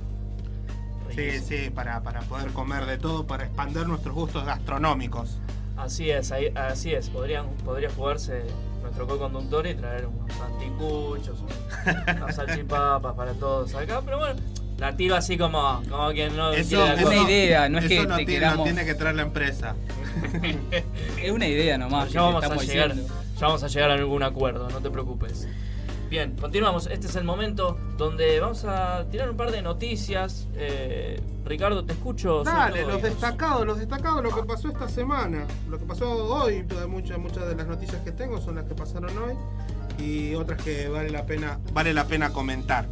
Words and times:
Sí, 1.13 1.31
sí, 1.45 1.69
para, 1.75 2.01
para 2.01 2.21
poder 2.21 2.53
comer 2.53 2.85
de 2.85 2.97
todo, 2.97 3.27
para 3.27 3.43
expandir 3.43 3.85
nuestros 3.87 4.15
gustos 4.15 4.45
gastronómicos. 4.45 5.37
Así 5.81 6.09
es, 6.11 6.31
ahí- 6.31 6.51
así 6.55 6.93
es. 6.93 7.09
Podrían, 7.09 7.47
podría 7.65 7.89
jugarse 7.89 8.43
nuestro 8.81 9.07
co-conductor 9.07 9.65
y 9.67 9.73
traer 9.75 10.05
unos 10.05 10.39
anticuchos, 10.39 11.39
un- 11.41 12.15
unas 12.21 12.35
salchipapas 12.35 13.15
para 13.15 13.33
todos 13.33 13.73
acá. 13.75 14.01
Pero 14.05 14.19
bueno, 14.19 14.39
la 14.77 14.95
tiro 14.95 15.15
así 15.15 15.37
como, 15.37 15.81
como 15.89 16.09
quien 16.11 16.35
no 16.35 16.51
Eso, 16.51 16.69
quiere 16.69 16.85
la 16.85 16.93
eso- 16.93 17.03
cosa. 17.05 17.21
Una 17.21 17.29
idea, 17.31 17.69
no 17.69 17.79
es 17.79 17.85
eso 17.85 18.01
que 18.03 18.07
no 18.07 18.15
te 18.17 18.25
tiene, 18.25 18.45
no 18.45 18.51
queramos- 18.51 18.63
tiene 18.65 18.85
que 18.85 18.93
traer 18.95 19.15
la 19.15 19.21
empresa. 19.23 19.75
Es 21.23 21.31
una 21.31 21.47
idea 21.47 21.77
nomás. 21.77 22.07
que 22.07 22.13
ya 22.13 22.21
vamos 22.21 22.43
a 22.43 22.55
llegar, 22.55 22.93
ya 22.95 23.47
vamos 23.47 23.63
a 23.63 23.67
llegar 23.67 23.91
a 23.91 23.93
algún 23.95 24.23
acuerdo, 24.23 24.69
no 24.69 24.79
te 24.81 24.89
preocupes. 24.89 25.47
Bien, 26.11 26.35
continuamos. 26.35 26.87
Este 26.87 27.07
es 27.07 27.15
el 27.15 27.23
momento 27.23 27.77
donde 27.97 28.37
vamos 28.41 28.65
a 28.65 29.05
tirar 29.09 29.29
un 29.29 29.37
par 29.37 29.49
de 29.49 29.61
noticias. 29.61 30.49
Eh, 30.55 31.17
Ricardo, 31.45 31.85
te 31.85 31.93
escucho. 31.93 32.43
Dale, 32.43 32.85
los 32.85 33.01
destacados, 33.01 33.65
los 33.65 33.79
destacados, 33.79 34.21
lo 34.21 34.35
que 34.35 34.43
pasó 34.43 34.67
esta 34.67 34.89
semana, 34.89 35.45
lo 35.69 35.79
que 35.79 35.85
pasó 35.85 36.11
hoy, 36.11 36.65
muchas, 36.89 37.17
muchas 37.17 37.47
de 37.47 37.55
las 37.55 37.65
noticias 37.65 38.01
que 38.01 38.11
tengo 38.11 38.41
son 38.41 38.55
las 38.55 38.65
que 38.65 38.75
pasaron 38.75 39.17
hoy 39.19 39.35
y 40.05 40.35
otras 40.35 40.61
que 40.61 40.89
vale 40.89 41.11
la 41.11 41.25
pena, 41.25 41.59
vale 41.71 41.93
la 41.93 42.03
pena 42.03 42.33
comentar. 42.33 42.87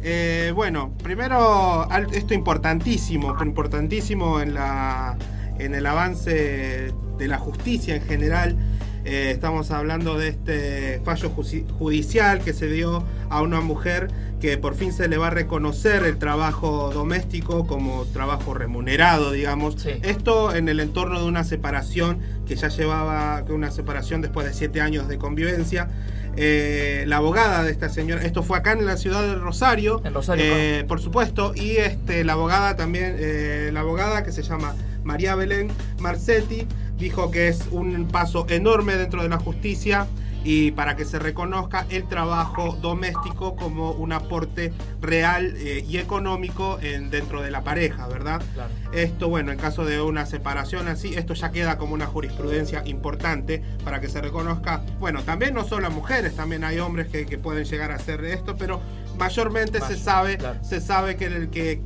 Eh, 0.00 0.52
bueno, 0.54 0.92
primero 1.02 1.88
esto 2.12 2.32
importantísimo, 2.32 3.36
importantísimo 3.42 4.40
en 4.40 4.54
la 4.54 5.18
en 5.58 5.74
el 5.74 5.84
avance 5.84 6.92
de 7.18 7.26
la 7.26 7.38
justicia 7.38 7.96
en 7.96 8.02
general. 8.02 8.56
Eh, 9.04 9.30
estamos 9.32 9.70
hablando 9.70 10.16
de 10.16 10.28
este 10.28 11.00
fallo 11.04 11.30
judicial 11.30 12.40
que 12.40 12.52
se 12.52 12.68
dio 12.68 13.04
a 13.30 13.42
una 13.42 13.60
mujer 13.60 14.08
que 14.40 14.58
por 14.58 14.74
fin 14.74 14.92
se 14.92 15.08
le 15.08 15.18
va 15.18 15.28
a 15.28 15.30
reconocer 15.30 16.04
el 16.04 16.18
trabajo 16.18 16.90
doméstico 16.92 17.66
como 17.66 18.04
trabajo 18.06 18.54
remunerado, 18.54 19.30
digamos. 19.30 19.76
Sí. 19.80 19.90
Esto 20.02 20.54
en 20.54 20.68
el 20.68 20.80
entorno 20.80 21.20
de 21.20 21.26
una 21.26 21.44
separación 21.44 22.18
que 22.46 22.56
ya 22.56 22.68
llevaba 22.68 23.44
que 23.44 23.52
una 23.52 23.70
separación 23.70 24.20
después 24.20 24.46
de 24.46 24.52
siete 24.52 24.80
años 24.80 25.08
de 25.08 25.18
convivencia. 25.18 25.88
Eh, 26.36 27.04
la 27.06 27.18
abogada 27.18 27.62
de 27.62 27.70
esta 27.70 27.88
señora, 27.90 28.22
esto 28.22 28.42
fue 28.42 28.56
acá 28.56 28.72
en 28.72 28.86
la 28.86 28.96
ciudad 28.96 29.22
de 29.22 29.34
Rosario, 29.34 30.00
En 30.04 30.14
Rosario, 30.14 30.44
eh, 30.46 30.84
por 30.88 30.98
supuesto, 31.00 31.52
y 31.54 31.76
este, 31.76 32.24
la 32.24 32.32
abogada 32.32 32.74
también, 32.74 33.16
eh, 33.18 33.70
la 33.72 33.80
abogada 33.80 34.24
que 34.24 34.32
se 34.32 34.42
llama 34.42 34.74
María 35.04 35.34
Belén 35.34 35.68
Marcetti, 35.98 36.66
dijo 37.02 37.32
que 37.32 37.48
es 37.48 37.66
un 37.72 38.06
paso 38.06 38.46
enorme 38.48 38.94
dentro 38.94 39.24
de 39.24 39.28
la 39.28 39.38
justicia 39.38 40.06
y 40.44 40.70
para 40.70 40.94
que 40.94 41.04
se 41.04 41.18
reconozca 41.18 41.84
el 41.90 42.06
trabajo 42.08 42.78
doméstico 42.80 43.56
como 43.56 43.90
un 43.90 44.12
aporte 44.12 44.72
real 45.00 45.54
eh, 45.56 45.84
y 45.86 45.98
económico 45.98 46.78
en, 46.80 47.10
dentro 47.10 47.42
de 47.42 47.50
la 47.50 47.62
pareja, 47.62 48.06
¿verdad? 48.06 48.40
Claro. 48.54 48.70
Esto, 48.92 49.28
bueno, 49.28 49.50
en 49.50 49.58
caso 49.58 49.84
de 49.84 50.00
una 50.00 50.26
separación 50.26 50.86
así, 50.86 51.14
esto 51.14 51.34
ya 51.34 51.50
queda 51.50 51.76
como 51.76 51.94
una 51.94 52.06
jurisprudencia 52.06 52.82
importante 52.86 53.62
para 53.84 54.00
que 54.00 54.08
se 54.08 54.20
reconozca. 54.20 54.82
Bueno, 55.00 55.22
también 55.22 55.54
no 55.54 55.64
solo 55.64 55.88
a 55.88 55.90
mujeres, 55.90 56.36
también 56.36 56.62
hay 56.62 56.78
hombres 56.78 57.08
que, 57.08 57.26
que 57.26 57.36
pueden 57.36 57.64
llegar 57.64 57.90
a 57.90 57.96
hacer 57.96 58.24
esto, 58.24 58.56
pero 58.56 58.80
mayormente 59.18 59.80
se 59.80 59.96
sabe, 59.96 60.38
claro. 60.38 60.58
se 60.62 60.80
sabe 60.80 61.16
que, 61.16 61.26
el, 61.26 61.50
que, 61.50 61.80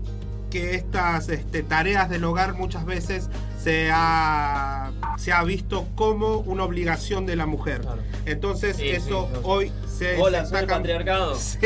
que 0.51 0.75
estas 0.75 1.29
este, 1.29 1.63
tareas 1.63 2.09
del 2.09 2.25
hogar 2.25 2.55
muchas 2.55 2.85
veces 2.85 3.29
se 3.67 3.91
ha, 3.93 4.93
se 5.19 5.33
ha 5.33 5.43
visto 5.43 5.89
como 5.97 6.37
una 6.39 6.63
obligación 6.63 7.27
de 7.27 7.35
la 7.35 7.47
mujer. 7.47 7.81
Claro. 7.81 8.01
Entonces, 8.25 8.77
Sí, 8.77 8.91
eso 8.91 9.27
sí, 9.29 9.41
no. 9.43 9.49
hoy 9.49 9.73
se, 9.89 10.17
Hola, 10.21 10.47
se 10.47 10.55
está 10.55 10.61
cam- 10.63 10.77
patriarcado. 10.79 11.35
Sí, 11.37 11.59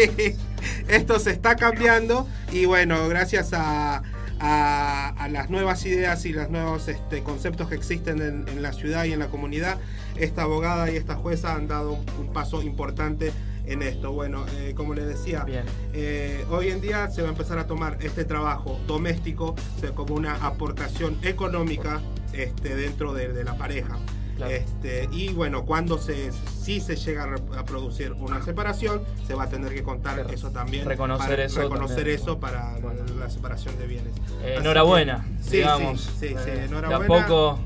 esto 0.88 1.18
se 1.18 1.30
está 1.32 1.56
cambiando 1.56 2.26
y 2.52 2.64
bueno, 2.64 3.06
gracias 3.08 3.52
a, 3.52 4.02
a- 4.40 5.08
a 5.10 5.28
las 5.28 5.50
nuevas 5.50 5.84
ideas 5.84 6.24
y 6.24 6.32
los 6.32 6.48
nuevos 6.48 6.88
este, 6.88 7.22
conceptos 7.22 7.68
que 7.68 7.74
existen 7.74 8.22
en, 8.22 8.48
en 8.48 8.62
la 8.62 8.72
ciudad 8.72 9.04
y 9.04 9.12
en 9.12 9.18
la 9.18 9.26
comunidad, 9.26 9.76
esta 10.16 10.44
abogada 10.44 10.90
y 10.90 10.96
esta 10.96 11.16
jueza 11.16 11.54
han 11.54 11.68
dado 11.68 11.92
un, 11.92 12.06
un 12.18 12.32
paso 12.32 12.62
importante 12.62 13.30
en 13.70 13.82
esto. 13.82 14.12
Bueno, 14.12 14.44
eh, 14.58 14.74
como 14.76 14.94
les 14.94 15.06
decía, 15.06 15.46
eh, 15.92 16.44
hoy 16.50 16.68
en 16.68 16.80
día 16.80 17.08
se 17.10 17.22
va 17.22 17.28
a 17.28 17.30
empezar 17.30 17.58
a 17.58 17.66
tomar 17.66 17.98
este 18.00 18.24
trabajo 18.24 18.78
doméstico 18.86 19.54
o 19.76 19.80
sea, 19.80 19.92
como 19.92 20.14
una 20.14 20.34
aportación 20.44 21.16
económica 21.22 22.00
este, 22.32 22.74
dentro 22.74 23.12
de, 23.14 23.32
de 23.32 23.44
la 23.44 23.56
pareja. 23.56 23.96
Claro. 24.36 24.52
Este, 24.54 25.06
y 25.12 25.34
bueno, 25.34 25.66
cuando 25.66 25.98
se, 25.98 26.32
si 26.32 26.80
se 26.80 26.96
llega 26.96 27.28
a 27.58 27.64
producir 27.66 28.12
una 28.12 28.42
separación, 28.42 29.02
se 29.26 29.34
va 29.34 29.44
a 29.44 29.48
tener 29.50 29.74
que 29.74 29.82
contar 29.82 30.14
Claro. 30.14 30.30
eso 30.30 30.50
también. 30.50 30.86
Reconocer 30.86 31.28
para, 31.28 31.44
eso 31.44 31.60
reconocer 31.60 31.96
también. 31.98 32.16
eso 32.16 32.40
para 32.40 32.70
Bueno. 32.80 33.02
la 33.18 33.28
separación 33.28 33.76
de 33.78 33.86
bienes. 33.86 34.14
Eh, 34.42 34.56
enhorabuena, 34.58 35.26
que- 35.38 35.42
sí, 35.44 35.56
digamos. 35.58 36.00
sí, 36.00 36.10
sí, 36.20 36.28
sí, 36.42 36.50
Eh, 36.50 36.64
enhorabuena. 36.64 37.14
De 37.14 37.20
a 37.20 37.26
poco. 37.26 37.58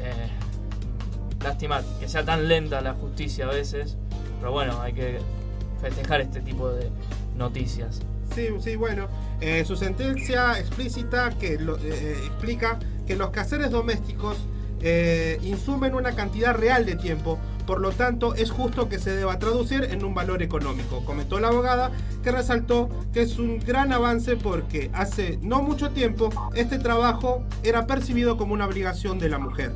eh, 0.00 0.30
lástima 1.42 1.82
que 2.00 2.08
sea 2.08 2.24
tan 2.24 2.48
lenta 2.48 2.80
la 2.80 2.94
justicia 2.94 3.44
a 3.44 3.48
veces. 3.50 3.98
Pero 4.44 4.52
bueno, 4.52 4.78
hay 4.82 4.92
que 4.92 5.20
festejar 5.80 6.20
este 6.20 6.42
tipo 6.42 6.68
de 6.68 6.90
noticias. 7.34 8.02
Sí, 8.34 8.48
sí, 8.60 8.76
bueno. 8.76 9.08
eh, 9.40 9.64
su 9.64 9.74
sentencia 9.74 10.58
explícita 10.58 11.30
que 11.30 11.58
lo- 11.58 11.78
eh, 11.78 12.18
explica 12.26 12.78
que 13.06 13.16
los 13.16 13.30
quehaceres 13.30 13.70
domésticos 13.70 14.36
eh, 14.82 15.38
insumen 15.42 15.94
una 15.94 16.14
cantidad 16.14 16.54
real 16.54 16.84
de 16.84 16.94
tiempo, 16.96 17.38
por 17.66 17.80
lo 17.80 17.90
tanto 17.92 18.34
es 18.34 18.50
justo 18.50 18.86
que 18.90 18.98
se 18.98 19.16
deba 19.16 19.38
traducir 19.38 19.84
en 19.84 20.04
un 20.04 20.12
valor 20.12 20.42
económico, 20.42 21.02
comentó 21.06 21.40
la 21.40 21.48
abogada, 21.48 21.90
que 22.22 22.30
resaltó 22.30 22.90
que 23.14 23.22
es 23.22 23.38
un 23.38 23.60
gran 23.60 23.94
avance 23.94 24.36
porque 24.36 24.90
hace 24.92 25.38
no 25.40 25.62
mucho 25.62 25.90
tiempo 25.90 26.28
este 26.54 26.78
trabajo 26.78 27.42
era 27.62 27.86
percibido 27.86 28.36
como 28.36 28.52
una 28.52 28.66
obligación 28.66 29.18
de 29.18 29.30
la 29.30 29.38
mujer. 29.38 29.72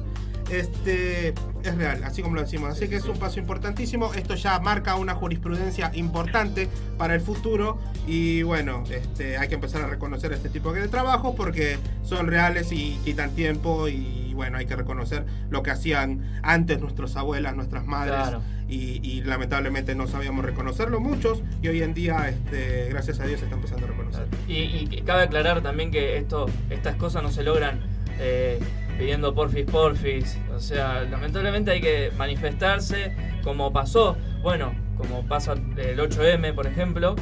Este 0.50 1.34
es 1.62 1.76
real, 1.76 2.02
así 2.04 2.22
como 2.22 2.36
lo 2.36 2.42
decimos. 2.42 2.70
Así 2.70 2.88
que 2.88 2.96
es 2.96 3.04
un 3.04 3.18
paso 3.18 3.38
importantísimo. 3.38 4.14
Esto 4.14 4.34
ya 4.34 4.58
marca 4.60 4.94
una 4.96 5.14
jurisprudencia 5.14 5.90
importante 5.94 6.68
para 6.96 7.14
el 7.14 7.20
futuro. 7.20 7.78
Y 8.06 8.42
bueno, 8.42 8.84
este, 8.90 9.36
hay 9.36 9.48
que 9.48 9.54
empezar 9.54 9.82
a 9.82 9.86
reconocer 9.86 10.32
este 10.32 10.48
tipo 10.48 10.72
de 10.72 10.88
trabajos 10.88 11.34
porque 11.36 11.78
son 12.02 12.26
reales 12.26 12.72
y 12.72 12.98
quitan 13.04 13.30
tiempo. 13.32 13.88
Y 13.88 14.32
bueno, 14.34 14.58
hay 14.58 14.66
que 14.66 14.76
reconocer 14.76 15.26
lo 15.50 15.62
que 15.62 15.70
hacían 15.70 16.40
antes 16.42 16.80
nuestras 16.80 17.16
abuelas, 17.16 17.54
nuestras 17.54 17.84
madres. 17.84 18.14
Claro. 18.14 18.42
Y, 18.68 19.00
y 19.02 19.22
lamentablemente 19.22 19.94
no 19.94 20.06
sabíamos 20.06 20.44
reconocerlo 20.44 21.00
muchos. 21.00 21.42
Y 21.62 21.68
hoy 21.68 21.82
en 21.82 21.94
día, 21.94 22.28
este, 22.28 22.88
gracias 22.90 23.20
a 23.20 23.26
Dios, 23.26 23.40
se 23.40 23.46
está 23.46 23.56
empezando 23.56 23.86
a 23.86 23.88
reconocer. 23.90 24.26
Y, 24.46 25.02
cabe 25.02 25.22
aclarar 25.22 25.62
también 25.62 25.90
que 25.90 26.18
esto, 26.18 26.46
estas 26.70 26.96
cosas 26.96 27.22
no 27.22 27.30
se 27.30 27.42
logran 27.42 27.80
eh, 28.20 28.58
pidiendo 28.98 29.34
porfis, 29.34 29.64
porfis. 29.64 30.38
O 30.54 30.60
sea, 30.60 31.02
lamentablemente 31.04 31.70
hay 31.70 31.80
que 31.80 32.12
manifestarse 32.18 33.14
como 33.42 33.72
pasó. 33.72 34.16
Bueno, 34.42 34.74
como 34.96 35.26
pasa 35.26 35.52
el 35.52 35.98
8M, 35.98 36.54
por 36.54 36.66
ejemplo. 36.66 37.14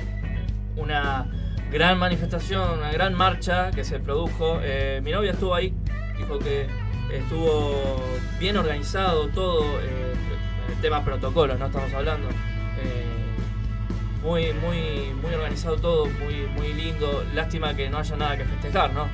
Una 0.77 1.31
gran 1.71 1.99
manifestación, 1.99 2.79
una 2.79 2.91
gran 2.91 3.15
marcha 3.15 3.71
que 3.71 3.85
se 3.85 4.01
produjo. 4.01 4.59
Eh, 4.63 5.01
mi 5.05 5.13
novia 5.13 5.33
estuvo 5.33 5.55
ahí, 5.55 5.75
dijo 6.19 6.39
que 6.39 6.67
estuvo 7.13 8.03
bien 8.41 8.57
organizado 8.57 9.29
todo. 9.29 9.63
eh, 9.81 10.15
tema 10.83 11.03
protocolo, 11.05 11.57
no 11.57 11.67
estamos 11.67 11.93
hablando. 11.95 12.29
Eh, 12.29 13.07
muy, 14.23 14.53
muy, 14.55 15.15
muy 15.23 15.35
organizado 15.35 15.77
todo, 15.77 16.07
muy, 16.07 16.47
muy 16.55 16.73
lindo. 16.75 17.25
Lástima 17.35 17.75
que 17.75 17.89
no 17.89 17.99
haya 17.99 18.17
nada 18.17 18.37
que 18.37 18.45
festejar, 18.45 18.93
¿no? 18.93 19.09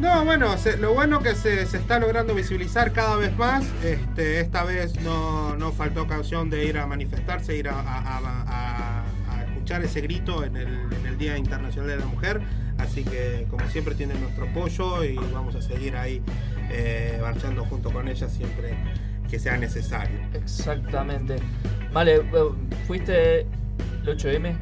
No, 0.00 0.24
bueno, 0.26 0.58
se- 0.58 0.76
lo 0.76 0.92
bueno 0.92 1.20
que 1.20 1.34
se, 1.34 1.64
se 1.64 1.78
está 1.78 1.98
logrando 1.98 2.34
visibilizar 2.34 2.92
cada 2.92 3.16
vez 3.16 3.34
más. 3.36 3.64
Este, 3.82 4.40
esta 4.40 4.62
vez 4.62 5.00
no, 5.00 5.56
no 5.56 5.72
faltó 5.72 6.02
ocasión 6.02 6.50
de 6.50 6.66
ir 6.66 6.78
a 6.78 6.86
manifestarse, 6.86 7.56
ir 7.56 7.68
a, 7.68 7.80
a- 7.80 8.18
a- 8.18 8.44
a- 8.46 9.04
a 9.34 9.44
escuchar 9.44 9.82
ese 9.82 10.02
grito 10.02 10.44
en 10.44 10.56
el, 10.56 10.66
en 10.92 11.06
el 11.06 11.16
Día 11.16 11.38
Internacional 11.38 11.88
de 11.90 11.96
la 11.96 12.06
Mujer. 12.06 12.42
Así 12.76 13.04
que, 13.04 13.46
como 13.48 13.66
siempre, 13.70 13.94
tienen 13.94 14.20
nuestro 14.20 14.44
apoyo 14.44 15.02
y 15.02 15.16
vamos 15.32 15.54
a 15.54 15.62
seguir 15.62 15.96
ahí 15.96 16.20
eh, 16.70 17.18
marchando 17.22 17.64
junto 17.64 17.90
con 17.90 18.06
ellas 18.06 18.30
siempre 18.32 18.74
que 19.30 19.38
sea 19.38 19.56
necesario. 19.56 20.18
exactamente. 20.34 21.36
Vale, 21.92 22.16
eh, 22.16 22.22
¿fuiste 22.86 23.40
el 23.40 23.46
8M? 24.04 24.54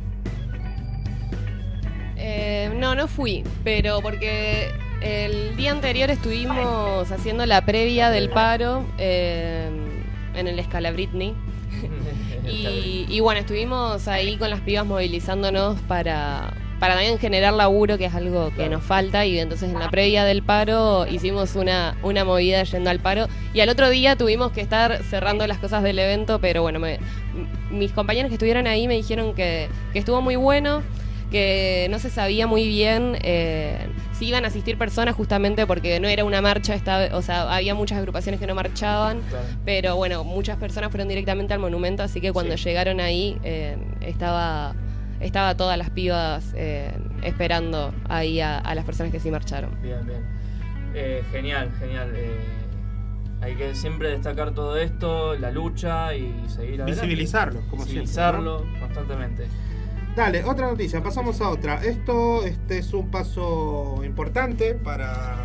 Eh, 2.17 2.73
no, 2.79 2.95
no 2.95 3.09
fui, 3.09 3.43
pero 3.65 4.01
porque 4.01 4.71
el 5.05 5.57
día 5.57 5.71
anterior 5.71 6.11
estuvimos 6.11 7.11
haciendo 7.13 7.45
la 7.47 7.65
previa 7.65 8.11
del 8.11 8.31
paro 8.31 8.85
eh, 8.99 9.69
en 10.35 10.49
el 10.49 10.59
Escala 10.59 10.91
Britney. 10.93 11.35
Y, 12.47 13.07
y 13.09 13.21
bueno, 13.21 13.41
estuvimos 13.41 14.07
ahí 14.07 14.37
con 14.37 14.51
las 14.51 14.61
pibas 14.61 14.85
movilizándonos 14.85 15.81
para, 15.89 16.53
para 16.79 16.93
también 16.95 17.19
generar 17.19 17.55
laburo, 17.55 17.97
que 17.97 18.05
es 18.05 18.15
algo 18.15 18.53
que 18.55 18.69
nos 18.69 18.83
falta. 18.85 19.25
Y 19.25 19.39
entonces 19.39 19.71
en 19.73 19.79
la 19.79 19.89
previa 19.91 20.25
del 20.25 20.43
paro 20.43 21.07
hicimos 21.07 21.57
una, 21.57 21.97
una 22.03 22.23
movida 22.27 22.63
yendo 22.65 22.91
al 22.91 22.99
paro. 23.01 23.29
Y 23.55 23.61
al 23.61 23.71
otro 23.71 23.89
día 23.89 24.17
tuvimos 24.17 24.53
que 24.53 24.61
estar 24.61 25.03
cerrando 25.05 25.47
las 25.47 25.57
cosas 25.57 25.83
del 25.83 25.99
evento, 25.99 26.39
pero 26.39 26.61
bueno, 26.61 26.81
me- 26.81 26.99
mis 27.71 27.93
compañeros 27.93 28.29
que 28.29 28.35
estuvieron 28.35 28.67
ahí 28.67 28.87
me 28.89 28.95
dijeron 28.95 29.33
que, 29.35 29.69
que 29.95 29.99
estuvo 29.99 30.21
muy 30.21 30.37
bueno, 30.37 30.83
que 31.35 31.89
no 31.91 31.99
se 31.99 32.11
sabía 32.11 32.47
muy 32.47 32.65
bien 32.69 33.19
eh, 33.23 33.89
si 34.13 34.27
iban 34.29 34.45
a 34.45 34.49
asistir 34.49 34.79
personas 34.79 35.17
justamente 35.17 35.67
porque 35.67 35.99
no 35.99 36.07
era 36.07 36.25
una 36.25 36.41
marcha, 36.41 36.77
esta, 36.77 37.09
o 37.17 37.23
sea, 37.23 37.53
había 37.53 37.75
muchas 37.75 37.99
agrupaciones 37.99 38.41
que 38.41 38.47
no 38.47 38.55
marchaban. 38.55 39.21
Claro. 39.29 39.45
Pero 39.65 39.97
bueno, 39.97 40.23
muchas 40.23 40.57
personas 40.59 40.91
fueron 40.93 41.09
directamente 41.09 41.53
al 41.53 41.59
monumento, 41.59 42.05
así 42.05 42.21
que 42.21 42.33
cuando 42.33 42.57
Sí. 42.57 42.65
llegaron 42.69 43.01
ahí 43.01 43.37
eh, 43.43 43.77
estaba, 44.01 44.75
estaba 45.21 45.57
todas 45.57 45.77
las 45.77 45.91
pibas 45.91 46.53
eh, 46.57 46.93
esperando 47.25 47.93
ahí 48.09 48.41
a, 48.41 48.59
a 48.59 48.75
las 48.77 48.85
personas 48.85 49.11
que 49.13 49.19
sí 49.19 49.31
marcharon. 49.33 49.77
Bien, 49.83 50.07
bien. 50.07 50.23
Eh, 50.95 51.25
genial, 51.33 51.73
genial. 51.81 52.13
eh, 52.15 52.39
hay 53.41 53.57
que 53.57 53.75
siempre 53.75 54.09
destacar 54.11 54.53
todo 54.53 54.77
esto, 54.79 55.35
la 55.37 55.51
lucha 55.51 56.15
y 56.15 56.33
seguir 56.49 56.81
adelante. 56.81 56.93
Visibilizarlo, 56.93 57.61
como 57.69 57.83
siempre, 57.83 58.03
Visibilizarlo 58.03 58.65
constantemente. 58.81 59.49
Dale, 60.17 60.45
otra 60.45 60.69
noticia, 60.69 61.03
pasamos 61.03 61.41
a 61.41 61.49
otra. 61.49 61.83
Esto 61.83 62.45
este 62.45 62.79
es 62.79 62.93
un 62.93 63.11
paso 63.11 64.01
importante 64.05 64.75
para, 64.75 65.37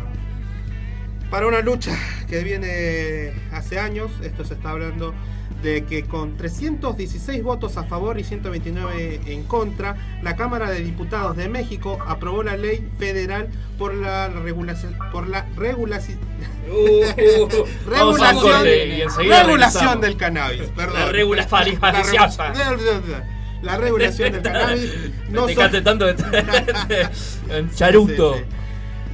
para 1.28 1.48
una 1.48 1.60
lucha 1.60 1.92
que 2.28 2.44
viene 2.44 3.32
hace 3.52 3.80
años. 3.80 4.12
Esto 4.22 4.44
se 4.44 4.54
está 4.54 4.70
hablando 4.70 5.12
de 5.64 5.84
que 5.84 6.04
con 6.04 6.36
316 6.36 7.42
votos 7.42 7.76
a 7.76 7.82
favor 7.84 8.18
y 8.20 8.24
129 8.24 9.20
en 9.26 9.42
contra, 9.42 9.96
la 10.22 10.36
Cámara 10.36 10.70
de 10.70 10.80
Diputados 10.80 11.36
de 11.36 11.48
México 11.48 11.98
aprobó 12.06 12.44
la 12.44 12.56
ley 12.56 12.88
federal 12.98 13.48
por 13.76 13.92
la 13.92 14.28
regulación 14.28 14.96
por 15.10 15.28
la 15.28 15.46
regulaci- 15.56 16.16
Vamos 17.90 18.20
a 18.22 18.32
regulación, 18.32 18.62
regulación 19.46 20.00
del 20.00 20.16
cannabis. 20.16 20.62
Perdón. 20.76 20.94
La 22.56 22.70
regula- 22.70 23.24
La 23.62 23.76
regulación 23.76 24.32
del 24.32 24.42
cannabis 24.42 24.90
no 25.30 25.48
so- 25.48 25.82
tanto 25.82 26.08
en 26.08 27.70
charuto. 27.74 28.34
Sí, 28.34 28.40
sí, 28.40 28.44
sí. 28.48 28.56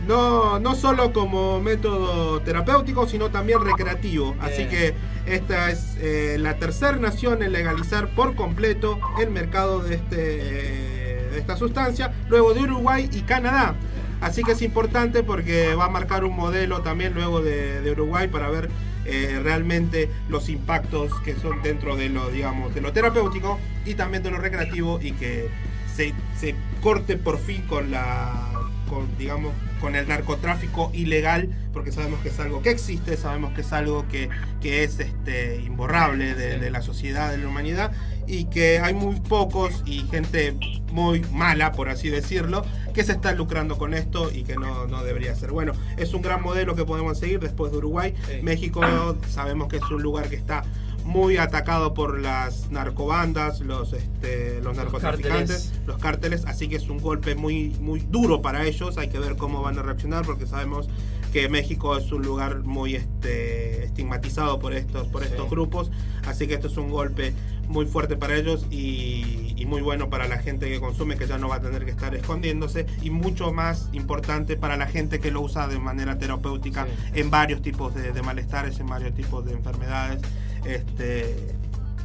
No, 0.07 0.61
no 0.61 0.77
solo 0.77 1.13
como 1.13 1.61
método 1.61 2.41
terapéutico, 2.41 3.09
sino 3.09 3.31
también 3.31 3.61
recreativo. 3.65 4.37
Así 4.41 4.67
que 4.67 4.95
esta 5.27 5.71
es 5.71 5.97
eh, 6.01 6.37
la 6.39 6.55
tercera 6.59 6.97
nación 6.97 7.43
en 7.43 7.51
legalizar 7.51 8.15
por 8.15 8.37
completo 8.37 9.01
el 9.21 9.31
mercado 9.31 9.81
de, 9.81 9.97
este, 9.97 10.17
eh, 10.19 11.29
de 11.33 11.39
esta 11.39 11.57
sustancia, 11.57 12.13
luego 12.29 12.55
de 12.55 12.61
Uruguay 12.61 13.11
y 13.13 13.23
Canadá. 13.23 13.75
Así 14.21 14.45
que 14.45 14.53
es 14.53 14.63
importante 14.63 15.25
porque 15.25 15.75
va 15.75 15.87
a 15.87 15.91
marcar 15.91 16.25
un 16.25 16.37
modelo 16.37 16.83
también 16.83 17.13
luego 17.13 17.41
de, 17.43 17.81
de 17.81 17.91
Uruguay 17.91 18.29
para 18.29 18.49
ver 18.49 18.71
eh, 19.07 19.41
realmente 19.43 20.11
los 20.29 20.49
impactos 20.49 21.21
que 21.21 21.35
son 21.35 21.63
dentro 21.63 21.97
de 21.97 22.09
lo, 22.09 22.31
digamos, 22.31 22.75
de 22.75 22.81
lo 22.81 22.93
terapéutico 22.93 23.59
y 23.85 23.95
también 23.95 24.23
de 24.23 24.31
lo 24.31 24.39
recreativo 24.39 25.01
y 25.01 25.13
que 25.13 25.49
se, 25.95 26.13
se 26.39 26.55
corte 26.83 27.17
por 27.17 27.39
fin 27.39 27.63
con 27.63 27.91
la, 27.91 28.56
con, 28.89 29.17
digamos, 29.19 29.53
con 29.81 29.95
el 29.95 30.09
narcotráfico 30.09 30.91
ilegal, 30.95 31.51
porque 31.73 31.93
sabemos 31.93 32.21
que 32.21 32.31
es 32.31 32.41
algo 32.41 32.63
que 32.63 32.71
existe, 32.71 33.17
sabemos 33.17 33.53
que 33.53 33.61
es 33.61 33.73
algo 33.73 34.07
que, 34.09 34.29
que 34.61 34.85
es 34.85 34.99
este, 34.99 35.61
imborrable 35.61 36.35
de, 36.35 36.59
de 36.59 36.71
la 36.71 36.83
sociedad, 36.83 37.31
de 37.31 37.39
la 37.39 37.49
humanidad, 37.49 37.93
y 38.27 38.47
que 38.47 38.81
hay 38.81 38.95
muy 38.95 39.21
pocos 39.21 39.83
y 39.87 40.01
gente 40.11 40.57
muy 40.93 41.21
mala, 41.33 41.73
por 41.73 41.89
así 41.89 42.09
decirlo, 42.09 42.65
que 42.95 43.05
se 43.05 43.13
está 43.13 43.33
lucrando 43.33 43.77
con 43.79 43.95
esto 43.95 44.31
y 44.33 44.43
que 44.43 44.57
no, 44.57 44.87
no 44.87 45.05
debería 45.05 45.35
ser. 45.35 45.53
Bueno, 45.53 45.73
es 45.97 46.15
un 46.15 46.23
gran 46.23 46.43
modelo 46.43 46.75
que 46.75 46.85
podemos 46.85 47.19
seguir 47.19 47.39
después 47.41 47.71
de 47.71 47.79
Uruguay. 47.79 48.15
Sí. 48.27 48.43
México 48.43 48.81
sabemos 49.29 49.69
que 49.69 49.77
es 49.77 49.91
un 49.91 50.03
lugar 50.03 50.29
que 50.29 50.37
está 50.37 50.65
muy 51.07 51.37
atacado 51.37 51.95
por 51.95 52.21
las 52.21 52.71
narcobandas, 52.71 53.61
los, 53.61 53.93
este, 53.93 54.61
los 54.61 54.77
narcotraficantes, 54.77 55.49
cárteles. 55.69 55.87
los 55.87 55.99
cárteles, 55.99 56.45
así 56.47 56.69
que 56.69 56.77
es 56.77 56.89
un 56.89 56.99
golpe 56.99 57.35
muy, 57.37 57.71
muy 57.81 58.01
duro 58.01 58.43
para 58.43 58.65
ellos. 58.67 58.99
Hay 58.99 59.09
que 59.09 59.19
ver 59.21 59.37
cómo 59.37 59.63
van 59.63 59.79
a 59.79 59.83
reaccionar 59.83 60.25
porque 60.27 60.47
sabemos 60.47 60.89
que 61.33 61.49
México 61.49 61.97
es 61.97 62.11
un 62.13 62.23
lugar 62.23 62.63
muy 62.65 62.97
este, 62.97 63.85
estigmatizado 63.85 64.59
por 64.59 64.73
estos, 64.75 65.07
por 65.09 65.23
Sí. 65.23 65.29
estos 65.31 65.49
grupos, 65.51 65.91
así 66.27 66.47
que 66.47 66.55
esto 66.55 66.67
es 66.69 66.77
un 66.77 66.91
golpe 66.91 67.33
muy 67.69 67.85
fuerte 67.87 68.17
para 68.17 68.37
ellos 68.37 68.67
y, 68.71 69.53
y 69.57 69.67
muy 69.67 69.83
bueno 69.83 70.09
para 70.09 70.29
la 70.29 70.39
gente 70.39 70.69
que 70.69 70.81
consume, 70.81 71.17
que 71.17 71.27
ya 71.27 71.37
no 71.39 71.49
va 71.49 71.57
a 71.57 71.61
tener 71.61 71.85
que 71.85 71.91
estar 71.91 72.15
escondiéndose, 72.15 72.87
y 73.03 73.11
mucho 73.11 73.53
más 73.53 73.89
importante 73.93 74.57
para 74.57 74.77
la 74.77 74.87
gente 74.87 75.19
que 75.19 75.31
lo 75.31 75.41
usa 75.41 75.67
de 75.69 75.79
manera 75.79 76.17
terapéutica 76.19 76.87
Sí. 76.87 77.21
en 77.21 77.31
varios 77.31 77.61
tipos 77.63 77.95
de, 77.95 78.13
de 78.13 78.23
malestares, 78.23 78.79
en 78.81 78.87
varios 78.87 79.15
tipos 79.15 79.45
de 79.45 79.53
enfermedades. 79.53 80.23
Este, 80.67 81.37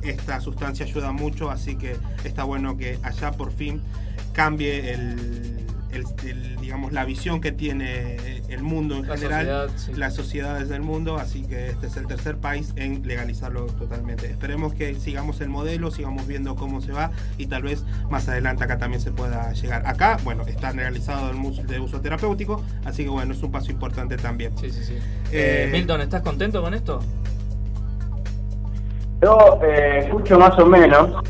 esta 0.04 0.40
sustancia 0.42 0.86
ayuda 0.86 1.12
mucho, 1.12 1.52
así 1.52 1.76
que 1.76 1.96
está 2.24 2.44
bueno 2.44 2.78
que 2.78 2.98
allá 3.04 3.32
por 3.32 3.52
fin 3.52 3.82
cambie 4.34 4.94
el, 4.94 5.66
el- 5.92 6.06
el, 6.26 6.56
digamos, 6.62 6.94
la 6.94 7.04
visión 7.06 7.42
que 7.42 7.52
tiene 7.52 8.42
el 8.50 8.64
mundo 8.64 8.96
en 8.96 9.08
La 9.08 9.16
general, 9.18 9.70
sociedad, 9.70 9.70
sí. 9.78 9.94
las 10.00 10.16
sociedades 10.16 10.70
del 10.70 10.82
mundo, 10.82 11.18
así 11.18 11.42
que 11.44 11.68
este 11.70 11.88
es 11.88 11.98
el 11.98 12.08
tercer 12.08 12.38
país 12.38 12.72
en 12.78 13.06
legalizarlo 13.06 13.66
totalmente. 13.68 14.28
Esperemos 14.28 14.74
que 14.74 14.96
sigamos 14.96 15.40
el 15.42 15.50
modelo, 15.50 15.92
sigamos 15.92 16.26
viendo 16.28 16.56
cómo 16.56 16.82
se 16.82 16.94
va 16.94 17.12
y 17.38 17.48
tal 17.48 17.64
vez 17.64 17.84
más 18.10 18.28
adelante 18.30 18.64
acá 18.64 18.78
también 18.78 19.02
se 19.02 19.12
pueda 19.12 19.52
llegar. 19.54 19.86
Acá, 19.86 20.18
bueno, 20.24 20.48
está 20.48 20.72
legalizado 20.72 21.30
el 21.32 21.68
de 21.68 21.80
uso 21.80 22.00
terapéutico, 22.02 22.64
así 22.86 23.04
que 23.04 23.10
bueno, 23.10 23.34
es 23.34 23.44
un 23.44 23.52
paso 23.52 23.70
importante 23.72 24.16
también. 24.18 24.58
Sí, 24.58 24.70
sí, 24.72 24.84
sí. 24.86 24.94
Eh, 25.32 25.66
Eh, 25.68 25.70
Milton, 25.72 26.02
¿estás 26.02 26.22
contento 26.22 26.62
con 26.62 26.74
esto? 26.74 27.02
Yo 29.22 29.60
eh, 29.64 30.00
escucho 30.06 30.40
más 30.40 30.58
o 30.58 30.66
menos 30.66 31.24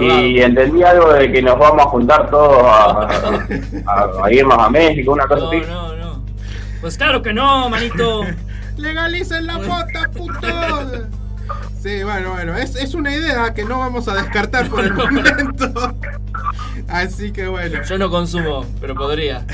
y 0.00 0.40
entendí 0.40 0.82
algo 0.82 1.12
de 1.12 1.30
que 1.30 1.40
nos 1.42 1.58
vamos 1.58 1.86
a 1.86 1.88
juntar 1.88 2.30
todos 2.30 2.62
a, 2.64 3.08
a- 3.86 4.10
a 4.24 4.32
irnos 4.32 4.58
a 4.58 4.68
México, 4.70 5.12
una 5.12 5.26
cosa 5.26 5.42
No, 5.42 5.48
así. 5.50 5.60
no, 5.68 5.96
no. 5.96 6.22
Pues 6.80 6.96
claro 6.96 7.22
que 7.22 7.32
no, 7.32 7.68
manito. 7.68 8.22
¡Legalicen 8.76 9.46
la 9.46 9.58
mota, 9.58 10.08
puto! 10.16 10.46
Sí, 11.82 12.02
bueno, 12.02 12.32
bueno, 12.32 12.56
es, 12.56 12.74
es 12.74 12.94
una 12.94 13.14
idea 13.14 13.54
que 13.54 13.64
no 13.64 13.78
vamos 13.78 14.08
a 14.08 14.14
descartar 14.14 14.68
por 14.68 14.84
el 14.84 14.94
momento. 14.94 15.94
Así 16.88 17.32
que 17.32 17.46
bueno. 17.48 17.82
Yo 17.84 17.98
no 17.98 18.10
consumo, 18.10 18.64
pero 18.80 18.94
podría. 18.94 19.46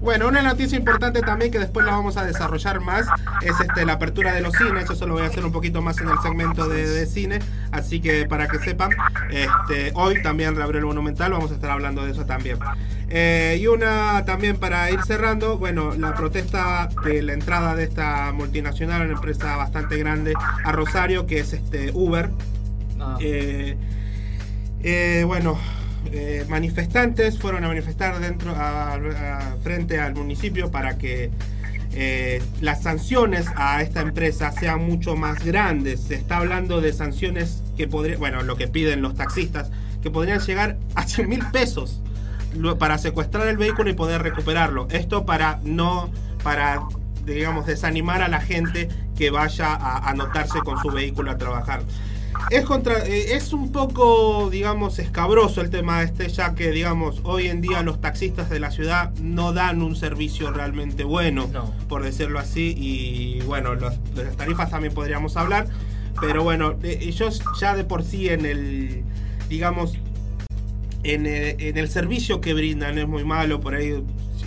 Bueno, 0.00 0.28
una 0.28 0.42
noticia 0.42 0.76
importante 0.76 1.20
también 1.20 1.50
que 1.50 1.58
después 1.58 1.84
la 1.86 1.92
vamos 1.92 2.16
a 2.16 2.24
desarrollar 2.24 2.80
más 2.80 3.06
es 3.42 3.58
este, 3.58 3.86
la 3.86 3.94
apertura 3.94 4.34
de 4.34 4.40
los 4.40 4.52
cines. 4.52 4.88
Eso 4.88 5.06
lo 5.06 5.14
voy 5.14 5.22
a 5.22 5.26
hacer 5.26 5.44
un 5.44 5.52
poquito 5.52 5.80
más 5.80 5.98
en 5.98 6.08
el 6.08 6.18
segmento 6.20 6.68
de, 6.68 6.86
de 6.86 7.06
cine. 7.06 7.38
Así 7.72 8.00
que 8.00 8.26
para 8.26 8.46
que 8.46 8.58
sepan, 8.58 8.90
este, 9.30 9.92
hoy 9.94 10.22
también 10.22 10.54
reabrió 10.54 10.80
el 10.80 10.86
Monumental. 10.86 11.32
Vamos 11.32 11.50
a 11.50 11.54
estar 11.54 11.70
hablando 11.70 12.04
de 12.04 12.12
eso 12.12 12.26
también. 12.26 12.58
Eh, 13.08 13.58
y 13.60 13.66
una 13.68 14.24
también 14.24 14.56
para 14.56 14.90
ir 14.90 15.00
cerrando, 15.06 15.58
bueno, 15.58 15.94
la 15.94 16.14
protesta 16.14 16.88
de 17.04 17.22
la 17.22 17.34
entrada 17.34 17.76
de 17.76 17.84
esta 17.84 18.32
multinacional, 18.32 19.02
una 19.02 19.12
empresa 19.14 19.56
bastante 19.56 19.96
grande 19.96 20.32
a 20.64 20.72
Rosario, 20.72 21.26
que 21.26 21.38
es 21.40 21.52
este 21.52 21.92
Uber. 21.92 22.30
No. 22.96 23.16
Eh, 23.20 23.76
eh, 24.82 25.22
bueno, 25.26 25.58
manifestantes 26.48 27.38
fueron 27.38 27.64
a 27.64 27.68
manifestar 27.68 28.18
dentro, 28.20 28.52
a- 28.52 28.94
a- 28.94 29.56
frente 29.62 30.00
al 30.00 30.14
municipio 30.14 30.70
para 30.70 30.98
que 30.98 31.30
eh, 31.98 32.42
las 32.60 32.82
sanciones 32.82 33.46
a 33.56 33.80
esta 33.82 34.00
empresa 34.02 34.52
sean 34.52 34.84
mucho 34.84 35.16
más 35.16 35.44
grandes. 35.44 36.00
Se 36.02 36.14
está 36.14 36.38
hablando 36.38 36.80
de 36.80 36.92
sanciones 36.92 37.62
que 37.76 37.88
podrían, 37.88 38.18
bueno, 38.18 38.42
lo 38.42 38.56
que 38.56 38.68
piden 38.68 39.00
los 39.00 39.14
taxistas, 39.14 39.70
que 40.02 40.10
podrían 40.10 40.40
llegar 40.40 40.76
a 40.94 41.04
100 41.06 41.28
mil 41.28 41.42
pesos 41.52 42.00
para 42.78 42.98
secuestrar 42.98 43.46
el 43.48 43.56
vehículo 43.56 43.90
y 43.90 43.94
poder 43.94 44.22
recuperarlo. 44.22 44.88
Esto 44.90 45.24
para 45.26 45.60
no, 45.64 46.10
para, 46.42 46.82
digamos, 47.24 47.66
desanimar 47.66 48.22
a 48.22 48.28
la 48.28 48.40
gente 48.40 48.88
que 49.16 49.30
vaya 49.30 49.74
a 49.74 50.08
anotarse 50.10 50.58
con 50.60 50.80
su 50.82 50.90
vehículo 50.90 51.30
a 51.30 51.38
trabajar. 51.38 51.82
Es, 52.50 52.66
contra, 52.66 52.98
eh, 53.06 53.34
es 53.34 53.54
un 53.54 53.72
poco, 53.72 54.50
digamos, 54.50 54.98
escabroso 54.98 55.62
el 55.62 55.70
tema 55.70 56.02
este, 56.02 56.28
ya 56.28 56.54
que, 56.54 56.70
digamos, 56.70 57.20
hoy 57.24 57.46
en 57.46 57.62
día 57.62 57.82
los 57.82 57.98
taxistas 58.00 58.50
de 58.50 58.60
la 58.60 58.70
ciudad 58.70 59.10
no 59.22 59.54
dan 59.54 59.80
un 59.80 59.96
servicio 59.96 60.50
realmente 60.50 61.02
bueno, 61.04 61.48
No. 61.50 61.72
por 61.88 62.02
decirlo 62.02 62.38
así, 62.38 62.74
y 62.76 63.40
bueno, 63.46 63.74
los- 63.74 63.94
de 64.14 64.24
las 64.24 64.36
tarifas 64.36 64.68
también 64.70 64.92
podríamos 64.92 65.38
hablar, 65.38 65.66
pero 66.20 66.42
bueno, 66.42 66.74
eh, 66.82 66.98
ellos 67.00 67.42
ya 67.58 67.74
de 67.74 67.84
por 67.84 68.04
sí 68.04 68.28
en 68.28 68.44
el, 68.44 69.02
digamos, 69.48 69.94
en 71.14 71.26
el, 71.26 71.60
en 71.60 71.76
el 71.76 71.88
servicio 71.88 72.40
que 72.40 72.54
brindan 72.54 72.98
es 72.98 73.06
muy 73.08 73.24
malo, 73.24 73.60
por 73.60 73.74
ahí 73.74 74.02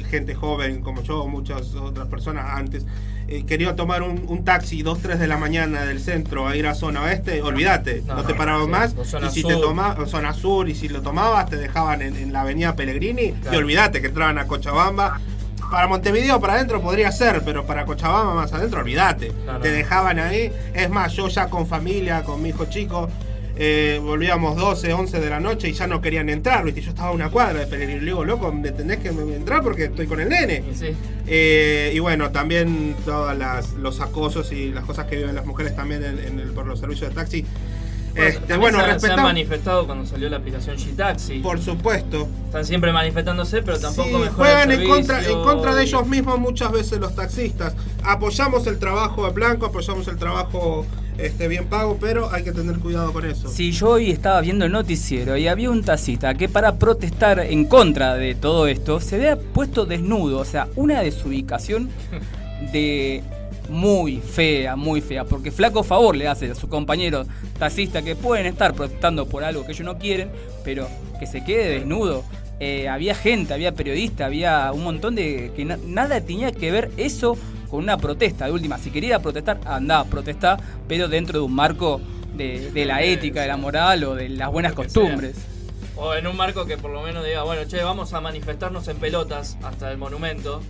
gente 0.10 0.34
joven 0.36 0.82
como 0.82 1.04
yo, 1.04 1.28
muchas 1.28 1.76
otras 1.76 2.08
personas 2.08 2.46
antes, 2.58 2.86
eh, 3.28 3.46
quería 3.46 3.76
tomar 3.76 4.02
un, 4.02 4.26
un 4.28 4.44
taxi 4.44 4.82
2, 4.82 5.00
3 5.02 5.20
de 5.20 5.28
la 5.28 5.38
mañana 5.38 5.86
del 5.86 6.00
centro 6.02 6.48
a 6.48 6.56
ir 6.56 6.66
a 6.66 6.74
zona 6.74 7.04
oeste, 7.04 7.42
olvídate, 7.44 8.02
no, 8.08 8.16
No, 8.16 8.24
te 8.24 8.34
paraban 8.34 8.66
sí, 8.66 8.72
más. 8.72 8.96
Y 9.24 9.30
si 9.30 9.44
te 9.44 9.54
sur. 9.54 9.62
tomabas, 9.62 10.10
zona 10.10 10.34
sur, 10.34 10.68
y 10.68 10.74
si 10.74 10.90
lo 10.90 11.02
tomabas, 11.04 11.48
te 11.48 11.58
dejaban 11.58 12.02
en, 12.02 12.16
en 12.16 12.34
la 12.34 12.42
avenida 12.42 12.76
Pellegrini. 12.76 13.36
Y 13.52 13.56
olvídate 13.56 14.02
que 14.02 14.08
entraban 14.08 14.40
a 14.40 14.48
Cochabamba. 14.48 15.22
Para 15.70 15.86
Montevideo, 15.86 16.40
para 16.40 16.54
adentro 16.54 16.82
podría 16.82 17.12
ser, 17.12 17.44
pero 17.46 17.68
para 17.68 17.86
Cochabamba 17.86 18.34
más 18.34 18.52
adentro, 18.52 18.80
olvídate. 18.80 19.32
Te 19.62 19.72
dejaban 19.72 20.18
ahí. 20.18 20.52
Es 20.74 20.90
más, 20.90 21.14
yo 21.14 21.28
ya 21.28 21.52
con 21.52 21.68
familia, 21.68 22.24
con 22.24 22.42
mi 22.42 22.50
hijo 22.50 22.66
chico, 22.66 23.10
eh, 23.62 24.00
volvíamos 24.02 24.56
12, 24.56 24.94
11 24.94 25.20
de 25.20 25.30
la 25.30 25.42
noche 25.42 25.68
y 25.68 25.74
ya 25.74 25.86
no 25.86 26.00
querían 26.02 26.30
entrar. 26.30 26.64
¿viste? 26.64 26.82
Yo 26.82 26.90
estaba 26.92 27.10
a 27.10 27.12
una 27.12 27.30
cuadra 27.30 27.60
de 27.60 27.68
Pellegrini. 27.68 28.00
Le 28.00 28.06
digo, 28.06 28.24
loco, 28.24 28.52
¿me 28.54 28.72
tenés 28.72 29.00
que 29.00 29.10
entrar 29.10 29.62
porque 29.62 29.86
estoy 29.86 30.08
con 30.08 30.22
el 30.22 30.30
nene? 30.30 30.64
Sí. 30.74 30.96
Eh, 31.28 31.92
y 31.94 32.00
bueno, 32.00 32.32
también 32.32 32.96
todos 33.06 33.36
los 33.78 34.00
acosos 34.00 34.52
y 34.54 34.72
las 34.72 34.86
cosas 34.86 35.06
que 35.08 35.18
viven 35.18 35.36
las 35.36 35.46
mujeres 35.46 35.76
también 35.76 36.04
en, 36.06 36.20
en 36.20 36.40
el- 36.40 36.52
por 36.54 36.66
los 36.66 36.80
servicios 36.80 37.10
de 37.10 37.16
taxi. 37.16 37.46
Este, 38.16 38.58
bueno, 38.58 38.80
se, 38.94 39.00
se 39.00 39.12
han 39.12 39.22
manifestado 39.22 39.86
cuando 39.86 40.06
salió 40.06 40.30
la 40.30 40.38
aplicación 40.38 40.76
G-Taxi. 40.78 41.42
Por 41.42 41.60
supuesto. 41.62 42.28
Están 42.48 42.66
siempre 42.66 42.92
manifestándose, 42.92 43.62
pero 43.62 43.80
tampoco 43.80 44.08
Sí, 44.10 44.14
mejoran 44.16 44.34
juegan 44.36 44.72
el 44.72 44.82
en 44.82 44.90
contra, 44.90 45.24
en 45.30 45.42
contra 45.44 45.76
de 45.76 45.84
ellos 45.84 46.08
mismos 46.08 46.40
muchas 46.40 46.72
veces 46.72 47.00
los 47.00 47.16
taxistas. 47.16 47.76
Apoyamos 48.04 48.66
el 48.68 48.80
trabajo 48.80 49.26
de 49.28 49.32
Blanco, 49.32 49.68
apoyamos 49.68 50.08
el 50.08 50.18
trabajo 50.18 50.86
este, 51.22 51.48
bien 51.48 51.66
pago, 51.66 51.98
pero 52.00 52.32
hay 52.32 52.44
que 52.44 52.52
tener 52.52 52.78
cuidado 52.80 53.12
con 53.14 53.26
eso. 53.26 53.50
Si 53.50 53.72
yo 53.72 53.90
hoy 53.92 54.12
estaba 54.12 54.42
viendo 54.42 54.66
el 54.66 54.72
noticiero 54.72 55.36
y 55.38 55.48
había 55.48 55.70
un 55.70 55.84
taxista 55.84 56.34
que 56.36 56.48
para 56.50 56.76
protestar 56.78 57.40
en 57.40 57.66
contra 57.66 58.16
de 58.16 58.36
todo 58.36 58.68
esto 58.68 59.00
se 59.00 59.16
había 59.16 59.38
puesto 59.38 59.86
desnudo, 59.86 60.40
o 60.40 60.46
sea, 60.46 60.68
una 60.76 61.02
desubicación 61.02 61.90
de 62.74 63.24
muy 63.70 64.18
fea, 64.18 64.76
muy 64.76 65.00
fea, 65.02 65.26
porque 65.26 65.52
flaco 65.52 65.84
favor 65.84 66.16
le 66.16 66.28
hace 66.28 66.50
a 66.50 66.56
sus 66.56 66.70
compañeros 66.70 67.28
taxistas 67.60 68.04
que 68.04 68.16
pueden 68.16 68.48
estar 68.48 68.74
protestando 68.74 69.28
por 69.28 69.44
algo 69.44 69.66
que 69.66 69.74
ellos 69.74 69.86
no 69.86 69.98
quieren, 70.00 70.30
pero 70.64 70.88
que 71.20 71.28
se 71.28 71.44
quede 71.44 71.70
desnudo. 71.80 72.24
Eh, 72.62 72.90
había 72.90 73.16
gente, 73.16 73.54
había 73.54 73.72
periodistas, 73.74 74.26
había 74.26 74.72
un 74.74 74.84
montón 74.84 75.16
de 75.16 75.52
que 75.56 75.64
na- 75.66 75.78
nada 75.86 76.20
tenía 76.22 76.52
que 76.52 76.72
ver 76.72 76.92
eso 76.98 77.38
con 77.70 77.80
una 77.80 77.98
protesta. 77.98 78.46
De 78.46 78.52
última, 78.52 78.78
si 78.78 78.92
quería 78.92 79.20
protestar, 79.20 79.60
andá, 79.66 80.04
protestá, 80.06 80.58
pero 80.88 81.08
dentro 81.08 81.40
de 81.40 81.46
un 81.46 81.54
marco 81.54 82.02
de, 82.36 82.72
de 82.72 82.86
la 82.86 83.02
ética, 83.04 83.42
de 83.42 83.48
la 83.48 83.58
moral 83.58 84.04
o 84.04 84.16
de 84.16 84.30
las 84.30 84.52
buenas 84.52 84.74
costumbres. 84.74 85.36
O 86.02 86.14
en 86.14 86.26
un 86.28 86.38
marco 86.38 86.66
que 86.66 86.78
por 86.78 86.92
lo 86.92 87.02
menos 87.02 87.26
diga, 87.26 87.44
bueno, 87.44 87.64
che, 87.68 87.84
vamos 87.84 88.14
a 88.14 88.22
manifestarnos 88.22 88.88
en 88.88 88.98
pelotas 88.98 89.58
hasta 89.64 89.92
el 89.92 89.98
monumento. 89.98 90.62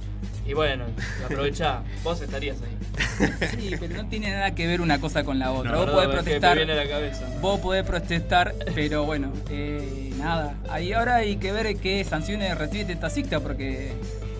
Y 0.48 0.53
bueno, 0.53 0.86
aprovecha, 1.24 1.84
vos 2.03 2.20
estarías 2.22 2.58
ahí. 2.63 3.29
Sí, 3.51 3.75
pero 3.79 4.01
no 4.01 4.10
tiene 4.10 4.32
nada 4.32 4.56
que 4.56 4.65
ver 4.65 4.82
una 4.82 5.00
cosa 5.00 5.24
con 5.24 5.38
la 5.38 5.51
otra. 5.51 5.74
La 5.74 5.77
vos 5.77 5.91
podés 5.91 6.10
protestar. 6.10 6.58
viene 6.58 6.74
a 6.74 6.75
la 6.77 6.89
cabeza. 6.89 7.29
Vos 7.39 7.60
podés 7.60 7.84
protestar, 7.84 8.56
pero 8.74 9.03
bueno, 9.03 9.32
eh, 9.51 10.12
nada. 10.18 10.56
Ahí 10.68 10.94
ahora 10.94 11.18
hay 11.18 11.36
que 11.36 11.51
ver 11.51 11.75
qué 11.77 12.03
sanciones 12.03 12.58
recibe 12.58 12.82
este 12.82 12.96
taxista 12.96 13.39
porque 13.39 13.94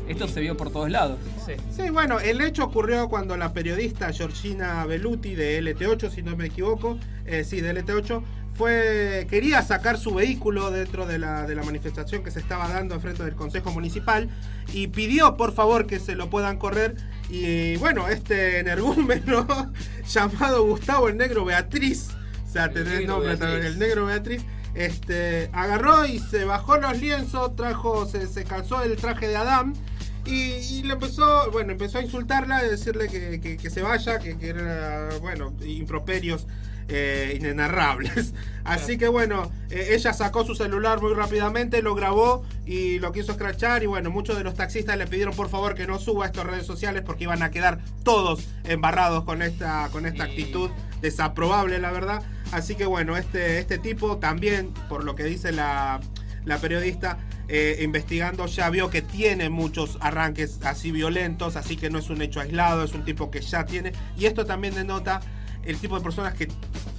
esto 0.10 0.28
se 0.28 0.42
vio 0.42 0.58
por 0.58 0.72
todos 0.72 0.90
lados. 0.90 1.20
Sí. 1.46 1.54
Sí, 1.72 1.90
bueno, 1.92 2.20
el 2.20 2.42
hecho 2.42 2.66
ocurrió 2.66 3.08
cuando 3.10 3.38
la 3.38 3.54
periodista 3.54 4.12
Georgina 4.12 4.86
Belluti 4.86 5.36
de 5.36 5.62
LT8, 5.62 6.10
si 6.10 6.24
no 6.24 6.36
me 6.36 6.48
equivoco, 6.48 6.98
eh, 7.26 7.44
sí, 7.44 7.62
de 7.62 7.76
LT8, 7.76 8.22
fue, 8.60 9.26
quería 9.30 9.62
sacar 9.62 9.98
su 9.98 10.14
vehículo 10.16 10.70
dentro 10.72 11.06
de 11.06 11.18
la, 11.18 11.48
de 11.48 11.56
la 11.56 11.64
manifestación 11.64 12.24
que 12.24 12.32
se 12.32 12.40
estaba 12.40 12.68
dando 12.68 12.96
enfrente 12.96 13.24
del 13.24 13.36
Consejo 13.36 13.72
Municipal 13.72 14.30
y 14.74 14.88
pidió 14.88 15.38
por 15.38 15.54
favor 15.54 15.88
que 15.88 16.00
se 16.00 16.16
lo 16.16 16.30
puedan 16.30 16.58
correr. 16.58 16.98
Y 17.30 17.78
bueno, 17.78 18.10
este 18.10 18.60
energúmeno 18.60 19.48
llamado 20.10 20.66
Gustavo 20.66 21.08
el 21.08 21.16
Negro 21.18 21.46
Beatriz, 21.46 22.10
o 22.46 22.52
sea, 22.52 22.68
Negro 22.68 23.08
nombre 23.08 23.30
Beatriz. 23.30 23.40
también, 23.40 23.66
el 23.66 23.80
Negro 23.80 24.06
Beatriz, 24.08 24.44
este, 24.74 25.50
agarró 25.54 26.06
y 26.06 26.20
se 26.20 26.44
bajó 26.44 26.78
los 26.78 27.00
lienzos, 27.00 27.56
trajo, 27.56 28.08
se, 28.08 28.28
se 28.28 28.44
calzó 28.44 28.82
el 28.84 28.98
traje 28.98 29.28
de 29.28 29.38
Adán. 29.38 29.74
Y, 30.30 30.54
y 30.80 30.84
le 30.84 30.94
empezó, 30.94 31.50
bueno, 31.52 31.72
empezó 31.72 31.98
a 31.98 32.02
insultarla, 32.02 32.64
y 32.66 32.70
decirle 32.70 33.08
que, 33.08 33.40
que- 33.42 33.58
que 33.58 33.70
se 33.70 33.82
vaya, 33.82 34.20
que, 34.20 34.38
que 34.38 34.50
era, 34.50 35.10
bueno, 35.22 35.54
improperios 35.66 36.46
eh, 36.88 37.36
inenarrables. 37.40 38.34
Así 38.64 38.98
que 38.98 39.08
bueno, 39.08 39.52
eh, 39.70 39.90
ella 39.92 40.12
sacó 40.14 40.44
su 40.46 40.56
celular 40.56 41.02
muy 41.02 41.14
rápidamente, 41.14 41.82
lo 41.82 41.94
grabó 41.96 42.44
y 42.66 43.00
lo 43.00 43.12
quiso 43.12 43.32
escrachar. 43.32 43.84
Y 43.84 43.86
bueno, 43.88 44.10
muchos 44.12 44.38
de 44.38 44.44
los 44.44 44.54
taxistas 44.56 44.98
le 44.98 45.06
pidieron 45.08 45.36
por 45.36 45.50
favor 45.50 45.76
que 45.76 45.86
no 45.88 46.00
suba 46.00 46.26
a 46.28 46.44
redes 46.44 46.66
sociales 46.66 47.04
porque 47.06 47.24
iban 47.26 47.44
a 47.44 47.52
quedar 47.52 47.80
todos 48.04 48.48
embarrados 48.64 49.24
con 49.24 49.42
esta, 49.42 49.90
con 49.92 50.06
esta 50.06 50.24
actitud 50.26 50.70
desaprobable, 51.02 51.80
la 51.80 51.92
verdad. 51.92 52.24
Así 52.52 52.76
que 52.76 52.86
bueno, 52.86 53.18
este, 53.18 53.60
este 53.60 53.78
tipo 53.78 54.18
también, 54.18 54.74
por 54.90 55.04
lo 55.04 55.16
que 55.16 55.24
dice 55.24 55.52
la, 55.52 56.00
la 56.46 56.58
periodista, 56.60 57.18
eh, 57.50 57.80
investigando 57.82 58.46
ya 58.46 58.70
vio 58.70 58.90
que 58.90 59.02
tiene 59.02 59.50
muchos 59.50 59.98
arranques 60.02 60.60
así 60.64 60.92
violentos, 60.92 61.56
así 61.56 61.76
que 61.76 61.90
no 61.90 62.00
es 62.00 62.10
un 62.10 62.22
hecho 62.22 62.40
aislado, 62.40 62.84
es 62.84 62.94
un 62.94 63.04
tipo 63.04 63.30
que 63.32 63.42
ya 63.42 63.66
tiene. 63.66 63.92
Y 64.18 64.26
esto 64.26 64.46
también 64.46 64.76
denota 64.76 65.20
el 65.66 65.78
tipo 65.78 65.98
de 65.98 66.04
personas 66.04 66.34
que 66.36 66.48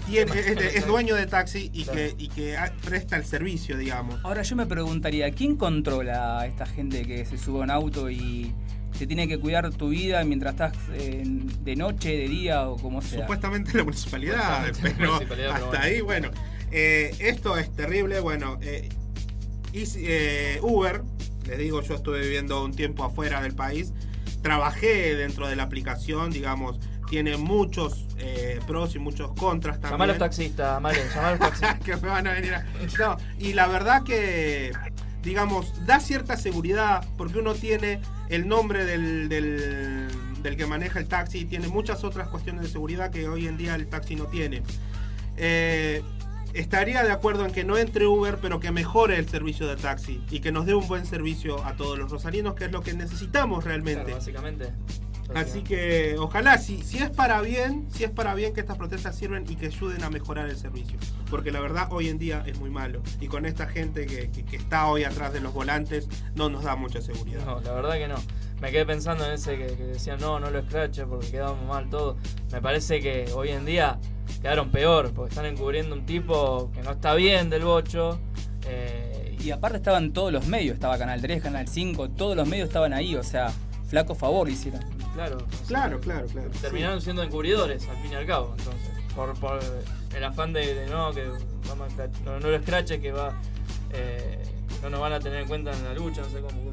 tiene, 0.07 0.33
es, 0.39 0.47
es- 0.49 0.75
es 0.77 0.87
dueño 0.87 1.15
de 1.15 1.27
taxi 1.27 1.71
y 1.73 1.85
que, 1.85 2.15
y 2.19 2.29
que 2.29 2.57
presta 2.85 3.17
el 3.17 3.25
servicio, 3.25 3.77
digamos. 3.79 4.19
Ahora 4.25 4.43
yo 4.43 4.57
me 4.57 4.67
preguntaría, 4.67 5.31
¿quién 5.31 5.57
controla 5.57 6.41
a 6.41 6.47
esta 6.47 6.67
gente 6.67 7.05
que 7.07 7.25
se 7.25 7.39
sube 7.39 7.61
a 7.61 7.63
un 7.63 7.71
auto 7.71 8.11
y 8.11 8.53
te 8.99 9.07
tiene 9.07 9.29
que 9.29 9.39
cuidar 9.39 9.71
tu 9.71 9.89
vida 9.91 10.23
mientras 10.25 10.55
estás 10.55 10.73
eh, 10.95 11.23
de 11.25 11.77
noche, 11.77 12.09
de 12.17 12.29
día 12.29 12.69
o 12.69 12.77
como 12.77 13.01
sea? 13.03 13.21
Supuestamente 13.21 13.77
la 13.79 13.85
municipalidad, 13.85 14.67
Supuestamente 14.67 14.89
la 14.91 14.97
pero 14.99 15.13
municipalidad, 15.13 15.51
hasta 15.53 15.67
bueno. 15.69 15.85
ahí, 15.85 16.01
bueno. 16.01 16.31
Eh, 16.73 17.15
esto 17.21 17.57
es 17.57 17.71
terrible, 17.75 18.21
bueno. 18.21 18.59
eh, 18.63 18.89
Easy- 19.73 20.05
eh, 20.07 20.59
Uber, 20.63 21.03
les 21.47 21.59
digo, 21.59 21.83
yo 21.83 21.95
estuve 21.95 22.21
viviendo 22.21 22.65
un 22.65 22.73
tiempo 22.75 23.05
afuera 23.05 23.41
del 23.43 23.55
país, 23.55 23.93
trabajé 24.43 25.15
dentro 25.17 25.49
de 25.49 25.57
la 25.57 25.65
aplicación, 25.65 26.31
digamos, 26.31 26.79
tiene 27.09 27.37
muchos 27.37 28.07
eh, 28.19 28.61
pros 28.67 28.95
y 28.95 28.99
muchos 29.01 29.33
contras 29.33 29.81
también. 29.81 29.93
Llamá 29.93 30.05
a 30.05 30.07
los 30.09 30.19
taxistas, 30.19 30.81
Mario, 30.81 31.03
llamá 31.15 31.29
a 31.29 31.31
los 31.33 31.41
taxistas. 31.41 31.81
que 31.81 31.97
me 31.97 32.09
van 32.09 32.27
a 32.27 32.33
venir 32.33 32.55
a... 32.55 32.65
No, 32.99 33.17
y 33.39 33.53
la 33.53 33.67
verdad 33.67 34.05
que, 34.05 34.73
digamos, 35.23 35.87
da 35.87 35.99
cierta 35.99 36.37
seguridad 36.37 37.05
porque 37.17 37.39
uno 37.41 37.55
tiene 37.55 38.01
el 38.29 38.47
nombre 38.47 38.85
del, 38.85 39.29
del, 39.29 40.07
del 40.41 40.57
que 40.57 40.67
maneja 40.67 41.01
el 41.01 41.09
taxi 41.09 41.39
y 41.39 41.45
tiene 41.47 41.67
muchas 41.67 42.05
otras 42.05 42.29
cuestiones 42.29 42.63
de 42.63 42.69
seguridad 42.69 43.11
que 43.11 43.29
hoy 43.29 43.49
en 43.49 43.57
día 43.57 43.75
el 43.75 43.89
taxi 43.89 44.15
no 44.15 44.27
tiene. 44.27 44.63
Eh, 45.37 45.80
estaría 46.55 47.03
de 47.03 47.13
acuerdo 47.13 47.45
en 47.45 47.53
que 47.53 47.65
no 47.65 47.79
entre 47.79 48.07
Uber, 48.07 48.39
pero 48.41 48.61
que 48.61 48.71
mejore 48.71 49.19
el 49.19 49.29
servicio 49.29 49.67
de 49.67 49.77
taxi 49.77 50.23
y 50.31 50.41
que 50.41 50.53
nos 50.53 50.67
dé 50.67 50.75
un 50.75 50.87
buen 50.87 51.07
servicio 51.07 51.65
a 51.65 51.75
todos 51.75 51.99
los 51.99 52.11
rosarinos, 52.11 52.55
que 52.55 52.67
es 52.67 52.73
lo 52.73 52.83
que 52.83 52.95
necesitamos 52.95 53.65
realmente. 53.65 54.13
Básicamente. 54.13 54.73
Así 55.35 55.63
que 55.63 56.17
ojalá, 56.19 56.59
si, 56.59 56.83
si 56.83 56.99
es 56.99 57.11
para 57.11 57.41
bien, 57.41 57.87
si 57.93 58.05
es 58.05 58.11
para 58.11 58.35
bien 58.35 58.53
que 58.53 58.61
estas 58.61 58.77
protestas 58.77 59.15
sirven 59.17 59.45
y 59.49 59.57
que 59.57 59.67
ayuden 59.67 60.03
a 60.05 60.11
mejorar 60.11 60.49
el 60.49 60.57
servicio. 60.57 60.99
Porque 61.31 61.51
la 61.53 61.61
verdad 61.61 61.89
hoy 61.91 62.09
en 62.09 62.19
día 62.19 62.43
es 62.47 62.59
muy 62.59 62.71
malo. 62.71 63.03
Y 63.21 63.29
con 63.29 63.47
esta 63.47 63.67
gente 63.67 64.07
que, 64.07 64.31
que- 64.31 64.45
que 64.45 64.57
está 64.57 64.87
hoy 64.89 65.05
atrás 65.05 65.33
de 65.33 65.41
los 65.41 65.53
volantes 65.53 66.09
no 66.35 66.49
nos 66.51 66.65
da 66.65 66.75
mucha 66.77 67.01
seguridad. 67.01 67.45
No, 67.47 67.61
la 67.61 67.73
verdad 67.73 67.95
que 67.95 68.09
no. 68.09 68.17
Me 68.61 68.71
quedé 68.71 68.85
pensando 68.85 69.25
en 69.25 69.33
ese 69.33 69.57
que, 69.57 69.67
que 69.69 69.85
decían, 69.85 70.19
no, 70.21 70.39
no 70.41 70.51
lo 70.51 70.59
escrache 70.59 71.07
porque 71.07 71.31
quedamos 71.31 71.67
mal 71.67 71.89
todo. 71.89 72.17
Me 72.53 72.61
parece 72.61 73.01
que 73.01 73.31
hoy 73.35 73.51
en 73.51 73.65
día 73.65 73.99
quedaron 74.43 74.71
peor 74.71 75.13
porque 75.15 75.31
están 75.31 75.47
encubriendo 75.47 75.95
un 75.95 76.05
tipo 76.07 76.71
que 76.75 76.83
no 76.83 76.91
está 76.93 77.15
bien 77.15 77.49
del 77.51 77.65
bocho. 77.65 78.21
eh, 78.67 79.37
Y 79.43 79.51
aparte 79.53 79.79
estaban 79.79 80.13
todos 80.13 80.33
los 80.33 80.47
medios, 80.47 80.75
estaba 80.75 80.99
Canal 80.99 81.21
3, 81.23 81.43
Canal 81.43 81.67
5, 81.69 82.11
todos 82.11 82.37
los 82.37 82.47
medios 82.47 82.69
estaban 82.69 82.93
ahí, 82.93 83.17
o 83.17 83.23
sea, 83.23 83.51
flaco 83.89 84.15
favor 84.15 84.49
hicieron. 84.51 84.81
Claro. 85.29 85.37
o 85.47 85.57
sea, 85.57 85.67
Claro, 85.67 86.01
claro, 86.01 86.27
claro. 86.27 86.51
Terminaron 86.61 87.01
siendo 87.03 87.23
encubridores 87.23 87.87
al 87.89 87.97
fin 87.99 88.13
y 88.13 88.15
al 88.15 88.27
cabo, 88.27 88.55
entonces. 88.59 88.91
Por, 89.15 89.35
por 89.41 89.59
el 90.17 90.25
afán 90.25 90.53
de, 90.53 90.75
de 90.75 90.87
no, 90.87 91.13
que 91.13 91.25
vamos 91.69 91.93
a 91.99 92.07
no, 92.25 92.39
no 92.41 92.49
lo 92.49 92.55
escrache 92.57 93.01
que 93.01 93.13
va. 93.13 93.35
eh, 93.93 94.39
no 94.83 94.89
nos 94.91 95.01
van 95.01 95.13
a 95.13 95.21
tener 95.21 95.43
en 95.43 95.49
cuenta 95.49 95.73
en 95.73 95.85
la 95.85 95.95
lucha, 95.95 96.23
no 96.23 96.29
sé 96.29 96.41
cómo, 96.41 96.49
cómo- 96.63 96.73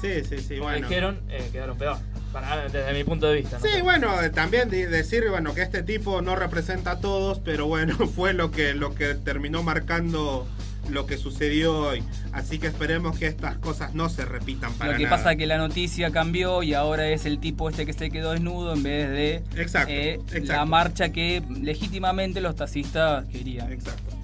Sí, 0.00 0.24
sí, 0.28 0.38
sí, 0.38 0.56
cómo 0.58 0.70
bueno. 0.70 0.88
dijeron, 0.88 1.20
eh, 1.28 1.48
quedaron 1.52 1.76
peor. 1.78 1.96
Para, 2.32 2.68
desde 2.68 2.92
mi 2.92 3.02
punto 3.04 3.26
de 3.26 3.34
vista. 3.36 3.58
¿no? 3.58 3.64
Sí, 3.66 3.80
bueno, 3.82 4.20
eh, 4.22 4.30
también 4.30 4.68
de- 4.70 4.86
decir 4.86 5.28
bueno 5.30 5.52
que 5.54 5.62
este 5.62 5.82
tipo 5.82 6.22
no 6.22 6.36
representa 6.36 6.92
a 6.92 7.00
todos, 7.00 7.38
pero 7.40 7.66
bueno, 7.66 7.96
fue 8.16 8.32
lo 8.34 8.50
que 8.50 8.74
lo 8.74 8.94
que 8.94 9.14
terminó 9.14 9.62
marcando 9.62 10.46
lo 10.90 11.06
que 11.06 11.16
sucedió 11.16 11.76
hoy. 11.78 12.02
Así 12.32 12.58
que 12.58 12.66
esperemos 12.66 13.18
que 13.18 13.26
estas 13.26 13.56
cosas 13.58 13.94
no 13.94 14.08
se 14.08 14.24
repitan 14.24 14.72
para 14.74 14.92
Lo 14.92 14.98
que 14.98 15.04
nada. 15.04 15.16
pasa 15.16 15.32
es 15.32 15.38
que 15.38 15.46
la 15.46 15.58
noticia 15.58 16.10
cambió 16.10 16.62
y 16.62 16.74
ahora 16.74 17.08
es 17.08 17.24
el 17.26 17.38
tipo 17.40 17.68
este 17.68 17.86
que 17.86 17.92
se 17.92 18.10
quedó 18.10 18.32
desnudo 18.32 18.74
en 18.74 18.82
vez 18.82 19.08
de 19.10 19.34
Exacto, 19.60 19.92
eh, 19.92 20.14
exacto. 20.14 20.52
la 20.52 20.64
marcha 20.64 21.10
que 21.10 21.42
legítimamente 21.60 22.40
los 22.40 22.56
taxistas 22.56 23.26
querían. 23.28 23.72
Exacto. 23.72 24.16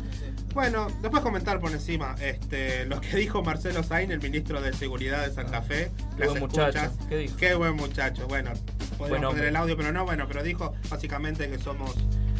Bueno, 0.55 0.87
después 1.03 1.23
comentar 1.23 1.61
por 1.61 1.71
encima 1.73 2.15
este, 2.19 2.87
lo 2.87 2.99
que 3.01 3.15
dijo 3.19 3.43
Marcelo 3.43 3.83
Sain, 3.83 4.11
el 4.11 4.21
ministro 4.23 4.63
de 4.63 4.73
Seguridad 4.73 5.27
de 5.27 5.35
Santa 5.35 5.61
Fe. 5.61 5.91
Qué 6.15 6.21
Las 6.21 6.31
buen 6.31 6.41
muchacho. 6.45 6.79
escuchas. 6.79 7.07
¿Qué 7.09 7.17
dijo? 7.19 7.37
Qué 7.37 7.55
buen 7.55 7.75
muchacho. 7.77 8.27
Bueno, 8.27 8.53
podemos 8.97 9.33
poner 9.33 9.45
el 9.49 9.57
audio, 9.57 9.77
pero 9.77 9.93
no, 9.93 10.05
bueno, 10.07 10.25
pero 10.27 10.43
dijo 10.43 10.73
básicamente 10.89 11.51
que 11.51 11.59
somos 11.59 11.95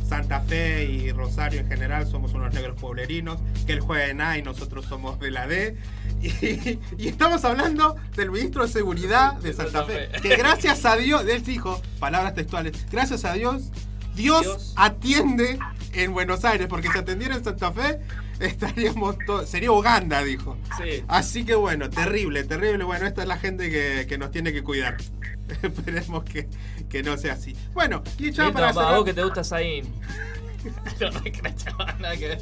Santa 0.09 0.41
Fe 0.41 0.85
y 0.85 1.13
Rosario 1.13 1.61
en 1.61 1.69
general, 1.69 2.07
somos 2.07 2.33
unos 2.35 2.53
negros 2.55 2.79
pueblerinos, 2.81 3.39
que 3.67 3.73
él 3.73 3.81
juega 3.81 4.07
en 4.07 4.21
A 4.21 4.39
y 4.39 4.43
nosotros 4.43 4.87
somos 4.87 5.19
de 5.21 5.31
la 5.31 5.47
D. 5.47 5.77
Y, 6.23 6.79
y 6.99 7.09
estamos 7.09 7.45
hablando 7.45 7.97
del 8.17 8.31
ministro 8.31 8.63
de 8.63 8.69
Seguridad 8.69 9.35
de 9.35 9.53
Santa 9.53 9.85
Fe, 9.85 10.09
que 10.23 10.37
gracias 10.37 10.85
a 10.85 10.97
Dios, 10.97 11.25
él 11.29 11.43
dijo, 11.43 11.81
palabras 11.99 12.35
textuales, 12.35 12.87
gracias 12.91 13.25
a 13.25 13.35
Dios, 13.35 13.71
Dios, 14.15 14.43
Dios. 14.43 14.73
atiende 14.77 15.59
en 15.93 16.13
Buenos 16.13 16.45
Aires, 16.45 16.67
porque 16.69 16.89
si 16.91 16.99
atendiera 16.99 17.35
en 17.35 17.45
Santa 17.45 17.73
Fe, 17.73 18.01
estaríamos 18.41 19.17
todos, 19.27 19.49
sería 19.49 19.71
Uganda, 19.71 20.23
dijo. 20.23 20.57
Sí. 20.79 21.05
Así 21.09 21.45
que 21.45 21.55
bueno, 21.55 21.89
terrible, 21.91 22.45
terrible. 22.45 22.85
Bueno, 22.85 23.07
esta 23.07 23.23
es 23.23 23.29
la 23.29 23.39
gente 23.39 23.71
que, 23.71 24.07
que 24.07 24.19
nos 24.19 24.31
tiene 24.31 24.53
que 24.53 24.63
cuidar. 24.63 24.97
Esperemos 25.63 26.25
que, 26.25 26.49
que 26.89 27.03
no 27.03 27.17
sea 27.17 27.35
así. 27.35 27.57
Bueno, 27.73 28.03
y 28.19 28.31
ya 28.31 28.45
Milton, 28.45 28.75
para 28.75 28.97
vos 28.97 29.05
que 29.05 29.15
te 29.15 29.23
gusta 29.23 29.45
Zayn. 29.45 29.85
no, 31.01 31.11
no 31.11 31.19
es 31.25 31.33
que 31.33 31.43
la 31.43 31.55
chavala, 31.55 31.97
nada 31.99 32.17
que 32.17 32.29
ver. 32.29 32.39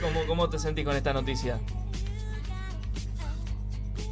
¿Cómo, 0.00 0.26
¿Cómo 0.26 0.48
te 0.48 0.58
sentís 0.58 0.84
con 0.84 0.96
esta 0.96 1.12
noticia? 1.12 1.58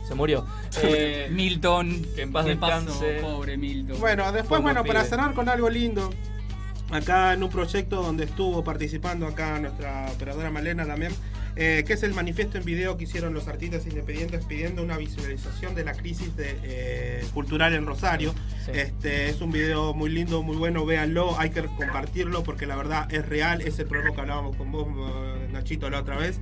Se 0.07 0.15
murió. 0.15 0.47
Eh, 0.83 1.29
Milton, 1.33 2.07
que 2.15 2.23
en 2.23 2.33
paz 2.33 2.47
descanse. 2.47 3.19
Pobre 3.21 3.57
Milton. 3.57 3.99
Bueno, 3.99 4.31
después, 4.31 4.63
bueno, 4.63 4.83
buen 4.83 4.95
para 4.95 5.05
cerrar 5.05 5.35
con 5.35 5.49
algo 5.49 5.69
lindo, 5.69 6.11
acá 6.91 7.33
en 7.33 7.43
un 7.43 7.51
proyecto 7.51 8.03
donde 8.03 8.25
estuvo 8.25 8.63
participando 8.63 9.27
acá 9.27 9.59
nuestra 9.59 10.11
operadora 10.11 10.51
Malena 10.51 10.87
también, 10.87 11.13
eh, 11.57 11.85
que 11.87 11.95
es 11.95 12.03
el 12.03 12.15
manifiesto 12.15 12.59
en 12.59 12.65
video 12.65 12.97
que 12.97 13.05
hicieron 13.05 13.35
los 13.35 13.49
artistas 13.49 13.87
independientes 13.87 14.45
pidiendo 14.45 14.83
una 14.83 14.97
visualización 14.97 15.75
de 15.75 15.85
la 15.85 15.95
crisis 15.95 16.37
de, 16.37 16.59
eh, 16.63 17.25
cultural 17.33 17.75
en 17.75 17.87
Rosario. 17.87 18.35
Sí. 18.65 18.73
Este 18.75 19.29
es 19.29 19.41
un 19.41 19.53
video 19.53 19.95
muy 19.95 20.11
lindo, 20.11 20.43
muy 20.43 20.57
bueno, 20.57 20.85
véanlo, 20.85 21.39
hay 21.39 21.51
que 21.51 21.63
compartirlo 21.65 22.43
porque 22.43 22.67
la 22.67 22.77
verdad 22.77 23.13
es 23.13 23.27
real, 23.27 23.63
es 23.63 23.79
el 23.79 23.87
problema 23.87 24.15
que 24.15 24.21
hablábamos 24.21 24.57
con 24.57 24.71
vos, 24.71 24.87
eh, 24.87 25.49
Nachito, 25.53 25.89
la 25.91 26.01
otra 26.01 26.17
vez 26.17 26.41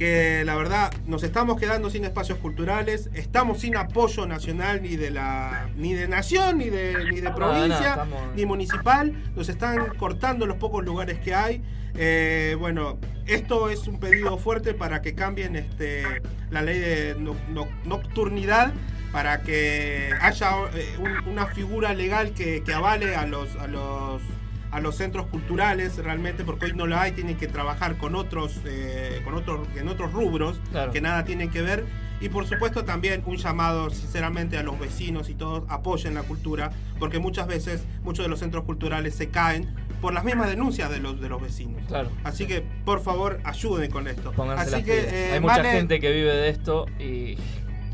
que 0.00 0.44
la 0.46 0.54
verdad 0.56 0.90
nos 1.06 1.22
estamos 1.24 1.60
quedando 1.60 1.90
sin 1.90 2.06
espacios 2.06 2.38
culturales, 2.38 3.10
estamos 3.12 3.60
sin 3.60 3.76
apoyo 3.76 4.24
nacional 4.26 4.80
ni 4.82 4.96
de 4.96 5.10
la 5.10 5.68
ni 5.76 5.92
de 5.92 6.08
nación 6.08 6.56
ni 6.56 6.70
de 6.70 7.04
ni 7.12 7.20
de 7.20 7.30
provincia 7.32 7.96
no, 7.96 8.02
estamos- 8.04 8.34
ni 8.34 8.46
municipal, 8.46 9.12
nos 9.36 9.50
están 9.50 9.94
cortando 9.98 10.46
los 10.46 10.56
pocos 10.56 10.82
lugares 10.86 11.18
que 11.18 11.34
hay. 11.34 11.62
Eh, 11.96 12.56
bueno, 12.58 12.98
esto 13.26 13.68
es 13.68 13.86
un 13.88 14.00
pedido 14.00 14.38
fuerte 14.38 14.72
para 14.72 15.02
que 15.02 15.14
cambien 15.14 15.54
este 15.54 16.02
la 16.48 16.62
ley 16.62 16.78
de 16.78 17.16
no- 17.18 17.36
no- 17.50 17.68
nocturnidad 17.84 18.72
para 19.12 19.42
que 19.42 20.14
haya 20.22 20.50
eh, 20.76 20.96
un- 20.98 21.28
una 21.30 21.44
figura 21.48 21.92
legal 21.92 22.32
que, 22.32 22.62
que 22.64 22.72
avale 22.72 23.16
a 23.16 23.26
los 23.26 23.54
a 23.56 23.66
los 23.66 24.22
a 24.70 24.80
los 24.80 24.96
centros 24.96 25.26
culturales 25.26 25.96
realmente 25.98 26.44
porque 26.44 26.66
hoy 26.66 26.72
no 26.74 26.86
lo 26.86 26.96
hay 26.98 27.12
tienen 27.12 27.36
que 27.36 27.46
trabajar 27.48 27.96
con 27.98 28.14
otros 28.14 28.60
eh, 28.64 29.20
con 29.24 29.34
otros 29.34 29.66
en 29.76 29.88
otros 29.88 30.12
rubros 30.12 30.60
Claro. 30.70 30.92
que 30.92 31.00
nada 31.00 31.24
tienen 31.24 31.50
que 31.50 31.60
ver 31.62 31.84
y 32.20 32.28
por 32.28 32.46
supuesto 32.46 32.84
también 32.84 33.22
un 33.26 33.36
llamado 33.38 33.90
sinceramente 33.90 34.58
a 34.58 34.62
los 34.62 34.78
vecinos 34.78 35.28
y 35.30 35.34
todos 35.34 35.64
apoyen 35.68 36.14
la 36.14 36.22
cultura 36.22 36.70
porque 36.98 37.18
muchas 37.18 37.46
veces 37.46 37.82
muchos 38.04 38.24
de 38.24 38.28
los 38.28 38.38
centros 38.38 38.64
culturales 38.64 39.14
se 39.14 39.28
caen 39.30 39.68
por 40.00 40.12
las 40.14 40.24
mismas 40.24 40.48
denuncias 40.48 40.90
de 40.90 40.98
los 41.00 41.20
de 41.20 41.28
los 41.28 41.40
vecinos 41.42 41.82
Claro. 41.88 42.10
así 42.24 42.46
que 42.46 42.62
por 42.84 43.00
favor 43.02 43.40
ayuden 43.44 43.90
con 43.90 44.06
esto 44.06 44.32
Pónganse 44.32 44.74
así 44.76 44.84
que 44.84 44.98
eh, 45.00 45.32
Hay 45.34 45.40
mucha 45.40 45.56
Mane- 45.58 45.72
gente 45.72 45.98
que 46.00 46.12
vive 46.12 46.32
de 46.34 46.48
esto 46.50 46.86
y 46.98 47.36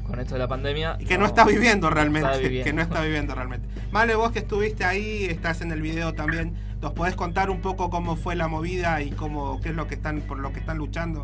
con 0.06 0.20
esto 0.20 0.34
de 0.34 0.38
la 0.38 0.46
pandemia. 0.46 0.96
y 1.00 1.04
que 1.04 1.18
no 1.18 1.26
está 1.26 1.44
viviendo 1.44 1.90
realmente, 1.90 2.28
está 2.28 2.38
viviendo. 2.40 2.64
que 2.70 2.72
no 2.72 2.80
está 2.82 3.00
viviendo 3.02 3.34
realmente. 3.34 3.66
Vale, 3.90 4.14
vos 4.14 4.30
que 4.30 4.38
estuviste 4.38 4.84
ahí, 4.84 5.24
estás 5.24 5.62
en 5.62 5.72
el 5.72 5.82
video 5.82 6.14
también, 6.14 6.54
¿nos 6.80 6.92
podés 6.92 7.14
contar 7.14 7.50
un 7.50 7.60
poco 7.60 7.90
cómo 7.90 8.16
fue 8.16 8.36
la 8.36 8.48
movida 8.48 9.02
y 9.02 9.10
cómo 9.10 9.60
qué 9.60 9.70
es 9.70 9.74
lo 9.74 9.86
que 9.86 9.94
están 9.94 10.20
por 10.20 10.38
lo 10.38 10.52
que 10.52 10.60
están 10.60 10.78
luchando? 10.78 11.22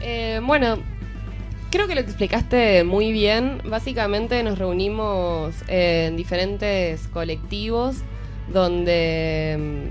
Eh, 0.00 0.40
bueno, 0.42 0.78
creo 1.70 1.86
que 1.86 1.94
lo 1.94 2.00
explicaste 2.00 2.84
muy 2.84 3.12
bien. 3.12 3.60
Básicamente 3.64 4.42
nos 4.42 4.58
reunimos 4.58 5.54
en 5.68 6.16
diferentes 6.16 7.06
colectivos 7.08 7.98
donde 8.52 9.90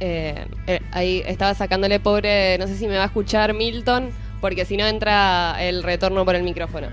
eh, 0.00 0.46
eh, 0.66 0.80
ahí 0.92 1.22
estaba 1.26 1.54
sacándole 1.54 1.98
pobre, 1.98 2.56
no 2.58 2.66
sé 2.66 2.76
si 2.76 2.86
me 2.86 2.96
va 2.96 3.02
a 3.02 3.06
escuchar 3.06 3.54
Milton, 3.54 4.10
porque 4.40 4.64
si 4.64 4.76
no 4.76 4.86
entra 4.86 5.56
el 5.60 5.82
retorno 5.82 6.24
por 6.24 6.36
el 6.36 6.42
micrófono. 6.42 6.88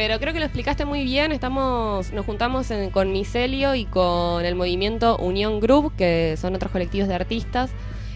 Pero 0.00 0.18
creo 0.18 0.32
que 0.32 0.38
lo 0.38 0.46
explicaste 0.46 0.86
muy 0.86 1.04
bien. 1.04 1.30
Estamos, 1.30 2.10
nos 2.14 2.24
juntamos 2.24 2.70
en- 2.70 2.88
con 2.88 3.12
Micelio 3.12 3.74
y 3.74 3.84
con 3.84 4.46
el 4.46 4.54
movimiento 4.54 5.18
Unión 5.18 5.60
Group, 5.60 5.92
que 5.94 6.38
son 6.40 6.54
otros 6.54 6.72
colectivos 6.72 7.06
de 7.06 7.14
artistas, 7.14 7.68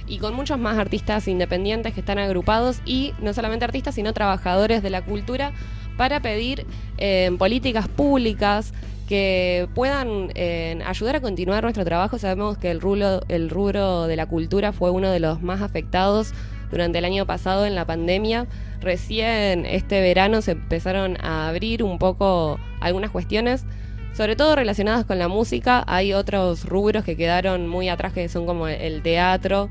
y 0.06 0.16
con 0.16 0.32
muchos 0.32 0.58
más 0.58 0.78
artistas 0.78 1.28
independientes 1.28 1.92
que 1.92 2.00
están 2.00 2.18
agrupados 2.18 2.80
y 2.86 3.12
no 3.20 3.34
solamente 3.34 3.66
artistas, 3.66 3.96
sino 3.96 4.14
trabajadores 4.14 4.82
de 4.82 4.88
la 4.88 5.02
cultura 5.02 5.52
para 5.98 6.20
pedir 6.20 6.64
eh, 6.96 7.30
políticas 7.38 7.86
públicas 7.86 8.72
que 9.06 9.68
puedan 9.74 10.30
eh, 10.36 10.80
ayudar 10.86 11.16
a 11.16 11.20
continuar 11.20 11.64
nuestro 11.64 11.84
trabajo. 11.84 12.16
Sabemos 12.18 12.56
que 12.56 12.70
el 12.70 12.80
rubro, 12.80 13.20
el 13.28 13.50
rubro 13.50 14.06
de 14.06 14.16
la 14.16 14.24
cultura 14.24 14.72
fue 14.72 14.90
uno 14.90 15.10
de 15.10 15.20
los 15.20 15.42
más 15.42 15.60
afectados 15.60 16.32
durante 16.70 16.98
el 16.98 17.04
año 17.04 17.26
pasado 17.26 17.66
en 17.66 17.74
la 17.74 17.84
pandemia. 17.84 18.46
Recién 18.84 19.64
este 19.64 20.02
verano 20.02 20.42
se 20.42 20.52
empezaron 20.52 21.16
a 21.24 21.48
abrir 21.48 21.82
un 21.82 21.98
poco 21.98 22.60
algunas 22.80 23.10
cuestiones, 23.10 23.64
sobre 24.12 24.36
todo 24.36 24.54
relacionadas 24.54 25.06
con 25.06 25.18
la 25.18 25.26
música. 25.26 25.82
Hay 25.86 26.12
otros 26.12 26.66
rubros 26.66 27.02
que 27.02 27.16
quedaron 27.16 27.66
muy 27.66 27.88
atrás, 27.88 28.12
que 28.12 28.28
son 28.28 28.44
como 28.44 28.68
el 28.68 29.00
teatro. 29.00 29.70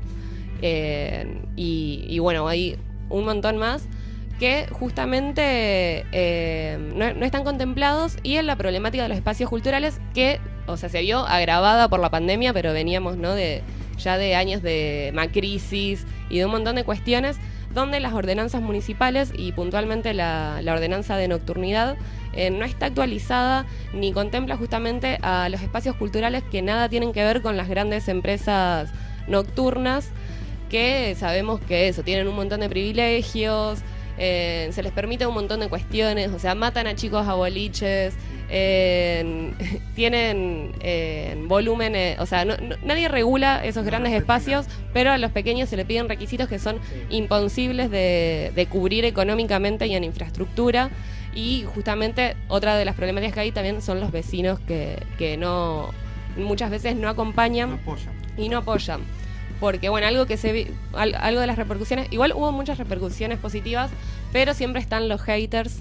eh, 0.62 1.42
y, 1.54 2.04
y 2.08 2.18
bueno, 2.18 2.48
hay 2.48 2.76
un 3.08 3.24
montón 3.24 3.56
más 3.56 3.86
que 4.40 4.66
justamente 4.72 6.04
eh, 6.10 6.76
no, 6.96 7.14
no 7.14 7.24
están 7.24 7.44
contemplados 7.44 8.16
y 8.24 8.36
en 8.36 8.46
la 8.46 8.56
problemática 8.56 9.04
de 9.04 9.08
los 9.10 9.18
espacios 9.18 9.48
culturales 9.48 10.00
que, 10.12 10.40
o 10.66 10.76
sea, 10.76 10.88
se 10.88 11.02
vio 11.02 11.20
agravada 11.20 11.88
por 11.88 12.00
la 12.00 12.10
pandemia, 12.10 12.52
pero 12.52 12.72
veníamos, 12.72 13.16
¿no? 13.16 13.32
De 13.32 13.62
ya 13.96 14.18
de 14.18 14.34
años 14.34 14.60
de 14.60 15.12
macrisis 15.14 16.04
y 16.28 16.38
de 16.38 16.46
un 16.46 16.50
montón 16.50 16.74
de 16.74 16.82
cuestiones 16.82 17.36
donde 17.74 18.00
las 18.00 18.14
ordenanzas 18.14 18.62
municipales 18.62 19.32
y 19.36 19.52
puntualmente 19.52 20.14
la, 20.14 20.60
ordenanza 20.66 21.16
de 21.16 21.28
nocturnidad 21.28 21.96
eh, 22.32 22.50
no 22.50 22.64
está 22.64 22.86
actualizada 22.86 23.66
ni 23.92 24.12
contempla 24.12 24.56
justamente 24.56 25.18
a 25.22 25.48
los 25.48 25.60
espacios 25.60 25.96
culturales 25.96 26.42
que 26.50 26.62
nada 26.62 26.88
tienen 26.88 27.12
que 27.12 27.24
ver 27.24 27.42
con 27.42 27.56
las 27.56 27.68
grandes 27.68 28.08
empresas 28.08 28.90
nocturnas 29.26 30.10
que 30.70 31.14
sabemos 31.18 31.60
que 31.60 31.88
eso, 31.88 32.02
tienen 32.02 32.26
un 32.26 32.34
montón 32.34 32.60
de 32.60 32.68
privilegios, 32.68 33.80
eh, 34.18 34.68
se 34.72 34.82
les 34.82 34.92
permite 34.92 35.26
un 35.26 35.34
montón 35.34 35.60
de 35.60 35.68
cuestiones, 35.68 36.30
o 36.32 36.38
sea, 36.38 36.54
matan 36.54 36.86
a 36.86 36.94
chicos 36.94 37.26
a 37.26 37.34
boliches, 37.34 38.14
eh, 38.50 39.52
tienen 39.94 40.72
eh, 40.80 41.34
volúmenes, 41.46 42.18
o 42.20 42.26
sea, 42.26 42.44
no- 42.44 42.56
no- 42.56 42.76
nadie 42.84 43.08
regula 43.08 43.64
esos 43.64 43.84
No 43.84 43.90
grandes 43.90 44.12
espacios, 44.12 44.66
pero 44.92 45.10
a 45.12 45.18
los 45.18 45.32
pequeños 45.32 45.68
se 45.68 45.76
le 45.76 45.84
piden 45.84 46.08
requisitos 46.08 46.48
que 46.48 46.58
son 46.58 46.78
imposibles 47.10 47.90
de, 47.90 48.52
de 48.54 48.66
cubrir 48.66 49.04
económicamente 49.04 49.86
y 49.86 49.94
en 49.94 50.04
infraestructura. 50.04 50.90
Y 51.34 51.64
justamente 51.74 52.36
otra 52.48 52.76
de 52.76 52.84
las 52.84 52.94
problemáticas 52.94 53.34
que 53.34 53.40
hay 53.40 53.50
también 53.52 53.82
son 53.82 53.98
los 53.98 54.12
vecinos 54.12 54.60
que, 54.60 54.98
que 55.18 55.36
no 55.36 55.90
muchas 56.36 56.70
veces 56.70 56.94
no 56.94 57.02
No 57.02 57.08
acompañan 57.08 57.72
apoyan. 57.72 58.12
y 58.36 58.48
no 58.48 58.58
apoyan. 58.58 59.00
Porque, 59.64 59.88
bueno, 59.88 60.06
algo 60.06 60.26
que 60.26 60.36
se 60.36 60.52
vi- 60.52 60.66
al- 60.92 61.14
algo 61.14 61.40
de 61.40 61.46
las 61.46 61.56
repercusiones, 61.56 62.12
igual 62.12 62.34
hubo 62.34 62.52
muchas 62.52 62.76
repercusiones 62.76 63.38
positivas, 63.38 63.90
pero 64.30 64.52
siempre 64.52 64.82
están 64.82 65.08
los 65.08 65.22
haters 65.22 65.76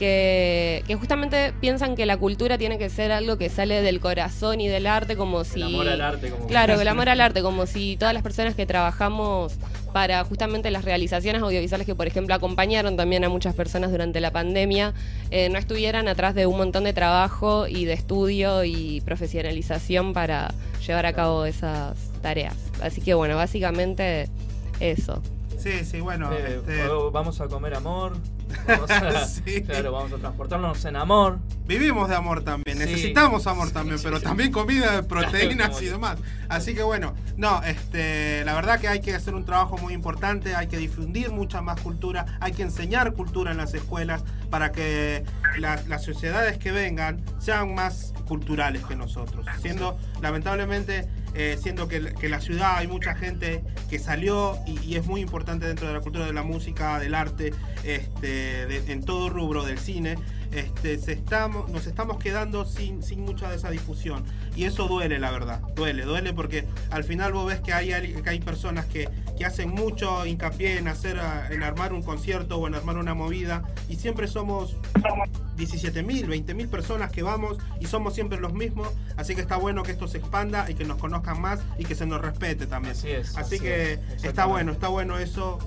que, 0.00 0.82
que 0.88 0.96
justamente 0.96 1.52
piensan 1.60 1.94
que 1.94 2.06
la 2.06 2.16
cultura 2.16 2.58
tiene 2.58 2.76
que 2.76 2.88
ser 2.90 3.12
algo 3.12 3.38
que 3.38 3.48
sale 3.48 3.82
del 3.82 4.00
corazón 4.00 4.60
y 4.60 4.66
del 4.66 4.88
arte, 4.88 5.14
como 5.16 5.44
si. 5.44 5.60
El 5.60 5.66
amor 5.74 5.88
al 5.88 6.00
arte, 6.00 6.30
como 6.30 6.46
Claro, 6.48 6.80
el 6.80 6.88
amor 6.88 7.08
al 7.08 7.20
arte, 7.20 7.40
como 7.42 7.66
si 7.66 7.96
todas 7.96 8.14
las 8.14 8.22
personas 8.24 8.56
que 8.56 8.66
trabajamos 8.66 9.52
para 9.92 10.24
justamente 10.24 10.70
las 10.72 10.84
realizaciones 10.84 11.40
audiovisuales 11.42 11.86
que, 11.86 11.94
por 11.94 12.08
ejemplo, 12.08 12.34
acompañaron 12.34 12.96
también 12.96 13.22
a 13.24 13.28
muchas 13.28 13.54
personas 13.54 13.92
durante 13.92 14.20
la 14.20 14.32
pandemia, 14.32 14.92
eh, 15.30 15.48
no 15.50 15.58
estuvieran 15.58 16.08
atrás 16.08 16.34
de 16.34 16.46
un 16.46 16.56
montón 16.56 16.82
de 16.82 16.92
trabajo 16.94 17.68
y 17.68 17.84
de 17.84 17.92
estudio 17.92 18.64
y 18.64 19.02
profesionalización 19.02 20.14
para 20.14 20.52
llevar 20.84 21.06
a 21.06 21.12
cabo 21.12 21.44
esas 21.44 21.96
tareas. 22.22 22.54
Así 22.82 23.00
que, 23.00 23.14
bueno, 23.14 23.36
básicamente 23.36 24.28
eso. 24.80 25.22
Sí, 25.58 25.84
sí, 25.84 26.00
bueno, 26.00 26.32
Eh, 26.32 26.56
este, 26.66 26.88
vamos 27.12 27.40
a 27.40 27.46
comer 27.48 27.74
amor. 27.74 28.16
Vamos 28.66 28.90
a, 28.90 29.26
Sí. 29.28 29.62
Claro, 29.62 29.92
vamos 29.92 30.12
a 30.12 30.16
transportarnos 30.16 30.84
en 30.84 30.96
amor. 30.96 31.38
Vivimos 31.68 32.08
de 32.08 32.16
amor 32.16 32.42
también, 32.42 32.78
Sí. 32.78 32.84
necesitamos 32.84 33.46
amor 33.46 33.70
también, 33.70 33.96
Sí, 33.98 34.04
pero 34.04 34.18
sí. 34.18 34.24
también 34.24 34.50
comida, 34.50 35.02
proteínas 35.02 35.80
y 35.80 35.84
demás. 35.84 36.18
Así 36.48 36.74
que 36.74 36.82
bueno, 36.82 37.14
no, 37.36 37.62
este, 37.62 38.44
la 38.44 38.54
verdad 38.54 38.80
que 38.80 38.88
hay 38.88 39.00
que 39.00 39.14
hacer 39.14 39.36
un 39.36 39.44
trabajo 39.44 39.78
muy 39.78 39.94
importante, 39.94 40.56
hay 40.56 40.66
que 40.66 40.78
difundir 40.78 41.30
mucha 41.30 41.60
más 41.62 41.80
cultura, 41.80 42.26
hay 42.40 42.50
que 42.50 42.62
enseñar 42.62 43.12
cultura 43.12 43.52
en 43.52 43.58
las 43.58 43.72
escuelas 43.72 44.24
para 44.50 44.72
que 44.72 45.22
las 45.58 46.02
sociedades 46.02 46.58
que 46.58 46.72
vengan 46.72 47.20
sean 47.38 47.72
más 47.76 48.14
culturales 48.26 48.84
que 48.84 48.96
nosotros. 48.96 49.46
Siendo, 49.62 49.96
lamentablemente, 50.20 51.06
eh, 51.34 51.58
siendo 51.60 51.88
que, 51.88 52.14
que 52.14 52.28
la 52.28 52.40
ciudad 52.40 52.76
hay 52.78 52.86
mucha 52.86 53.14
gente 53.14 53.62
que 53.88 53.98
salió 53.98 54.58
y, 54.66 54.96
es 54.96 55.06
muy 55.06 55.20
importante 55.20 55.66
dentro 55.66 55.88
de 55.88 55.94
la 55.94 56.00
cultura 56.00 56.26
de 56.26 56.32
la 56.32 56.42
música, 56.42 56.98
del 56.98 57.14
arte, 57.14 57.52
este, 57.84 58.92
en 58.92 59.04
todo 59.04 59.28
rubro 59.28 59.64
del 59.64 59.78
cine, 59.78 60.16
este, 60.52 60.98
se 60.98 61.12
estamos, 61.12 61.70
nos 61.70 61.86
estamos 61.86 62.18
quedando 62.18 62.64
sin, 62.64 63.02
sin 63.02 63.20
mucha 63.20 63.48
de 63.50 63.56
esa 63.56 63.70
difusión. 63.70 64.24
Y 64.56 64.64
eso 64.64 64.88
duele, 64.88 65.18
la 65.18 65.30
verdad. 65.30 65.60
Duele, 65.76 66.04
duele 66.04 66.32
porque 66.32 66.66
al 66.90 67.04
final 67.04 67.32
vos 67.32 67.46
ves 67.46 67.60
que 67.60 67.72
hay, 67.72 67.88
que 68.22 68.30
hay 68.30 68.40
personas 68.40 68.86
que, 68.86 69.08
que 69.38 69.44
hacen 69.44 69.70
mucho 69.70 70.26
hincapié 70.26 70.78
en, 70.78 70.88
hacer, 70.88 71.18
a- 71.20 71.48
en 71.52 71.62
armar 71.62 71.92
un 71.92 72.02
concierto 72.02 72.58
o 72.58 72.66
en 72.66 72.74
armar 72.74 72.96
una 72.98 73.14
movida. 73.14 73.62
Y 73.88 73.96
siempre 73.96 74.26
somos 74.28 74.76
17 75.56 76.02
mil, 76.02 76.26
20 76.26 76.54
mil 76.54 76.68
personas 76.68 77.10
que 77.12 77.22
vamos 77.22 77.58
y 77.80 77.86
somos 77.86 78.14
siempre 78.14 78.40
los 78.40 78.52
mismos. 78.52 78.88
Así 79.16 79.34
que 79.34 79.40
está 79.40 79.56
bueno 79.56 79.82
que 79.82 79.92
esto 79.92 80.08
se 80.08 80.18
expanda 80.18 80.70
y 80.70 80.74
que 80.74 80.84
nos 80.84 80.98
conozcan 80.98 81.40
más 81.40 81.60
y 81.78 81.84
que 81.84 81.94
se 81.94 82.06
nos 82.06 82.20
respete 82.20 82.66
también. 82.66 82.92
Así 82.96 83.08
es, 83.10 83.30
Así, 83.36 83.56
así 83.56 83.60
que 83.60 83.92
es, 83.94 84.24
está 84.24 84.46
bueno, 84.46 84.72
está 84.72 84.88
bueno 84.88 85.18
eso. 85.18 85.58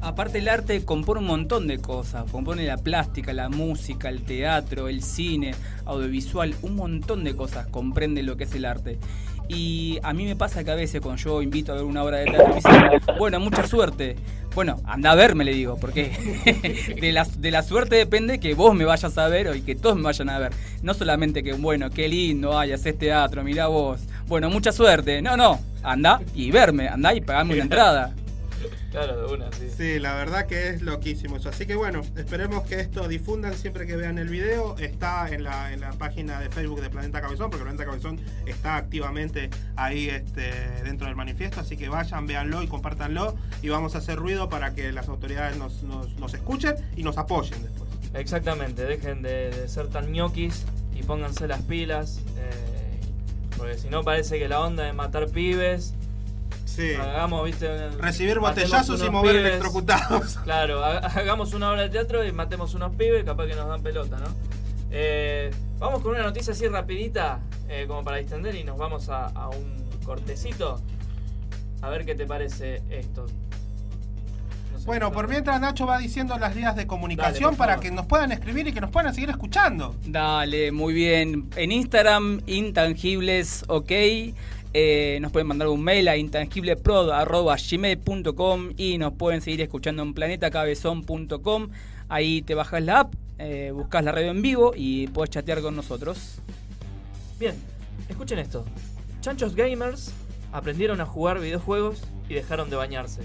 Aparte 0.00 0.38
el 0.38 0.48
arte 0.48 0.84
compone 0.84 1.20
un 1.20 1.26
montón 1.26 1.66
de 1.66 1.78
cosas, 1.78 2.30
compone 2.30 2.66
la 2.66 2.78
plástica, 2.78 3.32
la 3.32 3.48
música, 3.48 4.08
el 4.08 4.22
teatro, 4.22 4.88
el 4.88 5.02
cine, 5.02 5.54
audiovisual, 5.84 6.54
un 6.62 6.76
montón 6.76 7.24
de 7.24 7.34
cosas 7.36 7.66
comprende 7.68 8.22
lo 8.22 8.36
que 8.36 8.44
es 8.44 8.54
el 8.54 8.64
arte. 8.64 8.98
Y 9.48 9.98
a 10.02 10.12
mí 10.12 10.26
me 10.26 10.36
pasa 10.36 10.62
que 10.62 10.70
a 10.70 10.74
veces 10.74 11.00
cuando 11.00 11.22
yo 11.22 11.40
invito 11.40 11.72
a 11.72 11.76
ver 11.76 11.84
una 11.84 12.04
obra 12.04 12.18
de 12.18 12.26
teatro, 12.26 12.48
me 12.48 12.54
dicen, 12.56 13.16
bueno, 13.18 13.40
mucha 13.40 13.66
suerte. 13.66 14.16
Bueno, 14.54 14.80
anda 14.84 15.12
a 15.12 15.14
verme, 15.14 15.44
le 15.44 15.54
digo, 15.54 15.78
porque 15.80 16.10
de 17.00 17.50
la, 17.50 17.62
suerte 17.62 17.96
depende 17.96 18.40
que 18.40 18.54
vos 18.54 18.74
me 18.74 18.84
vayas 18.84 19.16
a 19.16 19.28
ver 19.28 19.56
y 19.56 19.62
que 19.62 19.74
todos 19.74 19.96
me 19.96 20.02
vayan 20.02 20.28
a 20.28 20.38
ver. 20.38 20.52
No 20.82 20.92
solamente 20.92 21.42
que, 21.42 21.54
bueno, 21.54 21.88
qué 21.90 22.08
lindo, 22.08 22.58
ay, 22.58 22.72
haces 22.72 22.98
teatro, 22.98 23.42
mirá 23.42 23.68
vos. 23.68 24.00
Bueno, 24.26 24.50
mucha 24.50 24.72
suerte. 24.72 25.22
No, 25.22 25.36
no, 25.36 25.58
anda 25.82 26.20
y 26.34 26.50
verme, 26.50 26.88
anda 26.88 27.14
y 27.14 27.22
pagame 27.22 27.54
una 27.54 27.62
entrada. 27.62 28.14
Claro, 28.90 29.28
de 29.28 29.34
una, 29.34 29.52
sí. 29.52 29.68
Sí, 29.76 29.98
la 29.98 30.14
verdad 30.14 30.46
que 30.46 30.70
es 30.70 30.82
loquísimo 30.82 31.36
eso. 31.36 31.50
Así 31.50 31.66
que 31.66 31.74
bueno, 31.74 32.00
esperemos 32.16 32.64
que 32.66 32.80
esto 32.80 33.06
difundan 33.06 33.54
siempre 33.54 33.86
que 33.86 33.96
vean 33.96 34.18
el 34.18 34.28
video. 34.28 34.76
Está 34.78 35.28
en 35.28 35.44
la, 35.44 35.72
en 35.72 35.80
la 35.80 35.92
página 35.92 36.40
de 36.40 36.48
Facebook 36.48 36.80
de 36.80 36.88
Planeta 36.88 37.20
Cabezón, 37.20 37.50
porque 37.50 37.64
Planeta 37.64 37.84
Cabezón 37.84 38.18
está 38.46 38.76
activamente 38.76 39.50
ahí 39.76 40.08
este, 40.08 40.50
dentro 40.84 41.06
del 41.06 41.16
manifiesto. 41.16 41.60
Así 41.60 41.76
que 41.76 41.88
vayan, 41.88 42.26
véanlo 42.26 42.62
y 42.62 42.66
compártanlo. 42.66 43.36
Y 43.62 43.68
vamos 43.68 43.94
a 43.94 43.98
hacer 43.98 44.16
ruido 44.16 44.48
para 44.48 44.74
que 44.74 44.90
las 44.92 45.08
autoridades 45.08 45.56
nos, 45.58 45.82
nos, 45.82 46.16
nos 46.18 46.32
escuchen 46.34 46.74
y 46.96 47.02
nos 47.02 47.18
apoyen 47.18 47.62
después. 47.62 47.88
Exactamente, 48.14 48.86
dejen 48.86 49.20
de, 49.22 49.50
de 49.50 49.68
ser 49.68 49.88
tan 49.88 50.10
ñoquis 50.10 50.64
y 50.98 51.02
pónganse 51.02 51.46
las 51.46 51.60
pilas. 51.62 52.20
eh, 52.38 53.00
porque 53.56 53.76
si 53.76 53.88
no 53.90 54.02
parece 54.02 54.38
que 54.38 54.48
la 54.48 54.60
onda 54.60 54.84
de 54.84 54.92
matar 54.92 55.28
pibes. 55.28 55.94
Sí. 56.78 56.94
Hagamos, 56.94 57.44
viste. 57.44 57.90
Recibir 57.98 58.38
botellazos 58.38 59.02
y 59.04 59.10
mover 59.10 59.32
pibes. 59.34 59.46
electrocutados. 59.48 60.36
Claro, 60.44 60.84
ha- 60.84 60.98
hagamos 60.98 61.52
una 61.52 61.72
obra 61.72 61.82
de 61.82 61.88
teatro 61.90 62.24
y 62.24 62.30
matemos 62.30 62.74
unos 62.74 62.94
pibes, 62.94 63.24
capaz 63.24 63.46
que 63.48 63.56
nos 63.56 63.66
dan 63.68 63.82
pelota, 63.82 64.18
¿no? 64.18 64.28
Eh, 64.90 65.50
vamos 65.78 66.00
con 66.02 66.12
una 66.12 66.22
noticia 66.22 66.52
así 66.52 66.68
rapidita, 66.68 67.40
eh, 67.68 67.84
como 67.88 68.04
para 68.04 68.18
distender, 68.18 68.54
y 68.54 68.62
nos 68.62 68.78
vamos 68.78 69.08
a, 69.08 69.26
a 69.26 69.48
un 69.48 69.84
cortecito. 70.04 70.80
A 71.82 71.88
ver 71.90 72.04
qué 72.06 72.14
te 72.14 72.26
parece 72.26 72.80
esto. 72.90 73.26
Bueno, 74.86 75.10
por 75.12 75.28
mientras 75.28 75.60
Nacho 75.60 75.86
va 75.86 75.98
diciendo 75.98 76.38
las 76.38 76.54
vías 76.54 76.74
de 76.76 76.86
comunicación 76.86 77.50
Dale, 77.50 77.56
para 77.58 77.80
que 77.80 77.90
nos 77.90 78.06
puedan 78.06 78.32
escribir 78.32 78.68
y 78.68 78.72
que 78.72 78.80
nos 78.80 78.90
puedan 78.90 79.12
seguir 79.12 79.28
escuchando. 79.30 79.94
Dale, 80.06 80.72
muy 80.72 80.94
bien. 80.94 81.50
En 81.56 81.72
Instagram, 81.72 82.40
intangibles, 82.46 83.64
ok. 83.68 83.90
Eh, 84.80 85.18
nos 85.20 85.32
pueden 85.32 85.48
mandar 85.48 85.66
un 85.66 85.82
mail 85.82 86.06
a 86.06 86.16
intangiblepro.gmail.com 86.16 88.70
y 88.76 88.96
nos 88.98 89.12
pueden 89.14 89.40
seguir 89.40 89.60
escuchando 89.62 90.04
en 90.04 90.14
planetacabezón.com. 90.14 91.70
Ahí 92.08 92.42
te 92.42 92.54
bajas 92.54 92.80
la 92.84 93.00
app, 93.00 93.12
eh, 93.40 93.72
buscas 93.74 94.04
la 94.04 94.12
radio 94.12 94.30
en 94.30 94.40
vivo 94.40 94.74
y 94.76 95.08
puedes 95.08 95.30
chatear 95.30 95.62
con 95.62 95.74
nosotros. 95.74 96.36
Bien, 97.40 97.56
escuchen 98.08 98.38
esto. 98.38 98.64
Chanchos 99.20 99.56
gamers 99.56 100.12
aprendieron 100.52 101.00
a 101.00 101.06
jugar 101.06 101.40
videojuegos 101.40 102.00
y 102.28 102.34
dejaron 102.34 102.70
de 102.70 102.76
bañarse. 102.76 103.22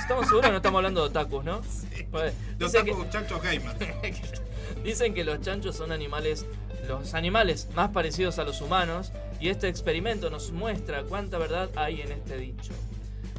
Estamos 0.00 0.26
seguros 0.26 0.46
que 0.46 0.52
no 0.52 0.58
estamos 0.58 0.78
hablando 0.78 1.00
de 1.02 1.08
otakus, 1.08 1.44
¿no? 1.44 1.60
Pues, 2.12 2.34
que- 2.60 2.68
tacos 2.84 3.10
chanchos 3.10 3.42
gamers. 3.42 3.74
Dicen 4.84 5.12
que 5.12 5.24
los 5.24 5.40
chanchos 5.40 5.74
son 5.74 5.90
animales, 5.90 6.46
los 6.86 7.14
animales 7.14 7.66
más 7.74 7.90
parecidos 7.90 8.38
a 8.38 8.44
los 8.44 8.60
humanos, 8.60 9.10
y 9.40 9.48
este 9.48 9.68
experimento 9.68 10.30
nos 10.30 10.52
muestra 10.52 11.02
cuánta 11.04 11.38
verdad 11.38 11.70
hay 11.76 12.00
en 12.00 12.12
este 12.12 12.36
dicho. 12.38 12.72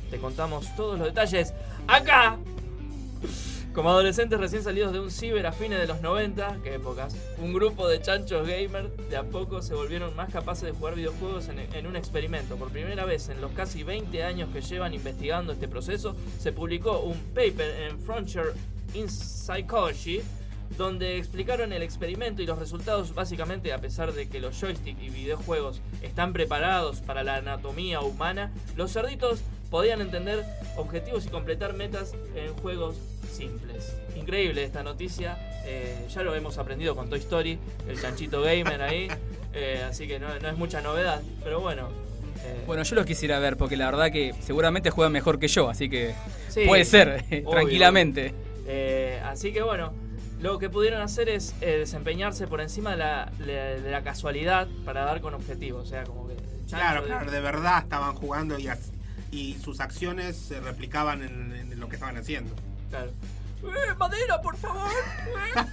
Te 0.10 0.20
contamos 0.20 0.76
todos 0.76 0.98
los 0.98 1.08
detalles 1.08 1.54
acá. 1.88 2.38
Como 3.74 3.92
adolescentes 3.92 4.40
recién 4.40 4.64
salidos 4.64 4.92
de 4.92 5.00
un 5.00 5.12
ciber 5.12 5.46
a 5.46 5.52
fines 5.52 5.80
de 5.80 5.86
los 5.86 6.02
90, 6.02 6.62
qué 6.64 6.76
épocas, 6.76 7.16
un 7.38 7.54
grupo 7.54 7.88
de 7.88 8.02
chanchos 8.02 8.48
gamers 8.48 8.90
de 9.10 9.18
a 9.18 9.24
poco 9.24 9.62
se 9.62 9.76
volvieron 9.76 10.16
más 10.16 10.32
capaces 10.32 10.64
de 10.64 10.72
jugar 10.72 10.96
videojuegos 10.96 11.48
en, 11.50 11.60
en 11.60 11.86
un 11.86 11.96
experimento. 11.96 12.56
Por 12.56 12.70
primera 12.70 13.06
vez 13.06 13.30
en 13.30 13.40
los 13.40 13.52
casi 13.52 13.84
20 13.84 14.24
años 14.24 14.50
que 14.52 14.62
llevan 14.62 14.96
investigando 14.96 15.54
este 15.54 15.68
proceso, 15.68 16.16
se 16.40 16.52
publicó 16.54 17.02
un 17.02 17.20
paper 17.36 17.84
en 17.84 18.00
Frontier 18.00 18.54
in 18.96 19.08
Psychology 19.10 20.24
donde 20.78 21.18
explicaron 21.18 21.74
el 21.74 21.82
experimento 21.84 22.42
y 22.42 22.46
los 22.46 22.60
resultados 22.60 23.14
básicamente 23.16 23.74
a 23.74 23.80
pesar 23.80 24.14
de 24.14 24.28
que 24.28 24.40
los 24.40 24.60
joysticks 24.60 25.02
y 25.02 25.10
videojuegos 25.10 25.82
están 26.02 26.34
preparados 26.34 27.02
para 27.02 27.24
la 27.24 27.38
anatomía 27.38 28.02
humana, 28.02 28.52
los 28.76 28.92
cerditos 28.94 29.42
podían 29.70 30.02
entender 30.02 30.46
objetivos 30.78 31.26
y 31.26 31.30
completar 31.30 31.74
metas 31.74 32.14
en 32.36 32.54
juegos 32.56 32.96
simples. 33.32 33.96
Increíble 34.16 34.64
esta 34.64 34.84
noticia, 34.84 35.38
eh, 35.66 36.06
ya 36.10 36.24
lo 36.24 36.34
hemos 36.36 36.58
aprendido 36.58 36.96
con 36.96 37.10
Toy 37.10 37.20
Story, 37.20 37.60
el 37.88 38.02
chanchito 38.02 38.42
gamer 38.42 38.82
ahí, 38.82 39.08
eh, 39.54 39.84
así 39.88 40.08
que 40.08 40.20
no, 40.20 40.28
no 40.40 40.50
es 40.50 40.58
mucha 40.58 40.82
novedad, 40.82 41.22
pero 41.44 41.60
bueno. 41.60 41.90
eh, 42.44 42.64
Bueno, 42.66 42.84
yo 42.84 42.96
los 42.96 43.06
quisiera 43.06 43.40
ver 43.40 43.58
porque 43.58 43.76
la 43.78 43.86
verdad 43.86 44.12
que 44.12 44.34
seguramente 44.42 44.90
juegan 44.90 45.12
mejor 45.12 45.38
que 45.40 45.48
yo, 45.50 45.70
así 45.70 45.90
que 45.90 46.14
sí, 46.50 46.66
puede 46.66 46.86
ser, 46.86 47.26
obvio. 47.30 47.50
tranquilamente. 47.52 48.34
Así 49.24 49.52
que 49.54 49.62
bueno, 49.62 49.94
lo 50.42 50.60
que 50.60 50.70
pudieron 50.70 51.02
hacer 51.02 51.30
es 51.30 51.56
eh, 51.62 51.78
desempeñarse 51.80 52.48
por 52.48 52.62
encima 52.62 52.92
de 52.92 52.98
la, 52.98 53.32
de- 53.40 53.82
de 53.82 53.92
la 53.92 54.04
casualidad 54.04 54.68
para 54.86 55.04
dar 55.04 55.22
con 55.22 55.34
objetivos. 55.34 55.84
O 55.84 55.90
sea, 55.90 56.04
como 56.04 56.28
que. 56.28 56.36
Claro, 56.70 57.02
de- 57.02 57.08
claro, 57.08 57.32
de 57.32 57.40
verdad 57.40 57.84
estaban 57.84 58.14
jugando 58.16 58.60
y, 58.60 58.68
as- 58.68 58.92
y 59.32 59.56
sus 59.56 59.80
acciones 59.80 60.36
se 60.38 60.60
replicaban 60.60 61.24
en, 61.24 61.54
en 61.56 61.80
lo 61.80 61.88
que 61.90 61.96
estaban 61.96 62.18
haciendo. 62.18 62.54
claro. 62.90 63.12
¡Eh, 63.64 63.94
madera, 63.98 64.40
por 64.42 64.56
favor! 64.56 64.92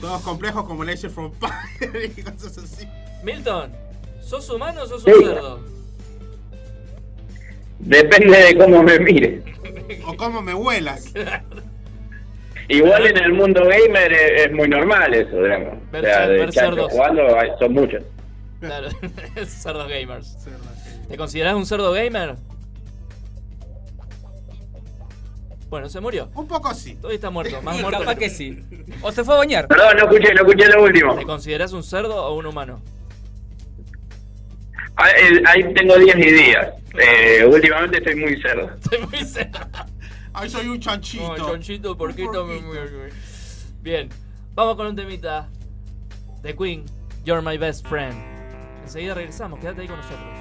Todos 0.00 0.22
complejos 0.22 0.64
como 0.64 0.84
Leisure 0.84 1.12
from 1.12 1.32
Fire 1.40 2.12
y 2.16 2.22
cosas 2.22 2.56
así. 2.58 2.86
Milton, 3.24 3.72
¿sos 4.22 4.48
humano 4.50 4.82
o 4.82 4.86
sos 4.86 5.02
Sí. 5.02 5.10
un 5.10 5.24
cerdo? 5.24 5.60
Depende 7.80 8.36
de 8.38 8.56
cómo 8.58 8.82
me 8.82 8.98
mire. 9.00 9.42
O 10.06 10.16
como 10.16 10.40
me 10.42 10.54
huelas. 10.54 11.06
Igual 12.70 13.06
en 13.08 13.16
el 13.18 13.32
mundo 13.32 13.62
gamer 13.64 14.12
es, 14.12 14.46
es 14.46 14.52
muy 14.52 14.68
normal 14.68 15.12
eso, 15.12 15.42
digamos. 15.42 15.90
Ver 15.90 16.04
o 16.04 16.06
sea, 16.06 16.28
de 16.28 16.52
cerdos. 16.52 16.92
jugando 16.92 17.38
hay- 17.38 17.50
son 17.58 17.72
muchos. 17.72 18.02
Claro, 18.60 18.88
cerdos 19.46 19.88
gamers. 19.88 20.36
¿Te 21.08 21.16
considerás 21.16 21.54
un 21.54 21.66
cerdo 21.66 21.92
gamer? 21.92 22.36
Bueno, 25.68 25.88
se 25.88 26.00
murió. 26.00 26.28
Un 26.34 26.48
poco 26.48 26.74
sí. 26.74 26.94
Todavía 26.96 27.14
está 27.16 27.30
muerto, 27.30 27.62
más 27.62 27.76
Y 27.78 27.82
muerto. 27.82 28.00
capaz 28.00 28.16
que 28.16 28.30
sí. 28.30 28.58
O 29.02 29.12
se 29.12 29.24
fue 29.24 29.34
a 29.34 29.38
bañar. 29.38 29.68
Perdón, 29.68 29.96
no 29.96 30.02
escuché, 30.04 30.34
no 30.34 30.40
escuché 30.42 30.68
lo 30.68 30.82
último. 30.82 31.16
¿Te 31.16 31.24
considerás 31.24 31.72
un 31.72 31.82
cerdo 31.82 32.24
o 32.24 32.36
un 32.36 32.46
humano? 32.46 32.82
Ah, 34.96 35.08
Ahí 35.46 35.72
tengo 35.74 35.96
días 35.98 36.16
y 36.18 36.30
días. 36.32 36.68
Eh, 37.00 37.44
últimamente 37.46 37.98
estoy 37.98 38.16
muy 38.16 38.40
cerdo. 38.42 38.70
Estoy 38.80 38.98
muy 39.06 39.24
cerdo. 39.24 39.58
Ay, 40.32 40.48
soy 40.48 40.68
un 40.68 40.80
chanchito. 40.80 41.36
No, 41.36 41.36
chonchito, 41.36 41.96
porquito. 41.96 42.44
Un 42.44 42.62
porquito. 42.62 43.16
Bien, 43.82 44.08
vamos 44.54 44.76
con 44.76 44.86
un 44.86 44.96
temita 44.96 45.48
de 46.42 46.54
Queen, 46.54 46.84
You're 47.24 47.42
My 47.42 47.56
Best 47.58 47.86
Friend. 47.86 48.14
Enseguida 48.82 49.14
regresamos, 49.14 49.58
quédate 49.58 49.82
ahí 49.82 49.88
con 49.88 49.96
nosotros. 49.96 50.39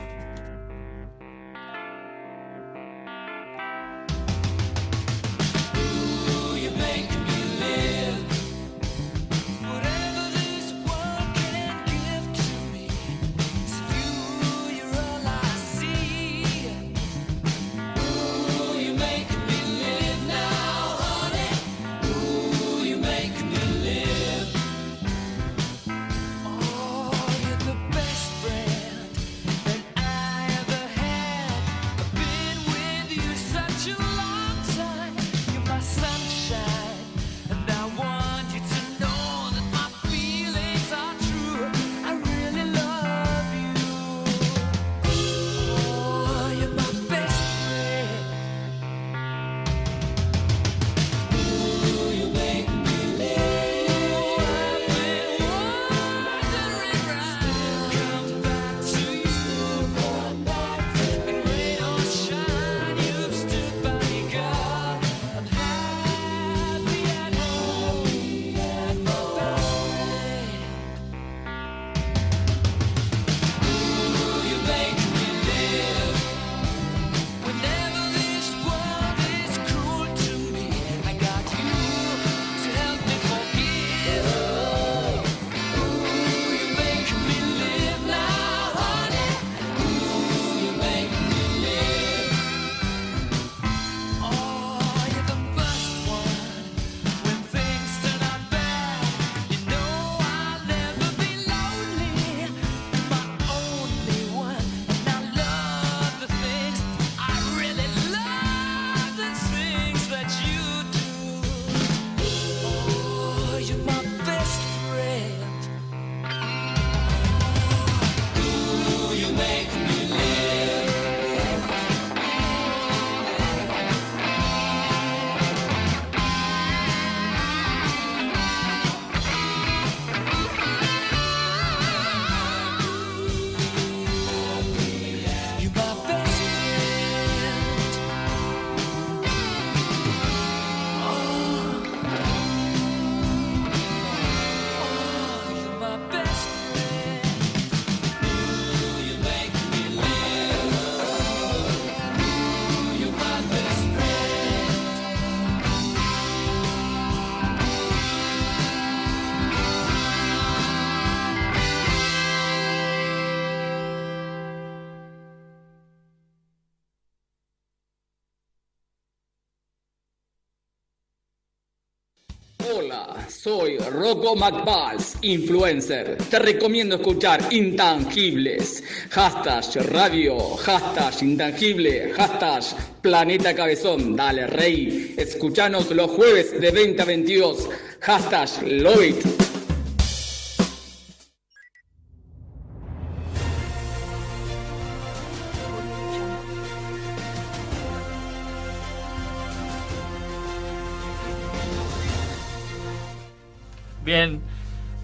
Hola, 172.72 173.26
soy 173.28 173.78
Rocco 173.78 174.36
McBalls, 174.36 175.18
influencer. 175.22 176.18
Te 176.30 176.38
recomiendo 176.38 176.98
escuchar 176.98 177.42
Intangibles. 177.52 178.84
Hashtag 179.10 179.64
radio, 179.92 180.38
hashtag 180.58 181.24
intangible, 181.24 182.12
hashtag 182.12 182.64
planeta 183.02 183.56
cabezón. 183.56 184.16
Dale, 184.16 184.46
rey. 184.46 185.16
Escuchanos 185.18 185.90
los 185.90 186.12
jueves 186.12 186.62
de 186.62 186.70
20 186.70 187.02
a 187.02 187.06
22. 187.06 187.70
Hashtag 188.02 188.50
love. 188.68 189.49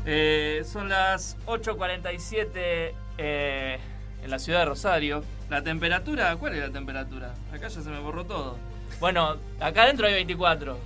Eh, 0.05 0.63
son 0.71 0.89
las 0.89 1.35
8.47 1.47 2.93
eh, 3.17 3.79
en 4.23 4.29
la 4.29 4.37
ciudad 4.37 4.59
de 4.59 4.65
Rosario. 4.65 5.23
La 5.49 5.63
temperatura, 5.63 6.35
¿cuál 6.37 6.53
es 6.53 6.61
la 6.61 6.71
temperatura? 6.71 7.33
Acá 7.51 7.67
ya 7.67 7.81
se 7.81 7.89
me 7.89 7.99
borró 7.99 8.25
todo. 8.25 8.57
Bueno, 8.99 9.37
acá 9.59 9.81
adentro 9.83 10.07
hay 10.07 10.13
24, 10.13 10.77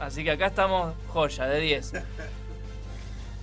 así 0.00 0.24
que 0.24 0.32
acá 0.32 0.46
estamos 0.46 0.94
joya, 1.08 1.46
de 1.46 1.60
10. 1.60 1.94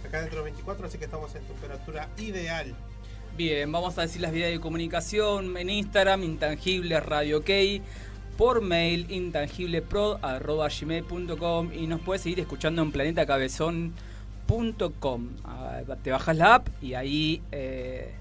Acá 0.06 0.22
dentro 0.22 0.40
de 0.40 0.46
24, 0.46 0.88
así 0.88 0.98
que 0.98 1.06
estamos 1.06 1.36
en 1.36 1.46
temperatura 1.46 2.10
ideal. 2.18 2.76
Bien, 3.38 3.72
vamos 3.72 3.96
a 3.98 4.02
decir 4.02 4.22
las 4.22 4.34
vías 4.34 4.52
de 4.52 4.60
comunicación 4.60 5.56
en 5.56 5.70
Instagram, 5.70 6.24
intangible 6.24 7.00
radio 7.00 7.38
ok, 7.38 7.50
por 8.38 8.60
mail 8.60 9.10
intangiblepro.gmail.com 9.10 11.74
y 11.74 11.88
nos 11.88 12.02
puedes 12.02 12.24
seguir 12.24 12.42
escuchando 12.42 12.82
en 12.82 12.92
planetacabezón.com. 12.92 14.11
Ah, 15.46 15.82
Te 16.04 16.12
bajas 16.12 16.36
la 16.36 16.56
app 16.56 16.68
y 16.82 16.94
ahí 16.94 17.42
eh, 17.54 18.14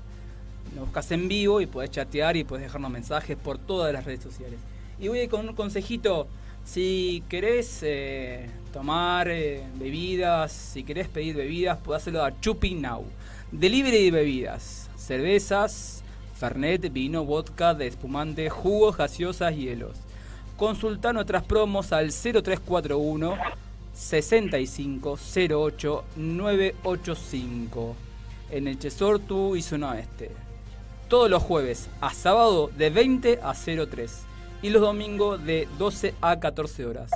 nos 0.77 0.85
buscas 0.85 1.11
en 1.11 1.27
vivo 1.27 1.61
y 1.61 1.67
puedes 1.67 1.91
chatear 1.91 2.37
y 2.37 2.45
puedes 2.45 2.65
dejarnos 2.67 2.91
mensajes 2.91 3.37
por 3.37 3.59
todas 3.59 3.93
las 3.93 4.05
redes 4.05 4.23
sociales. 4.23 4.61
Y 5.01 5.09
voy 5.09 5.27
con 5.27 5.49
un 5.49 5.57
consejito. 5.57 6.29
Si 6.65 7.25
querés 7.29 7.81
eh, 7.83 8.49
tomar 8.73 9.29
eh, 9.29 9.65
bebidas, 9.75 10.53
si 10.53 10.85
querés 10.85 11.09
pedir 11.09 11.35
bebidas, 11.35 11.79
podés 11.79 12.03
hacerlo 12.03 12.23
a 12.23 12.39
Chupi 12.41 12.75
Now. 12.75 13.05
Delivery 13.51 14.05
de 14.05 14.11
bebidas, 14.13 14.89
cervezas, 14.97 16.05
fernet, 16.37 16.93
vino, 16.93 17.25
vodka, 17.25 17.75
de 17.75 17.89
espumante, 17.89 18.49
jugos, 18.51 18.97
gaseosas, 18.97 19.57
hielos. 19.57 19.97
Consulta 20.57 21.13
nuestras 21.13 21.43
promos 21.43 21.93
al 21.93 22.13
0341 22.13 23.35
6508 23.93 26.05
985 26.17 27.97
en 28.51 28.69
el 28.69 28.79
Chesortu 28.79 29.57
y 29.57 29.63
zona 29.63 29.93
oeste. 29.93 30.31
Todos 31.09 31.31
los 31.31 31.43
jueves 31.43 31.89
a 32.01 32.13
sábado 32.13 32.71
de 32.77 32.91
20 32.91 33.41
a 33.43 33.55
03 33.55 34.27
y 34.63 34.71
los 34.71 34.83
domingos 34.83 35.45
de 35.45 35.67
12 35.79 36.15
a 36.21 36.39
14 36.39 36.87
horas. 36.87 37.11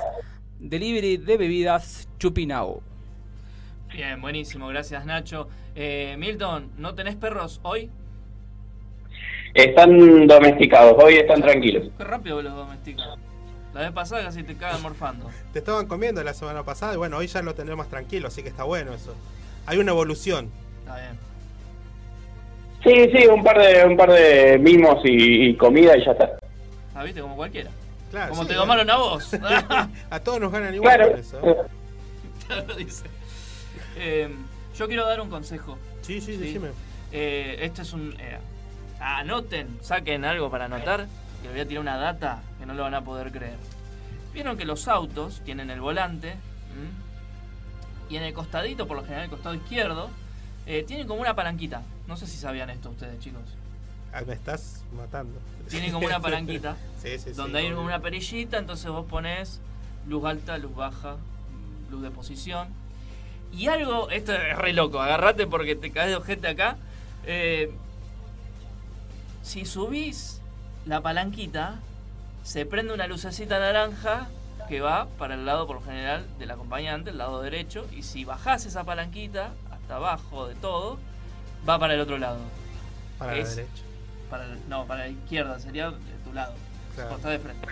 Delivery 0.58 1.18
de 1.18 1.36
bebidas 1.36 2.08
Chupinao. 2.18 2.82
Bien, 3.92 4.20
buenísimo, 4.20 4.66
gracias 4.68 5.06
Nacho. 5.06 5.48
Eh, 5.76 6.16
Milton, 6.18 6.70
¿no 6.78 6.94
tenés 6.94 7.16
perros 7.16 7.60
hoy? 7.62 7.90
Están 9.54 10.26
domesticados, 10.26 10.94
hoy 11.02 11.14
están 11.14 11.40
tranquilos. 11.40 11.88
Qué 11.96 12.04
rápido 12.04 12.42
los 12.42 12.54
domesticas. 12.54 13.06
La 13.74 13.80
vez 13.80 13.92
pasada 13.92 14.22
casi 14.24 14.42
te 14.44 14.54
cagan 14.56 14.80
morfando. 14.82 15.28
Te 15.52 15.58
estaban 15.58 15.86
comiendo 15.86 16.22
la 16.22 16.32
semana 16.32 16.62
pasada 16.62 16.94
y 16.94 16.96
bueno, 16.96 17.16
hoy 17.18 17.26
ya 17.26 17.42
lo 17.42 17.54
tenemos 17.54 17.78
más 17.78 17.88
tranquilo, 17.88 18.28
así 18.28 18.42
que 18.42 18.48
está 18.48 18.62
bueno 18.64 18.92
eso. 18.94 19.14
Hay 19.66 19.78
una 19.78 19.90
evolución. 19.90 20.50
Está 20.80 20.96
bien. 20.96 21.18
Sí, 22.84 23.10
sí, 23.18 23.26
un 23.26 23.42
par 23.42 23.58
de, 23.58 23.84
un 23.84 23.96
par 23.96 24.10
de 24.12 24.58
mimos 24.58 24.98
y, 25.04 25.48
y 25.48 25.56
comida 25.56 25.96
y 25.96 26.04
ya 26.04 26.12
está. 26.12 26.30
Ah, 26.94 27.02
viste, 27.02 27.20
como 27.20 27.34
cualquiera. 27.34 27.70
Claro, 28.10 28.30
como 28.30 28.42
sí, 28.42 28.48
te 28.48 28.54
¿eh? 28.54 28.56
tomaron 28.58 28.88
a 28.90 28.96
vos. 28.96 29.30
A 30.10 30.20
todos 30.20 30.38
nos 30.40 30.52
ganan 30.52 30.72
igual 30.74 30.94
Claro. 30.96 31.10
con 31.12 31.20
eso. 31.20 31.40
¿eh? 31.48 31.56
Claro, 32.46 32.74
dice. 32.76 33.04
Eh, 33.96 34.28
yo 34.76 34.86
quiero 34.86 35.06
dar 35.06 35.20
un 35.20 35.30
consejo. 35.30 35.78
Sí, 36.02 36.20
sí, 36.20 36.34
Sí. 36.34 36.36
decime. 36.36 36.68
Eh, 37.10 37.56
este 37.62 37.82
es 37.82 37.92
un. 37.94 38.14
eh, 38.20 38.38
anoten, 39.00 39.78
saquen 39.80 40.24
algo 40.26 40.50
para 40.50 40.66
anotar. 40.66 41.06
Que 41.44 41.50
voy 41.50 41.60
a 41.60 41.68
tirar 41.68 41.82
una 41.82 41.98
data 41.98 42.40
que 42.58 42.64
no 42.64 42.72
lo 42.72 42.84
van 42.84 42.94
a 42.94 43.04
poder 43.04 43.30
creer. 43.30 43.58
Vieron 44.32 44.56
que 44.56 44.64
los 44.64 44.88
autos 44.88 45.42
tienen 45.44 45.68
el 45.68 45.78
volante. 45.78 46.30
¿m? 46.30 46.88
Y 48.08 48.16
en 48.16 48.22
el 48.22 48.32
costadito, 48.32 48.86
por 48.86 48.96
lo 48.96 49.02
general 49.02 49.24
el 49.24 49.30
costado 49.30 49.54
izquierdo, 49.54 50.08
eh, 50.64 50.84
tienen 50.86 51.06
como 51.06 51.20
una 51.20 51.36
palanquita. 51.36 51.82
No 52.06 52.16
sé 52.16 52.26
si 52.26 52.38
sabían 52.38 52.70
esto 52.70 52.88
ustedes, 52.88 53.20
chicos. 53.20 53.42
Ah, 54.14 54.22
me 54.26 54.32
estás 54.32 54.84
matando. 54.96 55.38
Tienen 55.68 55.92
como 55.92 56.06
una 56.06 56.18
palanquita. 56.22 56.78
Sí, 57.02 57.18
sí, 57.18 57.18
sí. 57.18 57.32
donde 57.32 57.58
hay 57.58 57.70
como 57.70 57.84
una 57.84 58.00
perillita, 58.00 58.56
entonces 58.56 58.90
vos 58.90 59.04
pones 59.04 59.60
luz 60.08 60.24
alta, 60.24 60.56
luz 60.56 60.74
baja, 60.74 61.16
luz 61.90 62.00
de 62.00 62.10
posición. 62.10 62.68
Y 63.52 63.66
algo, 63.66 64.08
esto 64.08 64.32
es 64.32 64.56
re 64.56 64.72
loco, 64.72 64.98
agarrate 64.98 65.46
porque 65.46 65.76
te 65.76 65.92
caes 65.92 66.08
de 66.08 66.16
ojete 66.16 66.48
acá. 66.48 66.78
Eh, 67.26 67.70
si 69.42 69.66
subís 69.66 70.40
la 70.86 71.00
palanquita, 71.00 71.76
se 72.42 72.66
prende 72.66 72.92
una 72.92 73.06
lucecita 73.06 73.58
naranja 73.58 74.28
que 74.68 74.80
va 74.80 75.06
para 75.18 75.34
el 75.34 75.44
lado, 75.46 75.66
por 75.66 75.76
lo 75.76 75.82
general, 75.82 76.26
del 76.38 76.50
acompañante, 76.50 77.10
el 77.10 77.18
lado 77.18 77.42
derecho. 77.42 77.86
Y 77.92 78.02
si 78.02 78.24
bajás 78.24 78.66
esa 78.66 78.84
palanquita 78.84 79.50
hasta 79.70 79.96
abajo 79.96 80.46
de 80.46 80.54
todo, 80.54 80.98
va 81.68 81.78
para 81.78 81.94
el 81.94 82.00
otro 82.00 82.18
lado. 82.18 82.38
Para 83.18 83.32
la 83.34 83.38
es- 83.38 83.56
derecha. 83.56 83.82
Para 84.30 84.44
el- 84.46 84.68
no, 84.68 84.86
para 84.86 85.00
la 85.00 85.08
izquierda, 85.08 85.58
sería 85.58 85.90
de 85.90 85.96
tu 86.24 86.32
lado. 86.32 86.54
Claro. 86.94 87.18
De 87.18 87.38
frente. 87.38 87.66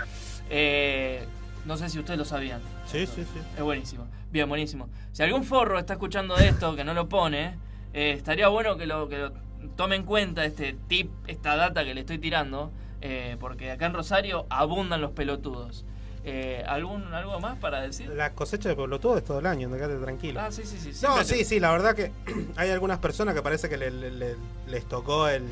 Eh, 0.50 1.24
no 1.64 1.76
sé 1.76 1.88
si 1.88 1.98
ustedes 1.98 2.18
lo 2.18 2.24
sabían. 2.24 2.60
Sí, 2.86 3.06
sí, 3.06 3.24
sí. 3.24 3.40
Es 3.56 3.62
buenísimo. 3.62 4.06
Bien, 4.30 4.48
buenísimo. 4.48 4.88
Si 5.12 5.22
algún 5.22 5.44
forro 5.44 5.78
está 5.78 5.94
escuchando 5.94 6.36
esto 6.36 6.74
que 6.76 6.84
no 6.84 6.92
lo 6.94 7.08
pone, 7.08 7.56
eh, 7.94 8.12
estaría 8.12 8.48
bueno 8.48 8.76
que 8.76 8.86
lo, 8.86 9.08
que 9.08 9.18
lo 9.18 9.32
tome 9.76 9.96
en 9.96 10.04
cuenta 10.04 10.44
este 10.44 10.76
tip, 10.88 11.10
esta 11.26 11.56
data 11.56 11.84
que 11.84 11.94
le 11.94 12.00
estoy 12.00 12.18
tirando, 12.18 12.70
eh, 13.02 13.36
porque 13.38 13.70
acá 13.70 13.86
en 13.86 13.94
Rosario 13.94 14.46
abundan 14.48 15.00
los 15.00 15.10
pelotudos. 15.10 15.84
Eh, 16.24 16.62
¿algún, 16.68 17.12
¿Algo 17.12 17.40
más 17.40 17.58
para 17.58 17.80
decir? 17.82 18.08
La 18.08 18.32
cosecha 18.32 18.68
de 18.68 18.76
pelotudo 18.76 19.18
es 19.18 19.24
todo 19.24 19.40
el 19.40 19.46
año, 19.46 19.68
quédate 19.72 19.96
tranquilo. 19.96 20.40
Ah, 20.40 20.52
sí, 20.52 20.62
sí, 20.64 20.78
sí. 20.78 20.92
No, 21.04 21.24
sí, 21.24 21.44
sí, 21.44 21.58
la 21.58 21.72
verdad 21.72 21.96
que 21.96 22.12
hay 22.56 22.70
algunas 22.70 22.98
personas 23.00 23.34
que 23.34 23.42
parece 23.42 23.68
que 23.68 23.76
le- 23.76 23.90
le- 23.90 24.10
le- 24.12 24.36
les 24.68 24.84
tocó 24.88 25.28
el, 25.28 25.44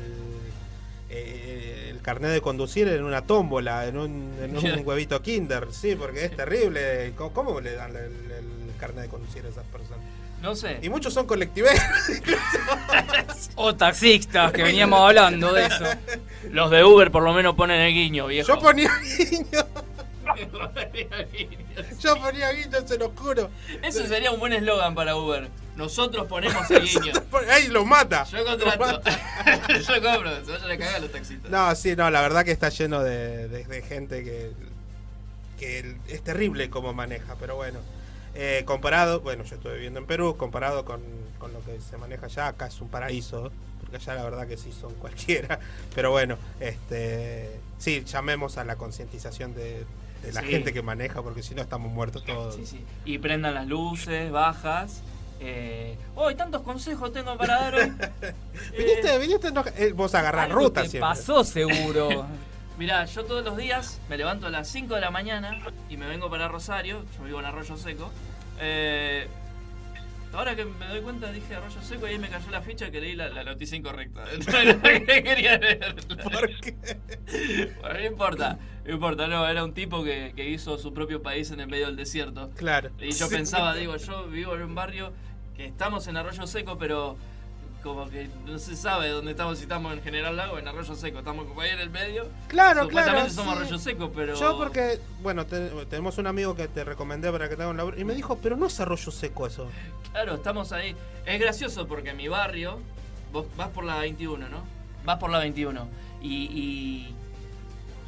eh, 1.09 1.87
el 1.89 2.01
carnet 2.01 2.31
de 2.31 2.41
conducir 2.41 2.87
en 2.87 3.03
una 3.03 3.25
tómbola, 3.25 3.85
en 3.85 3.97
un, 3.97 4.33
en 4.41 4.57
un 4.57 4.87
huevito 4.87 5.21
kinder, 5.21 5.67
sí, 5.71 5.95
porque 5.95 6.25
es 6.25 6.35
terrible. 6.35 7.13
¿Cómo, 7.17 7.33
cómo 7.33 7.59
le 7.59 7.73
dan 7.73 7.91
el, 7.95 8.31
el 8.31 8.73
carnet 8.79 9.03
de 9.03 9.09
conducir 9.09 9.45
a 9.45 9.49
esas 9.49 9.65
personas? 9.65 9.99
No 10.41 10.55
sé. 10.55 10.79
Y 10.81 10.89
muchos 10.89 11.13
son 11.13 11.27
colectiveros. 11.27 11.79
O 13.55 13.75
taxistas, 13.75 14.51
que 14.51 14.63
veníamos 14.63 14.99
hablando 15.01 15.53
de 15.53 15.65
eso. 15.65 15.83
Los 16.51 16.71
de 16.71 16.83
Uber 16.83 17.11
por 17.11 17.23
lo 17.23 17.33
menos 17.33 17.55
ponen 17.55 17.79
el 17.81 17.93
guiño, 17.93 18.27
viejo. 18.27 18.47
Yo 18.47 18.59
ponía 18.59 18.89
guiño, 18.99 19.45
yo 21.99 22.15
ponía 22.17 22.51
guiño, 22.53 22.87
se 22.87 22.97
lo 22.97 23.09
juro. 23.11 23.49
Eso 23.83 24.05
sería 24.07 24.31
un 24.31 24.39
buen 24.39 24.53
eslogan 24.53 24.95
para 24.95 25.15
Uber. 25.15 25.49
Nosotros 25.75 26.27
ponemos 26.27 26.69
el 26.71 26.83
guiño. 26.87 27.13
Ahí 27.51 27.67
lo 27.67 27.85
mata. 27.85 28.23
Yo 28.25 28.43
contrato. 28.45 28.79
mata. 28.79 29.67
Yo 29.69 30.01
compro, 30.01 30.45
se 30.45 30.51
vayan 30.51 30.71
a 30.71 30.77
cagar 30.77 31.01
los 31.01 31.11
taxistas. 31.11 31.51
No, 31.51 31.75
sí, 31.75 31.95
no, 31.95 32.09
la 32.09 32.21
verdad 32.21 32.43
que 32.45 32.51
está 32.51 32.69
lleno 32.69 33.03
de, 33.03 33.47
de- 33.47 33.65
de 33.65 33.81
gente 33.81 34.23
que, 34.23 34.51
que 35.59 35.95
es 36.07 36.23
terrible 36.23 36.69
cómo 36.69 36.93
maneja, 36.93 37.35
pero 37.39 37.55
bueno. 37.55 37.79
Eh, 38.33 38.63
comparado, 38.65 39.19
bueno, 39.21 39.43
yo 39.43 39.55
estuve 39.55 39.73
viviendo 39.75 39.99
en 39.99 40.05
Perú, 40.05 40.37
comparado 40.37 40.85
con, 40.85 41.01
con 41.37 41.51
lo 41.53 41.61
que 41.63 41.79
se 41.81 41.97
maneja 41.97 42.27
allá, 42.27 42.47
acá 42.47 42.67
es 42.67 42.79
un 42.81 42.87
paraíso, 42.87 43.51
porque 43.81 43.97
allá 43.97 44.15
la 44.15 44.23
verdad 44.23 44.47
que 44.47 44.57
sí 44.57 44.71
son 44.71 44.93
cualquiera, 45.01 45.59
pero 45.93 46.11
bueno, 46.11 46.37
este 46.59 47.59
sí, 47.77 48.03
llamemos 48.05 48.57
a 48.57 48.63
la 48.63 48.75
concientización 48.77 49.53
de, 49.53 49.85
de 50.23 50.31
la 50.33 50.41
Sí. 50.41 50.47
gente 50.47 50.71
que 50.71 50.81
maneja, 50.81 51.21
porque 51.21 51.43
si 51.43 51.55
no 51.55 51.61
estamos 51.61 51.91
muertos 51.91 52.23
todos. 52.23 52.55
Sí, 52.55 52.65
sí. 52.65 52.85
Y 53.05 53.17
prendan 53.17 53.53
las 53.53 53.67
luces, 53.67 54.31
bajas. 54.31 55.01
Eh, 55.43 55.97
¡Hoy 56.15 56.35
tantos 56.35 56.61
consejos 56.61 57.11
tengo 57.11 57.35
para 57.35 57.59
dar 57.59 57.73
hoy! 57.75 57.91
Viniste, 58.77 59.17
viniste, 59.17 59.51
no- 59.51 59.63
eh, 59.75 59.91
vos 59.91 60.13
agarrás 60.13 60.49
ruta 60.51 60.81
siempre. 60.81 60.99
pasó 61.01 61.43
seguro. 61.43 62.25
Mirá, 62.81 63.05
yo 63.05 63.23
todos 63.25 63.45
los 63.45 63.55
días 63.57 64.01
me 64.09 64.17
levanto 64.17 64.47
a 64.47 64.49
las 64.49 64.67
5 64.67 64.95
de 64.95 65.01
la 65.01 65.11
mañana 65.11 65.59
y 65.87 65.97
me 65.97 66.07
vengo 66.07 66.31
para 66.31 66.47
Rosario. 66.47 67.05
Yo 67.15 67.23
vivo 67.25 67.39
en 67.39 67.45
Arroyo 67.45 67.77
Seco. 67.77 68.11
eh, 68.59 69.27
ahora 70.33 70.55
que 70.55 70.65
me 70.65 70.87
doy 70.87 71.01
cuenta 71.01 71.31
dije 71.31 71.53
Arroyo 71.53 71.79
Seco 71.83 72.07
y 72.07 72.13
ahí 72.13 72.17
me 72.17 72.27
cayó 72.29 72.49
la 72.49 72.61
ficha 72.63 72.89
que 72.89 72.99
leí 72.99 73.15
la, 73.15 73.29
la 73.29 73.43
noticia 73.43 73.77
incorrecta. 73.77 74.23
¿Qué 75.05 75.21
quería 75.23 75.59
leer? 75.59 75.95
¿Por 76.23 76.49
qué? 76.59 77.71
Bueno, 77.81 77.99
no 77.99 78.05
importa, 78.07 78.57
no 78.83 78.91
importa, 78.93 79.27
no, 79.27 79.47
era 79.47 79.63
un 79.63 79.75
tipo 79.75 80.03
que, 80.03 80.33
que 80.35 80.49
hizo 80.49 80.79
su 80.79 80.91
propio 80.91 81.21
país 81.21 81.51
en 81.51 81.59
el 81.59 81.67
medio 81.67 81.85
del 81.85 81.95
desierto. 81.97 82.49
Claro. 82.55 82.89
Y 82.99 83.11
yo 83.11 83.27
Sí. 83.27 83.35
pensaba, 83.35 83.75
digo, 83.75 83.95
yo 83.97 84.25
vivo 84.27 84.55
en 84.55 84.63
un 84.63 84.73
barrio 84.73 85.13
que 85.55 85.67
estamos 85.67 86.07
en 86.07 86.17
Arroyo 86.17 86.47
Seco, 86.47 86.79
pero 86.79 87.15
como 87.83 88.09
que 88.09 88.29
no 88.45 88.57
se 88.59 88.75
sabe 88.75 89.09
dónde 89.09 89.31
estamos, 89.31 89.57
si 89.57 89.63
estamos 89.63 89.93
en 89.93 90.01
General 90.03 90.35
Lago 90.35 90.53
o 90.53 90.57
en 90.59 90.67
Arroyo 90.67 90.95
Seco, 90.95 91.19
estamos 91.19 91.45
como 91.45 91.61
ahí 91.61 91.71
en 91.71 91.79
el 91.79 91.89
medio. 91.89 92.27
Claro, 92.47 92.87
claro. 92.87 93.29
somos 93.29 93.53
sí. 93.55 93.59
Arroyo 93.61 93.77
Seco, 93.79 94.11
pero... 94.15 94.35
Yo 94.35 94.57
porque, 94.57 94.99
bueno, 95.21 95.45
te- 95.45 95.69
tenemos 95.85 96.17
un 96.17 96.27
amigo 96.27 96.55
que 96.55 96.67
te 96.67 96.83
recomendé 96.83 97.31
para 97.31 97.49
que 97.49 97.55
te 97.55 97.61
haga 97.63 97.71
un 97.71 97.77
laburo 97.77 97.99
y 97.99 98.03
me 98.03 98.13
dijo, 98.13 98.37
pero 98.41 98.55
no 98.55 98.67
es 98.67 98.79
arroyo 98.79 99.11
seco 99.11 99.47
eso. 99.47 99.67
Claro, 100.11 100.35
estamos 100.35 100.71
ahí. 100.71 100.95
Es 101.25 101.39
gracioso 101.39 101.87
porque 101.87 102.13
mi 102.13 102.27
barrio, 102.27 102.79
vos 103.31 103.45
vas 103.57 103.69
por 103.69 103.83
la 103.83 103.97
21, 103.97 104.49
¿no? 104.49 104.63
Vas 105.05 105.17
por 105.17 105.29
la 105.29 105.39
21 105.39 105.87
y, 106.21 106.33
y 106.45 107.15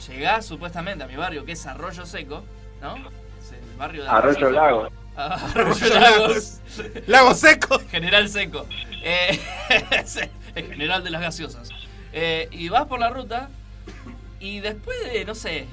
llegás 0.07 0.45
supuestamente 0.45 1.03
a 1.03 1.07
mi 1.07 1.15
barrio, 1.15 1.45
que 1.45 1.53
es 1.53 1.65
Arroyo 1.65 2.05
Seco, 2.05 2.43
¿no? 2.81 2.95
Es 2.97 3.51
el 3.53 3.77
barrio 3.77 4.03
de 4.03 4.09
Arroyo. 4.09 4.49
Lago. 4.51 4.89
Arroyo 5.15 5.89
Lagos. 5.99 6.57
Lago 7.07 7.33
seco. 7.35 7.79
General 7.91 8.27
Seco. 8.29 8.65
Eh, 9.03 9.39
el 10.55 10.67
general 10.67 11.03
de 11.03 11.09
las 11.09 11.21
gaseosas. 11.21 11.69
Eh, 12.13 12.47
y 12.51 12.69
vas 12.69 12.87
por 12.87 12.99
la 12.99 13.09
ruta 13.09 13.49
y 14.39 14.59
después 14.59 14.97
de, 15.11 15.25
no 15.25 15.35
sé, 15.35 15.67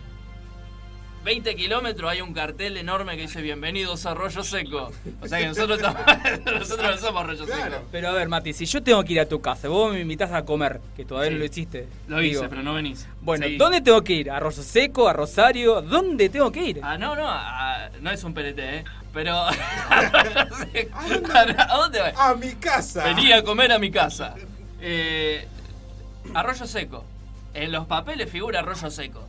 20 1.25 1.55
kilómetros 1.55 2.11
hay 2.11 2.23
un 2.23 2.33
cartel 2.33 2.79
enorme 2.79 3.15
que 3.15 3.23
dice 3.23 3.43
Bienvenidos 3.43 4.07
a 4.07 4.13
Arroyo 4.13 4.43
Seco. 4.43 4.91
O 5.21 5.29
sea 5.29 5.39
que 5.39 5.47
nosotros, 5.49 5.79
estamos, 5.79 6.01
nosotros 6.59 6.91
no 6.93 6.99
somos 7.07 7.23
Arroyo 7.25 7.45
Seco. 7.47 7.85
Pero 7.93 8.09
a 8.09 8.13
ver, 8.13 8.29
Mati, 8.29 8.55
si 8.55 8.65
yo 8.65 8.83
tengo 8.83 9.05
que 9.05 9.13
ir 9.13 9.21
a 9.21 9.27
tu 9.27 9.41
casa, 9.43 9.69
vos 9.69 9.93
me 9.93 10.01
invitas 10.01 10.33
a 10.33 10.45
comer, 10.47 10.81
que 10.97 11.05
todavía 11.05 11.29
Sí. 11.31 11.35
no 11.35 11.39
lo 11.41 11.45
hiciste. 11.45 11.89
Lo 12.09 12.23
hice, 12.23 12.29
digo, 12.37 12.47
pero 12.49 12.63
no 12.63 12.73
venís. 12.75 13.07
Bueno, 13.21 13.45
Seguí. 13.45 13.59
¿dónde 13.59 13.83
tengo 13.83 14.03
que 14.03 14.15
ir? 14.15 14.31
¿A 14.31 14.39
Arroyo 14.39 14.63
Seco? 14.63 15.09
¿A 15.09 15.13
Rosario? 15.13 15.83
¿Dónde 15.83 16.31
tengo 16.31 16.51
que 16.51 16.65
ir? 16.65 16.81
Ah, 16.83 16.97
no, 16.97 17.15
no, 17.15 17.29
a- 17.29 17.91
no 18.01 18.11
es 18.11 18.25
un 18.25 18.33
PLT, 18.33 18.59
¿eh? 18.59 18.85
Pero... 19.13 19.37
¿A 19.43 19.53
dónde 21.77 22.01
vas? 22.01 22.15
A 22.17 22.35
mi 22.35 22.53
casa. 22.55 23.05
Venía 23.05 23.37
a 23.39 23.43
comer 23.43 23.73
a 23.73 23.79
mi 23.79 23.91
casa. 23.91 24.35
Eh, 24.81 25.47
arroyo 26.33 26.67
seco. 26.67 27.05
En 27.53 27.73
los 27.73 27.87
papeles 27.87 28.31
figura 28.31 28.61
arroyo 28.61 28.91
seco. 28.91 29.27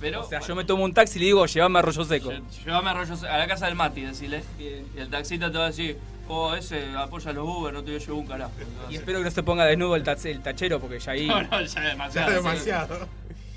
Pero. 0.00 0.20
O 0.20 0.28
sea, 0.28 0.40
yo 0.40 0.54
me 0.54 0.64
tomo 0.64 0.84
un 0.84 0.94
taxi 0.94 1.16
y 1.18 1.20
le 1.20 1.26
digo, 1.26 1.46
llévame 1.46 1.78
a 1.78 1.80
Arroyo 1.80 2.04
Seco. 2.04 2.30
Llévame 2.64 2.88
a, 2.88 2.90
Arroyo 2.92 3.16
Seco, 3.16 3.32
a 3.32 3.38
la 3.38 3.46
casa 3.46 3.66
del 3.66 3.74
Mati, 3.74 4.02
decile. 4.02 4.42
Bien. 4.56 4.86
Y 4.96 5.00
el 5.00 5.10
taxista 5.10 5.50
te 5.50 5.58
va 5.58 5.64
a 5.64 5.68
decir, 5.68 5.98
oh, 6.28 6.54
ese 6.54 6.94
apoya 6.96 7.32
los 7.32 7.48
Uber, 7.48 7.72
no 7.72 7.80
te 7.82 7.90
voy 7.92 7.96
a 7.96 7.98
llevar 8.04 8.20
un 8.20 8.26
carajo. 8.26 8.52
Y 8.90 8.94
espero 8.96 9.18
que 9.18 9.24
no 9.24 9.30
se 9.30 9.42
ponga 9.42 9.64
desnudo 9.64 9.96
el, 9.96 10.04
tache- 10.04 10.30
el 10.30 10.40
tachero, 10.42 10.78
porque 10.80 10.98
ya 11.00 11.12
ahí... 11.12 11.26
No, 11.28 11.42
no, 11.42 11.50
ya 11.50 11.64
es 11.64 11.74
Ya 11.74 11.80
demasiado. 11.82 12.28
sí. 12.30 12.34
demasiado. 12.36 13.08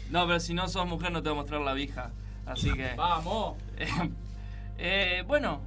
No, 0.09 0.25
pero 0.27 0.39
si 0.39 0.53
no 0.53 0.67
sos 0.67 0.85
mujer 0.87 1.11
no 1.11 1.21
te 1.23 1.29
va 1.29 1.33
a 1.33 1.39
mostrar 1.39 1.61
la 1.61 1.73
vija. 1.73 2.11
Así 2.45 2.71
que. 2.73 2.93
¡Vamos! 2.97 3.55
Eh, 4.83 5.23
bueno, 5.27 5.61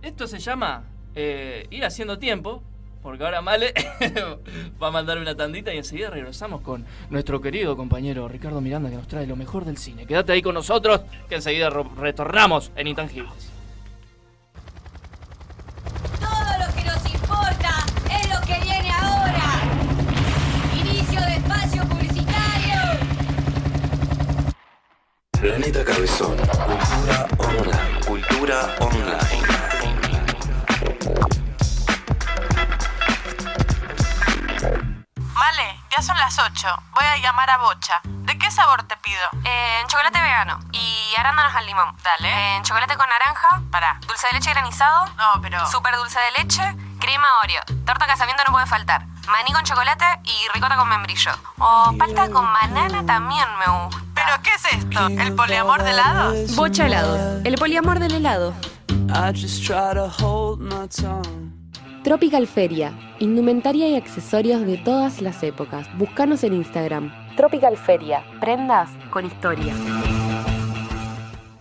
esto 0.00 0.26
se 0.26 0.38
llama 0.38 0.84
eh, 1.14 1.66
ir 1.70 1.84
haciendo 1.84 2.18
tiempo, 2.18 2.62
porque 3.02 3.24
ahora 3.24 3.40
Male 3.40 3.72
va 4.82 4.88
a 4.88 4.90
mandar 4.90 5.18
una 5.18 5.34
tandita 5.34 5.72
y 5.72 5.78
enseguida 5.78 6.10
regresamos 6.10 6.60
con 6.60 6.84
nuestro 7.08 7.40
querido 7.40 7.76
compañero 7.76 8.28
Ricardo 8.28 8.60
Miranda 8.60 8.90
que 8.90 8.96
nos 8.96 9.08
trae 9.08 9.26
lo 9.26 9.36
mejor 9.36 9.64
del 9.64 9.78
cine. 9.78 10.06
Quédate 10.06 10.32
ahí 10.32 10.42
con 10.42 10.54
nosotros, 10.54 11.02
que 11.28 11.36
enseguida 11.36 11.70
retornamos 11.70 12.72
en 12.76 12.86
Intangibles. 12.88 13.50
Todo 16.20 16.66
lo 16.66 16.74
que 16.74 16.84
nos 16.84 17.14
importa 17.14 17.86
es 18.10 18.28
lo 18.28 18.40
que 18.46 18.60
viene 18.62 18.90
ahora. 18.90 19.62
Inicio 20.74 21.20
de 21.20 21.36
espacio 21.36 21.82
publicitario. 21.88 22.80
Planeta 25.40 25.84
Cabezón. 25.84 26.36
Cultura 26.36 27.28
online. 27.38 28.06
Cultura 28.06 28.76
online. 28.80 29.19
Ya 36.00 36.06
son 36.06 36.16
las 36.16 36.38
8. 36.38 36.68
Voy 36.94 37.04
a 37.04 37.18
llamar 37.18 37.50
a 37.50 37.58
Bocha. 37.58 38.00
¿De 38.04 38.38
qué 38.38 38.50
sabor 38.50 38.84
te 38.84 38.96
pido? 38.98 39.20
En 39.44 39.86
chocolate 39.86 40.18
vegano 40.20 40.58
y 40.72 41.14
arándanos 41.18 41.54
al 41.54 41.66
limón. 41.66 41.94
Dale. 42.02 42.56
En 42.56 42.62
chocolate 42.62 42.96
con 42.96 43.06
naranja. 43.08 43.60
Pará. 43.70 43.98
Dulce 44.06 44.26
de 44.28 44.34
leche 44.34 44.50
granizado. 44.50 45.06
No, 45.16 45.42
pero. 45.42 45.66
Super 45.66 45.94
dulce 45.96 46.18
de 46.18 46.42
leche. 46.42 46.62
Crema 47.00 47.26
Oreo. 47.42 47.60
Torta 47.84 48.06
casamiento 48.06 48.42
no 48.46 48.52
puede 48.52 48.66
faltar. 48.66 49.06
Maní 49.28 49.52
con 49.52 49.62
chocolate 49.64 50.06
y 50.24 50.48
ricota 50.54 50.76
con 50.76 50.88
membrillo. 50.88 51.32
O 51.58 51.92
palta 51.98 52.30
con 52.30 52.50
banana 52.50 53.04
también 53.04 53.46
me 53.58 53.66
gusta. 53.66 54.00
¿Pero 54.14 54.42
qué 54.42 54.54
es 54.54 54.64
esto? 54.72 55.06
¿El 55.06 55.34
poliamor 55.34 55.82
de 55.82 55.90
helados? 55.90 56.56
Bocha 56.56 56.86
helados. 56.86 57.44
El 57.44 57.56
poliamor 57.56 57.98
del 57.98 58.14
helado. 58.14 58.54
Tropical 62.02 62.46
Feria. 62.46 62.94
Indumentaria 63.18 63.86
y 63.90 63.94
accesorios 63.94 64.64
de 64.66 64.78
todas 64.78 65.20
las 65.20 65.42
épocas. 65.42 65.86
Búscanos 65.98 66.42
en 66.44 66.54
Instagram. 66.54 67.12
Tropical 67.36 67.76
Feria. 67.76 68.24
Prendas 68.40 68.88
con 69.10 69.26
historia. 69.26 69.74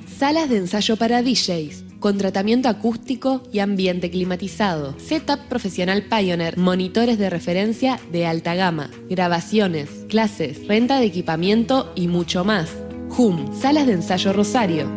Salas 0.07 0.49
de 0.49 0.55
ensayo 0.55 0.95
para 0.95 1.21
DJs. 1.21 1.83
Con 1.99 2.17
tratamiento 2.17 2.69
acústico 2.69 3.43
y 3.51 3.59
ambiente 3.59 4.09
climatizado. 4.09 4.97
Setup 4.97 5.39
profesional 5.49 6.03
Pioneer. 6.03 6.57
Monitores 6.57 7.19
de 7.19 7.29
referencia 7.29 7.99
de 8.09 8.25
alta 8.25 8.55
gama. 8.55 8.89
Grabaciones, 9.09 9.89
clases, 10.07 10.65
renta 10.69 10.99
de 10.99 11.05
equipamiento 11.07 11.91
y 11.95 12.07
mucho 12.07 12.45
más. 12.45 12.69
HUM. 13.09 13.53
Salas 13.59 13.87
de 13.87 13.93
ensayo 13.93 14.31
Rosario. 14.31 14.89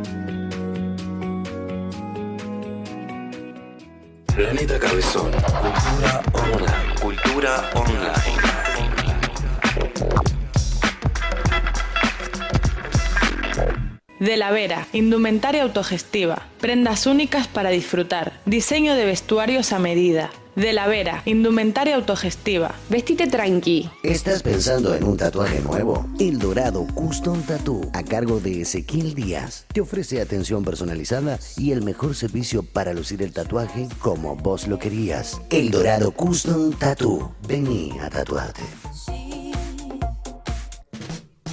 Planeta 4.35 4.79
Cabezón. 4.79 5.31
Cultura 5.31 6.23
online. 6.33 7.01
Cultura 7.03 7.71
online. 7.75 8.53
De 14.19 14.37
la 14.39 14.51
Vera, 14.51 14.87
indumentaria 14.95 15.63
autogestiva, 15.63 16.47
prendas 16.61 17.07
únicas 17.07 17.47
para 17.47 17.69
disfrutar, 17.69 18.33
diseño 18.47 18.95
de 18.95 19.05
vestuarios 19.05 19.73
a 19.75 19.79
medida. 19.79 20.31
De 20.55 20.75
la 20.75 20.87
Vera, 20.87 21.23
indumentaria 21.25 21.97
autogestiva. 21.97 22.75
Vestite 22.91 23.27
tranqui. 23.27 23.89
¿Estás 24.03 24.43
pensando 24.43 24.95
en 24.95 25.03
un 25.05 25.17
tatuaje 25.17 25.61
nuevo? 25.61 26.07
El 26.21 26.39
Dorado 26.39 26.87
Custom 26.95 27.41
Tattoo, 27.43 27.91
a 27.95 28.03
cargo 28.03 28.39
de 28.39 28.61
Ezequiel 28.61 29.15
Díaz, 29.15 29.65
te 29.73 29.81
ofrece 29.81 30.21
atención 30.21 30.63
personalizada 30.63 31.39
y 31.57 31.73
el 31.73 31.83
mejor 31.83 32.15
servicio 32.15 32.63
para 32.63 32.93
lucir 32.93 33.23
el 33.23 33.33
tatuaje 33.33 33.89
como 33.99 34.37
vos 34.37 34.67
lo 34.69 34.79
querías. 34.79 35.41
El 35.49 35.71
Dorado 35.71 36.11
Custom 36.13 36.73
Tattoo. 36.73 37.35
Vení 37.49 37.99
a 38.01 38.11
tatuarte. 38.11 38.63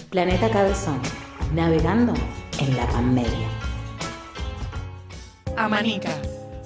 Planeta 0.10 0.50
Cabezón, 0.50 1.00
navegando 1.54 2.14
en 2.60 2.76
la 2.76 2.86
Panmedia. 2.88 3.48
Amanica. 5.56 6.12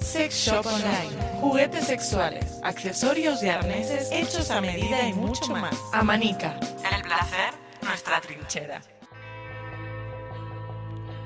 Sex 0.04 0.34
Shop 0.36 0.66
Online. 0.66 1.40
Juguetes 1.40 1.86
sexuales, 1.86 2.60
accesorios 2.62 3.42
y 3.42 3.48
arneses 3.48 4.10
hechos 4.12 4.50
a 4.50 4.60
medida 4.60 5.08
y 5.08 5.14
mucho 5.14 5.46
más. 5.56 5.74
Amanica. 5.92 6.60
El 6.94 7.02
placer, 7.02 7.54
nuestra 7.82 8.20
trinchera. 8.20 8.82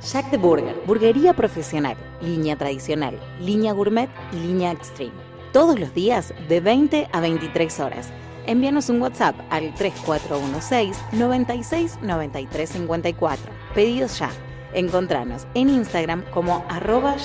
Jack 0.01 0.31
the 0.31 0.37
Burger, 0.37 0.81
burguería 0.87 1.35
profesional, 1.35 1.97
línea 2.23 2.57
tradicional, 2.57 3.19
línea 3.41 3.73
gourmet 3.73 4.09
y 4.33 4.37
línea 4.37 4.71
extreme. 4.71 5.13
Todos 5.53 5.79
los 5.79 5.93
días 5.93 6.33
de 6.49 6.61
20 6.61 7.09
a 7.13 7.21
23 7.21 7.81
horas. 7.81 8.11
Envíanos 8.47 8.89
un 8.91 9.03
WhatsApp 9.03 9.35
al 9.51 9.75
3416 9.75 10.97
96 11.13 11.99
93 12.01 12.71
54. 12.71 13.53
Pedidos 13.75 14.21
ya. 14.21 14.31
Encontranos 14.73 15.49
en 15.55 15.69
Instagram 15.69 16.23
como 16.31 16.65
arroba. 16.69 17.17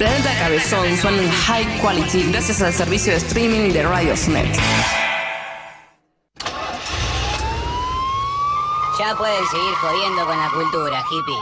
Planeta 0.00 0.34
Cabezón 0.38 0.96
suena 0.96 1.20
en 1.20 1.30
high 1.30 1.78
quality 1.78 2.32
gracias 2.32 2.62
al 2.62 2.72
servicio 2.72 3.12
de 3.12 3.18
streaming 3.18 3.70
de 3.70 3.82
Radiosnet. 3.82 4.46
Ya 8.98 9.14
pueden 9.14 9.46
seguir 9.48 9.74
jodiendo 9.74 10.24
con 10.24 10.38
la 10.38 10.50
cultura, 10.54 11.02
hippies. 11.02 11.36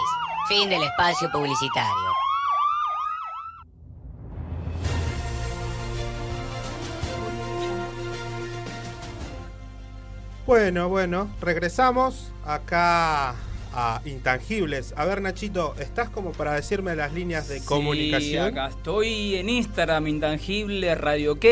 Fin 0.49 0.69
del 0.71 0.83
espacio 0.83 1.31
publicitario. 1.31 2.11
Bueno, 10.47 10.89
bueno, 10.89 11.31
regresamos 11.41 12.33
acá 12.45 13.37
a 13.81 14.03
Intangibles. 14.05 14.93
A 14.97 15.05
ver, 15.05 15.23
Nachito, 15.23 15.77
¿estás 15.79 16.11
como 16.11 16.33
para 16.33 16.55
decirme 16.55 16.97
las 16.97 17.13
líneas 17.13 17.47
de 17.49 17.61
Sí, 17.61 17.67
comunicación? 17.67 18.47
acá 18.47 18.67
estoy 18.69 19.37
en 19.37 19.49
Instagram, 19.49 20.09
Intangible 20.09 20.93
Radio 20.97 21.35
OK, 21.35 21.45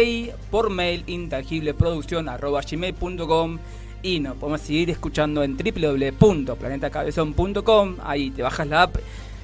por 0.51 0.69
mail, 0.71 1.05
intangibleproducción.gmail.com 1.07 3.59
y 4.03 4.19
nos 4.21 4.37
podemos 4.37 4.61
seguir 4.61 4.91
escuchando 4.91 5.43
en 5.45 5.57
www.planetacabezón.com. 5.57 7.97
Ahí 8.03 8.31
te 8.31 8.43
bajas 8.43 8.67
la 8.67 8.83
app, 8.83 8.97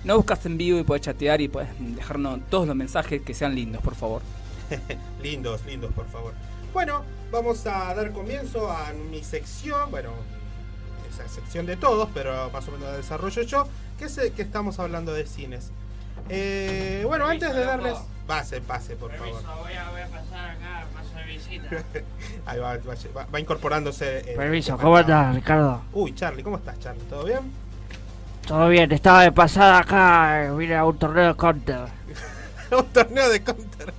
nos 0.03 0.17
buscas 0.17 0.45
en 0.47 0.59
vivo 0.59 0.81
y 0.81 0.83
puedes 0.83 1.05
chatear 1.05 1.41
y 1.41 1.47
puedes 1.47 1.71
dejarnos 1.79 2.41
todos 2.51 2.67
los 2.67 2.75
mensajes 2.75 3.23
que 3.23 3.33
sean 3.33 3.55
lindos, 3.55 3.81
por 3.81 3.95
favor. 3.95 4.23
lindos, 5.23 5.65
lindos, 5.67 5.93
por 5.93 6.09
favor. 6.09 6.33
Bueno, 6.73 7.03
vamos 7.31 7.67
a 7.67 7.95
dar 7.95 8.13
comienzo 8.13 8.71
a 8.71 8.93
mi 9.11 9.23
sección, 9.23 9.91
bueno, 9.91 10.11
esa 11.13 11.29
sección 11.29 11.67
de 11.67 11.77
todos, 11.77 12.09
pero 12.15 12.51
más 12.51 12.67
o 12.69 12.73
menos 12.73 12.89
la 12.91 12.97
desarrollo 12.97 13.43
yo, 13.43 13.67
que 13.99 14.07
es 14.07 14.19
que 14.35 14.43
estamos 14.43 14.79
hablando 14.79 15.13
de 15.13 15.27
cines. 15.27 15.71
Eh, 16.29 17.03
bueno, 17.07 17.27
antes 17.27 17.55
de 17.55 17.65
darles... 17.65 17.95
Pase, 18.27 18.61
pase, 18.61 18.95
por 18.95 19.13
favor. 19.13 19.33
voy 19.63 19.73
a, 19.75 19.91
voy 19.91 20.01
a 20.01 20.07
pasar 20.07 20.51
acá, 20.51 20.87
paso 20.95 21.15
de 21.17 21.25
visita. 21.25 21.69
Ahí 22.47 22.59
va, 22.61 22.77
va- 22.79 22.95
va- 23.17 23.27
va 23.35 23.41
incorporándose. 23.41 24.19
el- 24.21 24.37
Permiso, 24.37 24.75
el 24.75 24.81
¿cómo 24.81 24.99
estás, 24.99 25.35
Ricardo? 25.35 25.83
Uy, 25.93 26.15
Charlie, 26.15 26.43
¿cómo 26.45 26.57
estás, 26.57 26.79
Charlie? 26.79 27.03
¿Todo 27.11 27.25
bien? 27.25 27.41
Todo 28.47 28.69
bien, 28.69 28.91
estaba 28.93 29.23
de 29.23 29.33
pasada 29.33 29.79
acá, 29.79 30.45
eh, 30.45 30.53
vine 30.57 30.77
a 30.77 30.85
un 30.85 30.97
torneo 30.99 31.29
de 31.29 31.35
Counter. 31.35 31.81
un 32.79 32.87
torneo 32.87 33.29
de 33.29 33.43
Counter. 33.43 33.93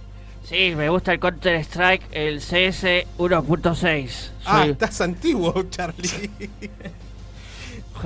Sí, 0.46 0.74
me 0.76 0.90
gusta 0.90 1.12
el 1.14 1.20
Counter 1.20 1.56
Strike, 1.58 2.08
el 2.12 2.40
CS 2.40 2.84
1.6. 3.18 4.30
Ah, 4.46 4.66
estás 4.66 5.02
antiguo, 5.02 5.64
Charlie. 5.70 6.32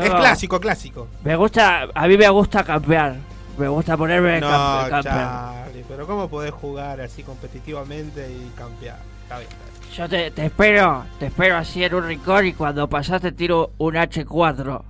es 0.03 0.09
clásico, 0.13 0.59
clásico. 0.59 1.07
Me 1.23 1.35
gusta, 1.35 1.87
a 1.93 2.07
mí 2.07 2.17
me 2.17 2.29
gusta 2.29 2.63
campear. 2.63 3.15
Me 3.57 3.67
gusta 3.67 3.97
ponerme 3.97 4.39
No, 4.39 4.47
campe- 4.49 4.89
campeón. 4.89 5.15
Charlie, 5.15 5.85
pero 5.87 6.05
¿cómo 6.07 6.29
podés 6.29 6.51
jugar 6.51 7.01
así 7.01 7.23
competitivamente 7.23 8.29
y 8.31 8.51
campear? 8.55 8.97
Está 9.23 9.39
bien, 9.39 9.49
está 9.49 9.65
bien. 9.65 9.91
Yo 9.95 10.09
te, 10.09 10.31
te 10.31 10.45
espero, 10.45 11.05
te 11.19 11.25
espero 11.27 11.57
así 11.57 11.83
en 11.83 11.95
un 11.95 12.05
rincón 12.07 12.45
y 12.45 12.53
cuando 12.53 12.87
pasás 12.87 13.21
te 13.21 13.31
tiro 13.31 13.71
un 13.79 13.95
H4 13.95 14.81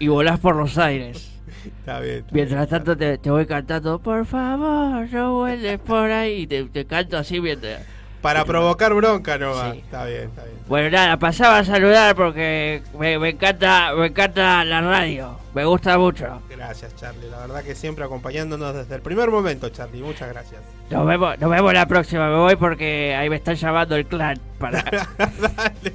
y 0.00 0.08
volás 0.08 0.40
por 0.40 0.56
los 0.56 0.76
aires. 0.78 1.26
Está 1.80 2.00
bien. 2.00 2.16
está 2.20 2.30
Mientras 2.32 2.68
tanto 2.68 2.96
te, 2.96 3.18
te 3.18 3.30
voy 3.30 3.44
cantando, 3.46 3.98
por 3.98 4.24
favor, 4.24 5.06
no 5.12 5.34
vueles 5.34 5.78
por 5.78 6.10
ahí. 6.10 6.46
Te, 6.46 6.64
te 6.64 6.86
canto 6.86 7.18
así 7.18 7.38
mientras... 7.40 7.82
Para 8.22 8.44
provocar 8.44 8.92
bronca 8.92 9.38
no 9.38 9.54
va. 9.54 9.72
Sí. 9.72 9.78
Está 9.78 10.04
bien, 10.04 10.24
está 10.24 10.44
bien. 10.44 10.58
Bueno, 10.68 10.90
nada, 10.90 11.18
pasaba 11.18 11.58
a 11.58 11.64
saludar 11.64 12.14
porque 12.14 12.82
me, 12.98 13.18
me 13.18 13.30
encanta 13.30 13.94
me 13.94 14.06
encanta 14.06 14.64
la 14.64 14.80
radio. 14.82 15.38
Me 15.54 15.64
gusta 15.64 15.98
mucho. 15.98 16.42
Gracias, 16.48 16.94
Charlie. 16.96 17.28
La 17.28 17.38
verdad 17.38 17.64
que 17.64 17.74
siempre 17.74 18.04
acompañándonos 18.04 18.74
desde 18.74 18.94
el 18.94 19.02
primer 19.02 19.30
momento, 19.30 19.68
Charlie. 19.70 20.02
Muchas 20.02 20.28
gracias. 20.28 20.60
Nos 20.90 21.06
vemos, 21.06 21.38
nos 21.38 21.50
vemos 21.50 21.72
la 21.72 21.86
próxima. 21.86 22.28
Me 22.28 22.36
voy 22.36 22.56
porque 22.56 23.14
ahí 23.16 23.30
me 23.30 23.36
están 23.36 23.56
llamando 23.56 23.96
el 23.96 24.06
clan 24.06 24.38
para... 24.58 24.82
Dale. 25.18 25.94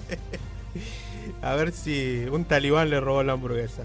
A 1.42 1.54
ver 1.54 1.72
si 1.72 2.26
un 2.32 2.44
talibán 2.46 2.90
le 2.90 3.00
robó 3.00 3.22
la 3.24 3.34
hamburguesa. 3.34 3.84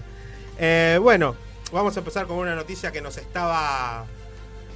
Eh, 0.57 0.97
bueno, 0.99 1.35
vamos 1.71 1.95
a 1.95 1.99
empezar 1.99 2.25
con 2.25 2.37
una 2.37 2.55
noticia 2.55 2.91
que 2.91 3.01
nos 3.01 3.17
estaba 3.17 4.05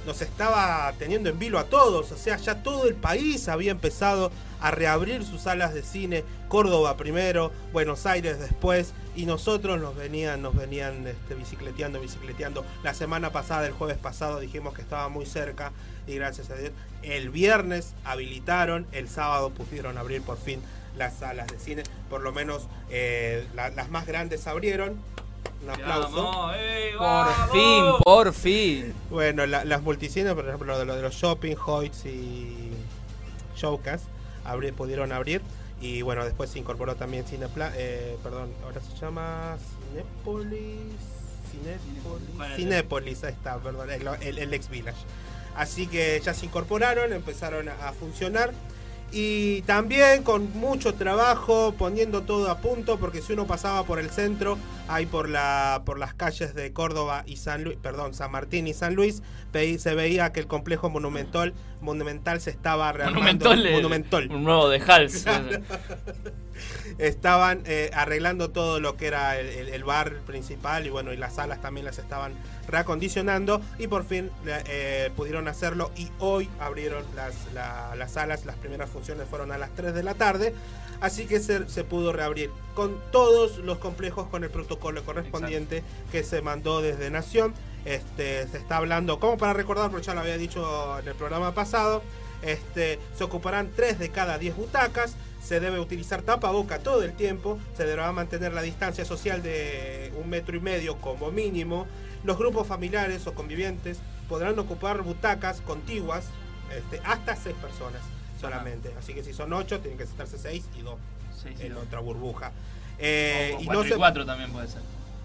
nos 0.06 0.22
estaba 0.22 0.92
teniendo 0.98 1.28
en 1.28 1.38
vilo 1.38 1.58
a 1.58 1.64
todos, 1.64 2.12
o 2.12 2.16
sea, 2.16 2.36
ya 2.36 2.62
todo 2.62 2.86
el 2.86 2.94
país 2.94 3.48
había 3.48 3.72
empezado 3.72 4.30
a 4.60 4.70
reabrir 4.70 5.24
sus 5.24 5.42
salas 5.42 5.74
de 5.74 5.82
cine, 5.82 6.24
Córdoba 6.48 6.96
primero, 6.96 7.52
Buenos 7.72 8.06
Aires 8.06 8.38
después, 8.38 8.94
y 9.14 9.26
nosotros 9.26 9.80
nos 9.80 9.96
venían, 9.96 10.40
nos 10.42 10.54
venían 10.54 11.06
este, 11.06 11.34
bicicleteando, 11.34 12.00
bicicleteando. 12.00 12.64
La 12.82 12.94
semana 12.94 13.32
pasada, 13.32 13.66
el 13.66 13.72
jueves 13.72 13.98
pasado, 13.98 14.38
dijimos 14.40 14.72
que 14.74 14.82
estaba 14.82 15.08
muy 15.08 15.26
cerca, 15.26 15.72
y 16.06 16.14
gracias 16.14 16.48
a 16.50 16.54
Dios, 16.54 16.70
el 17.02 17.30
viernes 17.30 17.94
habilitaron, 18.04 18.86
el 18.92 19.08
sábado 19.08 19.50
pudieron 19.50 19.98
abrir 19.98 20.22
por 20.22 20.38
fin 20.38 20.60
las 20.96 21.18
salas 21.18 21.48
de 21.48 21.58
cine, 21.58 21.82
por 22.08 22.22
lo 22.22 22.32
menos 22.32 22.68
eh, 22.90 23.46
la- 23.54 23.68
las 23.70 23.90
más 23.90 24.06
grandes 24.06 24.46
abrieron. 24.46 24.94
Un 25.62 25.70
aplauso. 25.70 26.22
Vamos, 26.24 26.56
ey, 26.56 26.92
Por 26.96 27.50
fin, 27.52 27.84
por 28.04 28.32
fin. 28.32 28.94
Bueno, 29.10 29.46
la- 29.46 29.64
las 29.64 29.82
multicines, 29.82 30.32
por 30.34 30.46
ejemplo, 30.46 30.66
lo 30.66 30.78
de, 30.78 30.84
lo 30.84 30.96
de 30.96 31.02
los 31.02 31.14
shopping, 31.14 31.54
Hoyts 31.66 32.06
y 32.06 32.70
Showcast, 33.56 34.04
abri- 34.44 34.72
pudieron 34.72 35.12
abrir. 35.12 35.42
Y 35.80 36.02
bueno, 36.02 36.24
después 36.24 36.48
se 36.50 36.58
incorporó 36.58 36.96
también 36.96 37.24
Cinepla, 37.26 37.70
eh, 37.76 38.16
perdón, 38.22 38.50
ahora 38.64 38.80
se 38.80 38.96
llama 38.98 39.56
Cinépolis. 39.90 40.78
Cinépolis. 41.50 42.56
Cinépolis, 42.56 43.24
ahí 43.24 43.32
está, 43.32 43.58
perdón, 43.58 43.90
el, 43.90 44.06
el- 44.22 44.38
el 44.38 44.54
ex 44.54 44.68
Village. 44.68 44.98
Así 45.54 45.86
que 45.86 46.20
ya 46.22 46.34
se 46.34 46.46
incorporaron, 46.46 47.12
empezaron 47.12 47.68
a, 47.68 47.88
a 47.88 47.92
funcionar. 47.92 48.52
Y 49.12 49.62
también 49.62 50.22
con 50.24 50.52
mucho 50.58 50.94
trabajo, 50.94 51.74
poniendo 51.78 52.22
todo 52.22 52.50
a 52.50 52.58
punto, 52.58 52.98
porque 52.98 53.22
si 53.22 53.32
uno 53.32 53.46
pasaba 53.46 53.84
por 53.84 53.98
el 53.98 54.10
centro, 54.10 54.58
ahí 54.88 55.06
por 55.06 55.28
la 55.28 55.82
por 55.86 55.98
las 55.98 56.12
calles 56.12 56.54
de 56.54 56.72
Córdoba 56.72 57.22
y 57.26 57.36
San 57.36 57.62
Luis, 57.64 57.78
perdón, 57.80 58.14
San 58.14 58.32
Martín 58.32 58.66
y 58.66 58.74
San 58.74 58.94
Luis, 58.94 59.22
se 59.78 59.94
veía 59.94 60.32
que 60.32 60.40
el 60.40 60.46
complejo 60.48 60.90
monumental 60.90 61.54
monumental 61.80 62.40
se 62.40 62.50
estaba 62.50 62.92
rearmando. 62.92 63.20
Monumental, 63.20 63.66
el- 63.66 63.72
Monumental. 63.74 64.28
un 64.30 64.44
nuevo 64.44 64.68
de 64.68 64.80
Hals. 64.86 65.24
estaban 66.98 67.62
eh, 67.66 67.90
arreglando 67.94 68.50
todo 68.50 68.80
lo 68.80 68.96
que 68.96 69.06
era 69.06 69.38
el, 69.38 69.46
el- 69.46 69.68
el 69.68 69.84
bar 69.84 70.14
principal 70.26 70.86
y 70.86 70.90
bueno, 70.90 71.12
y 71.12 71.16
las 71.16 71.34
salas 71.36 71.60
también 71.60 71.84
las 71.86 71.98
estaban 71.98 72.32
reacondicionando 72.68 73.60
y 73.78 73.86
por 73.86 74.04
fin 74.04 74.30
eh, 74.46 75.10
pudieron 75.16 75.48
hacerlo 75.48 75.90
y 75.96 76.10
hoy 76.18 76.48
abrieron 76.60 77.04
las, 77.14 77.34
la- 77.54 77.94
las 77.96 78.12
salas, 78.12 78.44
las 78.44 78.56
primeras 78.56 78.90
funciones 78.90 79.28
fueron 79.28 79.52
a 79.52 79.58
las 79.58 79.70
3 79.74 79.94
de 79.94 80.02
la 80.02 80.14
tarde, 80.14 80.54
así 81.00 81.26
que 81.26 81.40
se, 81.40 81.68
se 81.68 81.84
pudo 81.84 82.12
reabrir 82.12 82.50
con 82.74 82.98
todos 83.12 83.58
los 83.58 83.78
complejos 83.78 84.28
con 84.28 84.44
el 84.44 84.50
protocolo 84.50 85.04
correspondiente 85.04 85.82
que 86.12 86.22
se 86.24 86.42
mandó 86.42 86.80
desde 86.82 87.10
Nación. 87.10 87.54
Este, 87.84 88.48
se 88.48 88.58
está 88.58 88.78
hablando, 88.78 89.20
como 89.20 89.38
para 89.38 89.52
recordar, 89.52 89.90
porque 89.92 90.06
ya 90.06 90.14
lo 90.14 90.20
había 90.20 90.36
dicho 90.36 90.98
en 90.98 91.06
el 91.06 91.14
programa 91.14 91.54
pasado, 91.54 92.02
este, 92.42 92.98
se 93.16 93.22
ocuparán 93.22 93.70
3 93.76 93.98
de 94.00 94.10
cada 94.10 94.38
10 94.38 94.56
butacas, 94.56 95.14
se 95.40 95.60
debe 95.60 95.78
utilizar 95.78 96.22
tapaboca 96.22 96.80
todo 96.80 97.04
el 97.04 97.12
tiempo, 97.14 97.58
se 97.76 97.84
deberá 97.84 98.10
mantener 98.10 98.52
la 98.52 98.62
distancia 98.62 99.04
social 99.04 99.40
de 99.42 100.12
un 100.20 100.28
metro 100.28 100.56
y 100.56 100.60
medio 100.60 100.96
como 100.96 101.30
mínimo. 101.30 101.86
Los 102.24 102.38
grupos 102.38 102.66
familiares 102.66 103.26
o 103.26 103.34
convivientes 103.34 103.98
podrán 104.28 104.58
ocupar 104.58 105.02
butacas 105.02 105.60
contiguas 105.60 106.24
este, 106.76 107.00
hasta 107.04 107.36
6 107.36 107.54
personas 107.56 108.00
solamente. 108.40 108.92
Así 108.98 109.14
que 109.14 109.22
si 109.22 109.32
son 109.32 109.52
8, 109.52 109.80
tienen 109.80 109.98
que 109.98 110.06
sentarse 110.06 110.38
6 110.38 110.64
y 110.76 110.82
2 110.82 110.94
en 111.60 111.76
otra 111.76 112.00
burbuja. 112.00 112.50
Eh, 112.98 113.54
O 113.56 113.60
y 113.60 113.64
cuatro 113.66 113.80
no 113.82 113.86
y 113.86 113.90
se- 113.90 113.96
cuatro 113.96 114.26
también 114.26 114.50
puede 114.52 114.66
ser. 114.68 114.80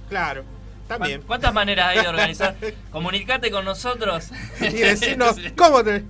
Claro, 0.09 0.43
también. 0.87 1.19
¿Cuán- 1.21 1.27
¿Cuántas 1.27 1.53
maneras 1.53 1.87
hay 1.89 2.01
de 2.03 2.07
organizar? 2.09 2.55
Comunicate 2.91 3.49
con 3.49 3.65
nosotros. 3.65 4.29
y 4.59 4.69
decirnos 4.69 5.37
cómo 5.57 5.83
te... 5.83 6.03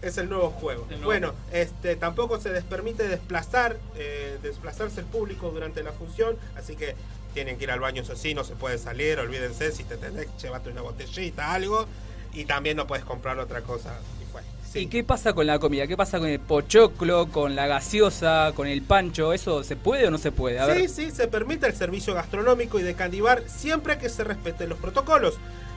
es 0.00 0.18
el 0.18 0.28
nuevo 0.28 0.50
juego. 0.50 0.82
El 0.84 0.96
nuevo 0.96 1.04
bueno, 1.04 1.34
este 1.52 1.94
tampoco 1.96 2.40
se 2.40 2.50
les 2.52 2.64
permite 2.64 3.06
desplazar, 3.06 3.76
eh, 3.94 4.38
desplazarse 4.42 5.00
el 5.00 5.06
público 5.06 5.50
durante 5.50 5.82
la 5.84 5.92
función, 5.92 6.36
así 6.56 6.74
que 6.74 6.96
tienen 7.34 7.56
que 7.58 7.64
ir 7.64 7.70
al 7.70 7.80
baño 7.80 8.02
eso 8.02 8.16
sí, 8.16 8.34
no 8.34 8.44
se 8.44 8.54
puede 8.54 8.78
salir, 8.78 9.18
olvídense, 9.18 9.72
si 9.72 9.84
te 9.84 9.96
tenés, 9.96 10.26
llévate 10.40 10.70
una 10.70 10.82
botellita, 10.82 11.52
algo, 11.52 11.86
y 12.32 12.44
también 12.44 12.76
no 12.76 12.86
puedes 12.86 13.04
comprar 13.04 13.38
otra 13.38 13.62
cosa. 13.62 13.98
Y 14.22 14.30
fue. 14.30 14.42
¿Y 14.80 14.86
qué 14.86 15.04
pasa 15.04 15.34
con 15.34 15.46
la 15.46 15.58
comida? 15.58 15.86
¿Qué 15.86 15.96
pasa 15.96 16.18
con 16.18 16.28
el 16.28 16.40
pochoclo, 16.40 17.28
con 17.28 17.54
la 17.54 17.66
gaseosa, 17.66 18.52
con 18.54 18.66
el 18.66 18.80
pancho? 18.82 19.32
¿Eso 19.34 19.62
se 19.64 19.76
puede 19.76 20.06
o 20.06 20.10
no 20.10 20.18
se 20.18 20.32
puede? 20.32 20.58
A 20.60 20.66
Sí, 20.66 20.72
ver. 20.80 20.88
sí, 20.88 21.10
se 21.10 21.28
permite 21.28 21.66
el 21.66 21.74
servicio 21.74 22.14
gastronómico 22.14 22.78
y 22.78 22.82
de 22.82 22.94
candibar 22.94 23.42
siempre 23.48 23.98
que 23.98 24.08
se 24.08 24.24
respeten 24.24 24.68
los 24.70 24.78
protocolos. 24.78 25.34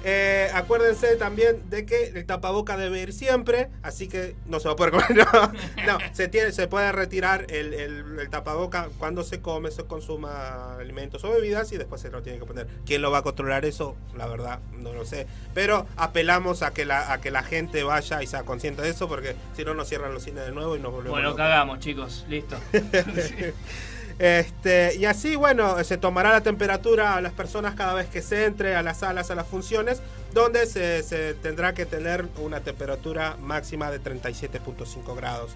Eh, 0.08 0.50
acuérdense 0.54 1.16
también 1.16 1.68
de 1.72 1.88
que 1.88 2.10
el 2.10 2.26
tapaboca 2.28 2.78
debe 2.78 3.02
ir 3.02 3.12
siempre, 3.12 3.70
así 3.82 4.08
que 4.08 4.36
no 4.46 4.60
se 4.60 4.68
va 4.68 4.74
a 4.74 4.76
poder 4.76 4.92
comer. 4.92 5.06
No, 5.16 5.52
no, 5.88 5.98
se, 6.14 6.28
tiene, 6.28 6.52
se 6.52 6.68
puede 6.68 6.92
retirar 6.92 7.48
el, 7.50 7.74
el, 7.74 8.20
el 8.20 8.30
tapaboca 8.30 8.90
cuando 9.00 9.24
se 9.24 9.42
come, 9.42 9.72
se 9.72 9.84
consuma 9.86 10.76
alimentos 10.76 11.24
o 11.24 11.32
bebidas 11.32 11.72
y 11.72 11.78
después 11.78 12.02
se 12.02 12.12
lo 12.12 12.22
tiene 12.22 12.38
que 12.38 12.46
poner. 12.46 12.68
¿Quién 12.86 13.02
lo 13.02 13.10
va 13.10 13.20
a 13.20 13.22
controlar 13.24 13.66
eso? 13.66 13.96
La 14.16 14.28
verdad, 14.28 14.60
no 14.78 14.94
lo 14.94 15.06
sé. 15.06 15.26
Pero 15.56 15.88
apelamos 15.98 16.62
a 16.62 16.72
que 16.72 16.86
la, 16.86 17.12
a 17.12 17.20
que 17.22 17.32
la 17.32 17.42
gente 17.42 17.84
vaya 17.84 18.22
y 18.22 18.28
sea 18.28 18.44
consciente 18.44 18.84
de 18.84 18.90
eso, 18.90 19.08
porque 19.08 19.36
si 19.56 19.66
no 19.66 19.74
nos 19.74 19.90
cierran 19.90 20.14
los 20.14 20.24
cines 20.24 20.46
de 20.46 20.52
nuevo 20.52 20.76
y 20.76 20.80
nos 20.80 20.92
volvemos 20.92 21.12
Bueno, 21.20 21.36
cagamos, 21.36 21.80
chicos. 21.80 22.26
Listo. 22.30 22.58
Este, 24.18 24.96
y 24.96 25.06
así, 25.06 25.36
bueno, 25.36 25.84
se 25.84 25.98
tomará 25.98 26.32
la 26.32 26.42
temperatura 26.42 27.16
a 27.16 27.22
las 27.22 27.34
personas 27.34 27.76
cada 27.76 27.94
vez 27.94 28.08
que 28.08 28.22
se 28.22 28.46
entre 28.46 28.76
a 28.76 28.82
las 28.82 29.00
salas, 29.00 29.30
a 29.30 29.36
las 29.36 29.48
funciones, 29.48 30.02
donde 30.34 30.66
se, 30.68 31.04
se 31.04 31.34
tendrá 31.34 31.74
que 31.74 31.86
tener 31.86 32.26
una 32.38 32.62
temperatura 32.62 33.36
máxima 33.42 33.92
de 33.92 34.02
37.5 34.02 35.16
grados. 35.16 35.52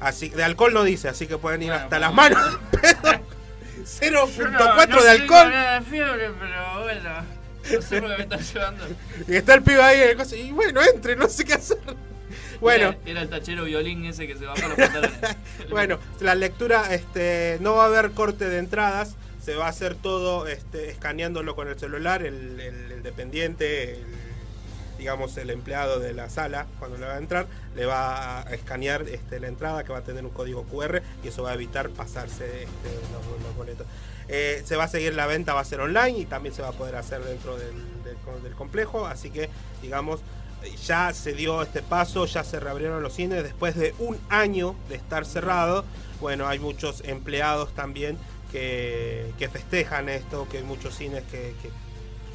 Así, 0.00 0.30
de 0.30 0.44
alcohol 0.44 0.72
no 0.72 0.84
dice, 0.84 1.08
así 1.08 1.26
que 1.26 1.38
pueden 1.38 1.62
ir 1.62 1.72
hasta 1.72 1.98
las 1.98 2.14
manos. 2.14 2.58
pero 4.00 4.26
0.4 4.26 4.50
no 4.50 4.76
de 4.76 4.86
tengo 4.86 5.00
alcohol. 5.10 5.50
nada 5.50 5.80
de 5.80 5.86
fiebre, 5.86 6.30
pero 6.38 6.82
bueno. 6.82 7.38
No 7.72 7.82
sé 7.82 8.00
por 8.00 8.10
qué 8.10 8.16
me 8.16 8.22
están 8.22 8.40
llevando. 8.40 8.84
Y 9.26 9.36
está 9.36 9.54
el 9.54 9.62
pibe 9.62 9.82
ahí 9.82 10.16
Y 10.36 10.52
bueno, 10.52 10.80
entre, 10.82 11.16
no 11.16 11.28
sé 11.28 11.44
qué 11.44 11.54
hacer. 11.54 11.78
Bueno, 12.60 12.88
Era, 12.88 12.98
era 13.06 13.22
el 13.22 13.28
tachero 13.28 13.64
violín 13.64 14.04
ese 14.04 14.26
que 14.26 14.36
se 14.36 14.44
bajó 14.44 14.68
los 14.68 14.76
pantalones. 14.76 15.18
bueno, 15.70 15.98
la 16.20 16.34
lectura, 16.34 16.92
este, 16.94 17.58
no 17.60 17.74
va 17.74 17.84
a 17.84 17.86
haber 17.86 18.10
corte 18.12 18.48
de 18.48 18.58
entradas. 18.58 19.14
Se 19.44 19.54
va 19.54 19.66
a 19.66 19.70
hacer 19.70 19.94
todo 19.94 20.46
este, 20.46 20.90
escaneándolo 20.90 21.54
con 21.56 21.68
el 21.68 21.78
celular, 21.78 22.22
el, 22.22 22.60
el- 22.60 22.92
el 22.92 23.02
dependiente, 23.02 23.94
el- 23.94 24.04
digamos 24.98 25.36
el 25.36 25.50
empleado 25.50 26.00
de 26.00 26.12
la 26.12 26.28
sala, 26.28 26.66
cuando 26.80 26.98
le 26.98 27.06
va 27.06 27.14
a 27.14 27.18
entrar, 27.18 27.46
le 27.76 27.86
va 27.86 28.40
a 28.40 28.54
escanear 28.54 29.02
este, 29.08 29.38
la 29.38 29.46
entrada 29.46 29.84
que 29.84 29.92
va 29.92 29.98
a 29.98 30.02
tener 30.02 30.24
un 30.24 30.30
código 30.32 30.64
QR 30.64 31.00
y 31.22 31.28
eso 31.28 31.44
va 31.44 31.52
a 31.52 31.54
evitar 31.54 31.88
pasarse 31.90 32.44
este, 32.64 32.90
los, 33.12 33.40
los 33.42 33.56
boletos. 33.56 33.86
Eh, 34.26 34.60
se 34.66 34.74
va 34.76 34.84
a 34.84 34.88
seguir 34.88 35.14
la 35.14 35.26
venta, 35.26 35.54
va 35.54 35.60
a 35.60 35.64
ser 35.64 35.80
online 35.80 36.18
y 36.18 36.26
también 36.26 36.52
se 36.54 36.62
va 36.62 36.68
a 36.68 36.72
poder 36.72 36.96
hacer 36.96 37.22
dentro 37.22 37.56
del, 37.56 37.70
del- 38.04 38.42
del 38.42 38.52
complejo, 38.54 39.06
así 39.06 39.30
que 39.30 39.48
digamos 39.80 40.20
ya 40.84 41.12
se 41.12 41.32
dio 41.32 41.62
este 41.62 41.82
paso, 41.82 42.26
ya 42.26 42.44
se 42.44 42.60
reabrieron 42.60 43.02
los 43.02 43.12
cines 43.14 43.42
después 43.42 43.74
de 43.76 43.94
un 43.98 44.18
año 44.28 44.74
de 44.88 44.96
estar 44.96 45.24
cerrado. 45.24 45.84
Bueno, 46.20 46.46
hay 46.48 46.58
muchos 46.58 47.02
empleados 47.04 47.72
también 47.74 48.18
que, 48.50 49.32
que 49.38 49.48
festejan 49.48 50.08
esto, 50.08 50.48
que 50.50 50.58
hay 50.58 50.64
muchos 50.64 50.94
cines 50.96 51.22
que, 51.24 51.54
que 51.62 51.70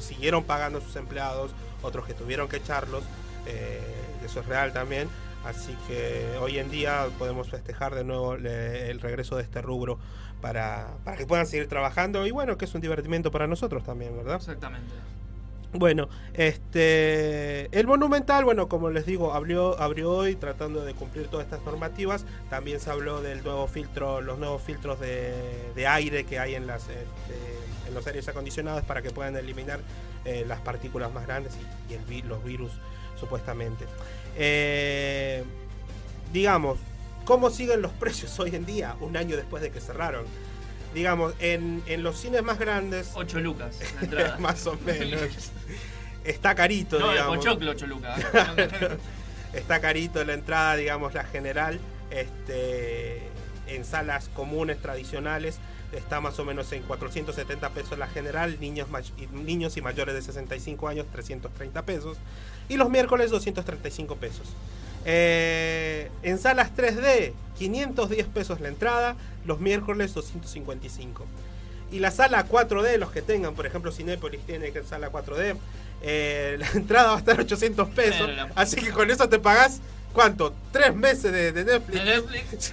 siguieron 0.00 0.44
pagando 0.44 0.78
a 0.78 0.80
sus 0.82 0.96
empleados, 0.96 1.52
otros 1.82 2.06
que 2.06 2.14
tuvieron 2.14 2.48
que 2.48 2.56
echarlos, 2.56 3.04
eh, 3.46 3.80
eso 4.24 4.40
es 4.40 4.46
real 4.46 4.72
también. 4.72 5.08
Así 5.44 5.76
que 5.86 6.38
hoy 6.40 6.58
en 6.58 6.70
día 6.70 7.06
podemos 7.18 7.50
festejar 7.50 7.94
de 7.94 8.02
nuevo 8.04 8.36
le- 8.36 8.90
el 8.90 9.00
regreso 9.00 9.36
de 9.36 9.42
este 9.42 9.60
rubro 9.60 9.98
para, 10.40 10.88
para 11.04 11.18
que 11.18 11.26
puedan 11.26 11.46
seguir 11.46 11.68
trabajando 11.68 12.26
y 12.26 12.30
bueno, 12.30 12.56
que 12.56 12.64
es 12.64 12.74
un 12.74 12.80
divertimento 12.80 13.30
para 13.30 13.46
nosotros 13.46 13.84
también, 13.84 14.16
¿verdad? 14.16 14.36
Exactamente. 14.36 14.94
Bueno, 15.76 16.08
este 16.34 17.66
el 17.76 17.88
Monumental, 17.88 18.44
bueno, 18.44 18.68
como 18.68 18.90
les 18.90 19.06
digo, 19.06 19.34
abrió, 19.34 19.76
abrió 19.80 20.12
hoy 20.12 20.36
tratando 20.36 20.84
de 20.84 20.94
cumplir 20.94 21.26
todas 21.26 21.46
estas 21.46 21.64
normativas. 21.64 22.24
También 22.48 22.78
se 22.78 22.90
habló 22.90 23.20
del 23.22 23.42
nuevo 23.42 23.66
filtro, 23.66 24.20
los 24.20 24.38
nuevos 24.38 24.62
filtros 24.62 25.00
de, 25.00 25.34
de 25.74 25.86
aire 25.88 26.24
que 26.24 26.38
hay 26.38 26.54
en 26.54 26.68
las 26.68 26.82
este, 26.82 27.34
en 27.88 27.94
los 27.94 28.06
aires 28.06 28.28
acondicionados 28.28 28.84
para 28.84 29.02
que 29.02 29.10
puedan 29.10 29.36
eliminar 29.36 29.80
eh, 30.24 30.44
las 30.46 30.60
partículas 30.60 31.12
más 31.12 31.26
grandes 31.26 31.52
y, 31.90 31.94
el 31.94 32.28
los 32.28 32.44
virus 32.44 32.70
supuestamente. 33.18 33.84
Eh, 34.36 35.42
digamos, 36.32 36.78
¿cómo 37.24 37.50
siguen 37.50 37.82
los 37.82 37.92
precios 38.00 38.38
hoy 38.38 38.54
en 38.54 38.64
día, 38.64 38.96
un 39.00 39.16
año 39.16 39.36
después 39.36 39.62
de 39.62 39.70
que 39.70 39.80
cerraron? 39.80 40.24
Digamos, 40.94 41.34
en, 41.40 41.82
en 41.86 42.02
los 42.02 42.18
cines 42.18 42.42
más 42.42 42.58
grandes. 42.58 43.10
8 43.14 43.40
lucas 43.40 43.78
la 43.96 44.00
entrada. 44.02 44.38
más 44.38 44.66
o 44.66 44.76
menos. 44.84 45.20
Está 46.24 46.54
carito, 46.54 46.98
No, 46.98 47.10
digamos. 47.10 47.36
Pochoclo, 47.38 47.72
8 47.72 47.86
lucas. 47.86 48.18
Está 49.52 49.80
carito 49.80 50.24
la 50.24 50.32
entrada, 50.34 50.76
digamos, 50.76 51.14
la 51.14 51.24
general. 51.24 51.78
Este, 52.10 53.22
en 53.66 53.84
salas 53.84 54.28
comunes, 54.34 54.78
tradicionales, 54.80 55.58
está 55.92 56.20
más 56.20 56.38
o 56.38 56.44
menos 56.44 56.70
en 56.72 56.82
470 56.82 57.70
pesos 57.70 57.98
la 57.98 58.06
general. 58.08 58.58
Niños, 58.60 58.88
niños 59.32 59.76
y 59.76 59.80
mayores 59.82 60.14
de 60.14 60.22
65 60.22 60.88
años, 60.88 61.06
330 61.12 61.82
pesos. 61.82 62.18
Y 62.68 62.76
los 62.76 62.90
miércoles, 62.90 63.30
235 63.30 64.16
pesos. 64.16 64.48
Eh, 65.04 66.10
en 66.22 66.38
salas 66.38 66.70
3D, 66.76 67.32
510 67.58 68.26
pesos 68.28 68.60
la 68.60 68.68
entrada. 68.68 69.16
Los 69.44 69.60
miércoles, 69.60 70.14
255. 70.14 71.26
Y 71.92 71.98
la 71.98 72.10
sala 72.10 72.46
4D, 72.48 72.96
los 72.98 73.10
que 73.12 73.22
tengan, 73.22 73.54
por 73.54 73.66
ejemplo, 73.66 73.92
Cinépolis 73.92 74.40
tiene 74.46 74.72
que 74.72 74.82
sala 74.84 75.12
4D, 75.12 75.56
eh, 76.02 76.56
la 76.58 76.68
entrada 76.70 77.08
va 77.10 77.16
a 77.16 77.18
estar 77.18 77.38
800 77.38 77.88
pesos. 77.90 78.28
La- 78.34 78.50
Así 78.54 78.76
que 78.76 78.90
con 78.90 79.10
eso 79.10 79.28
te 79.28 79.38
pagás, 79.38 79.80
¿cuánto? 80.12 80.54
¿Tres 80.72 80.94
meses 80.96 81.30
de, 81.30 81.52
de 81.52 81.64
Netflix? 81.64 82.04
De 82.04 82.04
Netflix. 82.04 82.72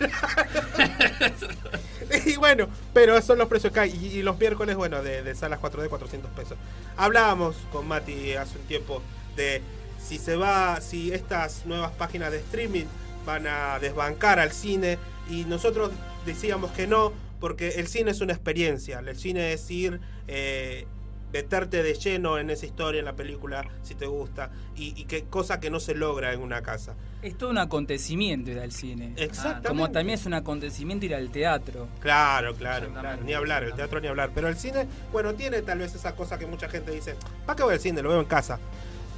y 2.25 2.36
bueno, 2.38 2.67
pero 2.93 3.21
son 3.21 3.38
los 3.38 3.47
precios 3.47 3.71
que 3.73 3.79
hay. 3.82 3.91
Y, 3.91 4.19
y 4.19 4.21
los 4.23 4.39
miércoles, 4.39 4.75
bueno, 4.75 5.03
de, 5.03 5.21
de 5.23 5.36
salas 5.36 5.59
4D, 5.59 5.89
400 5.89 6.32
pesos. 6.32 6.57
Hablábamos 6.97 7.55
con 7.71 7.88
Mati 7.88 8.34
hace 8.34 8.57
un 8.57 8.63
tiempo 8.65 9.01
de 9.36 9.61
si 10.03 10.17
se 10.17 10.35
va, 10.35 10.81
si 10.81 11.11
estas 11.11 11.65
nuevas 11.65 11.91
páginas 11.91 12.31
de 12.31 12.39
streaming 12.39 12.85
van 13.25 13.47
a 13.47 13.79
desbancar 13.79 14.39
al 14.39 14.51
cine. 14.51 14.97
Y 15.29 15.45
nosotros 15.45 15.91
decíamos 16.25 16.71
que 16.71 16.87
no, 16.87 17.13
porque 17.39 17.69
el 17.69 17.87
cine 17.87 18.11
es 18.11 18.21
una 18.21 18.33
experiencia. 18.33 18.99
El 18.99 19.17
cine 19.17 19.53
es 19.53 19.69
ir, 19.71 19.99
eh, 20.27 20.85
meterte 21.31 21.81
de 21.83 21.93
lleno 21.93 22.37
en 22.37 22.49
esa 22.49 22.65
historia, 22.65 22.99
en 22.99 23.05
la 23.05 23.15
película, 23.15 23.65
si 23.83 23.95
te 23.95 24.05
gusta. 24.05 24.51
Y, 24.75 24.99
y 24.99 25.05
que 25.05 25.23
cosa 25.23 25.59
que 25.59 25.69
no 25.69 25.79
se 25.79 25.95
logra 25.95 26.33
en 26.33 26.41
una 26.41 26.61
casa. 26.61 26.95
Es 27.21 27.37
todo 27.37 27.51
un 27.51 27.59
acontecimiento 27.59 28.51
ir 28.51 28.59
al 28.59 28.71
cine. 28.71 29.13
Exactamente. 29.15 29.67
Como 29.69 29.91
también 29.91 30.17
es 30.19 30.25
un 30.25 30.33
acontecimiento 30.33 31.05
ir 31.05 31.15
al 31.15 31.29
teatro. 31.29 31.87
Claro, 31.99 32.55
claro, 32.55 32.91
claro, 32.91 33.21
ni 33.23 33.33
hablar, 33.33 33.63
el 33.63 33.73
teatro 33.73 34.01
ni 34.01 34.07
hablar. 34.07 34.31
Pero 34.33 34.49
el 34.49 34.57
cine, 34.57 34.87
bueno, 35.11 35.33
tiene 35.35 35.61
tal 35.61 35.79
vez 35.79 35.93
esa 35.93 36.15
cosa 36.15 36.37
que 36.39 36.47
mucha 36.47 36.67
gente 36.67 36.91
dice, 36.91 37.15
¿para 37.45 37.55
qué 37.55 37.63
voy 37.63 37.75
al 37.75 37.79
cine? 37.79 38.01
Lo 38.01 38.09
veo 38.09 38.19
en 38.19 38.25
casa. 38.25 38.59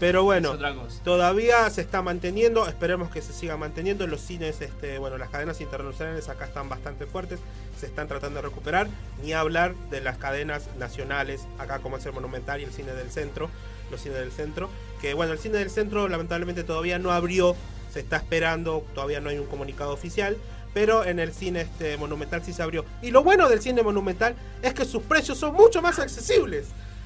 Pero 0.03 0.25
bueno, 0.25 0.57
todavía 1.05 1.69
se 1.69 1.79
está 1.79 2.01
manteniendo, 2.01 2.67
esperemos 2.67 3.09
que 3.09 3.21
se 3.21 3.31
siga 3.31 3.55
manteniendo. 3.55 4.05
Los 4.05 4.19
cines, 4.19 4.59
este, 4.59 4.97
bueno, 4.97 5.17
las 5.17 5.29
cadenas 5.29 5.61
internacionales 5.61 6.27
acá 6.27 6.43
están 6.43 6.67
bastante 6.67 7.05
fuertes, 7.05 7.39
se 7.79 7.85
están 7.85 8.09
tratando 8.09 8.41
de 8.41 8.49
recuperar. 8.49 8.89
Ni 9.21 9.31
hablar 9.31 9.73
de 9.91 10.01
las 10.01 10.17
cadenas 10.17 10.67
nacionales, 10.77 11.47
acá 11.57 11.79
como 11.79 11.95
es 11.95 12.05
el 12.05 12.11
Monumental 12.11 12.59
y 12.59 12.65
el 12.65 12.73
cine 12.73 12.91
del 12.91 13.11
centro, 13.11 13.49
los 13.91 14.01
cines 14.01 14.17
del 14.17 14.33
centro. 14.33 14.69
Que 14.99 15.13
bueno, 15.13 15.31
el 15.31 15.39
cine 15.39 15.59
del 15.59 15.69
centro 15.69 16.09
lamentablemente 16.09 16.65
todavía 16.65 16.99
no 16.99 17.11
abrió, 17.11 17.55
se 17.89 18.01
está 18.01 18.17
esperando, 18.17 18.85
todavía 18.93 19.21
no 19.21 19.29
hay 19.29 19.37
un 19.37 19.47
comunicado 19.47 19.93
oficial. 19.93 20.35
Pero 20.73 21.05
en 21.05 21.19
el 21.19 21.31
cine 21.31 21.61
este 21.61 21.95
monumental 21.95 22.43
sí 22.43 22.51
se 22.51 22.61
abrió. 22.61 22.83
Y 23.01 23.11
lo 23.11 23.23
bueno 23.23 23.47
del 23.47 23.61
cine 23.61 23.83
monumental 23.83 24.35
es 24.61 24.73
que 24.73 24.83
sus 24.83 25.03
precios 25.03 25.37
son 25.37 25.53
mucho 25.53 25.81
más 25.81 25.97
accesibles. 25.97 26.65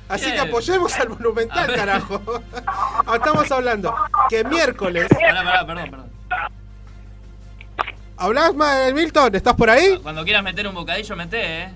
Así 0.10 0.32
que 0.32 0.40
apoyemos 0.40 0.94
al 1.00 1.10
monumental, 1.10 1.74
carajo. 1.76 2.22
Ah, 2.66 3.16
Estamos 3.16 3.52
hablando 3.52 3.94
que 4.30 4.44
miércoles. 4.46 5.08
Pará, 5.10 5.44
pará, 5.44 5.66
perdón, 5.66 5.90
perdón. 5.90 6.08
¿Hablas, 8.18 8.56
Ma- 8.56 8.92
Milton? 8.94 9.36
¿Estás 9.36 9.54
por 9.54 9.70
ahí? 9.70 10.00
Cuando 10.02 10.24
quieras 10.24 10.44
meter 10.44 10.68
un 10.68 10.74
bocadillo, 10.76 11.16
mete, 11.16 11.62
eh. 11.64 11.70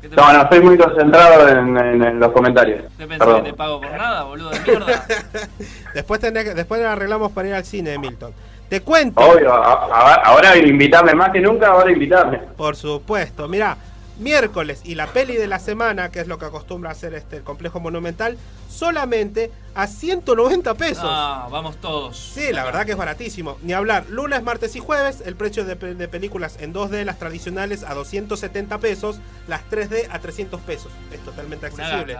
¿Qué 0.00 0.08
te 0.08 0.14
No, 0.14 0.22
pasa? 0.22 0.32
no, 0.36 0.42
estoy 0.44 0.60
muy 0.60 0.78
concentrado 0.78 1.48
en, 1.48 1.76
en- 1.76 2.02
en 2.04 2.20
los 2.20 2.30
comentarios. 2.32 2.82
¿Te 2.96 3.06
pensás 3.06 3.18
Perdón. 3.26 3.42
que 3.44 3.50
te 3.50 3.56
pago 3.56 3.80
por 3.80 3.90
nada, 3.90 4.22
boludo 4.22 4.50
de 4.50 4.60
mierda? 4.60 5.06
Después, 5.94 6.20
tenés 6.20 6.54
después 6.54 6.80
arreglamos 6.84 7.32
para 7.32 7.48
ir 7.48 7.54
al 7.54 7.64
cine, 7.64 7.98
Milton. 7.98 8.32
Te 8.68 8.82
cuento. 8.82 9.20
Obvio, 9.20 9.52
a- 9.52 9.72
a- 9.86 10.14
ahora 10.26 10.56
invitarme 10.56 11.14
más 11.14 11.30
que 11.30 11.40
nunca, 11.40 11.68
ahora 11.68 11.90
invitarme. 11.90 12.38
Por 12.56 12.76
supuesto, 12.76 13.48
mira, 13.48 13.76
miércoles 14.18 14.80
y 14.84 14.94
la 14.94 15.06
peli 15.08 15.36
de 15.36 15.46
la 15.46 15.58
semana, 15.58 16.10
que 16.10 16.20
es 16.20 16.26
lo 16.26 16.38
que 16.38 16.46
acostumbra 16.46 16.90
hacer 16.90 17.14
este 17.14 17.36
el 17.36 17.42
complejo 17.42 17.80
monumental, 17.80 18.36
solamente 18.68 19.50
a 19.74 19.86
190 19.86 20.74
pesos. 20.74 21.04
Ah, 21.06 21.48
vamos 21.50 21.76
todos. 21.76 22.16
Sí, 22.16 22.52
la 22.52 22.64
verdad 22.64 22.84
que 22.84 22.92
es 22.92 22.98
baratísimo. 22.98 23.58
Ni 23.62 23.72
hablar. 23.72 24.06
Lunes, 24.08 24.42
martes 24.42 24.74
y 24.76 24.80
jueves, 24.80 25.22
el 25.24 25.36
precio 25.36 25.64
de, 25.64 25.74
de 25.74 26.08
películas 26.08 26.56
en 26.60 26.74
2D, 26.74 27.04
las 27.04 27.18
tradicionales, 27.18 27.84
a 27.84 27.94
270 27.94 28.78
pesos, 28.78 29.20
las 29.46 29.62
3D 29.70 30.08
a 30.10 30.18
300 30.18 30.60
pesos. 30.62 30.92
Es 31.12 31.20
totalmente 31.20 31.66
accesible. 31.66 32.16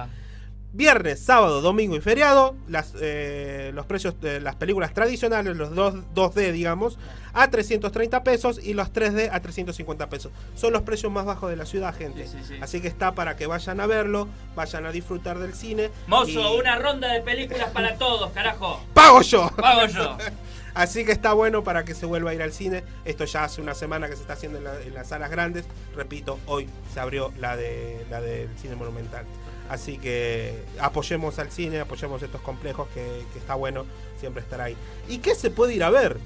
Viernes, 0.72 1.18
sábado, 1.20 1.62
domingo 1.62 1.96
y 1.96 2.00
feriado, 2.00 2.54
las, 2.68 2.92
eh, 3.00 3.70
los 3.74 3.86
precios 3.86 4.20
de 4.20 4.38
las 4.38 4.54
películas 4.54 4.92
tradicionales, 4.92 5.56
los 5.56 5.74
2, 5.74 5.94
2D, 6.14 6.52
digamos, 6.52 6.98
a 7.32 7.48
330 7.50 8.22
pesos 8.22 8.60
y 8.62 8.74
los 8.74 8.92
3D 8.92 9.30
a 9.32 9.40
350 9.40 10.10
pesos. 10.10 10.30
Son 10.54 10.72
los 10.74 10.82
precios 10.82 11.10
más 11.10 11.24
bajos 11.24 11.48
de 11.48 11.56
la 11.56 11.64
ciudad, 11.64 11.94
gente. 11.96 12.26
Sí, 12.26 12.36
sí, 12.38 12.44
sí. 12.48 12.54
Así 12.60 12.80
que 12.82 12.88
está 12.88 13.14
para 13.14 13.34
que 13.34 13.46
vayan 13.46 13.80
a 13.80 13.86
verlo, 13.86 14.28
vayan 14.54 14.84
a 14.84 14.92
disfrutar 14.92 15.38
del 15.38 15.54
cine. 15.54 15.90
Mozo, 16.06 16.54
y- 16.56 16.60
una 16.60 16.76
ronda 16.78 17.12
de 17.14 17.22
películas 17.22 17.70
para 17.70 17.96
todos, 17.96 18.30
carajo. 18.32 18.78
¡Pago 18.92 19.22
yo! 19.22 19.50
Pago 19.56 19.86
yo. 19.86 20.18
Así 20.74 21.04
que 21.04 21.12
está 21.12 21.32
bueno 21.32 21.64
para 21.64 21.84
que 21.84 21.94
se 21.94 22.04
vuelva 22.04 22.30
a 22.30 22.34
ir 22.34 22.42
al 22.42 22.52
cine. 22.52 22.84
Esto 23.06 23.24
ya 23.24 23.44
hace 23.44 23.62
una 23.62 23.74
semana 23.74 24.06
que 24.08 24.14
se 24.16 24.20
está 24.20 24.34
haciendo 24.34 24.58
en, 24.58 24.64
la- 24.64 24.80
en 24.82 24.92
las 24.94 25.08
salas 25.08 25.30
grandes. 25.30 25.64
Repito, 25.96 26.38
hoy 26.46 26.68
se 26.92 27.00
abrió 27.00 27.32
la 27.38 27.56
de 27.56 28.04
la 28.10 28.20
del 28.20 28.50
cine 28.58 28.76
monumental. 28.76 29.24
Así 29.68 29.98
que 29.98 30.64
apoyemos 30.80 31.38
al 31.38 31.50
cine, 31.50 31.80
apoyemos 31.80 32.22
estos 32.22 32.40
complejos 32.40 32.88
que, 32.94 33.24
que 33.32 33.38
está 33.38 33.54
bueno 33.54 33.84
siempre 34.18 34.42
estar 34.42 34.60
ahí. 34.60 34.76
¿Y 35.08 35.18
qué 35.18 35.34
se 35.34 35.50
puede 35.50 35.74
ir 35.74 35.84
a 35.84 35.90
ver? 35.90 36.16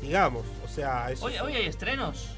Digamos, 0.00 0.44
o 0.64 0.68
sea, 0.68 1.10
eso 1.10 1.24
Hoy, 1.26 1.38
hoy 1.38 1.54
hay 1.54 1.66
estrenos. 1.66 2.28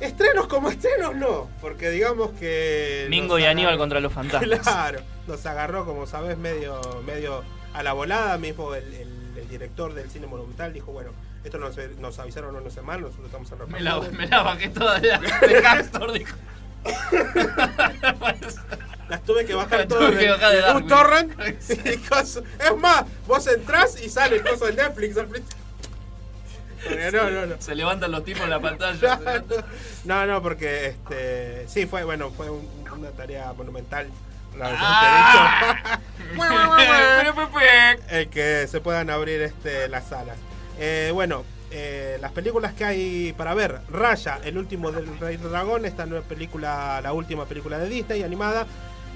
estrenos 0.00 0.46
como 0.48 0.68
estrenos 0.70 1.14
no, 1.16 1.48
porque 1.60 1.90
digamos 1.90 2.30
que 2.32 3.06
Mingo 3.08 3.34
nos 3.34 3.40
y 3.40 3.44
Aníbal 3.46 3.78
contra 3.78 4.00
los 4.00 4.12
fantasmas. 4.12 4.60
Claro, 4.60 5.00
nos 5.26 5.44
agarró, 5.46 5.84
como 5.84 6.06
sabes, 6.06 6.36
medio, 6.38 6.80
medio 7.06 7.42
a 7.72 7.82
la 7.82 7.92
volada. 7.92 8.36
Mismo 8.38 8.74
el, 8.74 8.92
el- 8.94 9.22
el 9.34 9.48
director 9.48 9.94
del 9.94 10.10
cine 10.10 10.26
monumental 10.26 10.72
dijo, 10.74 10.92
bueno, 10.92 11.10
Esto 11.42 11.56
nos, 11.58 11.74
nos 11.98 12.18
avisaron 12.18 12.54
una 12.54 12.70
semana, 12.70 13.00
nosotros 13.00 13.26
estamos 13.26 13.50
en 13.50 13.72
Me 13.72 13.80
la, 13.80 13.98
me 14.00 14.26
la 14.28 14.42
bajé 14.42 14.68
toda 14.68 15.00
de, 15.00 15.08
de 15.08 15.62
Castor, 15.62 16.12
dijo. 16.12 16.36
Las 19.08 19.22
tuve 19.24 19.44
que 19.44 19.54
bajar 19.54 19.86
todas 19.86 20.14
que 20.16 20.30
bajar 20.30 20.52
de 20.52 20.72
un 20.72 20.88
torrent. 20.88 21.32
y. 21.40 22.42
Es 22.58 22.76
más, 22.78 23.04
vos 23.26 23.46
entrás 23.46 24.00
y 24.02 24.08
sale 24.08 24.36
el 24.36 24.42
coso 24.42 24.66
de 24.66 24.72
Netflix 24.74 25.16
al 25.18 25.26
principio. 25.26 25.58
Porque 26.82 27.10
No, 27.12 27.30
no, 27.30 27.46
no. 27.46 27.54
Se 27.60 27.74
levantan 27.74 28.10
los 28.10 28.24
tipos 28.24 28.42
en 28.42 28.50
la 28.50 28.60
pantalla. 28.60 29.20
No, 30.04 30.26
no, 30.26 30.42
porque 30.42 30.86
este, 30.86 31.68
sí, 31.68 31.86
fue, 31.86 32.04
bueno, 32.04 32.30
fue 32.30 32.50
un- 32.50 32.68
una 32.90 33.10
tarea 33.10 33.52
monumental. 33.52 34.08
La 34.58 34.70
Ah. 34.78 36.00
el 38.10 38.28
que 38.28 38.66
se 38.68 38.80
puedan 38.80 39.08
abrir 39.10 39.40
este, 39.42 39.88
las 39.88 40.08
salas. 40.08 40.36
Eh, 40.78 41.10
bueno, 41.14 41.44
eh, 41.72 42.18
las 42.20 42.32
películas 42.32 42.74
que 42.74 42.84
hay 42.84 43.32
para 43.36 43.54
ver. 43.54 43.80
Raya, 43.90 44.38
el 44.44 44.58
último 44.58 44.92
del 44.92 45.18
Rey 45.18 45.36
Dragón, 45.38 45.84
esta 45.84 46.06
nueva 46.06 46.24
película, 46.26 47.00
la 47.02 47.12
última 47.12 47.46
película 47.46 47.78
de 47.78 47.88
Disney 47.88 48.22
animada, 48.22 48.66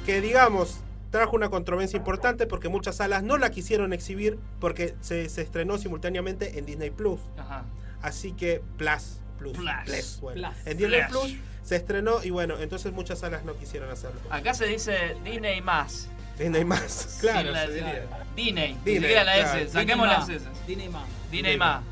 que 0.04 0.20
digamos 0.20 0.78
trajo 1.10 1.36
una 1.36 1.48
controversia 1.50 1.96
importante 1.96 2.46
porque 2.46 2.68
muchas 2.68 2.96
salas 2.96 3.22
no 3.22 3.38
la 3.38 3.50
quisieron 3.50 3.92
exhibir 3.92 4.38
porque 4.60 4.94
se, 5.00 5.28
se 5.28 5.42
estrenó 5.42 5.78
simultáneamente 5.78 6.58
en 6.58 6.66
Disney 6.66 6.90
Plus. 6.90 7.20
Ajá. 7.38 7.64
Así 8.02 8.32
que 8.32 8.60
Plus, 8.76 9.20
Plus, 9.38 9.56
Plus. 9.56 9.70
Plus, 9.84 10.18
bueno. 10.20 10.48
Plus. 10.50 10.66
En 10.66 10.76
Disney 10.78 11.00
Plus. 11.08 11.20
Plus 11.22 11.36
se 11.62 11.76
estrenó 11.76 12.22
y 12.22 12.30
bueno, 12.30 12.58
entonces 12.60 12.92
muchas 12.92 13.18
salas 13.20 13.44
no 13.44 13.54
quisieron 13.56 13.90
hacerlo. 13.90 14.20
Acá 14.30 14.54
se 14.54 14.66
dice 14.66 15.16
Disney 15.24 15.60
más. 15.60 16.08
Disney 16.38 16.64
más, 16.64 17.18
claro, 17.20 17.40
Sin 17.44 17.52
la- 17.52 17.66
se 17.66 17.72
diría. 17.72 18.06
Disney. 18.36 18.72
Disney, 18.84 18.94
siquiera 19.00 19.24
la 19.24 19.34
claro. 19.34 19.58
S. 19.60 19.68
Saquemos 19.72 20.06
las 20.06 20.28
S. 20.28 20.44
Disney 20.66 20.88
más. 20.90 21.04
Disney 21.30 21.56
más. 21.56 21.82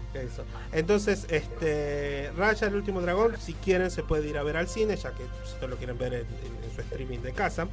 Entonces, 0.73 1.27
este 1.31 2.31
Raya, 2.37 2.69
el 2.69 2.75
último 2.75 3.01
dragón, 3.01 3.37
si 3.39 3.55
quieren 3.55 3.91
se 3.91 4.03
puede 4.03 4.29
ir 4.29 4.39
a 4.39 4.43
ver 4.43 4.57
al 4.57 4.69
cine, 4.69 4.97
ya 4.97 5.11
que 5.13 5.25
si 5.45 5.61
no 5.61 5.69
lo 5.69 5.77
quieren 5.77 5.99
ver 5.99 6.15
en, 6.15 6.27
su 6.75 6.81
streaming 6.81 7.21
de 7.21 7.33
casa. 7.33 7.69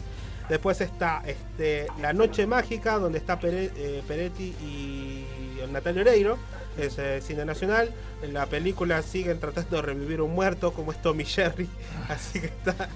Después 0.49 0.81
está 0.81 1.23
este, 1.25 1.87
La 2.01 2.13
Noche 2.13 2.45
Mágica, 2.45 2.99
donde 2.99 3.19
está 3.19 3.39
eh, 3.43 4.03
Peretti 4.07 4.53
y 4.61 5.25
Natalia 5.71 6.01
Oreiro, 6.01 6.37
es 6.77 6.97
eh, 6.97 7.21
cine 7.21 7.45
nacional. 7.45 7.91
En 8.21 8.33
la 8.33 8.45
película 8.47 9.01
siguen 9.01 9.39
tratando 9.39 9.77
de 9.77 9.81
revivir 9.81 10.21
un 10.21 10.33
muerto, 10.33 10.73
como 10.73 10.91
es 10.91 11.01
Tommy 11.01 11.25
Jerry, 11.25 11.69
así 12.09 12.39
que 12.39 12.47
está, 12.47 12.89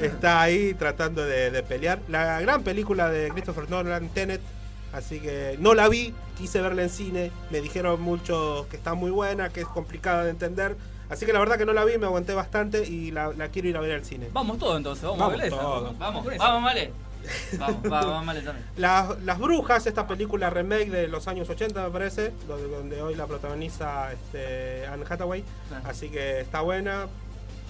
está 0.00 0.40
ahí 0.40 0.74
tratando 0.74 1.24
de, 1.24 1.50
de 1.50 1.62
pelear. 1.62 2.00
La 2.08 2.40
gran 2.40 2.62
película 2.62 3.08
de 3.08 3.30
Christopher 3.30 3.70
Nolan, 3.70 4.08
Tenet, 4.08 4.40
Así 4.92 5.20
que 5.20 5.56
no 5.60 5.74
la 5.74 5.88
vi, 5.88 6.14
quise 6.36 6.60
verla 6.60 6.82
en 6.82 6.90
cine, 6.90 7.30
me 7.50 7.60
dijeron 7.60 8.00
muchos 8.00 8.66
que 8.66 8.76
está 8.76 8.94
muy 8.94 9.10
buena, 9.10 9.50
que 9.50 9.60
es 9.60 9.66
complicada 9.66 10.24
de 10.24 10.30
entender. 10.30 10.76
Así 11.08 11.26
que 11.26 11.32
la 11.32 11.40
verdad 11.40 11.58
que 11.58 11.66
no 11.66 11.72
la 11.72 11.84
vi, 11.84 11.98
me 11.98 12.06
aguanté 12.06 12.34
bastante 12.34 12.86
y 12.86 13.10
la, 13.10 13.32
la 13.32 13.48
quiero 13.48 13.68
ir 13.68 13.76
a 13.76 13.80
ver 13.80 13.92
al 13.92 14.04
cine. 14.04 14.28
Vamos 14.32 14.58
todos 14.58 14.76
entonces, 14.76 15.04
vamos, 15.04 15.18
Vamos 15.18 15.34
a 15.34 15.42
ver. 15.42 15.50
Vamos, 15.98 16.32
eso. 16.32 16.42
vamos, 16.42 16.62
Male. 16.62 16.92
Vamos, 17.58 17.82
vamos, 17.82 18.06
vamos, 18.06 18.24
Male 18.24 18.40
también. 18.40 18.66
Las, 18.78 19.20
Las 19.24 19.38
Brujas, 19.38 19.86
esta 19.86 20.06
película 20.06 20.48
remake 20.48 20.88
de 20.88 21.06
los 21.06 21.28
años 21.28 21.50
80 21.50 21.84
me 21.84 21.90
parece, 21.90 22.32
donde, 22.48 22.66
donde 22.68 23.02
hoy 23.02 23.14
la 23.14 23.26
protagoniza 23.26 24.10
este, 24.10 24.86
Anne 24.86 25.04
Hathaway. 25.06 25.44
Claro. 25.68 25.84
Así 25.86 26.08
que 26.08 26.40
está 26.40 26.62
buena, 26.62 27.08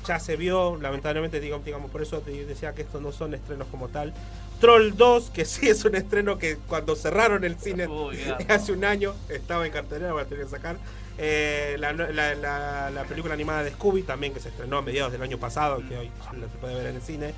ya 0.07 0.21
se 0.21 0.37
vio, 0.37 0.77
lamentablemente 0.81 1.41
digamos, 1.41 1.65
digamos 1.65 1.91
por 1.91 2.01
eso 2.01 2.21
te 2.21 2.31
decía 2.45 2.75
que 2.75 2.83
estos 2.83 3.03
no 3.03 3.11
son 3.11 3.35
estrenos 3.35 3.67
como 3.69 3.89
tal. 3.89 4.15
Troll 4.61 4.95
2, 4.97 5.31
que 5.31 5.45
sí 5.47 5.69
es 5.69 5.85
un 5.85 5.95
estreno 5.97 6.39
que 6.39 6.57
cuando 6.57 6.95
cerraron 6.97 7.45
el 7.45 7.57
cine 7.59 7.89
hace 8.49 8.73
un 8.73 8.85
año 8.85 9.15
estaba 9.29 9.67
en 9.67 9.73
cartelera, 9.73 10.13
voy 10.13 10.23
a 10.23 10.27
tener 10.27 10.45
que 10.45 10.51
sacar. 10.51 10.77
Eh, 11.19 11.77
la, 11.79 11.93
la- 11.93 12.35
la- 12.35 12.91
la 12.91 13.05
película 13.05 13.35
animada 13.35 13.63
de 13.63 13.71
Scooby 13.73 14.03
también 14.03 14.33
que 14.33 14.41
se 14.41 14.49
estrenó 14.49 14.79
a 14.79 14.83
mediados 14.83 15.13
del 15.13 15.23
año 15.23 15.39
pasado, 15.39 15.83
que 15.87 15.97
hoy 15.99 16.11
la 16.41 16.49
se 16.49 16.57
puede 16.59 16.75
ver 16.77 16.87
en 16.87 16.97
el 16.97 17.03
cine. 17.03 17.35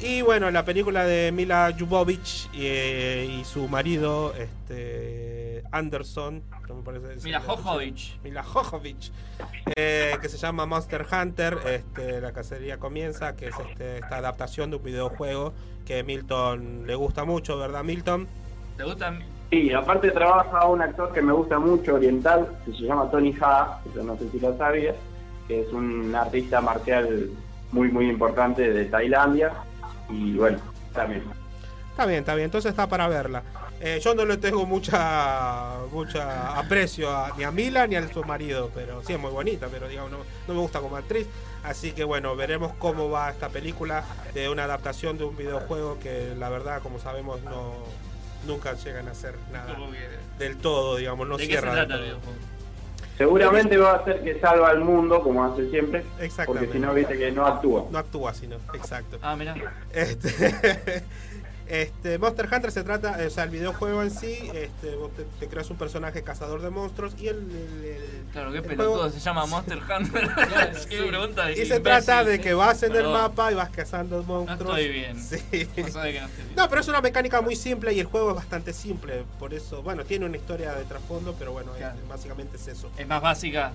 Y 0.00 0.20
bueno, 0.22 0.50
la 0.50 0.64
película 0.64 1.04
de 1.04 1.30
Mila 1.32 1.74
Jovovich 1.78 2.48
y, 2.52 2.66
y 2.66 3.42
su 3.50 3.68
marido, 3.68 4.34
este 4.34 5.41
Anderson, 5.72 6.42
no 6.68 6.74
me 6.76 6.82
parece 6.82 7.24
Mila 7.24 7.40
Jovovich. 7.40 8.18
Mila 8.22 8.42
Jovovich, 8.42 9.12
eh, 9.76 10.16
que 10.20 10.28
se 10.28 10.36
llama 10.38 10.66
Monster 10.66 11.06
Hunter. 11.10 11.58
Este, 11.66 12.20
la 12.20 12.32
cacería 12.32 12.78
comienza, 12.78 13.36
que 13.36 13.48
es 13.48 13.54
este, 13.58 13.98
esta 13.98 14.16
adaptación 14.16 14.70
de 14.70 14.76
un 14.76 14.82
videojuego 14.82 15.52
que 15.84 16.00
a 16.00 16.04
Milton 16.04 16.86
le 16.86 16.94
gusta 16.94 17.24
mucho, 17.24 17.58
¿verdad, 17.58 17.84
Milton? 17.84 18.26
¿Te 18.76 18.84
gusta? 18.84 19.18
Sí, 19.50 19.70
aparte 19.72 20.10
trabaja 20.10 20.66
un 20.66 20.80
actor 20.80 21.12
que 21.12 21.20
me 21.20 21.32
gusta 21.32 21.58
mucho, 21.58 21.96
oriental, 21.96 22.48
que 22.64 22.72
se 22.72 22.84
llama 22.84 23.10
Tony 23.10 23.34
Ha, 23.40 23.80
que 23.84 23.90
yo 23.94 24.02
no 24.02 24.16
sé 24.16 24.30
si 24.30 24.40
lo 24.40 24.56
sabías, 24.56 24.96
que 25.46 25.60
es 25.60 25.72
un 25.72 26.14
artista 26.14 26.62
marcial 26.62 27.28
muy, 27.70 27.90
muy 27.90 28.08
importante 28.08 28.72
de 28.72 28.86
Tailandia. 28.86 29.52
Y 30.08 30.34
bueno, 30.34 30.58
también. 30.94 31.22
Está 31.90 32.06
bien, 32.06 32.20
está 32.20 32.34
bien, 32.34 32.46
entonces 32.46 32.70
está 32.70 32.88
para 32.88 33.08
verla. 33.08 33.42
Eh, 33.84 33.98
yo 34.00 34.14
no 34.14 34.24
le 34.24 34.36
tengo 34.36 34.64
mucha 34.64 35.78
mucha 35.90 36.56
aprecio 36.56 37.10
a- 37.10 37.32
ni 37.36 37.42
a 37.42 37.50
Mila 37.50 37.84
ni 37.88 37.96
a 37.96 38.06
su 38.12 38.22
marido, 38.22 38.70
pero 38.72 39.02
sí 39.02 39.12
es 39.14 39.18
muy 39.18 39.32
bonita, 39.32 39.66
pero 39.72 39.88
digamos, 39.88 40.12
no, 40.12 40.18
no 40.46 40.54
me 40.54 40.60
gusta 40.60 40.78
como 40.80 40.96
actriz. 40.96 41.26
Así 41.64 41.90
que 41.90 42.04
bueno, 42.04 42.36
veremos 42.36 42.72
cómo 42.78 43.10
va 43.10 43.30
esta 43.30 43.48
película 43.48 44.04
de 44.34 44.48
una 44.48 44.64
adaptación 44.64 45.18
de 45.18 45.24
un 45.24 45.36
videojuego 45.36 45.98
que 45.98 46.32
la 46.38 46.48
verdad, 46.48 46.80
como 46.80 47.00
sabemos, 47.00 47.42
no 47.42 47.74
nunca 48.46 48.74
llegan 48.74 49.08
a 49.08 49.12
hacer 49.12 49.34
nada 49.52 49.76
del 50.38 50.56
todo, 50.58 50.96
digamos, 50.96 51.26
no 51.26 51.36
¿De 51.36 51.48
qué 51.48 51.54
se 51.54 51.60
cierra 51.60 51.74
del 51.74 51.86
trata 51.88 51.94
el 52.04 52.10
todo. 52.10 52.20
videojuego? 52.20 52.52
Seguramente 53.18 53.76
va 53.76 53.92
a 53.94 54.04
ser 54.04 54.22
que 54.24 54.40
salva 54.40 54.70
al 54.70 54.80
mundo, 54.80 55.22
como 55.22 55.44
hace 55.44 55.68
siempre, 55.70 56.04
Exactamente. 56.18 56.66
porque 56.66 56.72
si 56.72 56.78
no, 56.78 56.94
viste 56.94 57.18
que 57.18 57.30
no 57.30 57.46
actúa. 57.46 57.84
No 57.90 57.98
actúa, 57.98 58.32
sino, 58.34 58.56
exacto. 58.74 59.18
Ah, 59.22 59.36
mira. 59.36 59.54
Este, 59.92 61.04
este, 61.68 62.18
Monster 62.18 62.48
Hunter 62.52 62.70
se 62.72 62.82
trata, 62.84 63.18
o 63.26 63.30
sea, 63.30 63.44
el 63.44 63.50
videojuego 63.50 64.02
en 64.02 64.10
sí, 64.10 64.50
este, 64.54 64.94
vos 64.96 65.10
te, 65.16 65.24
te 65.40 65.48
creas 65.48 65.70
un 65.70 65.76
personaje 65.78 66.22
cazador 66.22 66.60
de 66.62 66.70
monstruos 66.70 67.14
y 67.18 67.28
el, 67.28 67.36
el- 67.38 67.84
el- 67.84 68.22
Claro, 68.32 68.50
qué 68.50 68.58
el 68.58 68.64
pelotudo, 68.64 68.94
juego- 68.94 69.10
se 69.10 69.20
llama 69.20 69.44
Monster 69.46 69.78
Hunter. 69.98 70.28
Qué 70.88 71.02
pregunta 71.02 71.46
de 71.46 71.52
y 71.52 71.56
se 71.56 71.62
imbécil. 71.62 71.82
trata 71.82 72.24
de 72.24 72.40
que 72.40 72.54
vas 72.54 72.82
en 72.82 72.96
el 72.96 73.04
mapa 73.08 73.52
y 73.52 73.54
vas 73.54 73.68
cazando 73.70 74.22
monstruos. 74.22 74.78
estoy 74.78 74.88
bien. 74.92 75.20
Sí. 75.22 75.36
Vos 75.82 75.92
sabés 75.92 76.14
que 76.14 76.20
no 76.20 76.26
estoy 76.26 76.44
bien. 76.44 76.56
No, 76.56 76.68
pero 76.68 76.80
es 76.80 76.88
una 76.88 77.00
mecánica 77.02 77.40
muy 77.42 77.56
simple 77.56 77.92
y 77.92 78.00
el 78.00 78.06
juego 78.06 78.30
es 78.30 78.36
bastante 78.36 78.72
simple. 78.72 79.24
Por 79.38 79.52
eso, 79.52 79.82
bueno, 79.82 80.04
tiene 80.04 80.24
una 80.26 80.36
historia 80.38 80.72
de 80.72 80.84
trasfondo, 80.84 81.34
pero 81.38 81.52
bueno, 81.52 81.74
es- 81.76 82.08
básicamente 82.08 82.56
es 82.56 82.66
eso. 82.68 82.90
Es 82.96 83.06
más 83.06 83.20
básica 83.20 83.72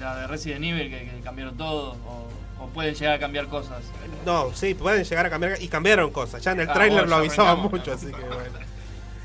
la 0.00 0.16
de 0.20 0.26
Resident 0.28 0.64
Evil, 0.64 0.88
que, 0.90 1.10
que 1.10 1.20
cambiaron 1.22 1.56
todo. 1.56 1.92
O, 2.06 2.28
o 2.60 2.66
pueden 2.68 2.94
llegar 2.94 3.14
a 3.14 3.18
cambiar 3.18 3.48
cosas. 3.48 3.82
No, 4.24 4.52
sí, 4.54 4.74
pueden 4.74 5.04
llegar 5.04 5.26
a 5.26 5.30
cambiar 5.30 5.60
y 5.62 5.68
cambiaron 5.68 6.10
cosas. 6.10 6.42
Ya 6.42 6.52
en 6.52 6.60
el 6.60 6.70
Ah, 6.70 6.74
tráiler 6.74 7.08
lo 7.08 7.16
avisaban 7.16 7.58
mucho, 7.60 7.92
así 7.92 8.06
que 8.06 8.12
bueno. 8.12 8.64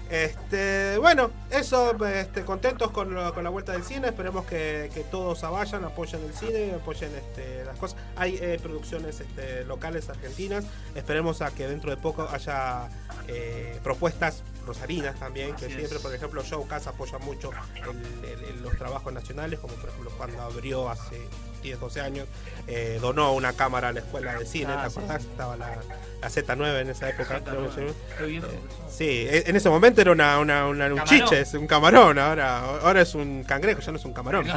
Este, 0.10 0.98
bueno, 0.98 1.30
eso, 1.52 1.96
este, 2.08 2.44
contentos 2.44 2.90
con, 2.90 3.14
lo- 3.14 3.32
con 3.32 3.44
la 3.44 3.52
vuelta 3.52 3.74
del 3.74 3.84
cine. 3.84 4.08
Esperemos 4.08 4.44
que, 4.46 4.90
que 4.92 5.02
todos 5.02 5.40
vayan, 5.44 5.86
apoyen 5.86 6.24
el 6.24 6.34
cine, 6.34 6.74
apoyen 6.74 7.12
este, 7.16 7.64
las 7.64 7.78
cosas. 7.78 8.00
Hay 8.16 8.38
eh, 8.42 8.58
producciones 8.62 9.20
este, 9.20 9.64
locales 9.66 10.10
argentinas. 10.10 10.66
Esperemos 10.96 11.44
a 11.44 11.52
que 11.52 11.68
dentro 11.68 11.92
de 11.92 11.98
poco 11.98 12.28
haya 12.32 12.90
eh, 13.28 13.80
propuestas 13.84 14.42
rosarinas 14.70 15.20
también. 15.20 15.56
Que 15.56 15.66
siempre, 15.68 15.98
es. 15.98 16.02
por 16.02 16.14
ejemplo, 16.14 16.44
Showcast 16.44 16.88
apoya 16.88 17.18
mucho 17.20 17.52
el- 17.76 18.26
el- 18.30 18.44
el- 18.46 18.62
los 18.62 18.78
trabajos 18.78 19.12
nacionales, 19.12 19.60
como 19.60 19.74
por 19.76 19.90
ejemplo 19.90 20.12
cuando 20.18 20.42
abrió 20.42 20.90
hace 20.90 21.20
10, 21.64 21.80
12 21.80 22.00
años, 22.02 22.28
eh, 22.68 23.00
donó 23.02 23.34
una 23.34 23.52
cámara 23.54 23.90
a 23.90 23.92
la 23.92 24.00
escuela 24.00 24.36
de 24.36 24.46
cine. 24.46 24.72
Ah, 24.72 24.84
¿Te 24.88 24.88
acordás? 25.00 25.22
sí. 25.24 25.28
Estaba 25.32 25.58
la, 25.58 25.76
la 26.22 26.30
Z9 26.30 26.80
en 26.82 26.90
esa 26.90 27.10
época. 27.10 27.42
creo 27.44 27.70
que. 27.76 27.94
Sí, 28.90 29.28
e- 29.30 29.44
en 29.48 29.56
ese 29.56 29.70
momento 29.70 30.00
era 30.02 30.12
una, 30.12 30.40
una- 30.40 30.68
una- 30.68 30.94
un 30.94 31.04
chiche, 31.04 31.42
es 31.42 31.54
un 31.56 31.68
camarón, 31.68 32.18
ahora, 32.20 32.60
ahora 32.80 33.02
es 33.02 33.14
un 33.16 33.44
cangrejo, 33.44 33.82
ya 33.82 33.92
no 33.92 33.98
es 33.98 34.06
un 34.06 34.14
camarón. 34.14 34.48
No, 34.48 34.54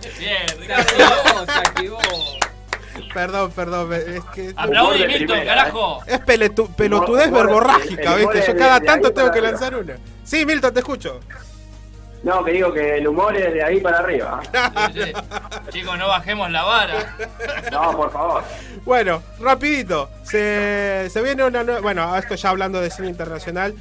Se 0.00 0.72
activó, 0.74 1.44
se 1.46 1.52
activó. 1.52 1.98
Perdón, 3.14 3.50
perdón, 3.52 3.92
es 3.92 4.24
que... 4.34 4.52
Aplaudí, 4.56 5.00
de 5.00 5.06
Milton, 5.08 5.26
primera, 5.38 5.54
carajo. 5.56 6.02
Es 6.06 6.20
peletu- 6.20 6.74
pelotudez 6.74 7.28
Humor- 7.28 7.44
verborrágica, 7.46 8.14
el 8.14 8.20
¿viste? 8.20 8.44
Yo 8.52 8.56
cada 8.58 8.80
de 8.80 8.86
tanto 8.86 9.12
tengo 9.12 9.30
que 9.30 9.38
arriba. 9.38 9.52
lanzar 9.52 9.76
una. 9.76 9.94
Sí, 10.24 10.44
Milton, 10.46 10.72
te 10.74 10.80
escucho. 10.80 11.20
No, 12.22 12.44
que 12.44 12.52
digo 12.52 12.70
que 12.72 12.98
el 12.98 13.08
humor 13.08 13.34
es 13.34 13.52
de 13.54 13.62
ahí 13.62 13.80
para 13.80 13.98
arriba. 14.00 14.40
Sí, 14.92 15.02
sí. 15.04 15.12
Chicos, 15.70 15.96
no 15.98 16.08
bajemos 16.08 16.50
la 16.50 16.62
vara. 16.64 17.16
No, 17.72 17.96
por 17.96 18.12
favor. 18.12 18.42
Bueno, 18.84 19.22
rapidito. 19.40 20.10
Se, 20.22 21.08
se 21.10 21.22
viene 21.22 21.44
una 21.44 21.64
nueva... 21.64 21.80
Bueno, 21.80 22.14
esto 22.18 22.34
ya 22.34 22.50
hablando 22.50 22.80
de 22.80 22.90
cine 22.90 23.08
internacional. 23.08 23.74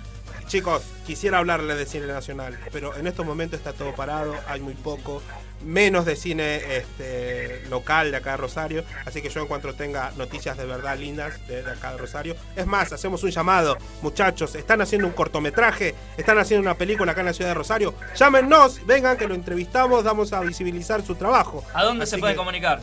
Chicos, 0.48 0.84
quisiera 1.06 1.40
hablarles 1.40 1.78
de 1.78 1.86
cine 1.86 2.08
nacional, 2.08 2.58
pero 2.72 2.96
en 2.96 3.08
estos 3.08 3.26
momentos 3.26 3.60
está 3.60 3.74
todo 3.74 3.94
parado, 3.94 4.34
hay 4.48 4.60
muy 4.62 4.74
poco, 4.74 5.22
menos 5.64 6.06
de 6.06 6.16
cine 6.16 6.78
este, 6.78 7.62
local 7.70 8.12
de 8.12 8.18
acá 8.18 8.32
de 8.32 8.38
Rosario, 8.38 8.84
así 9.06 9.22
que 9.22 9.30
yo 9.30 9.42
en 9.42 9.48
cuanto 9.48 9.74
tenga 9.74 10.12
noticias 10.18 10.58
de 10.58 10.66
verdad 10.66 10.98
lindas 10.98 11.46
de, 11.48 11.64
de 11.64 11.72
acá 11.72 11.92
de 11.92 11.98
Rosario, 11.98 12.36
es 12.56 12.66
más, 12.66 12.92
hacemos 12.94 13.24
un 13.24 13.32
llamado, 13.32 13.78
muchachos, 14.02 14.56
están 14.56 14.82
haciendo 14.82 15.08
un 15.08 15.14
cortometraje, 15.14 15.96
están 16.18 16.38
haciendo 16.38 16.62
una 16.62 16.76
película 16.78 17.12
acá 17.12 17.22
en 17.22 17.28
la 17.28 17.34
ciudad 17.34 17.52
de 17.52 17.56
Rosario, 17.56 17.94
llámenos, 18.16 18.86
vengan 18.86 19.18
que 19.18 19.28
lo 19.28 19.36
entrevistamos, 19.36 20.04
vamos 20.04 20.34
a 20.34 20.42
visibilizar 20.42 21.02
su 21.06 21.16
trabajo. 21.16 21.64
¿A 21.74 21.84
dónde 21.84 22.04
Así 22.04 22.12
se 22.12 22.18
pueden 22.20 22.36
que- 22.36 22.40
comunicar? 22.40 22.80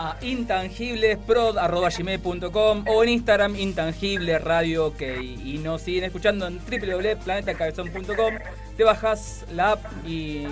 a 0.00 0.16
intangiblesprod.com 0.20 2.84
o 2.86 3.02
en 3.02 3.08
Instagram 3.08 3.56
intangible 3.56 4.38
radio 4.38 4.86
ok 4.86 5.02
y 5.44 5.58
nos 5.58 5.82
siguen 5.82 6.04
escuchando 6.04 6.46
en 6.46 6.58
www.planetacabezón.com 6.58 8.34
te 8.76 8.84
bajas 8.84 9.44
la 9.52 9.72
app 9.72 9.84
y 10.06 10.44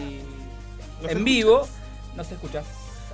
En 1.10 1.24
vivo 1.24 1.66
nos 2.14 2.30
escuchas 2.32 2.64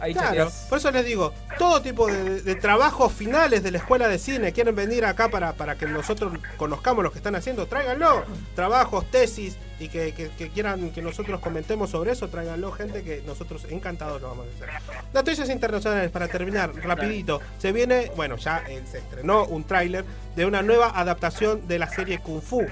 ahí 0.00 0.12
Claro, 0.14 0.28
chateas. 0.28 0.66
por 0.68 0.78
eso 0.78 0.90
les 0.90 1.04
digo, 1.04 1.32
todo 1.58 1.80
tipo 1.80 2.08
de, 2.08 2.42
de 2.42 2.54
trabajos 2.56 3.12
finales 3.12 3.62
de 3.62 3.70
la 3.70 3.78
escuela 3.78 4.08
de 4.08 4.18
cine, 4.18 4.52
quieren 4.52 4.74
venir 4.74 5.04
acá 5.04 5.28
para, 5.28 5.52
para 5.52 5.76
que 5.76 5.86
nosotros 5.86 6.32
conozcamos 6.56 7.04
lo 7.04 7.12
que 7.12 7.18
están 7.18 7.36
haciendo, 7.36 7.66
tráiganlo. 7.66 8.24
Trabajos, 8.56 9.08
tesis, 9.12 9.56
y 9.78 9.88
que, 9.88 10.12
que- 10.12 10.30
que 10.30 10.48
quieran 10.50 10.90
que 10.90 11.02
nosotros 11.02 11.38
comentemos 11.40 11.90
sobre 11.90 12.12
eso, 12.12 12.28
tráiganlo, 12.28 12.72
gente 12.72 13.02
que 13.04 13.22
nosotros 13.26 13.64
encantados 13.70 14.20
lo 14.20 14.28
vamos 14.30 14.46
a 14.46 14.64
hacer. 14.64 15.04
Noticias 15.14 15.48
internacionales, 15.50 16.10
para 16.10 16.26
terminar, 16.26 16.74
rapidito. 16.74 17.40
Se 17.58 17.70
viene, 17.70 18.10
bueno, 18.16 18.36
ya 18.36 18.64
eh, 18.68 18.82
se 18.90 18.98
estrenó 18.98 19.44
un 19.44 19.62
tráiler 19.64 20.04
de 20.34 20.46
una 20.46 20.62
nueva 20.62 20.90
adaptación 20.98 21.68
de 21.68 21.78
la 21.78 21.88
serie 21.88 22.18
Kung 22.18 22.42
Fu. 22.42 22.64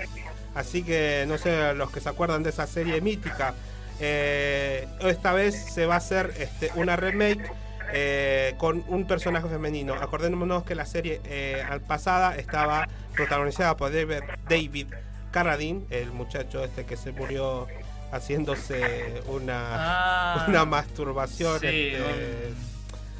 Así 0.55 0.83
que 0.83 1.27
no 1.29 1.39
sé, 1.39 1.75
los 1.75 1.93
que 1.93 2.01
se 2.01 2.09
acuerdan 2.09 2.43
de 2.43 2.51
esa 2.51 2.67
serie 2.67 3.01
mítica, 3.01 3.55
eh, 4.01 4.87
esta 5.03 5.33
vez 5.33 5.55
se 5.55 5.87
va 5.87 5.95
a 5.95 5.99
hacer 5.99 6.33
este, 6.39 6.71
una 6.75 6.97
remake 6.97 7.51
eh, 7.93 8.55
con 8.59 8.85
un 8.89 9.07
personaje 9.07 9.49
femenino. 9.49 9.95
Acordémonos 9.95 10.65
que 10.65 10.75
la 10.75 10.87
serie 10.87 11.21
eh, 11.25 11.63
al- 11.69 11.81
pasada 11.81 12.37
estaba 12.37 12.89
protagonizada 13.15 13.77
por 13.77 13.93
David, 13.93 14.23
David 14.49 14.87
Carradine, 15.31 15.85
el 15.91 16.11
muchacho 16.13 16.65
este 16.65 16.85
que 16.85 16.97
se 16.97 17.13
murió 17.13 17.67
haciéndose 18.13 19.23
una, 19.27 19.61
Ah, 20.41 20.47
una 20.49 20.65
masturbación. 20.65 21.61
sí, 21.61 21.67
este, 21.67 22.53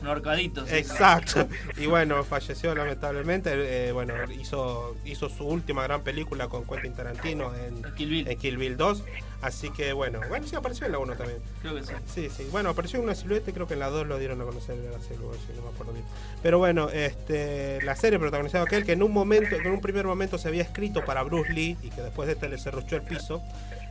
Un 0.01 0.07
horcadito. 0.09 0.67
sí. 0.67 0.75
Exacto. 0.77 1.47
Y 1.77 1.87
bueno, 1.87 2.25
falleció 2.25 2.75
lamentablemente. 2.75 3.51
eh, 3.89 3.93
bueno, 3.93 4.15
hizo, 4.33 4.97
hizo 5.05 5.29
su 5.29 5.47
última 5.47 5.83
gran 5.83 6.03
película 6.03 6.49
con 6.49 6.65
Quentin 6.65 6.95
Tarantino 6.95 7.53
en 7.55 7.83
Kill 7.95 8.09
Bill. 8.11 8.29
en 8.29 8.39
Kill 8.39 8.57
Bill 8.57 8.77
2. 8.77 9.05
Así 9.43 9.71
que 9.71 9.95
bueno, 9.95 10.21
bueno, 10.29 10.47
sí 10.47 10.55
apareció 10.55 10.85
en 10.87 10.93
la 10.93 10.99
1 10.99 11.15
también. 11.17 11.39
Creo 11.63 11.75
que 11.75 11.83
sí. 11.83 11.93
Sí, 12.15 12.29
sí. 12.35 12.49
Bueno, 12.51 12.69
apareció 12.71 12.99
en 12.99 13.05
una 13.05 13.15
silueta 13.15 13.51
y 13.51 13.55
creo 13.55 13.67
que 13.67 13.73
en 13.75 13.81
la 13.81 13.89
2 13.89 14.07
lo 14.07 14.19
dieron 14.19 14.41
a 14.41 14.45
conocer 14.45 14.77
en 14.77 14.93
la 14.93 15.01
silueta, 15.01 15.39
si 15.47 15.55
no 15.57 15.63
me 15.63 15.69
acuerdo 15.71 15.93
bien. 15.95 16.05
Pero 16.43 16.59
bueno, 16.59 16.91
este, 16.91 17.81
la 17.83 17.97
serie 17.97 18.19
protagonizada 18.19 18.65
aquel 18.65 18.85
que 18.85 18.93
en 18.93 19.03
un 19.03 19.13
momento, 19.13 19.57
en 19.57 19.67
un 19.71 19.81
primer 19.81 20.05
momento 20.07 20.37
se 20.37 20.49
había 20.49 20.63
escrito 20.63 21.05
para 21.07 21.23
Bruce 21.23 21.53
Lee 21.53 21.79
y 21.83 21.89
que 21.89 22.03
después 22.03 22.27
de 22.27 22.35
este 22.35 22.49
le 22.51 22.59
cerruchó 22.59 22.97
el 22.97 23.03
piso. 23.03 23.43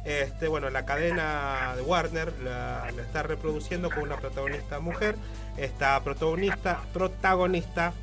Este, 0.06 0.48
bueno, 0.48 0.70
la 0.70 0.86
cadena 0.86 1.74
de 1.76 1.82
Warner 1.82 2.32
la, 2.44 2.90
la 2.96 3.02
está 3.02 3.22
reproduciendo 3.24 3.90
con 3.90 4.04
una 4.04 4.18
protagonista 4.18 4.80
mujer. 4.80 5.16
Esta 5.60 6.02
protagonista, 6.04 6.80
protagonista, 6.94 7.94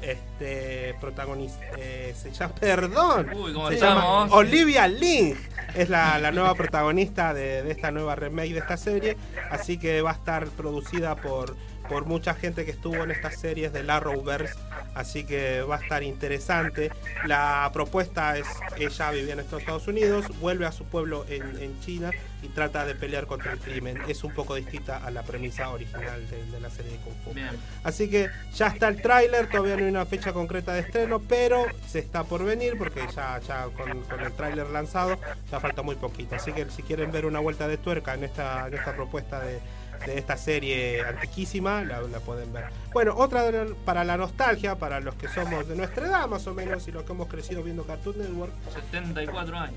este, 0.00 0.94
protagonista, 1.00 1.60
eh, 1.76 2.14
se 2.16 2.32
llama, 2.32 2.54
perdón, 2.60 3.30
Uy, 3.34 3.52
¿cómo 3.52 3.68
se 3.68 3.78
llama 3.78 4.24
Olivia 4.30 4.88
Ling 4.88 5.36
es 5.74 5.88
la, 5.88 6.18
la 6.18 6.32
nueva 6.32 6.54
protagonista 6.54 7.32
de, 7.34 7.62
de 7.62 7.70
esta 7.70 7.90
nueva 7.90 8.14
remake 8.16 8.52
de 8.52 8.58
esta 8.58 8.76
serie, 8.76 9.16
así 9.50 9.78
que 9.78 10.02
va 10.02 10.10
a 10.10 10.14
estar 10.14 10.46
producida 10.48 11.14
por, 11.16 11.56
por 11.92 12.06
mucha 12.06 12.32
gente 12.32 12.64
que 12.64 12.70
estuvo 12.70 13.04
en 13.04 13.10
estas 13.10 13.38
series 13.38 13.70
del 13.70 13.90
Arrowverse, 13.90 14.54
así 14.94 15.24
que 15.24 15.60
va 15.60 15.76
a 15.76 15.78
estar 15.78 16.02
interesante. 16.02 16.90
La 17.26 17.68
propuesta 17.74 18.38
es, 18.38 18.46
ella 18.78 19.10
vivía 19.10 19.34
en 19.34 19.40
estos 19.40 19.60
Estados 19.60 19.86
Unidos, 19.88 20.24
vuelve 20.40 20.64
a 20.64 20.72
su 20.72 20.86
pueblo 20.86 21.26
en, 21.28 21.42
en 21.62 21.78
China 21.80 22.10
y 22.42 22.48
trata 22.48 22.86
de 22.86 22.94
pelear 22.94 23.26
contra 23.26 23.52
el 23.52 23.58
crimen. 23.58 23.98
Es 24.08 24.24
un 24.24 24.32
poco 24.32 24.54
distinta 24.54 25.04
a 25.04 25.10
la 25.10 25.22
premisa 25.22 25.68
original 25.68 26.26
de, 26.30 26.46
de 26.46 26.60
la 26.60 26.70
serie 26.70 26.92
de 26.92 26.98
Kung 26.98 27.14
Fu. 27.22 27.34
Bien. 27.34 27.50
Así 27.84 28.08
que 28.08 28.30
ya 28.54 28.68
está 28.68 28.88
el 28.88 29.02
tráiler, 29.02 29.50
todavía 29.50 29.76
no 29.76 29.82
hay 29.82 29.90
una 29.90 30.06
fecha 30.06 30.32
concreta 30.32 30.72
de 30.72 30.80
estreno, 30.80 31.20
pero 31.20 31.66
se 31.86 31.98
está 31.98 32.24
por 32.24 32.42
venir 32.42 32.78
porque 32.78 33.02
ya, 33.14 33.38
ya 33.40 33.64
con, 33.64 34.00
con 34.04 34.20
el 34.20 34.32
tráiler 34.32 34.70
lanzado 34.70 35.18
ya 35.50 35.60
falta 35.60 35.82
muy 35.82 35.96
poquito. 35.96 36.36
Así 36.36 36.52
que 36.52 36.70
si 36.70 36.82
quieren 36.82 37.12
ver 37.12 37.26
una 37.26 37.38
vuelta 37.38 37.68
de 37.68 37.76
tuerca 37.76 38.14
en 38.14 38.24
esta, 38.24 38.66
en 38.66 38.74
esta 38.74 38.96
propuesta 38.96 39.40
de, 39.40 39.60
de 40.06 40.18
esta 40.18 40.36
serie 40.36 41.04
antiquísima, 41.04 41.84
la, 41.84 42.00
la 42.02 42.20
pueden 42.20 42.52
ver. 42.52 42.66
Bueno, 42.92 43.14
otra 43.16 43.44
para 43.84 44.04
la 44.04 44.16
nostalgia, 44.16 44.76
para 44.76 45.00
los 45.00 45.14
que 45.14 45.28
somos 45.28 45.68
de 45.68 45.76
nuestra 45.76 46.06
edad 46.06 46.28
más 46.28 46.46
o 46.46 46.54
menos 46.54 46.86
y 46.88 46.92
los 46.92 47.04
que 47.04 47.12
hemos 47.12 47.28
crecido 47.28 47.62
viendo 47.62 47.84
Cartoon 47.84 48.18
Network, 48.18 48.52
74 48.90 49.56
años. 49.56 49.76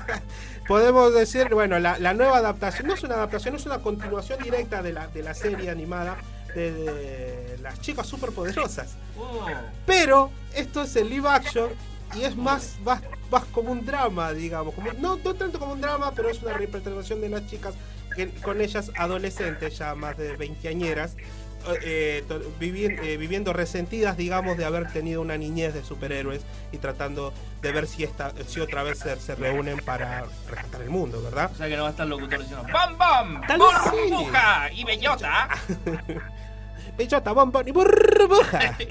podemos 0.68 1.14
decir, 1.14 1.48
bueno, 1.52 1.78
la, 1.78 1.98
la 1.98 2.14
nueva 2.14 2.38
adaptación, 2.38 2.86
no 2.86 2.94
es 2.94 3.02
una 3.02 3.14
adaptación, 3.14 3.54
es 3.54 3.66
una 3.66 3.78
continuación 3.78 4.42
directa 4.42 4.82
de 4.82 4.92
la, 4.92 5.06
de 5.08 5.22
la 5.22 5.34
serie 5.34 5.70
animada 5.70 6.16
de, 6.54 6.72
de 6.72 7.58
las 7.62 7.80
chicas 7.80 8.06
superpoderosas. 8.06 8.96
Oh, 9.18 9.46
Pero 9.86 10.30
esto 10.54 10.82
es 10.82 10.96
el 10.96 11.08
live 11.08 11.28
action 11.28 11.70
y 12.14 12.22
es 12.22 12.36
más, 12.36 12.76
más, 12.84 13.00
más 13.30 13.44
como 13.46 13.72
un 13.72 13.84
drama, 13.84 14.32
digamos. 14.32 14.74
Como, 14.74 14.92
no, 14.94 15.16
no 15.16 15.34
tanto 15.34 15.58
como 15.58 15.72
un 15.72 15.80
drama, 15.80 16.12
pero 16.14 16.28
es 16.28 16.42
una 16.42 16.52
reinterpretación 16.52 17.20
de 17.20 17.28
las 17.28 17.46
chicas 17.46 17.74
con 18.42 18.60
ellas 18.60 18.90
adolescentes, 18.96 19.78
ya 19.78 19.94
más 19.94 20.16
de 20.16 20.36
veinteañeras, 20.36 21.16
eh, 21.84 22.24
vivi- 22.58 22.98
eh, 23.02 23.16
viviendo 23.16 23.52
resentidas, 23.52 24.16
digamos, 24.16 24.56
de 24.56 24.64
haber 24.64 24.90
tenido 24.92 25.20
una 25.20 25.36
niñez 25.38 25.72
de 25.74 25.84
superhéroes 25.84 26.42
y 26.72 26.78
tratando 26.78 27.32
de 27.60 27.70
ver 27.72 27.86
si, 27.86 28.02
esta, 28.02 28.32
si 28.48 28.58
otra 28.58 28.82
vez 28.82 28.98
se, 28.98 29.14
se 29.20 29.36
reúnen 29.36 29.76
para 29.78 30.24
rescatar 30.50 30.82
el 30.82 30.90
mundo, 30.90 31.22
¿verdad? 31.22 31.50
o 31.52 31.56
sea 31.56 31.68
que 31.68 31.76
no 31.76 31.82
va 31.82 31.88
a 31.88 31.90
estar 31.92 32.04
el 32.04 32.10
locutor 32.10 32.40
diciendo 32.40 32.66
¡Bam, 32.72 32.98
bam! 32.98 33.40
Tal 33.46 33.60
vez 33.60 33.68
sí. 33.84 34.10
¡Burbuja! 34.10 34.72
¡Y 34.72 34.84
bellota! 34.84 35.48
Bellota, 36.98 37.32
bombón 37.32 37.66
y 37.68 37.70
burbuja. 37.72 38.76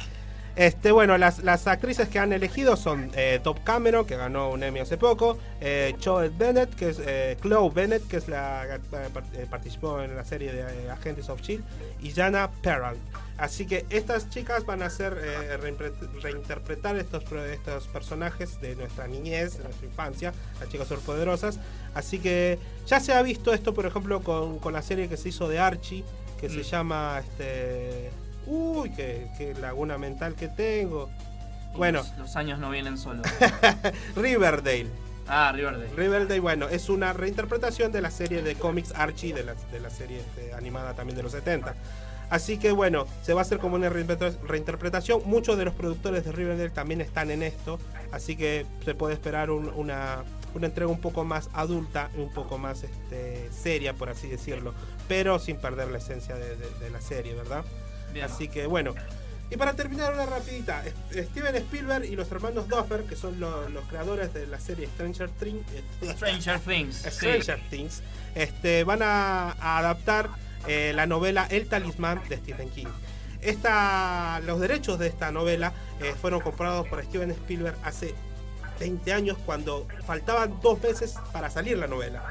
Este, 0.56 0.92
bueno, 0.92 1.18
las, 1.18 1.40
las 1.44 1.66
actrices 1.68 2.10
que 2.10 2.20
han 2.20 2.34
elegido 2.34 2.76
son 2.76 3.10
eh, 3.16 3.40
Top 3.44 3.64
Cameron, 3.64 4.06
que 4.06 4.18
ganó 4.18 4.50
un 4.52 4.64
Emmy 4.64 4.80
hace 4.80 4.98
poco, 4.98 5.38
eh, 5.62 5.96
Joel 6.04 6.32
Bennett, 6.32 6.76
que 6.76 6.90
es 6.90 7.00
eh, 7.06 7.38
Chloe 7.42 7.70
Bennett, 7.74 8.06
que 8.08 8.18
es 8.18 8.28
la 8.28 8.76
eh, 8.76 8.80
par- 9.14 9.24
participó 9.50 10.02
en 10.02 10.16
la 10.16 10.26
serie 10.26 10.52
de 10.52 10.62
eh, 10.62 10.90
Agentes 10.92 11.30
of 11.30 11.42
Shield, 11.42 11.64
y 12.02 12.12
Jana 12.12 12.50
Peralt. 12.62 13.00
Así 13.38 13.66
que 13.66 13.86
estas 13.90 14.30
chicas 14.30 14.66
van 14.66 14.84
a 14.84 14.86
hacer 14.88 15.16
reinterpretar 16.22 16.96
estos, 16.98 17.24
estos 17.52 17.88
personajes 17.88 18.62
de 18.62 18.76
nuestra 18.76 19.08
niñez, 19.08 19.58
de 19.58 19.64
nuestra 19.64 19.88
infancia, 19.88 20.34
las 20.60 20.70
chicas 20.70 20.88
superpoderosas. 20.88 21.60
Así 21.96 22.20
que 22.20 22.60
ya 22.86 23.00
se 23.00 23.14
ha 23.14 23.22
visto 23.24 23.54
esto, 23.54 23.74
por 23.74 23.86
ejemplo, 23.86 24.22
con, 24.22 24.60
con 24.60 24.74
la 24.74 24.82
serie 24.84 25.08
que 25.10 25.18
se 25.18 25.30
hizo 25.30 25.48
de 25.48 25.60
Archie, 25.60 26.04
que 26.40 26.50
se 26.50 26.60
Mm. 26.60 26.62
llama 26.64 27.22
este. 27.24 28.12
Uy, 28.52 28.90
qué, 28.90 29.30
qué 29.38 29.54
laguna 29.54 29.98
mental 29.98 30.36
que 30.36 30.48
tengo. 30.50 31.10
Bueno, 31.74 32.00
Los, 32.00 32.18
los 32.18 32.36
años 32.36 32.60
no 32.60 32.70
vienen 32.70 32.98
solos. 32.98 33.26
Riverdale. 34.16 34.88
Ah, 35.28 35.52
Riverdale. 35.56 35.90
Riverdale, 35.96 36.40
bueno, 36.42 36.68
es 36.68 36.90
una 36.90 37.14
reinterpretación 37.14 37.92
de 37.92 38.02
la 38.02 38.12
serie 38.12 38.42
de 38.42 38.56
cómics 38.56 38.92
Archie, 38.96 39.34
de 39.34 39.44
la, 39.44 39.54
de 39.72 39.80
la 39.80 39.90
serie 39.90 40.20
este, 40.20 40.54
animada 40.54 40.94
también 40.96 41.16
de 41.16 41.24
los 41.24 41.32
70. 41.32 41.76
Así 42.30 42.58
que 42.58 42.72
bueno, 42.72 43.06
se 43.24 43.34
va 43.34 43.42
a 43.42 43.44
hacer 43.44 43.60
como 43.60 43.76
una 43.76 43.90
reinterpre- 43.90 44.38
reinterpretación. 44.46 45.22
Muchos 45.26 45.58
de 45.58 45.66
los 45.66 45.74
productores 45.74 46.26
de 46.26 46.32
Riverdale 46.34 46.70
también 46.70 47.00
están 47.02 47.32
en 47.32 47.44
esto. 47.44 47.80
Así 48.12 48.36
que 48.36 48.66
se 48.84 48.94
puede 48.96 49.14
esperar 49.14 49.50
un- 49.52 49.70
una, 49.70 50.24
una 50.54 50.66
entrega 50.68 50.92
un 50.92 51.00
poco 51.00 51.24
más 51.24 51.50
adulta, 51.54 52.10
un 52.18 52.34
poco 52.34 52.58
más 52.58 52.84
este, 52.84 53.50
seria, 53.52 53.94
por 53.94 54.10
así 54.10 54.28
decirlo. 54.28 54.74
Pero 55.08 55.40
sin 55.40 55.56
perder 55.58 55.90
la 55.90 56.00
esencia 56.00 56.36
de, 56.36 56.58
de- 56.58 56.80
de 56.82 56.90
la 56.90 57.00
serie, 57.00 57.34
¿verdad? 57.34 57.64
Bien. 58.14 58.26
Así 58.26 58.48
que 58.48 58.66
bueno. 58.68 58.94
Y 59.50 59.58
para 59.58 59.74
terminar 59.74 60.14
una 60.14 60.26
rapidita, 60.26 60.82
es- 60.86 61.28
Steven 61.28 61.54
Spielberg 61.58 62.06
y 62.06 62.16
los 62.16 62.32
hermanos 62.32 62.70
Duffer, 62.70 63.04
que 63.04 63.18
son 63.18 63.38
lo- 63.40 63.68
los 63.68 63.84
creadores 63.86 64.34
de 64.34 64.48
la 64.48 64.60
serie 64.62 64.88
Stranger 64.88 65.30
Things, 65.30 65.66
Stranger 66.16 66.60
Things. 66.66 66.96
sí. 66.96 67.10
Stranger 67.12 67.60
Things, 67.70 68.02
este, 68.34 68.86
van 68.86 69.02
a, 69.04 69.52
a 69.60 69.78
adaptar 69.80 70.30
eh, 70.68 70.94
la 70.96 71.06
novela 71.06 71.48
El 71.50 71.68
Talismán 71.68 72.22
de 72.30 72.38
Stephen 72.38 72.70
King. 72.70 72.88
Esta, 73.42 74.40
los 74.46 74.60
derechos 74.62 75.00
de 75.00 75.08
esta 75.08 75.32
novela 75.32 75.74
eh, 76.00 76.14
fueron 76.22 76.40
comprados 76.42 76.88
por 76.88 77.04
Steven 77.04 77.32
Spielberg 77.32 77.76
hace 77.84 78.16
20 78.80 79.12
años 79.14 79.38
cuando 79.46 79.88
faltaban 80.06 80.60
dos 80.62 80.82
meses 80.82 81.16
para 81.34 81.50
salir 81.50 81.78
la 81.78 81.88
novela. 81.88 82.24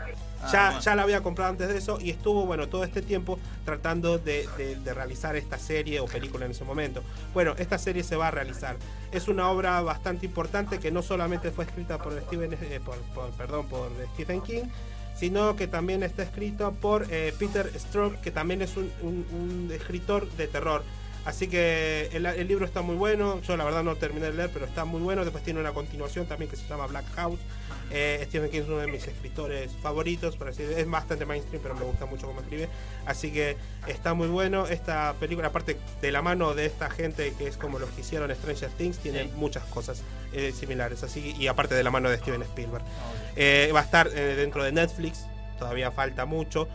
Ah, 0.42 0.48
ya, 0.52 0.64
bueno. 0.66 0.80
ya 0.80 0.94
la 0.96 1.02
había 1.02 1.22
comprado 1.22 1.50
antes 1.50 1.68
de 1.68 1.76
eso 1.78 1.98
y 2.00 2.10
estuvo, 2.10 2.46
bueno, 2.46 2.68
todo 2.68 2.84
este 2.84 3.02
tiempo 3.02 3.38
tratando 3.64 4.18
de, 4.18 4.48
de- 4.56 4.76
de 4.76 4.94
realizar 4.94 5.36
esta 5.36 5.58
serie 5.58 6.00
o 6.00 6.06
película 6.06 6.46
en 6.46 6.52
ese 6.52 6.64
momento. 6.64 7.02
Bueno, 7.34 7.54
esta 7.58 7.78
serie 7.78 8.02
se 8.02 8.16
va 8.16 8.28
a 8.28 8.30
realizar. 8.30 8.76
Es 9.12 9.28
una 9.28 9.48
obra 9.50 9.80
bastante 9.82 10.26
importante 10.26 10.78
que 10.78 10.90
no 10.90 11.02
solamente 11.02 11.50
fue 11.50 11.64
escrita 11.64 11.98
por 11.98 12.18
Stephen, 12.22 12.52
eh, 12.54 12.80
por, 12.84 12.96
por- 13.14 13.30
perdón, 13.32 13.66
por 13.68 13.90
Stephen 14.14 14.40
King, 14.40 14.64
sino 15.14 15.54
que 15.56 15.66
también 15.66 16.02
está 16.02 16.22
escrita 16.22 16.70
por 16.70 17.06
eh, 17.10 17.34
Peter 17.38 17.70
Stroke, 17.78 18.20
que 18.20 18.30
también 18.30 18.62
es 18.62 18.76
un, 18.78 18.90
un- 19.02 19.26
un 19.32 19.70
escritor 19.72 20.30
de 20.32 20.46
terror. 20.48 20.82
Así 21.30 21.46
que 21.48 22.10
el, 22.12 22.26
el 22.26 22.48
libro 22.48 22.64
está 22.66 22.82
muy 22.82 22.96
bueno. 22.96 23.40
Yo 23.42 23.56
la 23.56 23.64
verdad 23.64 23.84
no 23.84 23.94
terminé 23.96 24.26
de 24.26 24.32
leer, 24.34 24.50
pero 24.52 24.66
está 24.66 24.84
muy 24.84 25.00
bueno. 25.00 25.22
Después 25.24 25.44
tiene 25.44 25.60
una 25.60 25.72
continuación 25.72 26.26
también 26.26 26.50
que 26.50 26.56
se 26.56 26.66
llama 26.66 26.86
Black 26.88 27.04
House. 27.14 27.38
Eh, 27.92 28.24
Stephen 28.28 28.50
King 28.50 28.60
es 28.62 28.66
uno 28.68 28.78
de 28.78 28.88
mis 28.88 29.06
escritores 29.06 29.70
favoritos, 29.82 30.36
por 30.36 30.48
así 30.48 30.62
es 30.62 30.88
bastante 30.90 31.26
mainstream, 31.26 31.62
pero 31.62 31.74
me 31.76 31.84
gusta 31.84 32.06
mucho 32.06 32.26
cómo 32.26 32.40
escribe. 32.40 32.68
Así 33.06 33.30
que 33.32 33.56
está 33.86 34.12
muy 34.12 34.26
bueno. 34.28 34.66
Esta 34.66 35.14
película, 35.20 35.48
aparte 35.48 35.76
de 36.02 36.12
la 36.12 36.20
mano 36.20 36.54
de 36.54 36.66
esta 36.66 36.90
gente 36.90 37.32
que 37.38 37.46
es 37.46 37.56
como 37.56 37.78
los 37.78 37.90
que 37.90 38.00
hicieron 38.00 38.34
Stranger 38.34 38.70
Things, 38.70 38.98
tiene 38.98 39.22
Sí. 39.24 39.30
muchas 39.36 39.64
cosas 39.66 40.02
eh, 40.32 40.52
similares. 40.52 41.02
Así 41.04 41.34
y 41.38 41.46
aparte 41.46 41.74
de 41.76 41.82
la 41.84 41.90
mano 41.92 42.10
de 42.10 42.18
Steven 42.18 42.42
Spielberg. 42.42 42.84
Eh, 43.36 43.70
va 43.74 43.80
a 43.80 43.84
estar 43.84 44.08
eh, 44.08 44.34
dentro 44.36 44.64
de 44.64 44.72
Netflix, 44.72 45.26
todavía 45.58 45.90
falta 45.92 46.26
mucho, 46.26 46.68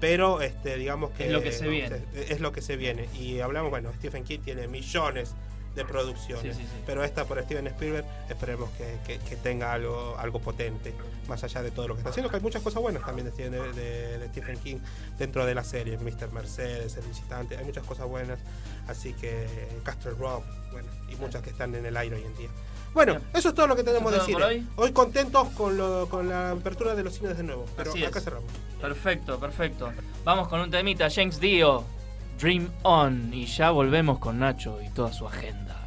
pero 0.00 0.40
este, 0.40 0.76
digamos 0.76 1.10
que 1.10 1.26
Es 1.26 1.32
lo 1.32 1.42
que 1.42 1.52
se 1.52 1.68
viene. 1.68 1.96
es- 2.14 2.30
es 2.32 2.40
lo 2.40 2.52
que 2.52 2.60
se 2.62 2.76
viene. 2.76 3.06
Y 3.18 3.40
hablamos, 3.40 3.70
bueno, 3.70 3.92
Stephen 3.98 4.24
King 4.24 4.40
tiene 4.44 4.66
millones 4.66 5.34
de 5.74 5.84
producciones, 5.84 6.56
Sí, 6.56 6.62
sí, 6.62 6.68
sí. 6.68 6.82
pero 6.84 7.04
esta 7.04 7.24
por 7.26 7.40
Steven 7.42 7.66
Spielberg 7.68 8.04
esperemos 8.28 8.68
que, 8.70 8.98
que- 9.06 9.18
que 9.24 9.36
tenga 9.36 9.72
algo, 9.72 10.16
algo 10.18 10.40
potente, 10.40 10.92
más 11.28 11.44
allá 11.44 11.62
de 11.62 11.70
todo 11.70 11.86
lo 11.88 11.94
que 11.94 12.00
está 12.00 12.10
haciendo, 12.10 12.28
que 12.28 12.36
hay 12.36 12.42
muchas 12.42 12.62
cosas 12.62 12.82
buenas 12.82 13.04
también 13.04 13.26
de, 13.26 13.32
Steven- 13.32 13.72
de- 13.74 14.18
de 14.18 14.28
Stephen 14.28 14.58
King 14.58 14.78
dentro 15.18 15.46
de 15.46 15.54
la 15.54 15.62
serie, 15.62 15.96
Mr. 15.98 16.32
Mercedes, 16.32 16.96
El 16.96 17.04
Visitante, 17.06 17.56
hay 17.56 17.64
muchas 17.64 17.84
cosas 17.84 18.08
buenas, 18.08 18.40
así 18.88 19.12
que 19.14 19.46
Castle 19.84 20.12
Rock, 20.18 20.44
bueno, 20.72 20.88
y 21.08 21.14
muchas 21.16 21.40
que 21.42 21.50
están 21.50 21.74
en 21.74 21.86
el 21.86 21.96
aire 21.96 22.16
hoy 22.16 22.24
en 22.24 22.36
día. 22.36 22.48
Bueno, 22.92 23.20
eso 23.32 23.50
es 23.50 23.54
todo 23.54 23.68
lo 23.68 23.76
que 23.76 23.84
tenemos 23.84 24.10
de 24.10 24.16
¿Eso 24.18 24.26
es 24.26 24.26
cine. 24.26 24.40
todo 24.40 24.48
Hoy? 24.48 24.66
hoy? 24.74 24.92
contentos 24.92 25.48
con, 25.50 25.76
lo- 25.76 26.08
con 26.08 26.28
la 26.28 26.50
apertura 26.50 26.96
de 26.96 27.04
los 27.04 27.14
cines 27.14 27.36
de 27.36 27.44
nuevo, 27.44 27.64
pero 27.76 27.90
Así 27.92 28.04
acá 28.04 28.18
es. 28.18 28.24
cerramos. 28.24 28.50
Perfecto, 28.80 29.38
perfecto. 29.38 29.92
Vamos 30.24 30.48
con 30.48 30.58
un 30.60 30.70
temita, 30.72 31.08
James 31.08 31.38
Dio, 31.38 31.84
Dream 32.40 32.70
On, 32.84 33.34
y 33.34 33.44
ya 33.44 33.70
volvemos 33.70 34.18
con 34.18 34.38
Nacho 34.38 34.80
y 34.80 34.88
toda 34.88 35.12
su 35.12 35.26
agenda. 35.26 35.79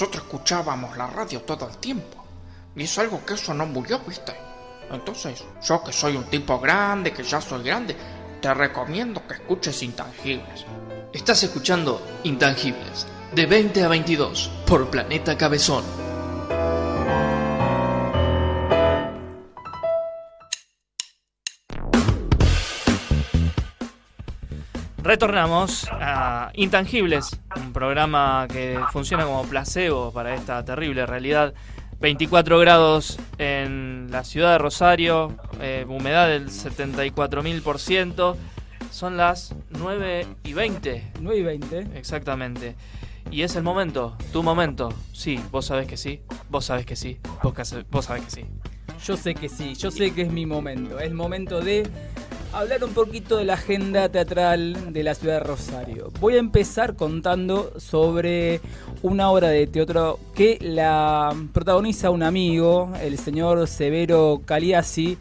Nosotros 0.00 0.24
escuchábamos 0.24 0.96
la 0.96 1.08
radio 1.08 1.42
todo 1.42 1.68
el 1.68 1.76
tiempo. 1.76 2.24
Y 2.74 2.84
es 2.84 2.98
algo 2.98 3.22
que 3.26 3.34
eso 3.34 3.52
no 3.52 3.66
murió, 3.66 4.00
¿viste? 4.08 4.32
Entonces, 4.90 5.44
yo 5.62 5.84
que 5.84 5.92
soy 5.92 6.16
un 6.16 6.24
tipo 6.24 6.58
grande, 6.58 7.12
que 7.12 7.22
ya 7.22 7.38
soy 7.38 7.62
grande, 7.62 7.94
te 8.40 8.54
recomiendo 8.54 9.20
que 9.26 9.34
escuches 9.34 9.82
Intangibles. 9.82 10.64
Estás 11.12 11.42
escuchando 11.42 12.00
Intangibles, 12.24 13.06
de 13.34 13.44
20 13.44 13.84
a 13.84 13.88
22, 13.88 14.50
por 14.66 14.88
Planeta 14.88 15.36
Cabezón. 15.36 15.84
Retornamos 25.10 25.88
a 25.90 26.52
Intangibles, 26.54 27.36
un 27.56 27.72
programa 27.72 28.46
que 28.48 28.78
funciona 28.92 29.24
como 29.24 29.42
placebo 29.42 30.12
para 30.12 30.36
esta 30.36 30.64
terrible 30.64 31.04
realidad. 31.04 31.52
24 31.98 32.60
grados 32.60 33.18
en 33.36 34.06
la 34.12 34.22
ciudad 34.22 34.52
de 34.52 34.58
Rosario, 34.58 35.36
eh, 35.60 35.84
humedad 35.88 36.28
del 36.28 36.48
74.000%. 36.48 38.36
Son 38.92 39.16
las 39.16 39.52
9 39.70 40.28
y 40.44 40.52
20. 40.52 41.10
9 41.18 41.38
y 41.40 41.42
20. 41.42 41.78
Exactamente. 41.98 42.76
Y 43.32 43.42
es 43.42 43.56
el 43.56 43.64
momento, 43.64 44.16
tu 44.32 44.44
momento. 44.44 44.94
Sí, 45.12 45.40
vos 45.50 45.66
sabés 45.66 45.88
que 45.88 45.96
sí. 45.96 46.20
Vos 46.50 46.66
sabés 46.66 46.86
que 46.86 46.94
sí. 46.94 47.18
Vos, 47.42 47.52
vos 47.90 48.04
sabés 48.04 48.22
que 48.26 48.30
sí. 48.30 48.46
Yo 49.04 49.16
sé 49.16 49.34
que 49.34 49.48
sí, 49.48 49.74
yo 49.74 49.90
sé 49.90 50.12
que 50.12 50.22
es 50.22 50.30
mi 50.30 50.46
momento. 50.46 51.00
Es 51.00 51.12
momento 51.12 51.60
de 51.60 51.90
hablar 52.52 52.84
un 52.84 52.92
poquito 52.92 53.36
de 53.36 53.44
la 53.44 53.54
agenda 53.54 54.08
teatral 54.08 54.92
de 54.92 55.02
la 55.02 55.14
ciudad 55.14 55.34
de 55.34 55.40
Rosario. 55.40 56.10
Voy 56.20 56.34
a 56.34 56.38
empezar 56.38 56.96
contando 56.96 57.72
sobre 57.78 58.60
una 59.02 59.30
obra 59.30 59.48
de 59.48 59.66
teatro 59.66 60.18
que 60.34 60.58
la 60.60 61.34
protagoniza 61.52 62.10
un 62.10 62.22
amigo, 62.22 62.92
el 63.02 63.18
señor 63.18 63.66
Severo 63.68 64.42
Caliasi, 64.44 65.18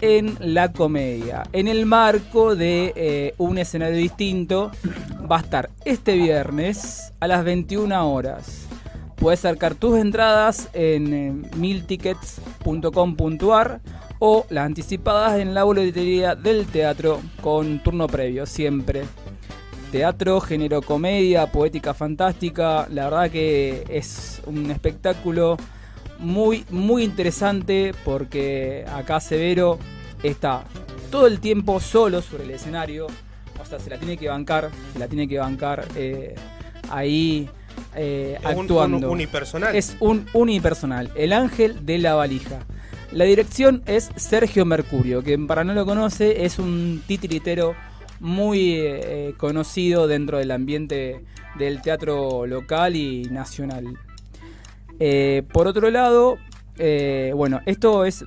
en 0.00 0.36
la 0.40 0.72
comedia. 0.72 1.44
En 1.52 1.68
el 1.68 1.86
marco 1.86 2.54
de 2.54 2.92
eh, 2.94 3.34
un 3.38 3.58
escenario 3.58 3.96
distinto, 3.96 4.70
va 5.30 5.38
a 5.38 5.40
estar 5.40 5.70
este 5.84 6.14
viernes 6.14 7.12
a 7.20 7.26
las 7.26 7.44
21 7.44 8.12
horas. 8.12 8.66
Puedes 9.16 9.40
sacar 9.40 9.74
tus 9.74 9.98
entradas 9.98 10.68
en 10.72 11.12
eh, 11.12 11.32
miltickets.com.ar 11.56 13.80
o 14.18 14.46
las 14.50 14.66
anticipadas 14.66 15.38
en 15.38 15.54
la 15.54 15.64
boletería 15.64 16.34
del 16.34 16.66
teatro 16.66 17.20
con 17.40 17.80
turno 17.82 18.06
previo, 18.06 18.46
siempre. 18.46 19.04
Teatro, 19.92 20.40
género 20.40 20.82
comedia, 20.82 21.46
poética 21.50 21.94
fantástica, 21.94 22.86
la 22.90 23.04
verdad 23.04 23.30
que 23.30 23.84
es 23.88 24.42
un 24.44 24.70
espectáculo 24.70 25.56
muy, 26.18 26.64
muy 26.70 27.04
interesante 27.04 27.94
porque 28.04 28.84
acá 28.92 29.18
Severo 29.20 29.78
está 30.22 30.64
todo 31.10 31.26
el 31.26 31.40
tiempo 31.40 31.80
solo 31.80 32.20
sobre 32.20 32.44
el 32.44 32.50
escenario, 32.50 33.06
o 33.58 33.64
sea, 33.64 33.78
se 33.78 33.88
la 33.88 33.96
tiene 33.98 34.18
que 34.18 34.28
bancar, 34.28 34.68
se 34.92 34.98
la 34.98 35.06
tiene 35.08 35.26
que 35.26 35.38
bancar 35.38 35.86
eh, 35.96 36.34
ahí 36.90 37.48
eh, 37.94 38.36
Es 38.40 38.54
un- 38.56 38.60
actuando. 38.62 38.96
un 38.98 39.04
unipersonal. 39.04 39.74
Es 39.74 39.96
un 40.00 40.26
unipersonal, 40.34 41.10
el 41.14 41.32
ángel 41.32 41.86
de 41.86 41.96
la 41.98 42.14
valija. 42.14 42.58
La 43.12 43.24
dirección 43.24 43.82
es 43.86 44.10
Sergio 44.16 44.66
Mercurio, 44.66 45.22
que 45.22 45.38
para 45.38 45.64
no 45.64 45.72
lo 45.72 45.86
conoce 45.86 46.44
es 46.44 46.58
un 46.58 47.02
titiritero 47.06 47.74
muy 48.20 48.74
eh, 48.76 49.34
conocido 49.36 50.06
dentro 50.06 50.38
del 50.38 50.50
ambiente 50.50 51.24
del 51.58 51.80
teatro 51.80 52.46
local 52.46 52.96
y 52.96 53.22
nacional. 53.30 53.98
Eh, 55.00 55.42
por 55.52 55.66
otro 55.66 55.90
lado, 55.90 56.38
eh, 56.76 57.32
bueno, 57.34 57.60
esto 57.66 58.04
es 58.04 58.24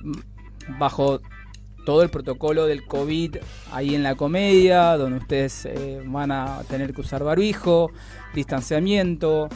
bajo 0.78 1.20
todo 1.84 2.02
el 2.02 2.10
protocolo 2.10 2.66
del 2.66 2.84
COVID 2.86 3.36
ahí 3.72 3.94
en 3.94 4.02
la 4.02 4.14
comedia, 4.14 4.96
donde 4.96 5.18
ustedes 5.18 5.66
eh, 5.66 6.02
van 6.04 6.30
a 6.30 6.62
tener 6.68 6.92
que 6.92 7.00
usar 7.00 7.24
barbijo, 7.24 7.90
distanciamiento. 8.34 9.48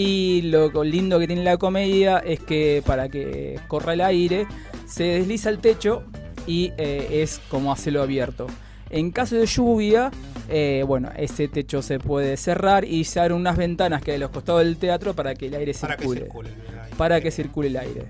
Y 0.00 0.42
lo 0.42 0.84
lindo 0.84 1.18
que 1.18 1.26
tiene 1.26 1.42
la 1.42 1.56
comedia 1.56 2.18
es 2.18 2.38
que 2.38 2.84
para 2.86 3.08
que 3.08 3.58
corra 3.66 3.94
el 3.94 4.00
aire, 4.00 4.46
se 4.86 5.02
desliza 5.02 5.50
el 5.50 5.58
techo 5.58 6.04
y 6.46 6.72
eh, 6.78 7.22
es 7.22 7.40
como 7.48 7.72
a 7.72 7.76
cielo 7.76 8.00
abierto. 8.00 8.46
En 8.90 9.10
caso 9.10 9.34
de 9.34 9.44
lluvia, 9.46 10.12
eh, 10.48 10.84
bueno, 10.86 11.10
ese 11.16 11.48
techo 11.48 11.82
se 11.82 11.98
puede 11.98 12.36
cerrar 12.36 12.84
y 12.84 13.02
se 13.02 13.18
abren 13.18 13.38
unas 13.38 13.56
ventanas 13.56 14.00
que 14.00 14.12
hay 14.12 14.16
a 14.18 14.20
los 14.20 14.30
costados 14.30 14.62
del 14.62 14.76
teatro 14.76 15.14
para 15.14 15.34
que 15.34 15.46
el 15.48 15.54
aire 15.54 15.74
Para 15.80 15.96
que 15.96 16.02
circule. 16.02 16.20
circule 16.20 16.48
el 16.50 16.78
aire. 16.78 16.96
Para 16.96 17.20
que 17.20 17.30
circule 17.32 17.68
el 17.68 17.76
aire. 17.76 18.04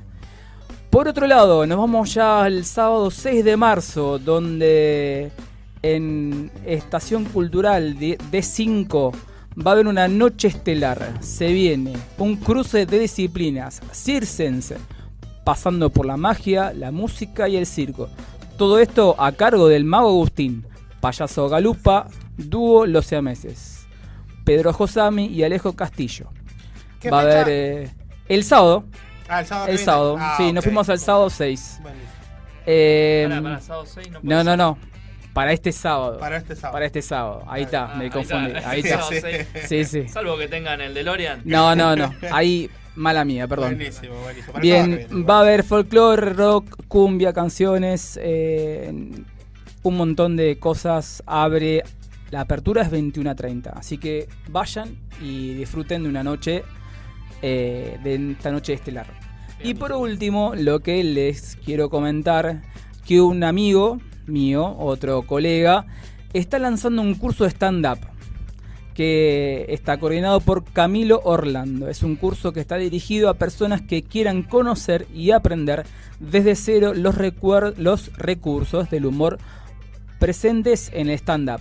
Por 0.90 1.08
otro 1.08 1.26
lado, 1.26 1.66
nos 1.66 1.78
vamos 1.78 2.12
ya 2.12 2.42
al 2.44 2.66
sábado 2.66 3.10
6 3.10 3.44
de 3.44 3.56
marzo, 3.56 4.18
donde 4.18 5.30
en 5.82 6.50
Estación 6.66 7.24
Cultural 7.24 7.98
de- 7.98 8.18
D5 8.30 9.12
va 9.64 9.72
a 9.72 9.74
haber 9.74 9.86
una 9.86 10.08
noche 10.08 10.48
estelar. 10.48 11.14
Se 11.20 11.52
viene 11.52 11.94
un 12.18 12.36
cruce 12.36 12.86
de 12.86 12.98
disciplinas 12.98 13.80
circense, 13.92 14.76
pasando 15.44 15.90
por 15.90 16.06
la 16.06 16.16
magia, 16.16 16.72
la 16.72 16.90
música 16.90 17.48
y 17.48 17.56
el 17.56 17.66
circo. 17.66 18.08
Todo 18.56 18.78
esto 18.78 19.16
a 19.18 19.32
cargo 19.32 19.68
del 19.68 19.84
mago 19.84 20.08
Agustín, 20.08 20.66
payaso 21.00 21.48
Galupa, 21.48 22.08
dúo 22.36 22.86
Los 22.86 23.06
Siameses, 23.06 23.86
Pedro 24.44 24.72
Josami 24.72 25.26
y 25.26 25.42
Alejo 25.44 25.74
Castillo. 25.74 26.28
¿Qué 27.00 27.10
Va 27.10 27.20
a 27.20 27.22
haber 27.22 27.46
eh, 27.48 27.90
el 28.28 28.42
sábado. 28.44 28.84
Ah, 29.28 29.40
el 29.40 29.46
sábado 29.46 29.68
El 29.68 29.78
sábado, 29.78 30.16
Ah, 30.18 30.34
sí, 30.36 30.52
nos 30.52 30.64
fuimos 30.64 30.88
al 30.88 30.98
sábado 30.98 31.30
6. 31.30 31.78
Buenísimo. 31.82 32.08
Eh, 32.66 33.26
Pará, 33.28 33.42
pará, 33.42 33.60
sábado 33.60 33.86
6 33.86 34.08
no 34.22 34.44
no, 34.44 34.56
no. 34.56 34.78
Para 35.38 35.52
este 35.52 35.70
sábado. 35.70 36.18
Para 36.18 36.36
este 36.38 36.56
sábado. 36.56 36.72
Para 36.72 36.86
este 36.86 37.00
sábado. 37.00 37.44
Ahí 37.46 37.62
está, 37.62 37.94
me 37.94 38.04
ahí 38.06 38.10
confundí. 38.10 38.50
está. 38.50 38.70
Ahí 38.70 38.80
está. 38.84 39.68
Sí, 39.68 39.84
sí. 39.84 40.08
Salvo 40.08 40.36
que 40.36 40.48
tengan 40.48 40.80
el 40.80 40.94
DeLorean. 40.94 41.42
No, 41.44 41.76
no, 41.76 41.94
no. 41.94 42.12
Ahí, 42.32 42.68
mala 42.96 43.24
mía, 43.24 43.46
perdón. 43.46 43.76
Buenísimo, 43.76 44.16
buenísimo. 44.16 44.54
Para 44.54 44.62
Bien, 44.62 45.06
va 45.30 45.36
a 45.36 45.40
haber 45.42 45.62
folclore, 45.62 46.32
rock, 46.32 46.82
cumbia, 46.88 47.32
canciones, 47.32 48.18
eh, 48.20 48.92
un 49.84 49.96
montón 49.96 50.34
de 50.34 50.58
cosas. 50.58 51.22
Abre. 51.24 51.84
La 52.32 52.40
apertura 52.40 52.82
es 52.82 52.90
21 52.90 53.30
a 53.30 53.36
30. 53.36 53.70
Así 53.70 53.96
que 53.96 54.26
vayan 54.50 54.98
y 55.22 55.54
disfruten 55.54 56.02
de 56.02 56.08
una 56.08 56.24
noche, 56.24 56.64
eh, 57.42 57.96
de 58.02 58.32
esta 58.32 58.50
noche 58.50 58.72
estelar. 58.72 59.06
Y 59.62 59.74
por 59.74 59.92
último, 59.92 60.54
lo 60.56 60.80
que 60.80 61.04
les 61.04 61.56
quiero 61.64 61.90
comentar, 61.90 62.62
que 63.06 63.20
un 63.20 63.44
amigo 63.44 64.00
mío, 64.28 64.76
otro 64.78 65.22
colega, 65.22 65.86
está 66.32 66.58
lanzando 66.58 67.02
un 67.02 67.14
curso 67.14 67.44
de 67.44 67.50
stand-up 67.50 67.98
que 68.94 69.66
está 69.68 69.98
coordinado 69.98 70.40
por 70.40 70.64
Camilo 70.64 71.20
Orlando. 71.22 71.88
Es 71.88 72.02
un 72.02 72.16
curso 72.16 72.52
que 72.52 72.60
está 72.60 72.76
dirigido 72.76 73.28
a 73.28 73.34
personas 73.34 73.80
que 73.80 74.02
quieran 74.02 74.42
conocer 74.42 75.06
y 75.14 75.30
aprender 75.30 75.84
desde 76.18 76.56
cero 76.56 76.94
los, 76.94 77.16
los 77.78 78.12
recursos 78.16 78.90
del 78.90 79.06
humor 79.06 79.38
presentes 80.18 80.90
en 80.92 81.08
el 81.08 81.14
stand-up 81.18 81.60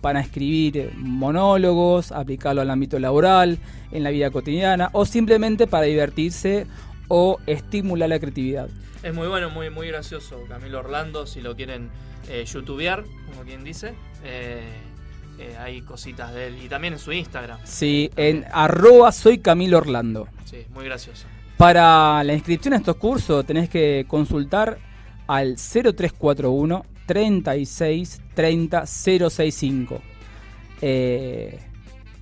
para 0.00 0.20
escribir 0.20 0.90
monólogos, 0.96 2.10
aplicarlo 2.10 2.60
al 2.60 2.70
ámbito 2.70 2.98
laboral, 2.98 3.58
en 3.92 4.02
la 4.02 4.10
vida 4.10 4.30
cotidiana 4.30 4.90
o 4.92 5.06
simplemente 5.06 5.66
para 5.66 5.86
divertirse 5.86 6.66
o 7.08 7.38
estimular 7.46 8.08
la 8.08 8.18
creatividad. 8.18 8.68
Es 9.02 9.14
muy 9.14 9.26
bueno, 9.26 9.50
muy, 9.50 9.68
muy 9.70 9.88
gracioso. 9.88 10.44
Camilo 10.48 10.78
Orlando, 10.78 11.26
si 11.26 11.40
lo 11.40 11.56
quieren 11.56 11.90
eh, 12.28 12.44
youtubear, 12.44 13.04
como 13.26 13.42
quien 13.42 13.64
dice, 13.64 13.94
eh, 14.24 14.62
eh, 15.38 15.56
hay 15.58 15.82
cositas 15.82 16.32
de 16.32 16.48
él. 16.48 16.62
Y 16.62 16.68
también 16.68 16.94
en 16.94 16.98
su 17.00 17.12
Instagram. 17.12 17.58
Sí, 17.64 18.10
en 18.16 18.44
arroba 18.52 19.10
soy 19.10 19.38
Camilo 19.38 19.78
Orlando. 19.78 20.28
Sí, 20.44 20.64
muy 20.72 20.84
gracioso. 20.84 21.26
Para 21.56 22.22
la 22.24 22.34
inscripción 22.34 22.74
a 22.74 22.78
estos 22.78 22.96
cursos 22.96 23.44
tenés 23.44 23.68
que 23.68 24.04
consultar 24.08 24.78
al 25.26 25.56
0341 25.56 26.84
36 27.06 28.20
30 28.34 28.86
065. 28.86 30.00
Eh, 30.80 31.58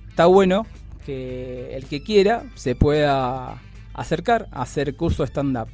está 0.09 0.25
bueno 0.25 0.65
que 1.05 1.75
el 1.75 1.85
que 1.85 2.03
quiera 2.03 2.43
se 2.55 2.75
pueda 2.75 3.59
acercar 3.93 4.47
a 4.51 4.61
hacer 4.61 4.95
curso 4.95 5.23
stand-up. 5.23 5.69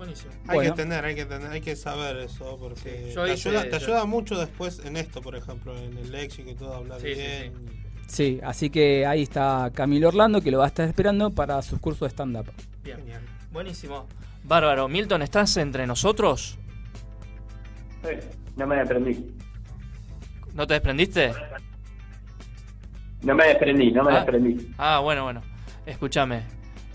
Buenísimo. 0.00 0.32
Hay 0.48 0.54
Bueno. 0.54 0.74
que 0.74 0.82
tener, 0.82 1.04
hay 1.04 1.14
que 1.14 1.26
tener, 1.26 1.50
hay 1.50 1.60
que 1.60 1.76
saber 1.76 2.16
eso 2.20 2.56
porque 2.58 3.08
Sí, 3.08 3.14
yo 3.14 3.24
te, 3.26 3.34
hice- 3.34 3.48
ayuda, 3.50 3.62
te 3.64 3.70
yo- 3.70 3.76
ayuda 3.76 4.04
mucho 4.06 4.38
después 4.38 4.80
en 4.86 4.96
esto, 4.96 5.20
por 5.20 5.36
ejemplo, 5.36 5.76
en 5.76 5.94
el 5.98 6.10
léxico 6.10 6.48
y 6.48 6.54
todo, 6.54 6.72
hablar 6.74 7.02
Sí, 7.02 7.08
sí, 7.08 7.20
bien. 7.20 7.52
Sí, 8.08 8.40
así 8.42 8.70
que 8.70 9.04
ahí 9.04 9.20
está 9.24 9.70
Camilo 9.74 10.08
Orlando 10.08 10.40
que 10.40 10.50
lo 10.50 10.56
va 10.60 10.64
a 10.64 10.68
estar 10.68 10.88
esperando 10.88 11.30
para 11.30 11.60
sus 11.60 11.78
cursos 11.80 12.00
de 12.08 12.12
stand-up. 12.14 12.46
Bien. 12.82 12.98
Buenísimo. 13.52 14.06
Bárbaro. 14.42 14.88
Milton, 14.88 15.20
¿estás 15.20 15.54
entre 15.58 15.86
nosotros? 15.86 16.56
Eh, 18.04 18.20
no 18.56 18.66
me 18.66 18.80
aprendí. 18.80 19.34
¿No 20.54 20.66
te 20.66 20.72
desprendiste? 20.74 21.30
No 23.20 23.34
me 23.34 23.48
desprendí, 23.48 23.92
no 23.92 24.02
me 24.02 24.12
Ah. 24.12 24.14
desprendí. 24.16 24.72
Ah, 24.78 25.00
bueno, 25.00 25.24
bueno. 25.24 25.42
Escúchame. 25.84 26.44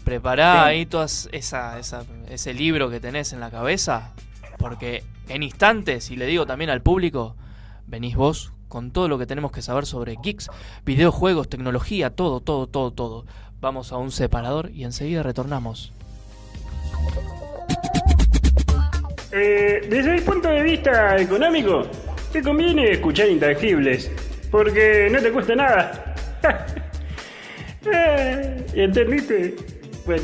Prepará 0.05 0.53
Sí. 0.53 0.69
ahí 0.69 0.85
todas 0.85 1.27
esa, 1.33 1.77
esa- 1.79 2.05
ese 2.29 2.53
libro 2.53 2.89
que 2.89 3.01
tenés 3.01 3.33
en 3.33 3.41
la 3.41 3.51
cabeza. 3.51 4.13
Porque 4.57 5.03
en 5.27 5.43
instantes, 5.43 6.09
y 6.11 6.15
le 6.15 6.25
digo 6.27 6.45
también 6.45 6.69
al 6.69 6.81
público, 6.81 7.35
venís 7.87 8.15
vos 8.15 8.53
con 8.69 8.91
todo 8.91 9.07
lo 9.09 9.17
que 9.17 9.25
tenemos 9.25 9.51
que 9.51 9.61
saber 9.61 9.85
sobre 9.85 10.15
geeks, 10.23 10.49
videojuegos, 10.85 11.49
tecnología, 11.49 12.09
todo, 12.11 12.39
todo, 12.39 12.67
todo, 12.67 12.91
todo. 12.91 13.25
Vamos 13.59 13.91
a 13.91 13.97
un 13.97 14.11
separador 14.11 14.69
y 14.71 14.83
enseguida 14.85 15.23
retornamos. 15.23 15.91
Eh, 19.31 19.85
desde 19.89 20.15
el 20.15 20.21
punto 20.23 20.47
de 20.49 20.61
vista 20.63 21.17
económico, 21.17 21.83
te 22.31 22.41
conviene 22.41 22.91
escuchar 22.91 23.27
intangibles, 23.29 24.09
porque 24.51 25.09
no 25.11 25.19
te 25.21 25.31
cuesta 25.31 25.55
nada. 25.55 26.15
Eh, 27.87 28.65
¿Entendiste? 28.73 29.55
Bueno, 30.05 30.21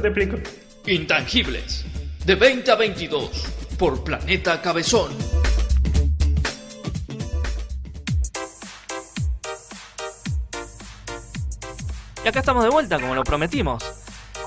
te 0.00 0.08
explico. 0.08 0.36
Intangibles. 0.86 1.86
De 2.26 2.34
20 2.34 2.70
a 2.70 2.74
22. 2.76 3.30
Por 3.78 4.04
Planeta 4.04 4.60
Cabezón. 4.60 5.10
Y 12.24 12.28
acá 12.28 12.40
estamos 12.40 12.62
de 12.62 12.70
vuelta, 12.70 13.00
como 13.00 13.14
lo 13.14 13.24
prometimos. 13.24 13.82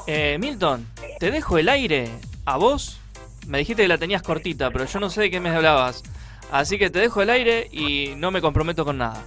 Eh, 0.07 0.37
Milton, 0.39 0.87
te 1.19 1.31
dejo 1.31 1.57
el 1.57 1.67
aire 1.67 2.09
a 2.45 2.57
vos. 2.57 2.99
Me 3.47 3.57
dijiste 3.57 3.81
que 3.81 3.87
la 3.87 3.97
tenías 3.97 4.21
cortita, 4.21 4.69
pero 4.71 4.85
yo 4.85 4.99
no 4.99 5.09
sé 5.09 5.21
de 5.21 5.31
qué 5.31 5.39
me 5.39 5.49
hablabas. 5.49 6.03
Así 6.51 6.77
que 6.77 6.89
te 6.89 6.99
dejo 6.99 7.21
el 7.23 7.31
aire 7.31 7.67
y 7.71 8.13
no 8.17 8.29
me 8.31 8.39
comprometo 8.39 8.85
con 8.85 8.99
nada. 8.99 9.23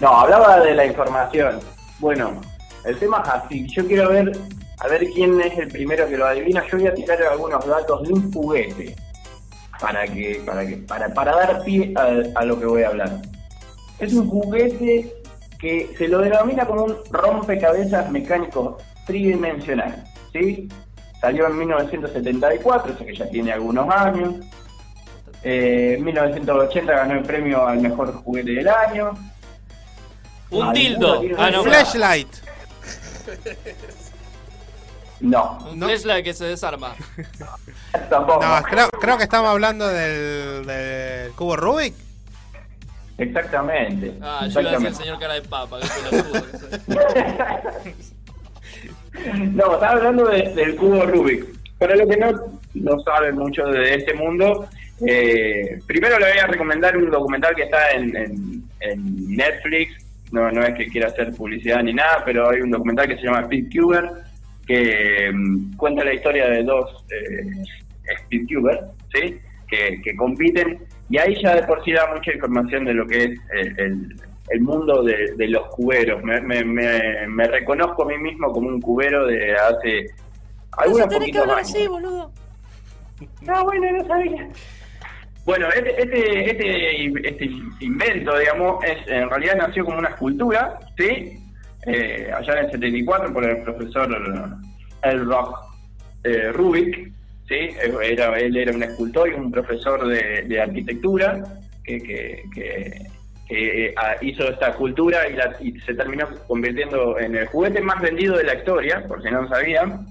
No, 0.00 0.08
hablaba 0.08 0.60
de 0.60 0.74
la 0.74 0.84
información. 0.84 1.58
Bueno, 1.98 2.40
el 2.84 2.96
tema 2.98 3.22
es 3.24 3.30
así. 3.30 3.66
Yo 3.68 3.86
quiero 3.86 4.08
ver, 4.10 4.32
a 4.78 4.88
ver 4.88 5.06
quién 5.14 5.40
es 5.40 5.56
el 5.58 5.68
primero 5.68 6.08
que 6.08 6.16
lo 6.16 6.26
adivina. 6.26 6.62
Yo 6.70 6.78
voy 6.78 6.86
a 6.86 6.94
tirar 6.94 7.22
algunos 7.22 7.66
datos 7.66 8.02
de 8.06 8.12
un 8.12 8.32
juguete 8.32 8.94
para 9.80 10.04
que, 10.06 10.42
para 10.46 10.66
que, 10.66 10.76
para, 10.78 11.08
para 11.12 11.32
dar 11.36 11.64
pie 11.64 11.92
a, 11.96 12.40
a 12.40 12.44
lo 12.44 12.58
que 12.58 12.66
voy 12.66 12.82
a 12.82 12.88
hablar. 12.88 13.10
Es 13.98 14.12
un 14.12 14.28
juguete 14.28 15.14
que 15.58 15.90
se 15.96 16.08
lo 16.08 16.18
denomina 16.18 16.66
como 16.66 16.84
un 16.84 16.96
rompecabezas 17.10 18.10
mecánico 18.10 18.78
tridimensional, 19.06 20.04
¿sí? 20.32 20.68
Salió 21.20 21.46
en 21.46 21.56
1974, 21.58 22.92
o 22.92 22.96
sea 22.98 23.06
que 23.06 23.14
ya 23.16 23.28
tiene 23.30 23.52
algunos 23.52 23.88
años. 23.88 24.34
Eh, 25.42 25.94
en 25.98 26.04
1980 26.04 26.92
ganó 26.92 27.14
el 27.14 27.22
premio 27.22 27.66
al 27.66 27.80
mejor 27.80 28.12
juguete 28.14 28.52
del 28.52 28.68
año. 28.68 29.10
Un 30.50 30.62
¿Alguno 30.62 30.72
dildo. 30.72 31.20
tiene 31.20 31.34
Ah, 31.38 31.50
no, 31.50 31.62
Flashlight. 31.64 32.28
No. 35.20 35.58
Un 35.72 35.80
flashlight 35.80 36.24
que 36.24 36.34
se 36.34 36.44
desarma. 36.44 36.94
Tampoco. 38.10 38.44
No, 38.44 38.62
creo, 38.62 38.88
creo 39.00 39.16
que 39.16 39.24
estamos 39.24 39.50
hablando 39.50 39.86
del, 39.88 40.66
del 40.66 41.32
cubo 41.32 41.56
Rubik. 41.56 41.94
Exactamente. 43.16 44.14
Ah, 44.20 44.46
yo 44.48 44.60
iba 44.60 44.70
a 44.70 44.78
decir 44.78 44.86
el 44.86 44.92
Exactamente. 44.92 45.02
señor 45.02 45.18
cara 45.20 45.34
de 45.34 45.42
papa. 45.42 45.78
Que 45.80 45.86
soy. 45.86 46.80
No, 49.52 49.74
estaba 49.74 49.92
hablando 49.92 50.26
de- 50.26 50.52
del 50.54 50.74
cubo 50.76 51.06
Rubik. 51.06 51.46
Para 51.78 51.94
los 51.96 52.08
que 52.08 52.16
no, 52.16 52.32
no 52.74 52.98
saben 53.04 53.36
mucho 53.36 53.64
de 53.66 53.94
este 53.94 54.12
mundo, 54.14 54.68
eh, 55.06 55.80
primero 55.86 56.18
le 56.18 56.30
voy 56.30 56.38
a 56.38 56.46
recomendar 56.48 56.96
un 56.96 57.10
documental 57.10 57.54
que 57.54 57.62
está 57.62 57.92
en, 57.92 58.16
en- 58.16 58.70
en 58.80 59.36
Netflix. 59.36 60.03
No, 60.34 60.50
no 60.50 60.62
es 60.64 60.74
que 60.74 60.88
quiera 60.88 61.06
hacer 61.08 61.32
publicidad 61.32 61.82
ni 61.82 61.92
nada, 61.94 62.22
pero 62.24 62.50
hay 62.50 62.60
un 62.60 62.70
documental 62.72 63.06
que 63.06 63.16
se 63.16 63.22
llama 63.22 63.44
Speedcuber, 63.44 64.10
que 64.66 65.30
mm, 65.32 65.76
cuenta 65.76 66.02
la 66.04 66.12
historia 66.12 66.48
de 66.50 66.64
dos 66.64 67.04
eh, 67.10 68.16
Speedcubers, 68.24 68.80
¿sí? 69.14 69.38
Que, 69.68 70.00
que 70.02 70.16
compiten, 70.16 70.80
y 71.08 71.18
ahí 71.18 71.40
ya 71.42 71.54
de 71.54 71.62
por 71.62 71.84
sí 71.84 71.92
da 71.92 72.12
mucha 72.12 72.32
información 72.32 72.84
de 72.84 72.94
lo 72.94 73.06
que 73.06 73.16
es 73.24 73.30
eh, 73.30 73.74
el, 73.78 74.14
el 74.50 74.60
mundo 74.60 75.02
de, 75.04 75.34
de 75.36 75.48
los 75.48 75.66
cuberos. 75.68 76.22
Me, 76.24 76.40
me- 76.40 76.64
me- 76.64 77.26
me 77.28 77.46
reconozco 77.46 78.02
a 78.02 78.06
mí 78.08 78.18
mismo 78.18 78.50
como 78.52 78.68
un 78.68 78.80
cubero 78.80 79.26
de 79.26 79.54
hace 79.54 80.06
algunos 80.72 81.06
poquitos 81.18 81.42
años. 81.76 81.88
boludo. 81.88 82.32
No, 83.42 83.64
bueno, 83.64 83.86
no 83.98 84.04
sabía. 84.06 84.48
Bueno, 85.44 85.68
este, 85.68 86.00
este, 86.02 86.50
este, 86.50 87.28
este 87.28 87.44
invento, 87.80 88.38
digamos, 88.38 88.82
en 89.06 89.28
realidad 89.28 89.56
nació 89.56 89.84
como 89.84 89.98
una 89.98 90.08
escultura, 90.08 90.78
¿sí? 90.96 91.38
Eh, 91.86 92.30
allá 92.34 92.52
en 92.60 92.64
el 92.66 92.70
74 92.72 93.32
por 93.32 93.44
el 93.44 93.62
profesor 93.62 94.08
El 95.02 95.26
Rock 95.26 95.58
eh, 96.24 96.50
Rubik, 96.52 97.12
¿sí? 97.46 97.68
Era, 98.02 98.38
él 98.38 98.56
era 98.56 98.72
un 98.72 98.82
escultor 98.82 99.28
y 99.28 99.34
un 99.34 99.50
profesor 99.52 100.06
de, 100.08 100.42
de 100.46 100.60
arquitectura 100.62 101.44
que, 101.84 102.42
que, 102.54 103.02
eh, 103.50 103.94
hizo 104.22 104.48
esta 104.48 104.68
escultura 104.70 105.28
y, 105.28 105.34
la- 105.34 105.54
y 105.60 105.78
se 105.80 105.92
terminó 105.92 106.26
convirtiendo 106.46 107.18
en 107.18 107.36
el 107.36 107.46
juguete 107.48 107.82
más 107.82 108.00
vendido 108.00 108.38
de 108.38 108.44
la 108.44 108.54
historia, 108.54 109.04
por 109.06 109.22
si 109.22 109.30
no 109.30 109.42
lo 109.42 109.48
sabían 109.50 110.06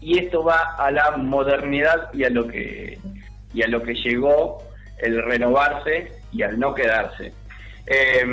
y 0.00 0.18
esto 0.18 0.42
va 0.42 0.76
a 0.78 0.90
la 0.90 1.10
modernidad 1.18 2.08
y 2.14 2.24
a 2.24 2.30
lo 2.30 2.48
que 2.48 2.98
y 3.52 3.62
a 3.62 3.68
lo 3.68 3.82
que 3.82 3.94
llegó 3.94 4.58
el 4.98 5.22
renovarse 5.22 6.12
y 6.32 6.42
al 6.42 6.58
no 6.58 6.74
quedarse. 6.74 7.32
Eh, 7.86 8.24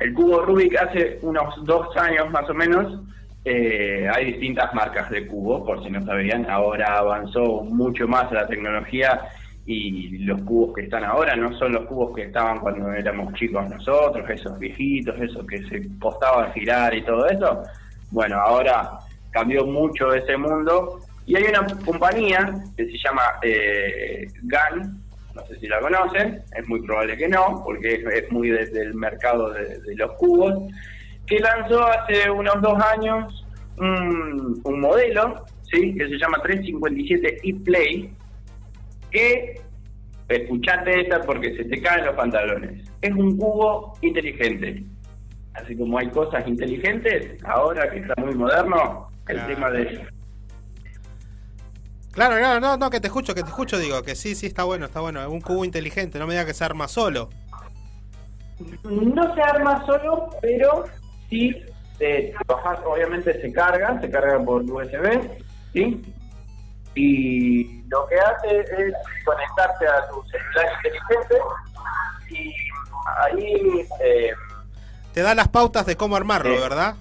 el 0.00 0.14
cubo 0.14 0.40
Rubik 0.42 0.76
hace 0.76 1.18
unos 1.22 1.64
dos 1.64 1.96
años 1.96 2.30
más 2.30 2.48
o 2.50 2.54
menos 2.54 3.00
eh, 3.44 4.08
hay 4.12 4.32
distintas 4.32 4.72
marcas 4.72 5.10
de 5.10 5.26
cubo, 5.26 5.64
por 5.64 5.82
si 5.82 5.90
no 5.90 6.04
sabían. 6.04 6.48
Ahora 6.48 6.98
avanzó 6.98 7.62
mucho 7.64 8.06
más 8.06 8.30
la 8.32 8.46
tecnología 8.46 9.20
y 9.66 10.18
los 10.18 10.42
cubos 10.42 10.74
que 10.74 10.82
están 10.82 11.04
ahora 11.04 11.36
no 11.36 11.56
son 11.56 11.72
los 11.72 11.86
cubos 11.86 12.14
que 12.14 12.22
estaban 12.22 12.58
cuando 12.58 12.92
éramos 12.92 13.32
chicos 13.34 13.68
nosotros, 13.68 14.28
esos 14.28 14.58
viejitos, 14.58 15.20
esos 15.20 15.46
que 15.46 15.62
se 15.68 15.98
costaban 15.98 16.52
girar 16.52 16.94
y 16.94 17.02
todo 17.02 17.26
eso. 17.28 17.62
Bueno, 18.10 18.36
ahora 18.40 18.98
cambió 19.30 19.66
mucho 19.66 20.12
ese 20.12 20.36
mundo 20.36 21.00
y 21.26 21.36
hay 21.36 21.44
una 21.44 21.66
compañía 21.84 22.52
que 22.76 22.86
se 22.86 22.98
llama 22.98 23.22
eh, 23.42 24.26
GAN, 24.42 24.98
no 25.34 25.46
sé 25.46 25.58
si 25.60 25.66
la 25.66 25.80
conocen, 25.80 26.42
es 26.56 26.68
muy 26.68 26.82
probable 26.82 27.16
que 27.16 27.28
no, 27.28 27.62
porque 27.64 27.94
es, 27.94 28.04
es 28.24 28.30
muy 28.30 28.50
desde 28.50 28.82
el 28.82 28.94
mercado 28.94 29.50
de, 29.50 29.80
de 29.80 29.94
los 29.96 30.12
cubos, 30.14 30.70
que 31.26 31.38
lanzó 31.38 31.86
hace 31.86 32.30
unos 32.30 32.60
dos 32.60 32.78
años 32.82 33.46
un, 33.78 34.60
un 34.64 34.80
modelo, 34.80 35.44
¿sí? 35.70 35.94
que 35.94 36.08
se 36.08 36.18
llama 36.18 36.38
357 36.42 37.38
ePlay, 37.42 38.12
que, 39.10 39.60
escuchate 40.28 41.00
esta 41.02 41.20
porque 41.20 41.54
se 41.56 41.64
te 41.64 41.80
caen 41.82 42.06
los 42.06 42.14
pantalones, 42.14 42.88
es 43.02 43.12
un 43.12 43.36
cubo 43.36 43.94
inteligente. 44.00 44.82
Así 45.54 45.76
como 45.76 45.98
hay 45.98 46.08
cosas 46.08 46.46
inteligentes, 46.48 47.42
ahora 47.44 47.90
que 47.90 47.98
está 47.98 48.14
muy 48.22 48.34
moderno, 48.34 49.08
el 49.28 49.36
Claro. 49.36 49.54
tema 49.54 49.70
de... 49.70 50.06
Claro, 52.12 52.36
claro, 52.36 52.60
no, 52.60 52.76
no, 52.76 52.90
que 52.90 53.00
te 53.00 53.06
escucho, 53.06 53.34
que 53.34 53.42
te 53.42 53.48
escucho, 53.48 53.78
digo, 53.78 54.02
que 54.02 54.14
sí, 54.14 54.34
sí, 54.34 54.46
está 54.46 54.64
bueno, 54.64 54.86
está 54.86 55.00
bueno. 55.00 55.28
Un 55.30 55.40
cubo 55.40 55.64
inteligente, 55.64 56.18
no 56.18 56.26
me 56.26 56.34
diga 56.34 56.44
que 56.44 56.52
se 56.52 56.62
arma 56.62 56.86
solo. 56.86 57.30
No 58.84 59.34
se 59.34 59.42
arma 59.42 59.84
solo, 59.86 60.28
pero 60.42 60.84
sí, 61.30 61.56
eh, 62.00 62.34
obviamente 62.84 63.40
se 63.40 63.50
carga, 63.52 63.98
se 64.00 64.10
carga 64.10 64.38
por 64.44 64.62
USB, 64.62 65.38
¿sí? 65.72 66.02
Y 66.94 67.82
lo 67.88 68.06
que 68.06 68.16
hace 68.20 68.60
es 68.60 68.94
conectarse 69.24 69.86
a 69.86 70.08
tu 70.08 70.22
celular 70.24 70.66
inteligente 70.76 71.36
y 72.28 72.54
ahí, 73.22 73.86
eh, 74.04 74.32
Te 75.14 75.22
da 75.22 75.34
las 75.34 75.48
pautas 75.48 75.86
de 75.86 75.96
cómo 75.96 76.16
armarlo. 76.16 76.60
¿verdad? 76.60 76.94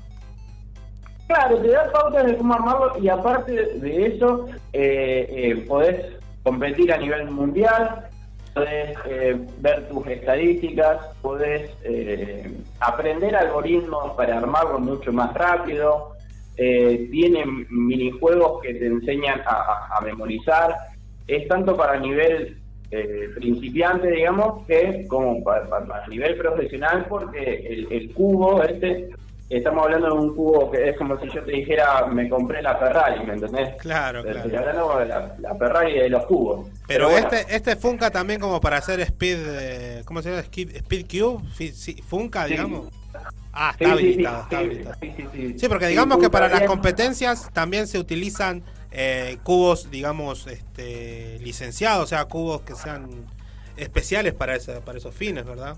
Claro, 1.32 1.58
te 1.58 1.70
da 1.70 1.92
pautas 1.92 2.26
de 2.26 2.38
cómo 2.38 2.54
armarlo 2.54 3.00
y 3.00 3.10
aparte 3.10 3.52
de 3.54 4.08
eso, 4.08 4.48
eh, 4.74 5.28
eh, 5.30 5.66
podés 5.68 6.18
competir 6.44 6.92
a 6.92 6.98
nivel 6.98 7.30
mundial, 7.32 8.10
podés 8.54 8.98
eh, 9.06 9.38
ver 9.60 9.88
tus 9.90 10.06
estadísticas, 10.08 10.98
podés 11.22 11.72
eh, 11.84 12.52
aprender 12.80 13.36
algoritmos 13.36 14.16
para 14.16 14.38
armarlo 14.38 14.80
mucho 14.80 15.14
más 15.14 15.34
rápido, 15.34 16.16
eh, 16.58 17.08
tiene 17.12 17.46
minijuegos 17.70 18.62
que 18.62 18.74
te 18.74 18.88
enseñan 18.88 19.42
a, 19.46 20.00
memorizar, 20.04 20.76
es 21.28 21.48
tanto 21.48 21.78
para 21.78 22.00
nivel 22.00 22.58
principiante, 23.36 24.12
digamos, 24.12 24.68
que 24.68 25.06
como 25.08 25.42
para, 25.46 26.06
nivel 26.08 26.36
profesional, 26.36 27.06
porque 27.08 27.88
el 27.90 28.12
cubo 28.14 28.62
este 28.64 29.12
estamos 29.58 29.84
hablando 29.86 30.08
de 30.08 30.14
un 30.14 30.36
cubo 30.36 30.72
que 30.72 30.90
es 30.90 30.98
como 30.98 31.20
si 31.20 31.30
yo 31.30 31.44
te 31.44 31.52
dijera, 31.52 32.06
me 32.08 32.30
compré 32.30 32.62
la 32.62 32.76
Ferrari, 32.78 33.26
¿me 33.26 33.34
entendés? 33.34 33.76
Claro, 33.82 34.24
claro. 34.24 34.38
Estoy 34.40 34.56
hablando 34.56 34.98
de 35.00 35.06
la, 35.06 35.36
la 35.40 35.56
Ferrari 35.56 36.00
de 36.00 36.10
los 36.10 36.26
cubos. 36.26 36.68
Pero, 36.88 37.10
bueno, 37.10 37.28
este 37.30 37.56
este 37.56 37.76
Funka 37.76 38.12
también 38.12 38.40
como 38.40 38.60
para 38.62 38.78
hacer 38.78 39.00
speed, 39.02 39.38
eh, 39.48 40.02
¿cómo 40.06 40.22
se 40.22 40.30
llama? 40.30 40.42
Speed, 40.42 40.76
speed 40.78 41.06
Cube, 41.08 41.44
sí, 41.54 42.02
Funka, 42.08 42.46
Sí. 42.46 42.52
digamos. 42.54 42.90
Ah, 43.54 43.72
está 43.78 43.84
sí, 43.84 43.86
sí, 43.86 43.92
habilitado, 43.92 44.44
está 44.44 44.58
habilitado. 44.60 44.96
sí, 45.58 45.68
porque 45.68 45.88
digamos 45.88 46.18
que 46.20 46.30
para 46.30 46.48
las 46.48 46.64
competencias 46.64 47.50
también 47.52 47.86
se 47.88 48.00
utilizan 48.00 48.64
eh, 48.92 49.38
cubos, 49.44 49.92
digamos, 49.92 50.48
este, 50.48 51.38
licenciados, 51.40 52.04
o 52.06 52.08
sea, 52.08 52.26
cubos 52.26 52.62
que 52.62 52.76
sean 52.76 53.26
especiales 53.76 54.34
para, 54.34 54.56
ese, 54.56 54.80
para 54.82 54.98
esos 54.98 55.14
fines, 55.14 55.44
¿verdad? 55.46 55.76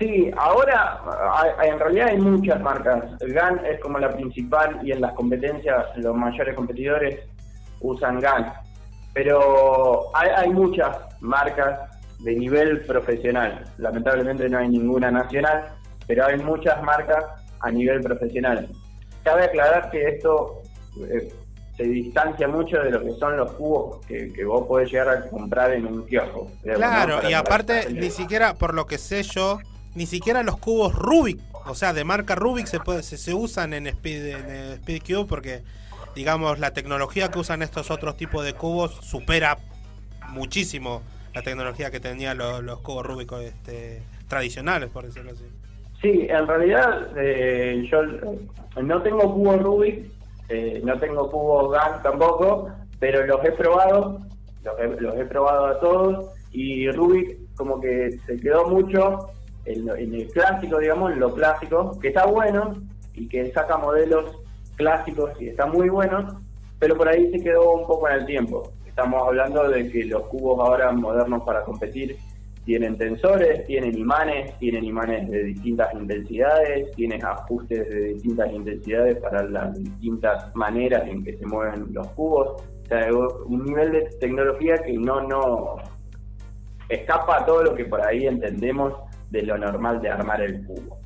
Sí, 0.00 0.30
ahora 0.36 1.02
hay- 1.58 1.68
en 1.68 1.78
realidad 1.78 2.08
hay 2.08 2.16
muchas 2.18 2.58
marcas. 2.62 3.04
GAN 3.20 3.60
es 3.66 3.78
como 3.80 3.98
la 3.98 4.08
principal 4.10 4.80
y 4.82 4.92
en 4.92 5.02
las 5.02 5.12
competencias 5.12 5.86
los 5.96 6.16
mayores 6.16 6.56
competidores 6.56 7.20
usan 7.80 8.18
GAN. 8.18 8.50
Pero 9.12 10.04
hay, 10.16 10.30
hay 10.34 10.50
muchas 10.50 10.96
marcas 11.20 11.78
de 12.20 12.34
nivel 12.34 12.80
profesional. 12.86 13.64
Lamentablemente 13.76 14.48
no 14.48 14.58
hay 14.58 14.68
ninguna 14.70 15.10
nacional, 15.10 15.66
pero 16.06 16.24
hay 16.26 16.38
muchas 16.38 16.82
marcas 16.82 17.22
a 17.60 17.70
nivel 17.70 18.00
profesional. 18.00 18.68
Cabe 19.22 19.44
aclarar 19.44 19.90
que 19.90 20.02
esto 20.08 20.62
eh, 21.10 21.30
se 21.76 21.82
distancia 21.84 22.48
mucho 22.48 22.78
de 22.78 22.90
lo 22.90 23.02
que 23.04 23.10
son 23.12 23.36
los 23.36 23.52
cubos 23.52 24.04
que, 24.06 24.32
que 24.32 24.44
vos 24.44 24.66
podés 24.66 24.90
llegar 24.90 25.08
a 25.10 25.28
comprar 25.28 25.72
en 25.72 25.86
un 25.86 26.06
kiosco. 26.06 26.50
Claro, 26.62 27.20
y 27.28 27.34
aparte, 27.34 27.88
ni 27.92 28.10
siquiera, 28.10 28.54
por 28.54 28.72
lo 28.74 28.86
que 28.86 28.96
sé 28.96 29.22
yo, 29.22 29.58
ni 29.94 30.06
siquiera 30.06 30.42
los 30.42 30.58
cubos 30.58 30.94
Rubik, 30.94 31.40
o 31.66 31.74
sea, 31.74 31.92
de 31.92 32.04
marca 32.04 32.34
Rubik 32.34 32.66
se 32.66 32.80
puede, 32.80 33.02
se, 33.02 33.34
usan 33.34 33.74
en 33.74 33.86
Speed, 33.86 34.26
en 34.26 34.44
eh, 34.48 34.72
Speed 34.74 35.02
Cube 35.02 35.26
porque, 35.28 35.62
digamos, 36.14 36.58
la 36.58 36.72
tecnología 36.72 37.30
que 37.30 37.38
usan 37.38 37.62
estos 37.62 37.90
otros 37.90 38.16
tipos 38.16 38.44
de 38.44 38.54
cubos 38.54 38.92
supera 39.02 39.58
muchísimo 40.28 41.02
la 41.34 41.42
tecnología 41.42 41.90
que 41.90 42.00
tenían 42.00 42.38
los, 42.38 42.80
cubos 42.80 43.06
Rubik 43.06 43.32
este, 43.32 44.02
tradicionales, 44.28 44.90
por 44.90 45.04
decirlo 45.04 45.32
así. 45.32 45.44
Sí, 46.00 46.26
en 46.30 46.46
realidad 46.46 47.08
eh, 47.16 47.86
yo 47.90 48.02
eh, 48.02 48.82
no 48.82 49.02
tengo 49.02 49.34
cubo 49.34 49.56
Rubik, 49.58 50.06
eh, 50.48 50.80
no 50.82 50.98
tengo 50.98 51.30
cubo 51.30 51.68
GAN 51.68 52.02
tampoco, 52.02 52.70
pero 52.98 53.26
los 53.26 53.44
he 53.44 53.52
probado, 53.52 54.20
los 54.64 54.80
he, 54.80 55.00
los 55.00 55.16
he 55.16 55.24
probado 55.26 55.66
a 55.66 55.80
todos 55.80 56.30
y 56.52 56.90
Rubik 56.90 57.54
como 57.54 57.80
que 57.80 58.18
se 58.26 58.40
quedó 58.40 58.68
mucho 58.68 59.30
en, 59.72 59.88
en 59.88 60.14
el 60.14 60.28
clásico, 60.28 60.78
digamos, 60.78 61.12
en 61.12 61.20
lo 61.20 61.34
clásico, 61.34 61.98
que 62.00 62.08
está 62.08 62.26
bueno 62.26 62.74
y 63.14 63.28
que 63.28 63.50
saca 63.52 63.76
modelos 63.76 64.38
clásicos 64.76 65.30
y 65.40 65.48
está 65.48 65.66
muy 65.66 65.88
bueno, 65.88 66.40
pero 66.78 66.96
por 66.96 67.08
ahí 67.08 67.30
se 67.30 67.42
quedó 67.42 67.72
un 67.72 67.86
poco 67.86 68.08
en 68.08 68.14
el 68.20 68.26
tiempo. 68.26 68.72
Estamos 68.86 69.22
hablando 69.26 69.68
de 69.68 69.90
que 69.90 70.04
los 70.04 70.22
cubos 70.24 70.58
ahora 70.60 70.90
modernos 70.92 71.42
para 71.42 71.62
competir 71.64 72.16
tienen 72.64 72.96
tensores, 72.96 73.66
tienen 73.66 73.96
imanes, 73.96 74.56
tienen 74.58 74.84
imanes 74.84 75.30
de 75.30 75.44
distintas 75.44 75.92
intensidades, 75.94 76.90
tienen 76.92 77.24
ajustes 77.24 77.88
de 77.88 78.00
distintas 78.14 78.52
intensidades 78.52 79.18
para 79.18 79.42
las 79.44 79.74
distintas 79.76 80.54
maneras 80.54 81.08
en 81.08 81.24
que 81.24 81.36
se 81.36 81.46
mueven 81.46 81.92
los 81.92 82.06
cubos. 82.08 82.62
O 82.62 82.86
sea, 82.86 83.08
un 83.46 83.64
nivel 83.64 83.92
de 83.92 84.02
tecnología 84.20 84.76
que 84.78 84.92
no, 84.92 85.20
no 85.22 85.76
escapa 86.88 87.38
a 87.38 87.46
todo 87.46 87.62
lo 87.62 87.74
que 87.74 87.84
por 87.84 88.06
ahí 88.06 88.26
entendemos 88.26 88.94
de 89.30 89.42
lo 89.42 89.58
normal 89.58 90.00
de 90.00 90.10
armar 90.10 90.40
el 90.40 90.64
cubo. 90.66 90.98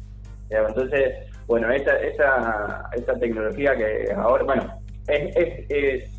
Eh, 0.51 0.62
Entonces, 0.66 1.14
bueno, 1.46 1.70
esa, 1.70 1.96
esa, 1.98 2.88
esa 2.92 3.14
tecnología 3.18 3.76
que 3.76 4.12
ahora, 4.16 4.44
bueno, 4.44 4.80
es, 5.09 5.36
es, 5.36 5.66
es 5.68 6.10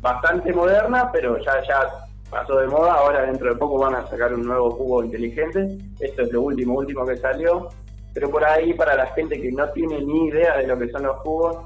bastante 0.00 0.52
moderna, 0.52 1.10
pero 1.12 1.38
ya, 1.38 1.62
ya 1.68 1.88
pasó 2.30 2.56
de 2.56 2.66
moda. 2.66 2.94
Ahora 2.94 3.22
dentro 3.22 3.52
de 3.52 3.56
poco 3.56 3.78
van 3.78 3.94
a 3.94 4.06
sacar 4.08 4.32
un 4.32 4.46
nuevo 4.46 4.76
cubo 4.76 5.04
inteligente. 5.04 5.78
Esto 6.00 6.22
es 6.22 6.32
lo 6.32 6.42
último, 6.42 6.74
último 6.78 7.06
que 7.06 7.16
salió. 7.16 7.68
Pero 8.14 8.30
por 8.30 8.44
ahí, 8.44 8.74
para 8.74 8.94
la 8.94 9.06
gente 9.08 9.40
que 9.40 9.50
no 9.52 9.68
tiene 9.70 10.00
ni 10.00 10.28
idea 10.28 10.58
de 10.58 10.66
lo 10.66 10.78
que 10.78 10.90
son 10.90 11.02
los 11.04 11.20
cubos, 11.22 11.56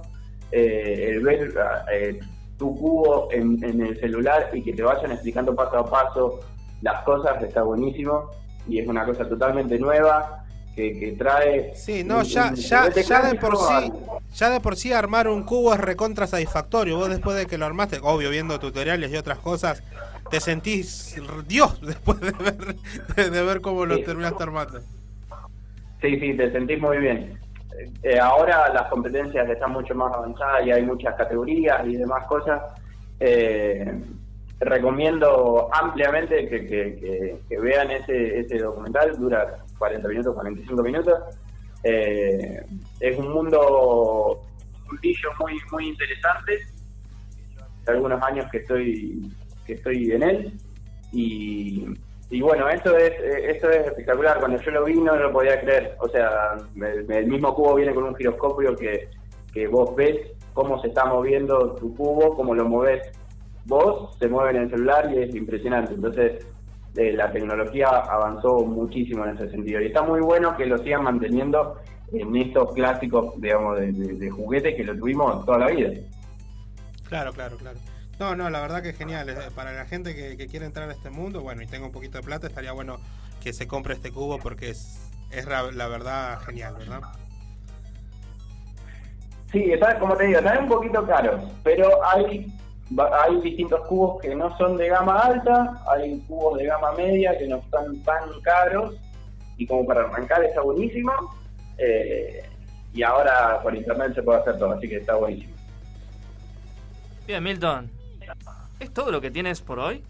eh, 0.52 1.10
el 1.10 1.22
ver 1.22 1.52
eh, 1.92 2.20
tu 2.56 2.74
cubo 2.76 3.28
en, 3.32 3.62
en 3.64 3.80
el 3.84 3.98
celular 4.00 4.50
y 4.52 4.62
que 4.62 4.72
te 4.72 4.82
vayan 4.82 5.12
explicando 5.12 5.54
paso 5.54 5.78
a 5.78 5.84
paso 5.90 6.40
las 6.82 7.02
cosas 7.02 7.42
está 7.42 7.62
buenísimo. 7.62 8.30
Y 8.68 8.78
es 8.80 8.88
una 8.88 9.04
cosa 9.04 9.28
totalmente 9.28 9.78
nueva 9.78 10.44
que, 10.74 10.98
que 10.98 11.12
trae. 11.12 11.72
Sí, 11.74 12.04
no, 12.04 12.18
un- 12.18 12.24
ya, 12.24 12.48
un 12.48 12.54
ya, 12.56 12.90
ya 12.90 13.22
de 13.22 13.34
por 13.36 13.56
sí, 13.56 13.92
ya 14.34 14.50
de 14.50 14.60
por 14.60 14.76
sí 14.76 14.92
armar 14.92 15.28
un 15.28 15.42
cubo 15.44 15.72
es 15.74 15.80
recontra 15.80 16.26
satisfactorio. 16.26 16.96
Vos 16.96 17.08
después 17.08 17.36
de 17.36 17.46
que 17.46 17.58
lo 17.58 17.66
armaste, 17.66 17.98
obvio, 18.02 18.30
viendo 18.30 18.58
tutoriales 18.58 19.10
y 19.10 19.16
otras 19.16 19.38
cosas, 19.38 19.82
te 20.30 20.40
sentís 20.40 21.16
Dios 21.46 21.80
después 21.86 22.20
de 22.20 22.32
ver, 22.32 22.76
de, 23.16 23.30
de 23.30 23.42
ver 23.42 23.60
cómo 23.60 23.86
lo 23.86 23.96
Sí. 23.96 24.02
terminaste 24.04 24.42
armando. 24.42 24.80
Sí, 26.02 26.18
sí, 26.20 26.34
te 26.36 26.52
sentís 26.52 26.80
muy 26.80 26.98
bien. 26.98 27.38
Eh, 28.02 28.18
ahora 28.18 28.72
las 28.72 28.88
competencias 28.88 29.48
están 29.48 29.70
mucho 29.72 29.94
más 29.94 30.12
avanzadas 30.14 30.66
y 30.66 30.70
hay 30.72 30.82
muchas 30.82 31.14
categorías 31.14 31.86
y 31.86 31.96
demás 31.96 32.26
cosas. 32.26 32.60
Eh, 33.20 33.98
recomiendo 34.60 35.68
ampliamente 35.72 36.48
que, 36.48 37.38
vean 37.60 37.90
ese, 37.90 38.40
ese 38.40 38.58
documental, 38.58 39.18
dura 39.18 39.58
40 39.78 40.08
minutos, 40.08 40.34
45 40.34 40.82
minutos. 40.82 41.14
Eh, 41.82 42.64
es 43.00 43.18
un 43.18 43.32
mundo, 43.32 44.42
un 44.90 44.98
muy, 45.40 45.58
muy 45.72 45.88
interesante. 45.88 46.60
Hace 47.82 47.90
algunos 47.90 48.22
años 48.22 48.46
que 48.50 48.58
estoy, 48.58 49.32
que 49.66 49.74
estoy 49.74 50.10
en 50.10 50.22
él 50.22 50.52
y, 51.12 51.86
y 52.30 52.40
bueno, 52.40 52.68
esto 52.68 52.96
es, 52.96 53.12
esto 53.20 53.70
es 53.70 53.86
espectacular. 53.86 54.38
Cuando 54.38 54.60
yo 54.60 54.70
lo 54.70 54.84
vi 54.84 54.94
no 54.94 55.14
lo 55.16 55.32
podía 55.32 55.60
creer. 55.60 55.96
O 56.00 56.08
sea, 56.08 56.56
el, 56.74 57.10
el 57.10 57.26
mismo 57.26 57.54
cubo 57.54 57.74
viene 57.74 57.94
con 57.94 58.04
un 58.04 58.16
giroscopio 58.16 58.74
que, 58.74 59.10
que 59.52 59.68
vos 59.68 59.94
ves 59.94 60.32
cómo 60.54 60.80
se 60.80 60.88
está 60.88 61.04
moviendo 61.04 61.74
tu 61.74 61.94
cubo, 61.94 62.34
cómo 62.34 62.54
lo 62.54 62.64
moves 62.64 63.02
vos, 63.66 64.16
se 64.18 64.28
mueve 64.28 64.50
en 64.50 64.56
el 64.64 64.70
celular 64.70 65.12
y 65.12 65.18
es 65.18 65.34
impresionante. 65.34 65.94
Entonces, 65.94 66.46
eh, 66.96 67.12
la 67.12 67.30
tecnología 67.30 67.88
avanzó 67.88 68.64
muchísimo 68.64 69.24
en 69.24 69.36
ese 69.36 69.50
sentido. 69.50 69.80
Y 69.80 69.86
está 69.86 70.02
muy 70.02 70.20
bueno 70.20 70.56
que 70.56 70.66
lo 70.66 70.78
sigan 70.78 71.04
manteniendo 71.04 71.78
en 72.12 72.34
estos 72.36 72.72
clásicos, 72.74 73.40
digamos, 73.40 73.78
de, 73.78 73.92
de, 73.92 74.14
de 74.14 74.30
juguetes 74.30 74.74
que 74.76 74.84
lo 74.84 74.96
tuvimos 74.96 75.44
toda 75.44 75.58
la 75.58 75.66
vida. 75.68 75.90
Claro, 77.08 77.32
claro, 77.32 77.56
claro. 77.56 77.78
No, 78.18 78.34
no, 78.34 78.48
la 78.48 78.60
verdad 78.60 78.82
que 78.82 78.90
es 78.90 78.96
genial. 78.96 79.28
Eh, 79.28 79.36
Para 79.54 79.72
la 79.72 79.84
gente 79.84 80.14
que, 80.14 80.36
que 80.36 80.46
quiere 80.46 80.66
entrar 80.66 80.88
a 80.88 80.92
este 80.92 81.10
mundo, 81.10 81.42
bueno, 81.42 81.62
y 81.62 81.66
tenga 81.66 81.86
un 81.86 81.92
poquito 81.92 82.18
de 82.18 82.24
plata, 82.24 82.46
estaría 82.46 82.72
bueno 82.72 82.96
que 83.42 83.52
se 83.52 83.66
compre 83.66 83.94
este 83.94 84.10
cubo 84.10 84.38
porque 84.38 84.70
es, 84.70 85.10
es 85.30 85.46
la, 85.46 85.62
verdad 85.62 86.40
genial, 86.40 86.74
¿verdad? 86.78 87.02
Sí, 89.52 89.70
está, 89.70 89.98
como 89.98 90.16
te 90.16 90.26
digo, 90.26 90.38
están 90.38 90.64
un 90.64 90.68
poquito 90.68 91.06
caros, 91.06 91.44
pero 91.62 91.88
hay 92.04 92.52
hay 93.24 93.40
distintos 93.40 93.80
cubos 93.88 94.20
que 94.22 94.34
no 94.34 94.56
son 94.56 94.76
de 94.76 94.88
gama 94.88 95.18
alta, 95.18 95.82
hay 95.90 96.18
cubos 96.28 96.58
de 96.58 96.66
gama 96.66 96.92
media 96.92 97.36
que 97.36 97.48
no 97.48 97.56
están 97.56 97.96
tan 98.02 98.40
caros 98.42 98.94
y 99.56 99.66
como 99.66 99.86
para 99.86 100.02
arrancar 100.02 100.44
está 100.44 100.60
buenísimo. 100.62 101.12
eh, 101.78 102.42
y 102.94 103.02
ahora 103.02 103.60
por 103.62 103.76
internet 103.76 104.14
se 104.14 104.22
puede 104.22 104.40
hacer 104.40 104.58
todo, 104.58 104.72
así 104.72 104.88
que 104.88 104.96
está 104.96 105.16
buenísimo. 105.16 105.54
Bien, 107.26 107.44
Milton. 107.44 107.90
¿Es 108.80 108.90
todo 108.90 109.10
lo 109.10 109.20
que 109.20 109.30
tienes 109.30 109.60
por 109.60 109.78
hoy? 109.78 110.02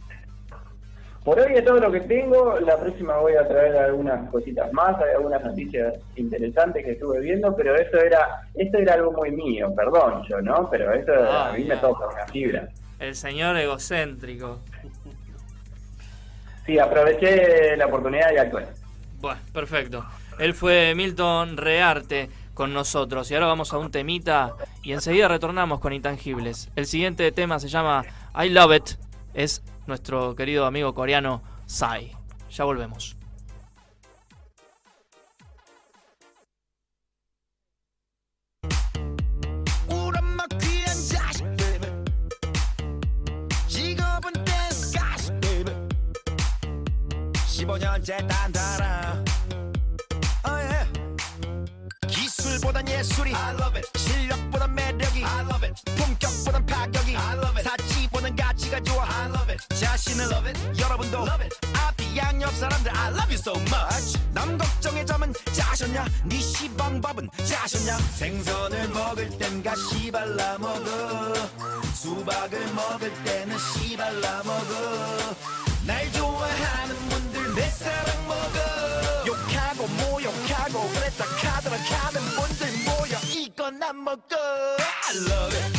Por 1.26 1.40
hoy 1.40 1.54
es 1.56 1.64
todo 1.64 1.80
lo 1.80 1.90
que 1.90 2.00
tengo. 2.02 2.58
La 2.60 2.78
próxima 2.78 3.16
voy 3.16 3.34
a 3.34 3.46
traer 3.48 3.76
algunas 3.76 4.30
cositas 4.30 4.72
más, 4.72 4.96
hay 5.02 5.16
algunas 5.16 5.42
noticias 5.44 5.94
interesantes 6.14 6.84
que 6.84 6.92
estuve 6.92 7.18
viendo, 7.20 7.54
pero 7.56 7.74
esto 7.74 7.98
era 8.00 8.42
esto 8.54 8.78
era 8.78 8.94
algo 8.94 9.10
muy 9.10 9.32
mío, 9.32 9.72
perdón 9.76 10.22
yo, 10.28 10.40
¿no? 10.40 10.70
Pero 10.70 10.92
esto 10.94 11.12
Ah, 11.28 11.48
a 11.48 11.52
mí 11.52 11.58
me 11.58 11.64
bien. 11.64 11.80
toca 11.80 12.06
una 12.06 12.26
fibra. 12.28 12.68
El 13.00 13.16
señor 13.16 13.56
egocéntrico. 13.56 14.60
Sí, 16.64 16.78
aproveché 16.78 17.76
la 17.76 17.86
oportunidad 17.86 18.32
y 18.32 18.38
actué. 18.38 18.64
Bueno, 19.20 19.40
perfecto. 19.52 20.04
Él 20.38 20.54
fue 20.54 20.94
Milton 20.94 21.56
Rearte 21.56 22.30
con 22.54 22.72
nosotros. 22.72 23.28
Y 23.30 23.34
ahora 23.34 23.46
vamos 23.48 23.72
a 23.72 23.78
un 23.78 23.90
temita 23.90 24.52
y 24.82 24.92
enseguida 24.92 25.26
retornamos 25.28 25.80
con 25.80 25.92
Intangibles. 25.92 26.70
El 26.76 26.86
siguiente 26.86 27.30
tema 27.32 27.58
se 27.58 27.66
llama 27.68 28.04
I 28.40 28.48
Love 28.50 28.76
It. 28.76 28.84
Es 29.34 29.62
nuestro 29.86 30.34
querido 30.34 30.66
amigo 30.66 30.94
coreano 30.94 31.42
Sai. 31.66 32.16
Ya 32.50 32.64
volvemos. 32.64 33.16
I 53.36 53.52
love 53.52 53.76
it. 53.76 53.86
자신을 59.78 60.28
여러분도 60.78 61.26
앞뒤 61.74 62.16
양옆 62.16 62.54
사람들 62.54 62.90
I 62.96 63.08
love 63.12 63.28
you 63.28 63.34
so 63.34 63.52
much. 63.54 64.18
남 64.32 64.56
걱정의 64.58 65.04
점은 65.06 65.32
짜셨냐? 65.52 66.04
네 66.24 66.38
시방밥은 66.40 67.28
짜셨냐? 67.44 67.98
생선을 68.16 68.88
먹을 68.88 69.28
땐 69.38 69.62
가 69.62 69.74
시 69.76 70.10
발라 70.10 70.58
먹어. 70.58 71.34
수박을 71.94 72.72
먹을 72.74 73.12
때는 73.24 73.56
씨 73.58 73.96
발라 73.96 74.42
먹어. 74.44 75.34
날 75.86 76.10
좋아하는 76.12 76.96
분들 77.08 77.54
내 77.54 77.68
사랑 77.70 78.26
먹어. 78.26 79.26
욕하고 79.26 79.86
모욕하고 79.86 80.88
그랬다 80.90 81.24
카드라. 81.24 81.76
가는 81.76 82.20
분들 82.36 82.72
모여. 82.84 83.18
이건 83.34 83.82
안 83.82 84.04
먹어. 84.04 84.36
I 85.08 85.16
love 85.16 85.56
it 85.56 85.75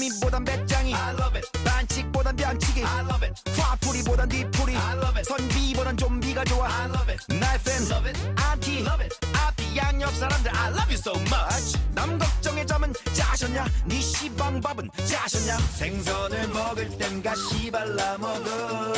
개미보단 0.00 0.44
배짱이. 0.44 0.94
I 0.94 1.12
love 1.12 1.36
it. 1.36 1.50
반칙보단 1.62 2.34
병치기 2.34 2.82
I 2.82 3.00
love 3.04 3.28
it. 3.28 3.60
화풀이보단 3.60 4.28
뒤풀이. 4.30 4.74
I 4.74 4.96
love 4.96 5.16
it. 5.18 5.24
선비보단 5.28 5.96
좀비가 5.98 6.42
좋아. 6.44 6.68
I 6.68 6.88
love 6.88 7.12
it. 7.12 7.34
날팬. 7.34 7.82
Love 7.90 8.08
it. 8.08 8.42
안티 8.42 8.78
love 8.80 9.04
it. 9.04 9.14
앞뒤 9.36 9.76
양옆 9.76 10.14
사람들 10.14 10.56
I 10.56 10.68
love 10.70 10.88
you 10.88 10.94
so 10.94 11.12
much. 11.20 11.78
남 11.92 12.18
걱정의 12.18 12.66
점은 12.66 12.94
짜셨냐? 13.12 13.66
네 13.84 14.00
시방밥은 14.00 14.88
짜셨냐? 15.04 15.58
생선을 15.58 16.48
먹을 16.48 16.88
땐 16.96 17.22
가시 17.22 17.70
발라 17.70 18.16
먹어. 18.16 18.94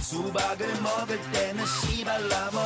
수박을 0.00 0.80
먹을 0.80 1.20
때는 1.32 1.66
씨 1.66 2.04
발라 2.04 2.50
먹어 2.52 2.57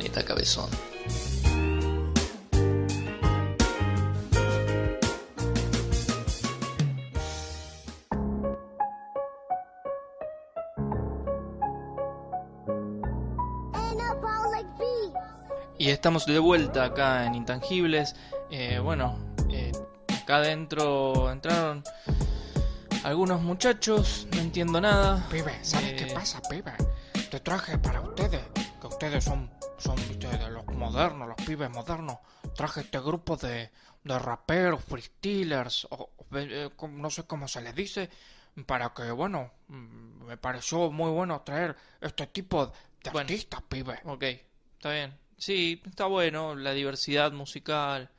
Planeta 0.00 0.24
Cabezón. 0.24 0.70
Y 15.76 15.88
estamos 15.88 16.24
de 16.26 16.38
vuelta 16.38 16.84
acá 16.84 17.26
en 17.26 17.34
Intangibles. 17.34 18.14
Eh, 18.50 18.78
bueno, 18.82 19.18
eh, 19.50 19.72
acá 20.22 20.36
adentro 20.36 21.30
entraron 21.30 21.84
algunos 23.04 23.42
muchachos, 23.42 24.26
no 24.32 24.40
entiendo 24.40 24.80
nada. 24.80 25.26
Pibe, 25.30 25.58
¿sabes 25.62 25.88
Eh, 25.92 25.96
qué 25.96 26.14
pasa, 26.14 26.40
pibe? 26.48 26.72
Te 27.30 27.40
traje 27.40 27.78
para 27.78 28.00
ustedes, 28.00 28.42
ustedes 29.00 29.24
son, 29.24 29.50
son 29.78 29.96
de 29.96 30.50
los 30.50 30.66
modernos, 30.66 31.26
los 31.26 31.46
pibes 31.46 31.70
modernos. 31.70 32.18
Traje 32.54 32.82
este 32.82 32.98
grupo 33.00 33.34
de, 33.38 33.70
de 34.04 34.18
raperos, 34.18 34.84
freestylers, 34.84 35.86
o, 35.90 36.10
eh, 36.34 36.68
como- 36.76 36.98
no 36.98 37.08
sé 37.08 37.24
cómo 37.24 37.48
se 37.48 37.62
les 37.62 37.74
dice, 37.74 38.10
para 38.66 38.92
que, 38.92 39.10
bueno, 39.10 39.52
mm, 39.68 40.26
me 40.26 40.36
pareció 40.36 40.90
muy 40.90 41.10
bueno 41.10 41.40
traer 41.40 41.74
este 42.02 42.26
tipo 42.26 42.66
de 42.66 43.10
Bueno. 43.10 43.20
artistas, 43.20 43.62
pibe. 43.62 44.00
Ok, 44.04 44.22
está 44.74 44.92
bien. 44.92 45.14
Sí, 45.38 45.80
está 45.86 46.04
bueno, 46.04 46.54
la 46.54 46.72
diversidad 46.72 47.32
musical. 47.32 48.10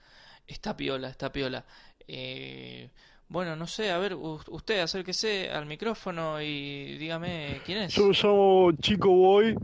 Está 0.48 0.76
piola, 0.76 1.10
está 1.10 1.32
piola. 1.32 1.64
Eh, 2.08 2.90
bueno, 3.28 3.56
no 3.56 3.68
sé, 3.68 3.92
a 3.92 4.00
ver, 4.00 4.16
u- 4.16 4.42
usted 4.50 4.80
acérquese 4.80 5.52
al 5.52 5.68
micrófono 5.68 6.42
y 6.42 6.98
dígame 6.98 7.62
quién 7.64 7.84
es. 7.84 7.94
Yo 7.94 8.08
me 8.08 8.14
llamo 8.16 8.72
Chico 8.82 9.10
Boy. 9.10 9.56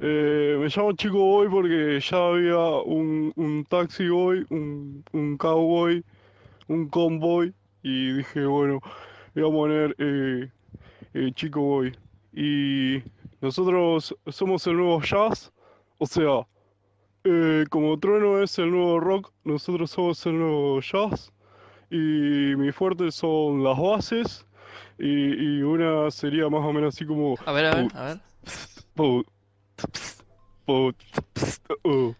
Eh, 0.00 0.56
me 0.60 0.68
llamo 0.68 0.92
Chico 0.92 1.18
Boy 1.18 1.48
porque 1.48 2.00
ya 2.00 2.16
había 2.28 2.58
un, 2.84 3.32
un 3.36 3.64
taxi 3.64 4.08
boy, 4.08 4.46
un, 4.50 5.04
un 5.12 5.36
cowboy, 5.36 6.04
un 6.68 6.88
convoy. 6.88 7.52
Y 7.82 8.12
dije, 8.12 8.44
bueno, 8.44 8.80
voy 9.34 9.48
a 9.48 9.52
poner 9.52 9.96
eh, 9.98 10.50
eh, 11.14 11.32
Chico 11.34 11.60
Boy. 11.60 11.96
Y 12.32 13.02
nosotros 13.40 14.14
somos 14.28 14.66
el 14.66 14.76
nuevo 14.76 15.00
jazz. 15.02 15.52
O 15.98 16.06
sea, 16.06 16.46
eh, 17.24 17.64
como 17.70 17.98
Trueno 17.98 18.40
es 18.42 18.58
el 18.58 18.70
nuevo 18.70 19.00
rock, 19.00 19.32
nosotros 19.44 19.90
somos 19.90 20.24
el 20.26 20.38
nuevo 20.38 20.80
jazz. 20.80 21.32
Y 21.90 22.54
mi 22.56 22.70
fuerte 22.70 23.10
son 23.10 23.64
las 23.64 23.78
bases. 23.78 24.46
Y, 24.98 25.58
y 25.58 25.62
una 25.62 26.10
sería 26.10 26.48
más 26.48 26.64
o 26.64 26.72
menos 26.72 26.94
así 26.94 27.06
como. 27.06 27.36
A 27.46 27.52
ver, 27.52 27.66
a 27.66 27.74
ver, 27.74 27.88
a 27.94 28.04
ver. 28.04 28.20
Pu- 30.66 30.94
uh, 31.84 32.12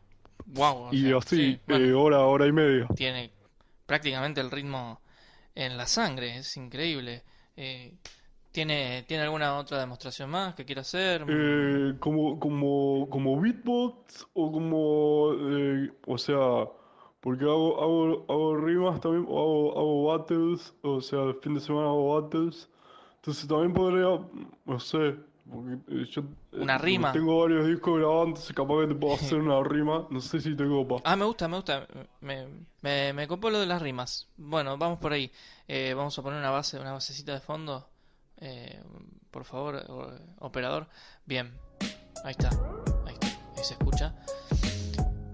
Wow. 0.46 0.88
y 0.92 1.12
así, 1.12 1.58
eh, 1.68 1.92
hora, 1.92 2.20
hora 2.20 2.46
y 2.46 2.52
media. 2.52 2.88
Tiene 2.96 3.30
prácticamente 3.86 4.40
el 4.40 4.50
ritmo 4.50 5.00
en 5.54 5.76
la 5.76 5.86
sangre, 5.86 6.38
es 6.38 6.56
increíble. 6.56 7.22
Eh, 7.56 7.94
¿tiene, 8.52 9.04
¿Tiene 9.06 9.24
alguna 9.24 9.56
otra 9.58 9.78
demostración 9.80 10.30
más 10.30 10.54
que 10.54 10.64
quiera 10.64 10.80
hacer? 10.82 11.24
Eh, 11.28 11.94
como, 12.00 12.38
como, 12.40 13.08
como 13.10 13.40
beatbox 13.40 14.26
o 14.34 14.50
como, 14.50 15.34
o 16.06 16.18
sea, 16.18 16.66
Porque 17.22 17.44
hago, 17.44 17.82
hago, 17.82 18.26
hago 18.28 18.56
rimas 18.56 19.00
también, 19.00 19.26
o 19.28 19.38
hago, 19.40 19.78
hago 19.78 20.04
battles, 20.06 20.74
o 20.82 21.00
sea, 21.02 21.24
el 21.24 21.34
fin 21.36 21.54
de 21.54 21.60
semana 21.60 21.88
hago 21.88 22.22
battles. 22.22 22.70
Entonces 23.16 23.48
también 23.48 23.74
podría, 23.74 24.20
no 24.66 24.80
sé, 24.80 25.16
yo... 25.48 26.22
eh, 26.52 26.60
Una 26.60 26.78
rima. 26.78 27.12
Tengo 27.12 27.40
varios 27.40 27.66
discos 27.66 27.98
grabados, 27.98 28.52
capaz 28.54 28.80
que 28.82 28.86
te 28.88 28.94
puedo 28.94 29.14
hacer 29.16 29.38
una 29.38 29.62
rima. 29.62 30.06
No 30.10 30.20
sé 30.20 30.40
si 30.40 30.54
tengo 30.56 30.86
pa. 30.86 30.96
Ah, 31.04 31.16
me 31.16 31.24
gusta, 31.24 31.48
me 31.48 31.56
gusta. 31.56 31.86
Me, 32.20 32.46
me, 32.82 33.12
me 33.12 33.26
copó 33.28 33.50
lo 33.50 33.58
de 33.60 33.66
las 33.66 33.80
rimas. 33.82 34.28
Bueno, 34.36 34.76
vamos 34.78 34.98
por 34.98 35.12
ahí. 35.12 35.30
Eh, 35.66 35.94
vamos 35.94 36.18
a 36.18 36.22
poner 36.22 36.38
una 36.38 36.50
base, 36.50 36.78
una 36.78 36.92
basecita 36.92 37.32
de 37.32 37.40
fondo. 37.40 37.88
Eh, 38.40 38.80
por 39.30 39.44
favor, 39.44 39.84
operador. 40.38 40.86
Bien. 41.26 41.52
Ahí 42.24 42.32
está. 42.32 42.50
Ahí 43.06 43.14
está. 43.14 43.26
Ahí 43.56 43.64
se 43.64 43.74
escucha. 43.74 44.14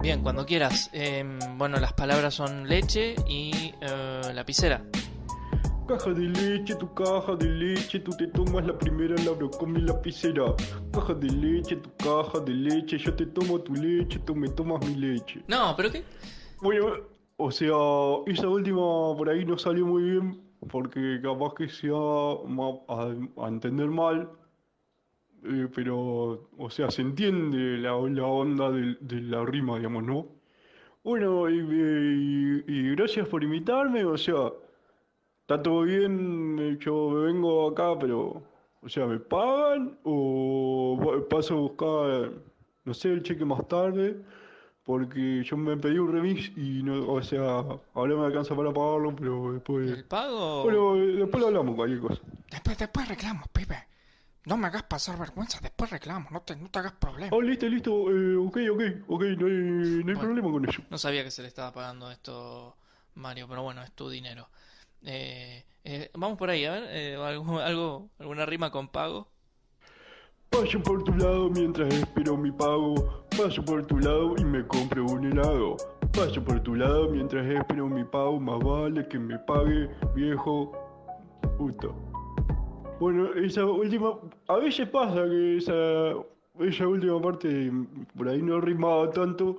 Bien, 0.00 0.22
cuando 0.22 0.44
quieras. 0.44 0.90
Em, 0.92 1.38
bueno, 1.56 1.78
las 1.78 1.92
palabras 1.94 2.34
son 2.34 2.68
leche 2.68 3.14
y 3.26 3.72
eh, 3.80 4.20
lapicera. 4.34 4.82
Caja 5.86 6.12
de 6.14 6.28
leche, 6.28 6.74
tu 6.76 6.92
caja 6.94 7.36
de 7.36 7.46
leche, 7.46 8.00
tú 8.00 8.10
te 8.12 8.26
tomas 8.28 8.64
la 8.66 8.76
primera, 8.78 9.14
la 9.22 9.32
abro 9.32 9.50
con 9.50 9.72
mi 9.72 9.80
lapicera. 9.82 10.54
Caja 10.92 11.12
de 11.14 11.28
leche, 11.28 11.76
tu 11.76 11.90
caja 11.96 12.40
de 12.40 12.52
leche, 12.54 12.96
yo 12.98 13.12
te 13.14 13.26
tomo 13.26 13.60
tu 13.60 13.74
leche, 13.74 14.18
tú 14.20 14.34
me 14.34 14.48
tomas 14.48 14.80
mi 14.88 14.94
leche. 14.96 15.42
No, 15.46 15.74
pero 15.76 15.90
qué. 15.92 16.02
Bueno, 16.62 16.86
o 17.36 17.50
sea, 17.50 17.76
esa 18.26 18.48
última 18.48 18.80
por 19.16 19.28
ahí 19.28 19.44
no 19.44 19.58
salió 19.58 19.84
muy 19.86 20.02
bien, 20.04 20.40
porque 20.70 21.20
capaz 21.22 21.52
que 21.54 21.68
se 21.68 21.90
va 21.90 22.32
a, 22.88 23.14
a 23.44 23.48
entender 23.48 23.88
mal, 23.88 24.30
eh, 25.44 25.68
pero, 25.74 26.48
o 26.56 26.70
sea, 26.70 26.90
se 26.90 27.02
entiende 27.02 27.76
la, 27.78 27.90
la 28.08 28.26
onda 28.26 28.70
de, 28.70 28.96
de 29.00 29.20
la 29.20 29.44
rima, 29.44 29.76
digamos, 29.76 30.02
¿no? 30.04 30.28
Bueno, 31.04 31.50
y, 31.50 31.58
y- 31.58 32.64
y 32.66 32.90
gracias 32.96 33.28
por 33.28 33.44
invitarme, 33.44 34.06
o 34.06 34.16
sea, 34.16 34.50
está 35.44 35.62
todo 35.62 35.82
bien, 35.82 36.78
yo 36.78 37.10
me 37.10 37.26
vengo 37.26 37.68
acá, 37.68 37.98
pero, 37.98 38.42
o 38.80 38.88
sea, 38.88 39.06
¿me 39.06 39.18
pagan 39.18 39.98
o 40.02 41.26
paso 41.28 41.54
a 41.54 41.60
buscar, 41.60 42.32
no 42.84 42.94
sé, 42.94 43.12
el 43.12 43.22
cheque 43.22 43.44
más 43.44 43.68
tarde? 43.68 44.22
Porque 44.84 45.42
yo 45.44 45.56
me 45.58 45.76
pedí 45.76 45.98
un 45.98 46.12
remix 46.12 46.50
y 46.56 46.82
no, 46.82 47.12
o 47.12 47.22
sea, 47.22 47.62
ahora 47.92 48.16
me 48.16 48.24
alcanza 48.24 48.56
para 48.56 48.72
pagarlo, 48.72 49.14
pero 49.14 49.52
después... 49.52 49.90
¿El 49.90 50.04
pago? 50.04 50.62
Bueno, 50.62 50.94
después 50.96 51.40
lo 51.42 51.48
hablamos, 51.48 51.74
cualquier 51.74 52.00
cosa. 52.00 52.20
Después, 52.50 52.78
después 52.78 53.08
reclamo, 53.08 53.44
pibe. 53.52 53.76
No 54.46 54.56
me 54.56 54.66
hagas 54.66 54.84
pasar 54.84 55.18
vergüenza, 55.18 55.58
después 55.60 55.90
reclamo, 55.90 56.28
no 56.30 56.40
te, 56.40 56.56
no 56.56 56.70
te 56.70 56.78
hagas 56.78 56.92
problema. 56.92 57.36
Oh, 57.36 57.42
listo, 57.42 57.66
listo, 57.66 58.10
eh, 58.10 58.36
ok, 58.36 58.58
ok, 58.72 58.82
ok, 59.08 59.22
no 59.38 59.46
hay, 59.46 60.04
no 60.04 60.10
hay 60.10 60.16
problema 60.16 60.50
con 60.50 60.68
eso. 60.68 60.82
No 60.88 60.96
sabía 60.96 61.22
que 61.22 61.30
se 61.30 61.42
le 61.42 61.48
estaba 61.48 61.72
pagando 61.72 62.10
esto, 62.10 62.76
Mario, 63.14 63.46
pero 63.46 63.62
bueno, 63.62 63.82
es 63.82 63.92
tu 63.92 64.08
dinero. 64.08 64.48
Eh, 65.04 65.64
eh, 65.84 66.10
vamos 66.14 66.38
por 66.38 66.50
ahí, 66.50 66.64
a 66.64 66.72
ver, 66.72 66.84
eh, 66.90 67.16
algo, 67.16 67.58
algo, 67.60 68.10
alguna 68.18 68.46
rima 68.46 68.70
con 68.70 68.88
pago. 68.88 69.28
Paso 70.50 70.80
por 70.82 71.02
tu 71.02 71.12
lado 71.16 71.50
mientras 71.50 71.92
espero 71.92 72.36
mi 72.36 72.52
pago. 72.52 72.94
Paso 73.36 73.64
por 73.64 73.84
tu 73.86 73.98
lado 73.98 74.34
y 74.38 74.44
me 74.44 74.64
compro 74.66 75.04
un 75.04 75.24
helado. 75.32 75.76
Paso 76.12 76.42
por 76.44 76.60
tu 76.60 76.76
lado 76.76 77.08
mientras 77.10 77.44
espero 77.46 77.88
mi 77.88 78.04
pago. 78.04 78.38
Más 78.38 78.60
vale 78.62 79.06
que 79.08 79.18
me 79.18 79.36
pague, 79.40 79.88
viejo 80.14 80.72
puto. 81.58 81.94
Bueno, 83.00 83.34
esa 83.34 83.64
última. 83.66 84.14
A 84.46 84.56
veces 84.56 84.88
pasa 84.88 85.24
que 85.28 85.56
esa, 85.56 86.12
esa 86.60 86.86
última 86.86 87.20
parte 87.20 87.72
por 88.16 88.28
ahí 88.28 88.40
no 88.40 88.60
rimaba 88.60 89.10
tanto, 89.10 89.58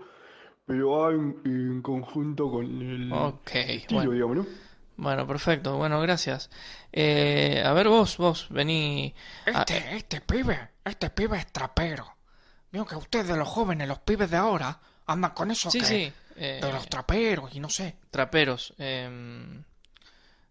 pero 0.65 0.91
va 0.91 1.11
en, 1.11 1.35
en 1.43 1.81
conjunto 1.81 2.49
con 2.49 2.65
el 2.81 3.11
Ok, 3.11 3.51
estilo, 3.55 4.05
bueno. 4.05 4.11
digamos, 4.11 4.37
¿no? 4.37 4.45
Bueno, 4.97 5.27
perfecto, 5.27 5.75
bueno, 5.77 5.99
gracias. 6.01 6.49
Eh, 6.93 7.61
a 7.65 7.73
ver 7.73 7.89
vos, 7.89 8.17
vos, 8.17 8.47
vení. 8.49 9.13
a- 9.53 9.61
Este, 9.61 9.95
este 9.97 10.21
pibe, 10.21 10.69
este 10.85 11.09
pibe 11.09 11.37
es 11.37 11.51
trapero. 11.51 12.15
Veo 12.71 12.85
que 12.85 12.95
ustedes, 12.95 13.35
los 13.37 13.47
jóvenes, 13.47 13.87
los 13.87 13.99
pibes 13.99 14.29
de 14.31 14.37
ahora, 14.37 14.79
andan 15.05 15.31
con 15.31 15.51
eso 15.51 15.69
Sí, 15.69 15.79
que- 15.79 15.85
sí, 15.85 16.13
eh, 16.37 16.59
de 16.61 16.71
los 16.71 16.87
traperos 16.87 17.53
y 17.55 17.59
no 17.59 17.69
sé. 17.69 17.95
Traperos. 18.09 18.73
em, 18.77 19.63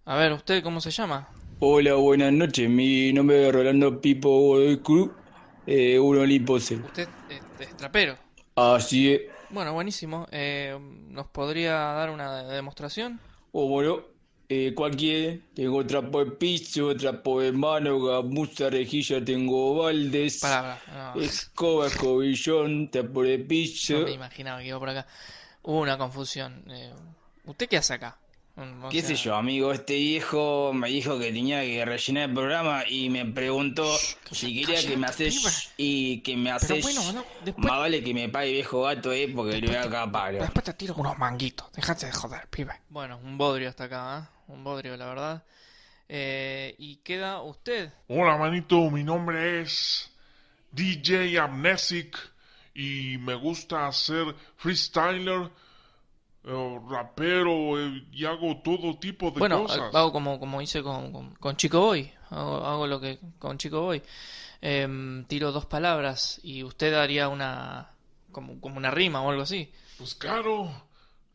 a 0.06 0.16
ver, 0.16 0.32
¿usted 0.32 0.62
cómo 0.62 0.80
se 0.80 0.90
llama? 0.90 1.28
Hola, 1.60 1.94
buenas 1.94 2.32
noches. 2.32 2.68
Mi 2.68 3.12
nombre 3.12 3.46
es 3.48 3.52
Rolando 3.54 4.00
Pipo 4.00 4.28
Godoy 4.28 4.82
Cruz, 4.82 5.12
eh, 5.64 5.98
un 5.98 6.18
Olimposel. 6.18 6.82
Usted 6.84 7.08
es, 7.28 7.42
es 7.58 7.76
trapero. 7.76 8.16
Así 8.56 9.12
es. 9.12 9.22
Bueno, 9.48 9.72
buenísimo. 9.72 10.26
Eh, 10.30 10.76
¿Nos 11.08 11.26
podría 11.28 11.72
dar 11.74 12.10
una 12.10 12.42
demostración? 12.44 13.20
O 13.52 13.68
bueno, 13.68 14.02
eh, 14.48 14.72
¿cuál 14.74 14.96
quiere? 14.96 15.40
Tengo 15.54 15.84
trapo 15.86 16.24
de 16.24 16.32
piso, 16.32 16.94
trapo 16.96 17.40
de 17.40 17.52
mano, 17.52 18.00
gamuza, 18.00 18.70
rejilla, 18.70 19.24
tengo 19.24 19.76
baldes, 19.76 20.42
no. 20.42 21.20
escoba, 21.20 21.86
escobillón, 21.86 22.90
trapo 22.90 23.22
de 23.22 23.38
piso. 23.38 24.00
No 24.00 24.06
me 24.06 24.12
imaginaba 24.12 24.60
que 24.60 24.68
iba 24.68 24.78
por 24.78 24.90
acá. 24.90 25.06
Hubo 25.62 25.80
una 25.80 25.96
confusión. 25.96 26.64
Eh, 26.68 26.92
¿Usted 27.46 27.68
qué 27.68 27.78
hace 27.78 27.94
acá? 27.94 28.18
Mm, 28.56 28.84
o 28.84 28.88
¿Qué 28.88 29.02
sé 29.02 29.16
yo, 29.16 29.34
amigo? 29.34 29.72
Este 29.72 29.94
viejo 29.94 30.72
me 30.72 30.88
dijo 30.88 31.18
que 31.18 31.32
tenía 31.32 31.62
que 31.62 31.84
rellenar 31.84 32.28
el 32.28 32.34
programa 32.34 32.84
y 32.88 33.10
me 33.10 33.24
preguntó 33.26 33.84
si 34.30 34.60
quería 34.60 34.80
que 34.80 34.96
me 34.96 35.06
haces 35.06 35.72
y 35.76 36.20
que 36.20 36.36
me 36.36 36.52
haces. 36.52 36.82
bueno, 36.82 37.12
no, 37.12 37.24
Más 37.56 37.78
vale 37.78 38.02
que 38.04 38.14
me 38.14 38.28
pague 38.28 38.52
viejo 38.52 38.82
gato, 38.82 39.12
eh, 39.12 39.32
porque 39.34 39.60
le 39.60 39.66
voy 39.66 39.76
a 39.76 39.82
acabar. 39.82 40.34
Después 40.34 40.64
te 40.64 40.74
tiro 40.74 40.94
unos 40.94 41.18
manguitos. 41.18 41.72
Déjate 41.72 42.06
de 42.06 42.12
joder, 42.12 42.46
pibe. 42.48 42.80
Bueno, 42.90 43.18
un 43.22 43.36
bodrio 43.36 43.68
hasta 43.68 43.84
acá, 43.84 44.18
¿eh? 44.20 44.34
Un 44.46 44.62
bodrio, 44.62 44.96
la 44.96 45.06
verdad. 45.06 45.44
Eh, 46.08 46.74
y 46.78 46.96
queda 46.96 47.42
usted. 47.42 47.92
Hola, 48.08 48.36
manito, 48.36 48.90
mi 48.90 49.02
nombre 49.02 49.62
es 49.62 50.12
DJ 50.70 51.38
Amnesic 51.38 52.16
y 52.74 53.16
me 53.18 53.34
gusta 53.34 53.86
hacer 53.86 54.34
freestyler, 54.56 55.50
rapero 56.44 57.78
eh, 57.80 58.04
y 58.12 58.24
hago 58.24 58.58
todo 58.62 58.98
tipo 58.98 59.30
de 59.30 59.38
Bueno, 59.38 59.62
cosas. 59.62 59.94
hago 59.94 60.12
como, 60.12 60.38
como 60.38 60.60
hice 60.60 60.82
con, 60.82 61.12
con, 61.12 61.34
con 61.36 61.56
Chico 61.56 61.80
Boy. 61.80 62.12
Hago, 62.30 62.64
hago 62.64 62.86
lo 62.86 63.00
que 63.00 63.18
con 63.38 63.56
Chico 63.58 63.80
Boy. 63.80 64.02
Em, 64.60 65.24
tiro 65.26 65.52
dos 65.52 65.66
palabras 65.66 66.40
y 66.42 66.62
usted 66.62 66.94
haría 66.94 67.28
una. 67.28 67.90
Como, 68.32 68.60
como 68.60 68.76
una 68.78 68.90
rima 68.90 69.22
o 69.22 69.30
algo 69.30 69.42
así. 69.42 69.70
Pues 69.96 70.14
claro, 70.14 70.70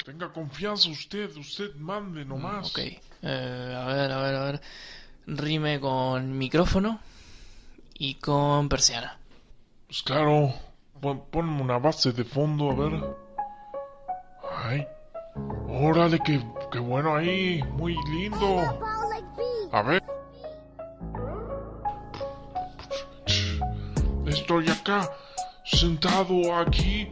tenga 0.03 0.31
confianza 0.33 0.89
usted, 0.89 1.35
usted 1.37 1.73
mande 1.75 2.25
nomás. 2.25 2.69
Ok. 2.71 2.79
Eh, 2.79 3.75
a 3.77 3.85
ver, 3.85 4.11
a 4.11 4.21
ver, 4.21 4.35
a 4.35 4.43
ver. 4.45 4.61
Rime 5.27 5.79
con 5.79 6.37
micrófono 6.37 6.99
y 7.93 8.15
con 8.15 8.67
persiana. 8.67 9.17
Pues 9.87 10.03
claro, 10.03 10.53
pon, 10.99 11.23
ponme 11.31 11.61
una 11.61 11.77
base 11.79 12.11
de 12.11 12.23
fondo, 12.23 12.71
a 12.71 12.75
ver. 12.75 13.15
Ay, 14.65 14.87
órale, 15.67 16.19
qué, 16.19 16.43
qué 16.71 16.79
bueno 16.79 17.15
ahí, 17.15 17.63
muy 17.77 17.95
lindo. 18.09 18.61
A 19.71 19.81
ver. 19.83 20.03
Estoy 24.25 24.69
acá, 24.69 25.09
sentado 25.63 26.55
aquí, 26.55 27.07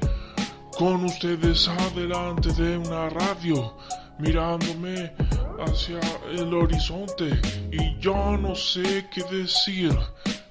con 0.78 1.06
ustedes 1.06 1.68
adelante 1.68 2.52
de 2.54 2.78
una 2.78 3.10
radio, 3.10 3.74
mirándome 4.20 5.14
hacia 5.60 6.00
el 6.32 6.54
horizonte 6.54 7.40
y 7.72 7.98
yo 8.00 8.38
no 8.38 8.56
sé 8.56 9.08
qué 9.12 9.24
decir. 9.24 9.98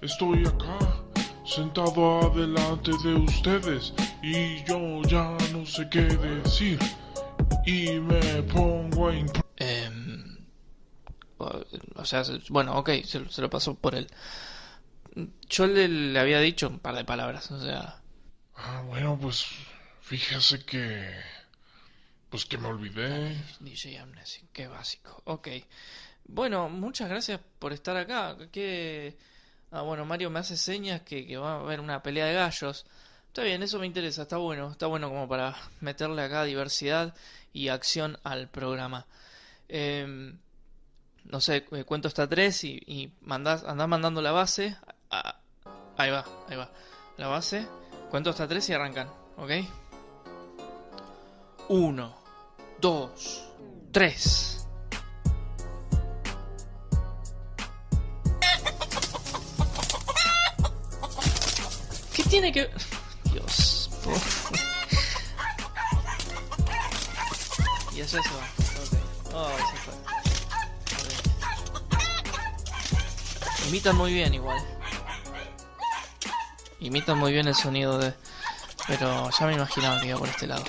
Estoy 0.00 0.46
acá, 0.46 0.78
sentado 1.44 2.20
adelante 2.30 2.90
de 3.04 3.14
ustedes 3.14 3.92
y 4.22 4.64
yo 4.64 5.02
ya 5.02 5.36
no 5.52 5.64
sé 5.64 5.88
qué 5.88 6.02
decir. 6.02 6.78
Y 7.64 7.98
me 8.00 8.42
pongo 8.44 9.08
a 9.08 9.14
Em, 9.58 10.46
o, 11.38 12.04
sea, 12.04 12.24
se- 12.24 12.40
bueno, 12.50 12.76
ok, 12.78 12.90
se, 13.04 13.20
lo- 13.20 13.30
se 13.30 13.40
lo 13.42 13.50
pasó 13.50 13.74
por 13.74 13.94
él. 13.94 14.06
Yo 15.48 15.66
le, 15.66 15.88
le 15.88 16.18
había 16.18 16.40
dicho 16.40 16.68
un 16.68 16.78
par 16.78 16.94
de 16.94 17.04
palabras, 17.04 17.50
o 17.50 17.60
sea. 17.60 18.02
Ah, 18.54 18.82
bueno, 18.86 19.18
pues 19.20 19.46
fíjese 20.00 20.64
que... 20.64 21.10
Pues 22.28 22.44
que 22.44 22.58
me 22.58 22.68
olvidé. 22.68 23.36
DJ 23.60 24.00
Amnesia, 24.00 24.42
qué 24.52 24.66
básico. 24.66 25.22
Ok. 25.24 25.48
Bueno, 26.26 26.68
muchas 26.68 27.08
gracias 27.08 27.40
por 27.58 27.72
estar 27.72 27.96
acá. 27.96 28.36
Que... 28.52 29.16
Ah, 29.70 29.82
bueno, 29.82 30.04
Mario 30.04 30.28
me 30.30 30.40
hace 30.40 30.56
señas 30.56 31.02
que, 31.02 31.26
que 31.26 31.36
va 31.38 31.52
a 31.54 31.60
haber 31.60 31.80
una 31.80 32.02
pelea 32.02 32.26
de 32.26 32.34
gallos. 32.34 32.84
Está 33.36 33.44
bien, 33.44 33.62
eso 33.62 33.78
me 33.78 33.84
interesa, 33.84 34.22
está 34.22 34.38
bueno. 34.38 34.70
Está 34.70 34.86
bueno 34.86 35.10
como 35.10 35.28
para 35.28 35.54
meterle 35.82 36.22
acá 36.22 36.44
diversidad 36.44 37.14
y 37.52 37.68
acción 37.68 38.18
al 38.24 38.48
programa. 38.48 39.04
Em, 39.68 40.38
no 41.24 41.42
sé, 41.42 41.66
eh, 41.70 41.84
cuento 41.84 42.08
hasta 42.08 42.26
tres 42.26 42.64
y, 42.64 42.82
y 42.86 43.12
andás 43.28 43.62
mandando 43.88 44.22
la 44.22 44.32
base. 44.32 44.74
Ah, 45.10 45.38
ahí 45.98 46.10
va, 46.10 46.24
ahí 46.48 46.56
va. 46.56 46.70
La 47.18 47.26
base. 47.26 47.68
Cuento 48.10 48.30
hasta 48.30 48.48
tres 48.48 48.70
y 48.70 48.72
arrancan, 48.72 49.10
¿ok? 49.36 49.50
Uno, 51.68 52.16
dos, 52.80 53.50
tres. 53.92 54.66
¿Qué 62.14 62.22
tiene 62.30 62.50
que.? 62.50 62.70
Y 67.94 68.00
eso 68.00 68.18
va. 68.18 68.44
Ok. 68.82 68.94
Oh. 69.34 69.50
Imitan 73.68 73.96
muy 73.96 74.12
bien 74.12 74.34
igual. 74.34 74.58
Imitan 76.80 77.18
muy 77.18 77.32
bien 77.32 77.48
el 77.48 77.54
sonido 77.54 77.98
de. 77.98 78.14
Pero 78.86 79.30
ya 79.30 79.46
me 79.46 79.54
imaginaba 79.54 80.00
que 80.00 80.08
iba 80.08 80.18
por 80.18 80.28
este 80.28 80.46
lado. 80.46 80.64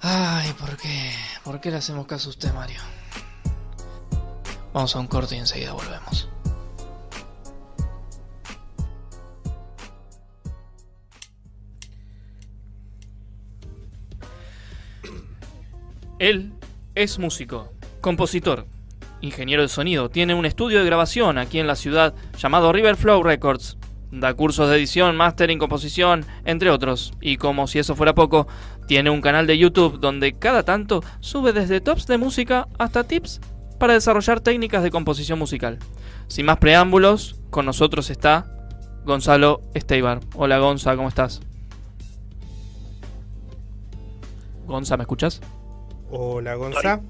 Ay, 0.00 0.52
¿por 0.54 0.76
qué? 0.76 1.12
¿Por 1.44 1.60
qué 1.60 1.70
le 1.70 1.76
hacemos 1.76 2.06
caso 2.06 2.28
a 2.28 2.30
usted, 2.30 2.52
Mario? 2.52 2.80
Vamos 4.72 4.96
a 4.96 4.98
un 4.98 5.06
corte 5.06 5.36
y 5.36 5.38
enseguida 5.38 5.72
volvemos. 5.72 6.28
Él 16.18 16.54
es 16.94 17.18
músico, 17.18 17.72
compositor, 18.00 18.66
ingeniero 19.20 19.60
de 19.60 19.68
sonido, 19.68 20.08
tiene 20.08 20.34
un 20.34 20.46
estudio 20.46 20.78
de 20.78 20.86
grabación 20.86 21.36
aquí 21.36 21.58
en 21.58 21.66
la 21.66 21.76
ciudad 21.76 22.14
llamado 22.38 22.72
Riverflow 22.72 23.22
Records. 23.22 23.76
Da 24.12 24.32
cursos 24.32 24.70
de 24.70 24.76
edición, 24.76 25.16
mastering, 25.16 25.58
composición, 25.58 26.24
entre 26.46 26.70
otros. 26.70 27.12
Y 27.20 27.36
como 27.36 27.66
si 27.66 27.80
eso 27.80 27.94
fuera 27.96 28.14
poco, 28.14 28.46
tiene 28.86 29.10
un 29.10 29.20
canal 29.20 29.46
de 29.46 29.58
YouTube 29.58 29.98
donde 30.00 30.38
cada 30.38 30.62
tanto 30.62 31.02
sube 31.20 31.52
desde 31.52 31.82
tops 31.82 32.06
de 32.06 32.16
música 32.16 32.66
hasta 32.78 33.04
tips 33.04 33.40
para 33.78 33.92
desarrollar 33.92 34.40
técnicas 34.40 34.82
de 34.82 34.90
composición 34.90 35.38
musical. 35.38 35.78
Sin 36.28 36.46
más 36.46 36.58
preámbulos, 36.58 37.36
con 37.50 37.66
nosotros 37.66 38.08
está 38.08 38.46
Gonzalo 39.04 39.60
Esteibar. 39.74 40.20
Hola 40.34 40.58
Gonza, 40.60 40.96
¿cómo 40.96 41.08
estás? 41.08 41.40
Gonza, 44.66 44.96
¿me 44.96 45.02
escuchas? 45.02 45.42
Hola, 46.10 46.54
Gonza. 46.54 47.00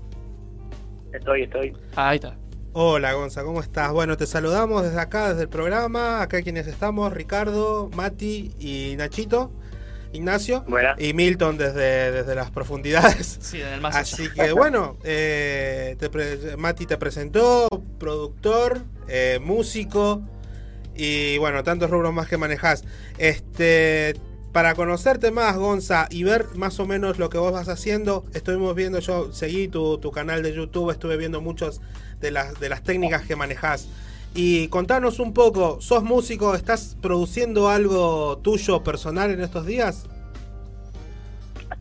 Estoy, 1.12 1.43
estoy. 1.43 1.73
Ahí 1.94 2.16
está. 2.16 2.36
Hola, 2.73 3.12
Gonza, 3.14 3.43
¿cómo 3.43 3.60
estás? 3.60 3.90
Bueno, 3.93 4.16
te 4.16 4.27
saludamos 4.27 4.82
desde 4.82 5.01
acá, 5.01 5.31
desde 5.31 5.43
el 5.43 5.48
programa. 5.48 6.20
Acá 6.23 6.43
quienes 6.43 6.66
estamos, 6.66 7.12
Ricardo, 7.12 7.90
Mati 7.94 8.52
y 8.59 8.94
Nachito. 8.97 9.51
Ignacio 10.12 10.64
y 10.98 11.12
Milton 11.12 11.59
desde, 11.59 12.10
desde 12.10 12.35
las 12.35 12.51
profundidades. 12.51 13.39
Sí, 13.43 13.59
desde 13.59 13.74
el 13.74 13.81
más 13.81 13.94
allá. 13.97 14.02
Así 14.02 14.28
que 14.32 14.52
bueno, 14.52 14.97
eh, 15.05 15.97
te 15.98 16.09
pre- 16.09 16.56
Mati 16.56 16.86
te 16.86 16.97
presentó, 16.97 17.68
productor, 17.98 18.81
eh, 19.09 19.39
músico 19.43 20.23
y 20.94 21.36
bueno, 21.39 21.62
tantos 21.64 21.90
rubros 21.90 22.14
más 22.14 22.28
que 22.28 22.39
manejás. 22.39 22.85
Este, 23.18 24.14
para 24.57 24.74
conocerte 24.74 25.33
más, 25.33 25.55
Gonza, 25.59 26.09
y 26.09 26.24
ver 26.24 26.47
más 26.55 26.81
o 26.81 26.87
menos 26.87 27.19
lo 27.19 27.28
que 27.28 27.37
vos 27.37 27.53
vas 27.53 27.69
haciendo, 27.69 28.24
estuvimos 28.33 28.74
viendo, 28.74 28.99
yo 29.01 29.31
seguí 29.31 29.69
tu, 29.69 29.99
tu 29.99 30.11
canal 30.11 30.43
de 30.43 30.55
YouTube, 30.55 30.91
estuve 30.91 31.19
viendo 31.19 31.43
muchos 31.43 31.83
de 32.20 32.31
las, 32.31 32.59
de 32.59 32.70
las 32.70 32.83
técnicas 32.83 33.27
que 33.27 33.37
manejás. 33.37 33.87
Y 34.35 34.69
contanos 34.69 35.19
un 35.19 35.35
poco, 35.35 35.83
¿sos 35.83 36.03
músico? 36.05 36.55
¿Estás 36.55 36.97
produciendo 37.03 37.69
algo 37.69 38.39
tuyo 38.39 38.83
personal 38.83 39.31
en 39.31 39.43
estos 39.43 39.66
días? 39.66 40.09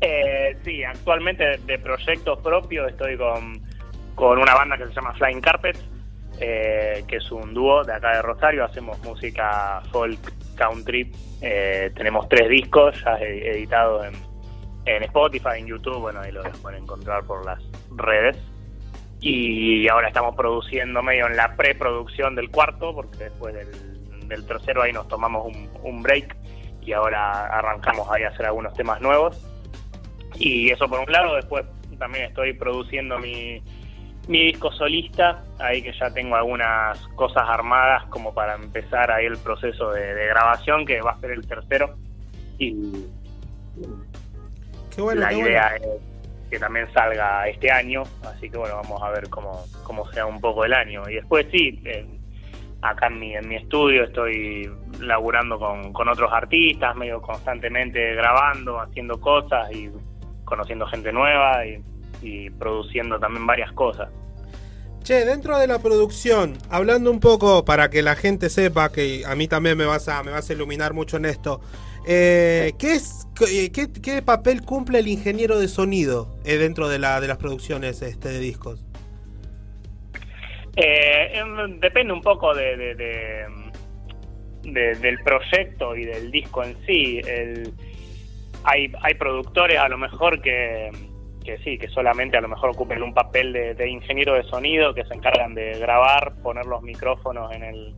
Eh, 0.01 0.57
sí, 0.65 0.83
actualmente 0.83 1.57
de, 1.65 1.79
proyectos 1.79 2.39
propios 2.39 2.89
estoy 2.89 3.15
con, 3.15 3.61
con 4.15 4.37
una 4.37 4.53
banda 4.53 4.77
que 4.77 4.87
se 4.87 4.91
llama 4.91 5.13
Flying 5.13 5.39
Carpet, 5.39 5.77
eh, 6.41 7.05
que 7.07 7.15
es 7.15 7.31
un 7.31 7.53
dúo 7.53 7.85
de 7.85 7.93
acá 7.93 8.17
de 8.17 8.21
Rosario. 8.21 8.65
Hacemos 8.65 9.01
música 9.01 9.81
folk 9.93 10.19
country. 10.55 11.11
Eh, 11.41 11.91
tenemos 11.95 12.27
tres 12.29 12.49
discos 12.49 12.95
ya 13.03 13.17
editados 13.17 14.07
en, 14.07 14.13
en 14.85 15.03
Spotify, 15.03 15.59
en 15.59 15.67
YouTube. 15.67 15.99
Bueno, 15.99 16.21
ahí 16.21 16.31
lo 16.31 16.43
pueden 16.61 16.83
encontrar 16.83 17.23
por 17.25 17.45
las 17.45 17.61
redes. 17.95 18.37
Y 19.21 19.87
ahora 19.87 20.07
estamos 20.07 20.35
produciendo 20.35 21.01
medio 21.01 21.27
en 21.27 21.35
la 21.35 21.55
preproducción 21.55 22.35
del 22.35 22.49
cuarto, 22.49 22.93
porque 22.93 23.25
después 23.25 23.53
del, 23.53 24.27
del 24.27 24.45
tercero 24.45 24.81
ahí 24.81 24.93
nos 24.93 25.07
tomamos 25.07 25.45
un, 25.45 25.69
un 25.83 26.03
break 26.03 26.35
y 26.81 26.93
ahora 26.93 27.47
arrancamos 27.47 28.09
ahí 28.11 28.23
a 28.23 28.29
hacer 28.29 28.45
algunos 28.45 28.73
temas 28.73 29.01
nuevos. 29.01 29.41
Y 30.35 30.69
eso 30.69 30.87
por 30.87 30.99
un 30.99 31.11
lado, 31.11 31.35
después 31.35 31.65
también 31.97 32.25
estoy 32.25 32.53
produciendo 32.53 33.17
mi, 33.17 33.63
mi 34.27 34.45
disco 34.45 34.71
solista, 34.71 35.43
ahí 35.59 35.81
que 35.81 35.93
ya 35.93 36.09
tengo 36.11 36.35
algunas 36.35 36.97
cosas 37.15 37.43
armadas 37.47 38.03
como 38.09 38.33
para 38.33 38.55
empezar 38.55 39.11
ahí 39.11 39.25
el 39.25 39.37
proceso 39.37 39.91
de, 39.91 40.13
de 40.13 40.27
grabación, 40.27 40.85
que 40.85 41.01
va 41.01 41.11
a 41.11 41.19
ser 41.19 41.31
el 41.31 41.47
tercero. 41.47 41.95
Y 42.57 42.75
Qué 44.95 45.01
bueno, 45.01 45.21
la 45.21 45.29
qué 45.29 45.37
idea 45.37 45.75
bueno. 45.77 45.93
es 45.95 46.49
que 46.49 46.59
también 46.59 46.87
salga 46.93 47.47
este 47.47 47.69
año, 47.69 48.03
así 48.23 48.49
que 48.49 48.57
bueno, 48.57 48.75
vamos 48.77 49.01
a 49.03 49.09
ver 49.09 49.29
cómo, 49.29 49.65
cómo 49.83 50.09
sea 50.11 50.25
un 50.25 50.39
poco 50.39 50.63
el 50.63 50.73
año. 50.73 51.03
Y 51.09 51.15
después 51.15 51.47
sí, 51.51 51.81
eh, 51.83 52.05
acá 52.81 53.07
en 53.07 53.19
mi, 53.19 53.35
en 53.35 53.47
mi 53.47 53.57
estudio 53.57 54.05
estoy 54.05 54.71
laburando 54.99 55.59
con, 55.59 55.91
con 55.91 56.07
otros 56.07 56.31
artistas, 56.31 56.95
medio 56.95 57.21
constantemente 57.21 58.15
grabando, 58.15 58.79
haciendo 58.79 59.19
cosas 59.19 59.69
y 59.73 59.89
conociendo 60.45 60.85
gente 60.87 61.11
nueva 61.11 61.65
y, 61.65 61.83
y 62.25 62.49
produciendo 62.49 63.19
también 63.19 63.45
varias 63.45 63.71
cosas. 63.73 64.09
Che, 65.03 65.23
dentro 65.23 65.59
de 65.59 65.67
la 65.67 65.77
producción, 65.79 66.57
hablando 66.71 67.11
un 67.11 67.19
poco 67.19 67.63
para 67.63 67.91
que 67.91 68.01
la 68.01 68.15
gente 68.15 68.49
sepa 68.49 68.91
que 68.91 69.23
a 69.27 69.35
mí 69.35 69.47
también 69.47 69.77
me 69.77 69.85
vas 69.85 70.07
a, 70.09 70.23
me 70.23 70.31
vas 70.31 70.49
a 70.49 70.53
iluminar 70.53 70.93
mucho 70.93 71.17
en 71.17 71.25
esto. 71.25 71.61
eh, 72.07 72.73
¿qué, 72.79 72.93
es, 72.93 73.27
qué, 74.01 74.21
papel 74.23 74.61
cumple 74.63 74.99
el 74.99 75.07
ingeniero 75.07 75.59
de 75.59 75.67
sonido 75.67 76.35
eh, 76.43 76.57
dentro 76.57 76.87
de, 76.89 76.97
la, 76.97 77.21
de 77.21 77.27
las 77.27 77.37
producciones 77.37 78.01
este, 78.01 78.29
de 78.29 78.39
discos? 78.39 78.83
Eh, 80.75 81.31
em, 81.39 81.79
depende 81.79 82.11
un 82.11 82.21
poco 82.21 82.53
de, 82.53 82.75
de- 82.75 82.95
de- 82.95 83.45
de- 84.63 84.95
del 84.95 85.19
proyecto 85.23 85.95
y 85.95 86.05
del 86.05 86.31
disco 86.31 86.63
en 86.63 86.75
sí. 86.85 87.21
El- 87.25 87.71
hay, 88.63 88.91
hay 89.03 89.13
productores 89.13 89.77
a 89.77 89.87
lo 89.87 89.97
mejor 89.99 90.41
que, 90.41 90.89
que 91.45 91.57
sí, 91.59 91.77
que 91.77 91.87
solamente 91.89 92.37
a 92.37 92.41
lo 92.41 92.47
mejor 92.49 92.71
ocupen 92.71 93.01
un 93.03 93.13
papel 93.13 93.53
de, 93.53 93.87
ingeniero 93.89 94.33
de 94.33 94.43
sonido, 94.43 94.93
que 94.93 95.05
se 95.05 95.13
encargan 95.13 95.53
de 95.53 95.77
grabar, 95.79 96.33
poner 96.43 96.65
los 96.65 96.81
micrófonos 96.81 97.53
en 97.53 97.63
el, 97.63 97.93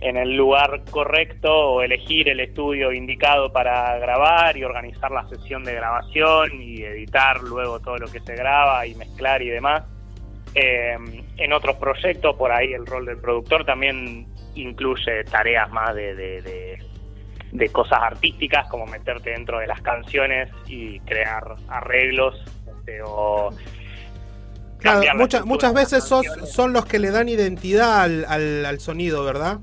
en 0.00 0.16
el 0.16 0.36
lugar 0.36 0.82
correcto 0.90 1.50
o 1.52 1.82
elegir 1.82 2.28
el 2.28 2.40
estudio 2.40 2.92
indicado 2.92 3.52
para 3.52 3.96
grabar 3.98 4.56
y 4.56 4.64
organizar 4.64 5.10
la 5.10 5.26
sesión 5.28 5.64
de 5.64 5.74
grabación 5.74 6.60
y 6.60 6.82
editar 6.82 7.40
luego 7.42 7.80
todo 7.80 7.96
lo 7.96 8.06
que 8.08 8.20
se 8.20 8.34
graba 8.34 8.86
y 8.86 8.94
mezclar 8.96 9.40
y 9.42 9.48
demás. 9.48 9.84
Eh, 10.54 10.96
en 11.36 11.52
otros 11.52 11.76
proyectos, 11.76 12.34
por 12.36 12.50
ahí 12.52 12.72
el 12.72 12.84
rol 12.86 13.06
del 13.06 13.18
productor 13.20 13.64
también 13.64 14.26
incluye 14.54 15.22
tareas 15.24 15.70
más 15.70 15.94
de, 15.94 16.14
de- 16.14 16.42
de- 16.42 16.78
de 17.52 17.68
cosas 17.70 18.00
artísticas, 18.02 18.68
como 18.68 18.84
meterte 18.86 19.30
dentro 19.30 19.58
de 19.58 19.66
las 19.66 19.80
canciones 19.80 20.50
y 20.66 21.00
crear 21.00 21.44
arreglos 21.68 22.34
o 23.04 23.50
Claro, 24.78 25.02
muchas, 25.16 25.44
muchas 25.44 25.74
veces 25.74 26.04
sos, 26.04 26.24
son 26.44 26.72
los 26.72 26.86
que 26.86 27.00
le 27.00 27.10
dan 27.10 27.28
identidad 27.28 28.00
al, 28.02 28.24
al- 28.28 28.64
al 28.64 28.78
sonido, 28.78 29.24
¿verdad? 29.24 29.58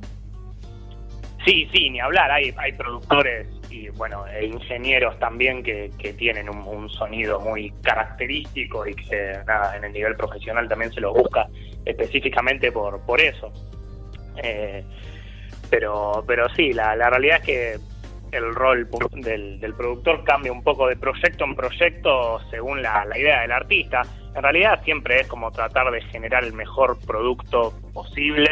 Sí, 1.46 1.70
sí, 1.74 1.90
ni 1.90 2.00
hablar. 2.02 2.32
Hay, 2.32 2.54
hay 2.58 2.74
productores 2.74 3.48
y 3.70 3.88
bueno, 3.90 4.26
e 4.28 4.46
ingenieros 4.46 5.18
también 5.20 5.64
que, 5.64 5.90
que 5.98 6.12
tienen 6.14 6.50
un, 6.50 6.58
un 6.68 6.90
sonido 6.90 7.40
muy 7.40 7.72
característico 7.82 8.86
y 8.88 8.94
que 8.96 9.40
nada, 9.48 9.78
en 9.78 9.86
el 9.86 9.94
nivel 9.94 10.16
profesional 10.18 10.68
también 10.68 10.92
se 10.92 11.00
lo 11.02 11.14
busca 11.14 11.48
específicamente 11.86 12.72
por, 12.72 13.00
por 13.06 13.22
eso. 13.22 13.54
Eh, 14.44 14.84
pero, 15.70 16.24
pero 16.28 16.50
sí, 16.56 16.74
la, 16.74 16.96
la 16.96 17.10
realidad 17.10 17.38
es 17.40 17.46
que 17.46 17.80
el 18.36 18.54
rol 18.54 18.88
del, 19.14 19.60
del 19.60 19.74
productor 19.74 20.24
cambia 20.24 20.52
un 20.52 20.64
poco 20.64 20.88
de 20.88 20.96
proyecto 20.96 21.46
en 21.46 21.56
proyecto 21.56 22.40
según 22.50 22.82
la, 22.82 23.06
idea 23.18 23.42
del 23.42 23.52
artista. 23.52 24.02
En 24.36 24.44
realidad 24.44 24.84
siempre 24.84 25.22
es 25.22 25.28
como 25.28 25.52
tratar 25.52 25.92
de 25.92 26.02
generar 26.02 26.44
el 26.44 26.54
mejor 26.54 26.98
producto 27.06 27.74
posible 27.94 28.50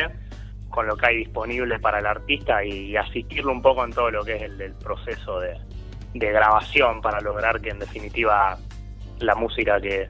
con 0.70 0.88
lo 0.88 0.96
que 0.96 1.08
hay 1.08 1.18
disponible 1.18 1.80
para 1.80 2.00
el 2.00 2.06
artista 2.06 2.64
y, 2.64 2.96
asistirlo 2.96 3.52
un 3.52 3.62
poco 3.62 3.84
en 3.84 3.92
todo 3.92 4.10
lo 4.10 4.24
que 4.24 4.36
es 4.36 4.42
el, 4.44 4.74
proceso 4.84 5.40
de 5.40 5.58
grabación 6.14 7.02
para 7.02 7.20
lograr 7.22 7.62
que 7.62 7.70
en 7.70 7.80
definitiva 7.80 8.58
la 9.20 9.36
música 9.36 9.80
que, 9.80 10.10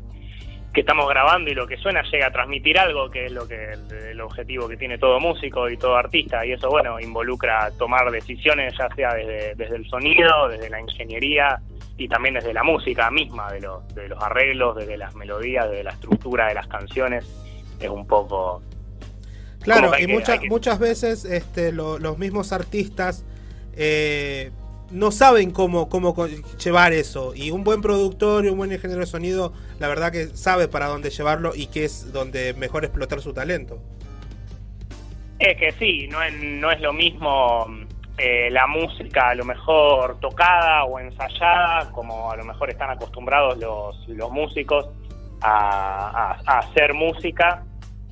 que 0.74 0.82
estamos 0.82 1.08
grabando 1.08 1.52
y 1.52 1.54
lo 1.54 1.68
que 1.68 1.78
suena 1.78 2.02
llega 2.12 2.28
a 2.28 2.32
transmitir 2.32 2.80
algo, 2.80 3.10
que 3.12 3.26
es 3.28 3.32
lo 3.32 3.48
que 3.48 3.74
el, 4.12 4.20
objetivo 4.22 4.68
que 4.68 4.76
tiene 4.78 4.98
todo 4.98 5.20
músico 5.20 5.70
y 5.70 5.78
todo 5.78 5.96
artista, 5.96 6.46
y 6.46 6.52
eso 6.54 6.70
bueno 6.70 7.00
involucra 7.00 7.70
tomar 7.78 8.10
decisiones 8.10 8.74
ya 8.78 8.88
sea 8.96 9.14
desde, 9.14 9.54
desde 9.56 9.76
el 9.76 9.88
sonido, 9.88 10.48
desde 10.50 10.70
la 10.70 10.80
ingeniería 10.82 11.60
y 11.98 12.08
también 12.08 12.34
desde 12.36 12.54
la 12.54 12.64
música 12.64 13.12
misma, 13.12 13.52
de 13.52 13.62
los, 13.62 13.88
de 13.94 14.08
los 14.08 14.22
arreglos, 14.24 14.76
desde 14.78 14.98
las 14.98 15.14
melodías, 15.16 15.70
desde 15.70 15.84
la 15.84 15.92
estructura 15.92 16.48
de 16.48 16.56
las 16.56 16.68
canciones, 16.68 17.26
es 17.80 17.90
un 17.90 18.08
poco 18.08 18.64
Claro, 19.62 19.92
y 19.98 20.08
que- 20.08 20.14
muchas 20.14 20.40
que- 20.40 20.50
muchas 20.50 20.80
veces 20.80 21.24
este, 21.26 21.72
lo- 21.72 22.00
los 22.00 22.18
mismos 22.18 22.52
artistas 22.52 23.24
eh, 23.76 24.52
no 24.94 25.12
saben 25.12 25.52
cómo, 25.52 25.90
cómo 25.90 26.16
llevar 26.64 26.94
eso. 26.94 27.34
Y 27.36 27.52
un 27.52 27.64
buen 27.64 27.82
productor 27.82 28.46
y 28.46 28.50
un 28.50 28.58
buen 28.58 28.72
ingeniero 28.72 29.02
de 29.02 29.08
sonido, 29.08 29.52
la 29.80 29.88
verdad 29.88 30.12
que 30.12 30.28
sabe 30.28 30.68
para 30.68 30.88
dónde 30.88 31.10
llevarlo 31.10 31.52
y 31.56 31.68
que 31.68 31.84
es 31.86 32.14
donde 32.14 32.54
mejor 32.54 32.86
explotar 32.86 33.20
su 33.22 33.34
talento. 33.34 33.80
Es 35.40 35.58
que 35.58 35.72
sí, 35.74 36.08
no 36.08 36.22
es, 36.24 36.34
no 36.42 36.72
es 36.72 36.80
lo 36.80 36.94
mismo 36.94 37.66
eh, 38.18 38.50
la 38.52 38.68
música 38.68 39.30
a 39.30 39.36
lo 39.36 39.44
mejor 39.44 40.20
tocada 40.20 40.86
o 40.86 41.00
ensayada, 41.00 41.92
como 41.92 42.32
a 42.32 42.38
lo 42.38 42.46
mejor 42.46 42.70
están 42.70 42.92
acostumbrados 42.92 43.58
los, 43.58 44.08
los 44.08 44.32
músicos 44.32 44.88
a- 45.42 46.38
a 46.46 46.60
hacer 46.60 46.94
música, 46.94 47.64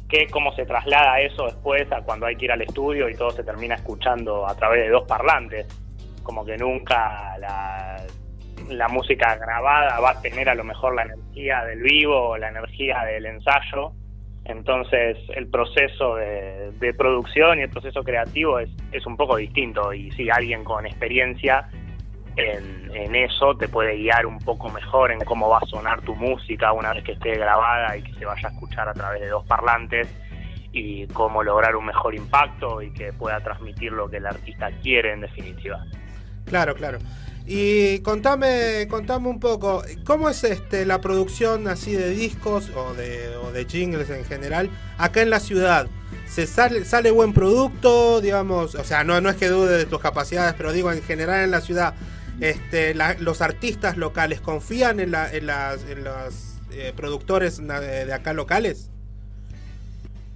que 0.10 0.28
cómo 0.28 0.53
se 0.56 0.66
traslada 0.66 1.22
eso 1.22 1.45
después 1.45 1.90
a 1.94 2.02
cuando 2.02 2.26
hay 2.26 2.36
que 2.36 2.45
ir 2.45 2.52
al 2.52 2.62
estudio 2.62 3.08
y 3.10 3.16
todo 3.16 3.32
se 3.32 3.44
termina 3.44 3.76
escuchando 3.76 4.45
a 4.45 4.53
través 4.56 4.82
de 4.84 4.90
dos 4.90 5.08
parlantes. 5.08 5.68
Como 6.23 6.45
que 6.45 6.57
nunca 6.57 7.38
la, 7.39 8.88
música 8.88 9.35
grabada 9.35 9.99
va 9.99 10.11
a 10.11 10.22
tener 10.22 10.48
a 10.48 10.56
lo 10.56 10.64
mejor 10.64 10.95
la 10.95 11.03
energía 11.03 11.64
del 11.65 11.81
vivo 11.81 12.30
o 12.30 12.38
la 12.38 12.49
energía 12.49 13.03
del 13.06 13.26
ensayo. 13.26 13.93
Entonces 14.45 15.18
el 15.35 15.48
proceso 15.48 16.15
de, 16.15 16.93
producción 16.98 17.60
y 17.60 17.64
el 17.64 17.69
proceso 17.69 18.03
creativo 18.03 18.60
es, 18.60 18.69
es 18.91 19.06
un 19.06 19.18
poco 19.18 19.38
distinto 19.38 19.93
y 19.93 20.11
si 20.11 20.30
alguien 20.30 20.64
con 20.64 20.85
experiencia 20.85 21.69
en, 22.35 22.95
en 22.95 23.15
eso 23.15 23.56
te 23.57 23.68
puede 23.68 23.98
guiar 23.98 24.26
un 24.26 24.39
poco 24.39 24.69
mejor 24.69 25.11
en 25.11 25.19
cómo 25.19 25.49
va 25.49 25.60
a 25.60 25.65
sonar 25.65 26.02
tu 26.02 26.15
música 26.15 26.72
una 26.72 26.93
vez 26.93 27.03
que 27.03 27.14
esté 27.14 27.35
grabada 27.35 27.98
y 27.98 28.03
que 28.03 28.14
se 28.14 28.26
vaya 28.26 28.48
a 28.48 28.52
escuchar 28.52 28.88
a 28.89 28.93
través 28.93 29.22
de 29.22 29.27
dos 29.27 29.45
parlantes 29.45 30.07
y 30.73 31.07
cómo 31.07 31.43
lograr 31.43 31.76
un 31.76 31.85
mejor 31.85 32.15
impacto 32.15 32.81
y 32.81 32.91
que 32.93 33.11
pueda 33.14 33.39
transmitir 33.41 33.91
lo 33.91 34.10
que 34.10 34.18
el 34.18 34.26
artista 34.26 34.69
quiere 34.81 35.14
en 35.14 35.22
definitiva. 35.22 35.84
Claro, 36.52 36.76
claro. 36.76 36.99
Y 37.45 37.99
contame, 37.99 38.88
contame 38.90 39.30
un 39.30 39.40
poco, 39.40 39.84
¿cómo 40.03 40.30
es 40.30 40.44
este 40.44 40.86
la 40.86 40.99
producción 40.99 41.69
así 41.69 41.94
de 41.94 42.10
discos 42.10 42.69
o 42.76 42.94
de, 42.94 43.38
o 43.38 43.53
de 43.53 43.64
jingles 43.65 44.10
en 44.10 44.26
general 44.26 44.69
acá 44.98 45.22
en 45.22 45.30
la 45.30 45.40
ciudad? 45.40 45.88
¿Se 46.28 46.45
sale, 46.48 46.84
sale 46.84 47.10
buen 47.10 47.32
producto, 47.34 48.19
digamos? 48.19 48.76
O 48.76 48.84
sea, 48.84 49.06
no, 49.06 49.22
no 49.22 49.30
es 49.30 49.38
que 49.38 49.48
dude 49.48 49.78
de 49.78 49.86
tus 49.86 49.99
capacidades, 50.02 50.56
pero 50.57 50.73
digo, 50.73 50.91
en 50.91 51.02
general 51.03 51.45
en 51.45 51.52
la 51.52 51.61
ciudad, 51.61 51.94
este, 52.41 52.94
la- 52.95 53.15
los 53.18 53.40
artistas 53.41 53.95
locales 53.95 54.41
confían 54.41 54.99
en, 54.99 55.11
la, 55.11 55.32
en 55.34 55.49
en 55.49 56.03
los 56.03 56.57
eh, 56.73 56.91
productores 56.95 57.65
de 57.65 58.14
acá 58.14 58.34
locales? 58.34 58.91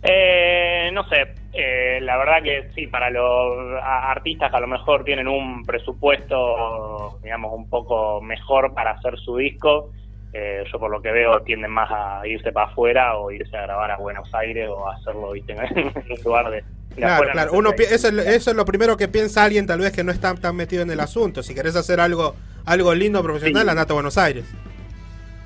Eh, 0.07 0.89
no 0.93 1.07
sé, 1.09 1.33
eh, 1.53 1.99
la 2.01 2.17
verdad 2.17 2.43
que 2.43 2.69
sí, 2.75 2.87
para 2.87 3.09
los 3.09 3.81
artistas 3.81 4.51
que 4.51 4.57
a 4.57 4.59
lo 4.59 4.67
mejor 4.67 5.03
tienen 5.03 5.27
un 5.27 5.63
presupuesto, 5.63 7.19
digamos, 7.23 7.53
un 7.53 7.69
poco 7.69 8.21
mejor 8.21 8.73
para 8.73 8.91
hacer 8.91 9.17
su 9.17 9.37
disco, 9.37 9.91
eh, 10.33 10.63
yo 10.71 10.79
por 10.79 10.91
lo 10.91 11.01
que 11.01 11.11
veo 11.11 11.39
tienden 11.41 11.71
más 11.71 11.89
a 11.91 12.27
irse 12.27 12.51
para 12.51 12.67
afuera 12.67 13.17
o 13.17 13.31
irse 13.31 13.55
a 13.57 13.61
grabar 13.61 13.91
a 13.91 13.97
Buenos 13.97 14.27
Aires 14.35 14.69
o 14.69 14.87
a 14.87 14.95
hacerlo, 14.95 15.31
viste, 15.31 15.53
en 15.75 15.87
un 15.87 16.23
lugar 16.23 16.49
de... 16.51 16.57
de 16.57 16.63
Claro, 16.97 17.13
afuera, 17.15 17.33
claro. 17.33 17.51
no 17.53 17.57
Uno, 17.59 17.69
eso, 17.77 18.07
es, 18.07 18.13
lo- 18.13 18.21
eso 18.21 18.51
es 18.51 18.55
lo 18.57 18.65
primero 18.65 18.95
que 18.97 19.07
piensa 19.07 19.43
alguien 19.43 19.65
tal 19.65 19.79
vez 19.79 19.91
que 19.93 20.03
no 20.03 20.11
está 20.11 20.35
tan 20.35 20.55
metido 20.55 20.83
en 20.83 20.91
el 20.91 20.99
asunto. 20.99 21.41
Si 21.41 21.55
querés 21.55 21.75
hacer 21.75 21.99
algo, 21.99 22.35
algo 22.65 22.93
lindo, 22.93 23.23
profesional, 23.23 23.63
Sí. 23.63 23.69
andate 23.69 23.91
a 23.91 23.95
Buenos 23.95 24.17
Aires. 24.17 24.45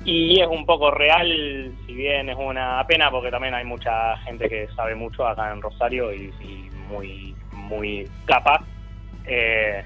Y 0.04 0.40
es 0.40 0.46
un 0.46 0.64
poco 0.64 0.90
real, 0.90 1.72
si 1.86 1.94
bien 1.94 2.28
es 2.30 2.36
una 2.38 2.82
pena, 2.86 3.10
porque 3.10 3.30
también 3.30 3.54
hay 3.54 3.64
mucha 3.64 4.16
gente 4.18 4.48
que 4.48 4.66
sabe 4.74 4.94
mucho 4.94 5.26
acá 5.26 5.52
en 5.52 5.60
Rosario 5.60 6.12
y, 6.12 6.32
muy 6.88 7.34
muy 7.52 8.08
capaz. 8.24 8.64
Eh, 9.26 9.84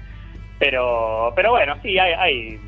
pero 0.57 1.33
pero 1.35 1.51
bueno, 1.51 1.75
sí, 1.83 1.99
hay, 1.99 2.13
hay 2.13 2.59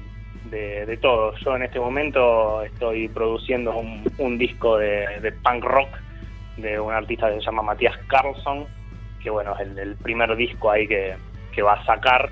de, 0.52 0.98
todo. 1.02 1.34
Yo 1.38 1.56
en 1.56 1.64
este 1.64 1.80
momento 1.80 2.62
estoy 2.64 3.08
produciendo 3.08 3.74
un, 4.18 4.38
disco 4.38 4.78
de, 4.78 5.20
de 5.22 5.32
punk 5.32 5.64
rock 5.64 5.90
de 6.58 6.80
un 6.80 6.94
artista 6.94 7.30
que 7.30 7.40
se 7.40 7.46
llama 7.46 7.64
Matías 7.64 7.98
Carlson, 8.08 8.66
que 9.24 9.30
bueno, 9.30 9.56
es 9.56 9.62
el, 9.62 9.80
el 9.80 9.96
primer 9.96 10.36
disco 10.36 10.70
ahí 10.70 10.88
que, 10.88 11.16
que 11.54 11.62
va 11.62 11.74
a 11.74 11.86
sacar 11.86 12.30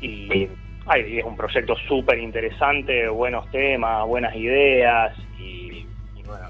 y 0.00 0.48
ay, 0.86 1.18
es 1.18 1.24
un 1.24 1.36
proyecto 1.36 1.74
súper 1.88 2.18
interesante, 2.18 3.08
buenos 3.08 3.50
temas, 3.50 4.06
buenas 4.06 4.34
ideas 4.34 5.16
y, 5.38 5.86
y 6.16 6.22
bueno, 6.26 6.48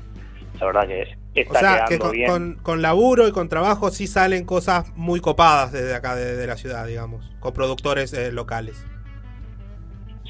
la 0.61 0.67
verdad 0.67 0.87
que 0.87 1.03
O 1.03 1.09
está 1.35 1.61
sea, 1.61 1.85
quedando 1.85 1.89
que 1.89 1.99
con, 1.99 2.13
bien. 2.13 2.31
con- 2.31 2.55
con 2.63 2.83
laburo 2.83 3.29
y 3.29 3.33
con 3.33 3.49
trabajo 3.49 3.91
sí 3.91 4.07
salen 4.07 4.45
cosas 4.45 4.93
muy 4.97 5.21
copadas 5.21 5.73
desde 5.73 5.95
acá, 5.95 6.15
de, 6.17 6.37
de 6.37 6.47
la 6.47 6.57
ciudad, 6.57 6.87
digamos, 6.87 7.31
con 7.41 7.53
productores 7.53 8.13
eh, 8.13 8.33
locales. 8.33 8.85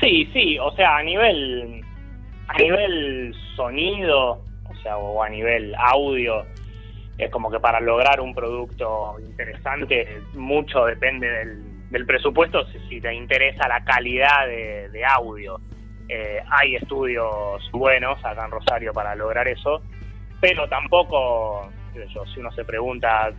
Sí, 0.00 0.28
sí, 0.32 0.58
o 0.58 0.70
sea, 0.72 0.96
a 0.98 1.02
nivel 1.02 1.82
a 2.48 2.58
nivel 2.58 3.34
sonido, 3.56 4.32
o 4.68 4.74
sea, 4.82 4.98
o 4.98 5.22
a 5.22 5.28
nivel 5.30 5.74
audio, 5.78 6.44
es 7.16 7.30
como 7.30 7.50
que 7.50 7.58
para 7.60 7.80
lograr 7.80 8.20
un 8.20 8.34
producto 8.34 9.16
interesante 9.20 10.06
mucho 10.34 10.84
depende 10.84 11.26
del, 11.30 11.62
del 11.94 12.06
presupuesto, 12.06 12.66
si, 12.72 12.78
si 12.88 13.00
te 13.00 13.14
interesa 13.14 13.68
la 13.68 13.84
calidad 13.84 14.46
de, 14.48 14.88
de 14.88 15.04
audio. 15.04 15.60
Eh, 16.08 16.40
hay 16.50 16.74
estudios 16.74 17.70
buenos 17.70 18.22
acá 18.24 18.44
en 18.44 18.50
Rosario 18.50 18.92
para 18.92 19.14
lograr 19.14 19.46
eso, 19.46 19.80
pero 20.40 20.68
tampoco, 20.68 21.70
yo, 22.12 22.26
si 22.26 22.40
uno 22.40 22.50
se 22.50 22.64
pregunta 22.64 23.30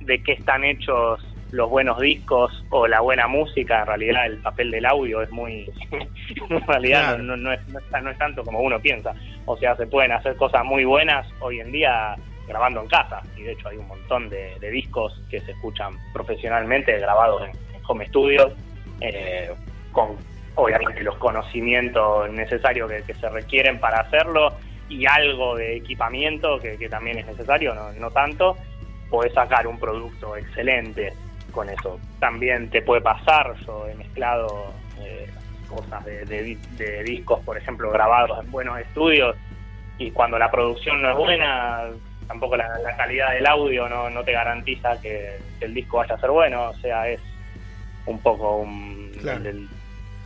de 0.00 0.22
qué 0.22 0.32
están 0.34 0.62
hechos 0.64 1.20
los 1.50 1.68
buenos 1.68 1.98
discos 2.00 2.64
o 2.70 2.86
la 2.86 3.00
buena 3.00 3.26
música, 3.26 3.80
en 3.80 3.86
realidad 3.86 4.26
el 4.26 4.38
papel 4.38 4.70
del 4.70 4.86
audio 4.86 5.22
es 5.22 5.30
muy, 5.30 5.68
en 6.50 6.66
realidad 6.66 7.16
Claro. 7.16 7.22
no, 7.24 7.34
es, 7.52 7.68
no, 7.68 7.78
es, 7.80 8.02
no 8.02 8.10
es 8.10 8.18
tanto 8.18 8.44
como 8.44 8.60
uno 8.60 8.78
piensa. 8.78 9.12
O 9.46 9.56
sea, 9.56 9.74
se 9.74 9.86
pueden 9.88 10.12
hacer 10.12 10.36
cosas 10.36 10.64
muy 10.64 10.84
buenas 10.84 11.26
hoy 11.40 11.58
en 11.58 11.72
día 11.72 12.14
grabando 12.46 12.80
en 12.80 12.86
casa, 12.88 13.20
y 13.36 13.42
de 13.42 13.52
hecho 13.52 13.68
hay 13.68 13.76
un 13.78 13.88
montón 13.88 14.28
de, 14.28 14.56
de 14.60 14.70
discos 14.70 15.20
que 15.28 15.40
se 15.40 15.50
escuchan 15.50 15.94
profesionalmente 16.12 16.96
grabados 17.00 17.42
en 17.42 17.65
home 17.86 18.06
studios, 18.08 18.52
eh, 19.00 19.50
con 19.92 20.16
obviamente 20.54 21.02
los 21.02 21.16
conocimientos 21.16 22.30
necesarios 22.30 22.90
que, 23.06 23.14
se 23.14 23.28
requieren 23.28 23.78
para 23.78 24.00
hacerlo 24.00 24.54
y 24.88 25.06
algo 25.06 25.56
de 25.56 25.76
equipamiento 25.76 26.58
que, 26.58 26.88
también 26.88 27.18
es 27.18 27.26
necesario, 27.26 27.74
no, 27.74 27.92
no 27.92 28.10
tanto, 28.10 28.56
podés 29.10 29.32
sacar 29.34 29.66
un 29.66 29.78
producto 29.78 30.36
excelente 30.36 31.12
con 31.52 31.68
eso. 31.68 32.00
También 32.18 32.70
te 32.70 32.82
puede 32.82 33.00
pasar, 33.00 33.54
yo 33.66 33.86
he 33.88 33.94
mezclado 33.94 34.72
eh, 35.00 35.28
cosas 35.68 36.04
de, 36.04 36.24
de 36.24 36.58
de 36.76 37.02
discos, 37.02 37.40
por 37.40 37.56
ejemplo, 37.56 37.90
grabados 37.90 38.42
en 38.42 38.50
buenos 38.50 38.78
estudios 38.78 39.36
y 39.98 40.10
cuando 40.10 40.38
la 40.38 40.50
producción 40.50 41.00
no 41.02 41.10
es 41.10 41.16
buena, 41.16 41.84
tampoco 42.26 42.56
la, 42.56 42.68
calidad 42.96 43.32
del 43.32 43.46
audio 43.46 43.88
no, 43.88 44.10
no 44.10 44.24
te 44.24 44.32
garantiza 44.32 45.00
que 45.00 45.38
el 45.60 45.74
disco 45.74 45.98
vaya 45.98 46.14
a 46.14 46.20
ser 46.20 46.30
bueno, 46.30 46.70
o 46.70 46.74
sea, 46.74 47.08
es 47.08 47.20
un 48.06 48.18
poco 48.20 48.56
un, 48.58 49.12
Claro. 49.20 49.40
el, 49.40 49.46
el- 49.46 49.68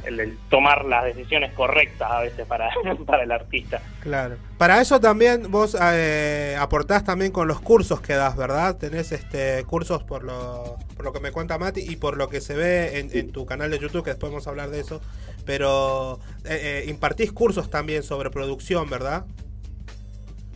el- 0.04 0.18
el 0.20 0.38
tomar 0.48 0.86
las 0.86 1.04
decisiones 1.04 1.52
correctas 1.52 2.10
a 2.10 2.20
veces 2.20 2.46
para, 2.46 2.70
para 3.06 3.22
el 3.22 3.30
artista. 3.32 3.82
Claro. 4.00 4.36
Para 4.56 4.80
eso 4.80 4.98
también 4.98 5.50
vos 5.50 5.76
eh, 5.78 6.56
aportás 6.58 7.04
también 7.04 7.32
con 7.32 7.46
los 7.48 7.60
cursos 7.60 8.00
que 8.00 8.14
das, 8.14 8.34
¿verdad? 8.34 8.76
Tenés 8.78 9.12
este 9.12 9.62
cursos 9.64 10.02
por 10.02 10.24
lo, 10.24 10.76
por 10.96 11.04
lo 11.04 11.12
que 11.12 11.20
me 11.20 11.32
cuenta 11.32 11.58
Mati 11.58 11.80
y 11.86 11.96
por 11.96 12.16
lo 12.16 12.28
que 12.30 12.40
se 12.40 12.54
ve 12.54 12.98
en, 12.98 13.10
en 13.12 13.30
tu 13.30 13.44
canal 13.44 13.70
de 13.70 13.78
YouTube, 13.78 14.02
que 14.02 14.10
después 14.10 14.32
vamos 14.32 14.46
a 14.46 14.50
hablar 14.50 14.70
de 14.70 14.80
eso. 14.80 15.02
Pero 15.44 16.18
eh, 16.46 16.82
eh, 16.86 16.90
impartís 16.90 17.30
cursos 17.32 17.68
también 17.68 18.02
sobre 18.02 18.30
producción, 18.30 18.88
¿verdad? 18.88 19.26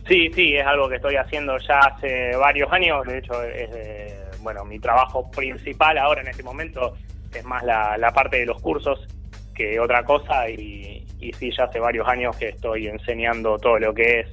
Sí, 0.07 0.29
sí, 0.35 0.55
es 0.55 0.65
algo 0.65 0.87
que 0.89 0.95
estoy 0.97 1.15
haciendo 1.17 1.57
ya 1.67 1.79
hace 1.79 2.35
varios 2.35 2.71
años. 2.71 3.05
De 3.05 3.17
hecho, 3.19 3.43
es 3.43 3.69
eh, 3.73 4.21
bueno, 4.41 4.63
mi 4.65 4.79
trabajo 4.79 5.29
principal 5.31 5.97
ahora 5.97 6.21
en 6.21 6.27
este 6.27 6.43
momento 6.43 6.95
es 7.35 7.45
más 7.45 7.63
la, 7.63 7.97
la 7.97 8.11
parte 8.11 8.39
de 8.39 8.45
los 8.45 8.61
cursos 8.61 9.07
que 9.53 9.79
otra 9.79 10.03
cosa. 10.03 10.49
Y, 10.49 11.05
y 11.19 11.33
sí, 11.33 11.51
ya 11.55 11.65
hace 11.65 11.79
varios 11.79 12.07
años 12.07 12.35
que 12.37 12.49
estoy 12.49 12.87
enseñando 12.87 13.57
todo 13.57 13.79
lo 13.79 13.93
que 13.93 14.21
es 14.21 14.27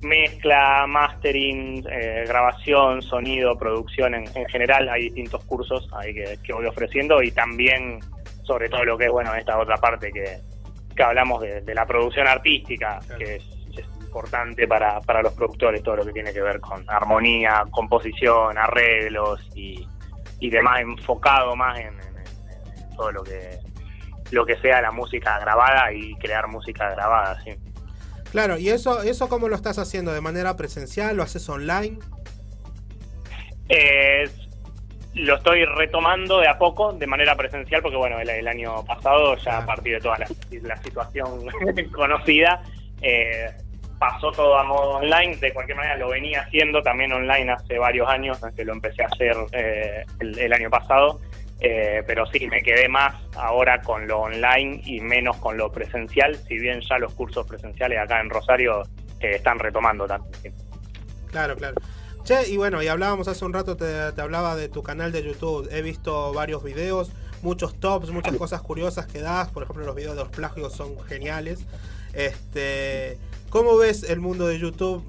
mezcla, 0.00 0.86
mastering, 0.86 1.84
eh, 1.90 2.24
grabación, 2.26 3.02
sonido, 3.02 3.58
producción 3.58 4.14
en, 4.14 4.24
en 4.34 4.46
general. 4.46 4.88
Hay 4.88 5.04
distintos 5.04 5.44
cursos 5.44 5.88
ahí 5.92 6.14
que, 6.14 6.38
que 6.42 6.52
voy 6.52 6.66
ofreciendo 6.66 7.22
y 7.22 7.32
también 7.32 7.98
sobre 8.42 8.68
todo 8.68 8.84
lo 8.84 8.96
que 8.96 9.06
es, 9.06 9.10
bueno, 9.10 9.34
esta 9.34 9.58
otra 9.58 9.76
parte 9.76 10.10
que, 10.10 10.38
que 10.96 11.02
hablamos 11.02 11.42
de, 11.42 11.60
de 11.60 11.74
la 11.74 11.84
producción 11.84 12.26
artística, 12.26 12.98
que 13.18 13.36
es, 13.36 13.44
es 13.76 13.84
importante 14.00 14.66
para, 14.66 15.00
para 15.00 15.20
los 15.20 15.34
productores, 15.34 15.82
todo 15.82 15.96
lo 15.96 16.06
que 16.06 16.12
tiene 16.12 16.32
que 16.32 16.40
ver 16.40 16.58
con 16.60 16.82
armonía, 16.88 17.64
composición, 17.70 18.56
arreglos 18.56 19.46
y, 19.54 19.86
y 20.40 20.48
demás, 20.48 20.80
enfocado 20.80 21.54
más 21.56 21.78
en 21.78 21.94
todo 22.98 23.12
lo 23.12 23.22
que 23.22 23.60
lo 24.30 24.44
que 24.44 24.58
sea 24.58 24.82
la 24.82 24.90
música 24.90 25.38
grabada 25.38 25.90
y 25.92 26.14
crear 26.16 26.48
música 26.48 26.90
grabada, 26.90 27.40
sí. 27.42 27.52
Claro, 28.30 28.58
¿y 28.58 28.68
eso, 28.68 29.02
eso 29.02 29.28
cómo 29.30 29.48
lo 29.48 29.56
estás 29.56 29.78
haciendo? 29.78 30.12
¿De 30.12 30.20
manera 30.20 30.54
presencial? 30.56 31.16
¿Lo 31.16 31.22
haces 31.22 31.48
online? 31.48 31.98
Eh, 33.70 34.28
lo 35.14 35.36
estoy 35.36 35.64
retomando 35.64 36.40
de 36.40 36.48
a 36.48 36.58
poco, 36.58 36.92
de 36.92 37.06
manera 37.06 37.34
presencial, 37.36 37.80
porque 37.80 37.96
bueno, 37.96 38.20
el, 38.20 38.28
el 38.28 38.46
año 38.46 38.84
pasado, 38.84 39.36
ya 39.36 39.58
a 39.58 39.66
partir 39.66 39.94
de 39.94 40.00
toda 40.00 40.18
la, 40.18 40.26
la 40.62 40.76
situación 40.82 41.46
conocida, 41.92 42.62
eh, 43.00 43.50
pasó 43.98 44.30
todo 44.32 44.58
a 44.58 44.64
modo 44.64 44.90
online. 44.98 45.36
De 45.36 45.52
cualquier 45.52 45.76
manera, 45.78 45.96
lo 45.96 46.10
venía 46.10 46.42
haciendo 46.42 46.82
también 46.82 47.12
online 47.12 47.50
hace 47.50 47.78
varios 47.78 48.08
años, 48.08 48.38
que 48.54 48.64
lo 48.64 48.74
empecé 48.74 49.02
a 49.04 49.06
hacer 49.06 49.36
eh, 49.52 50.04
el, 50.20 50.38
el 50.38 50.52
año 50.52 50.68
pasado. 50.68 51.18
Eh, 51.60 52.04
pero 52.06 52.24
sí, 52.26 52.46
me 52.46 52.62
quedé 52.62 52.88
más 52.88 53.14
ahora 53.34 53.82
con 53.82 54.06
lo 54.06 54.20
online 54.20 54.80
y 54.84 55.00
menos 55.00 55.36
con 55.38 55.56
lo 55.56 55.72
presencial, 55.72 56.36
si 56.46 56.58
bien 56.58 56.80
ya 56.80 56.98
los 56.98 57.12
cursos 57.14 57.46
presenciales 57.46 57.98
acá 57.98 58.20
en 58.20 58.30
Rosario 58.30 58.82
eh, 59.20 59.36
están 59.36 59.58
retomando 59.58 60.06
también. 60.06 60.32
sí. 60.40 60.50
Claro, 61.30 61.56
claro. 61.56 61.74
Che, 62.24 62.48
y 62.48 62.56
bueno, 62.56 62.82
y 62.82 62.88
hablábamos 62.88 63.28
hace 63.28 63.44
un 63.44 63.52
rato, 63.52 63.76
te, 63.76 64.20
hablaba 64.20 64.54
de 64.56 64.68
tu 64.68 64.82
canal 64.82 65.12
de 65.12 65.22
YouTube. 65.22 65.68
He 65.72 65.82
visto 65.82 66.32
varios 66.32 66.62
videos, 66.62 67.10
muchos 67.42 67.78
tops, 67.80 68.10
muchas 68.10 68.36
cosas 68.36 68.60
curiosas 68.62 69.06
que 69.06 69.20
das. 69.20 69.50
Por 69.50 69.62
ejemplo, 69.62 69.84
los 69.84 69.94
videos 69.94 70.14
de 70.14 70.22
los 70.22 70.30
plagios 70.30 70.74
son 70.74 71.00
geniales. 71.04 71.60
Este, 72.12 73.18
¿Cómo 73.50 73.76
ves 73.76 74.02
el 74.02 74.20
mundo 74.20 74.46
de 74.46 74.58
YouTube, 74.58 75.04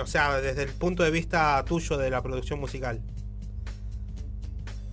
o 0.00 0.06
sea, 0.06 0.40
desde 0.40 0.62
el 0.62 0.70
punto 0.70 1.02
de 1.02 1.10
vista 1.10 1.64
tuyo 1.64 1.96
de 1.96 2.10
la 2.10 2.22
producción 2.22 2.60
musical? 2.60 3.00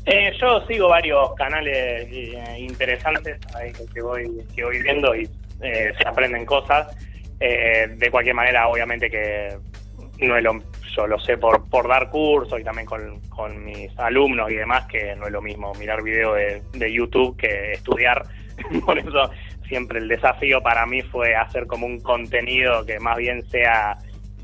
Eh, 0.06 0.32
yo 0.40 0.66
sigo 0.66 0.90
varios 0.90 1.34
canales 1.36 2.08
eh, 2.10 2.56
interesantes 2.58 3.38
ahí 3.56 3.72
que, 3.94 4.02
voy, 4.02 4.30
que 4.56 4.64
voy 4.64 4.82
viendo 4.82 5.16
y 5.16 5.30
eh, 5.62 5.94
se 5.98 6.08
aprenden 6.08 6.46
cosas. 6.46 6.88
Eh, 7.40 7.88
de 7.96 8.12
cualquier 8.12 8.36
manera, 8.36 8.68
obviamente 8.68 9.10
que 9.10 9.56
no 10.20 10.36
es 10.36 10.44
lo, 10.44 10.62
yo 10.96 11.08
lo 11.08 11.18
sé 11.20 11.38
por, 11.38 11.70
por 11.70 11.88
dar 11.88 12.10
cursos 12.10 12.60
y 12.60 12.64
también 12.64 12.86
con, 12.86 13.22
con 13.30 13.64
mis 13.64 13.98
alumnos 13.98 14.52
y 14.52 14.56
demás, 14.56 14.86
que 14.88 15.16
no 15.16 15.28
es 15.28 15.32
lo 15.32 15.42
mismo 15.42 15.74
mirar 15.76 16.04
video 16.04 16.34
de, 16.34 16.62
de 16.74 16.92
YouTube 16.92 17.38
que 17.38 17.74
estudiar. 17.74 18.24
por 18.86 19.00
eso 19.00 19.32
siempre 19.68 20.00
el 20.00 20.08
desafío 20.08 20.62
para 20.62 20.86
mí 20.86 21.02
fue 21.04 21.36
hacer 21.36 21.66
como 21.68 21.86
un 21.86 22.02
contenido 22.02 22.86
que 22.86 23.00
más 23.00 23.16
bien 23.18 23.48
sea 23.50 23.98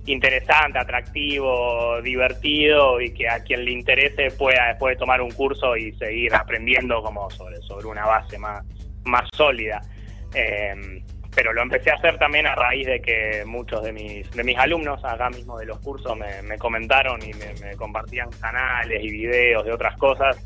interesante, 0.06 0.80
atractivo, 0.80 2.02
divertido 2.02 3.02
y 3.02 3.14
que 3.14 3.28
a 3.28 3.44
quien 3.44 3.66
le 3.66 3.72
interese 3.72 4.32
pueda 4.32 4.68
después 4.70 4.98
tomar 4.98 5.22
un 5.22 5.32
curso 5.32 5.76
y 5.76 5.92
seguir 5.94 6.34
aprendiendo 6.36 7.02
como 7.02 7.30
sobre, 7.30 7.58
sobre 7.58 7.88
una 7.88 8.06
base 8.06 8.38
más, 8.38 8.66
más 9.06 9.28
sólida. 9.34 9.82
Eh, 10.34 11.04
pero 11.36 11.52
lo 11.52 11.62
empecé 11.62 11.92
a 11.92 11.96
hacer 11.96 12.18
también 12.18 12.48
a 12.48 12.56
raíz 12.56 12.88
de 12.88 13.02
que 13.02 13.44
muchos 13.46 13.84
de 13.84 13.92
mis, 13.92 14.32
de 14.32 14.44
mis 14.44 14.58
alumnos 14.58 15.04
acá 15.04 15.30
mismo 15.30 15.58
de 15.58 15.66
los 15.66 15.80
cursos 15.80 16.18
me, 16.18 16.42
me 16.44 16.58
comentaron 16.58 17.22
y 17.22 17.34
me, 17.34 17.54
me 17.62 17.76
compartían 17.76 18.30
canales 18.40 19.04
y 19.04 19.10
videos 19.10 19.66
de 19.66 19.74
otras 19.74 19.98
cosas 19.98 20.38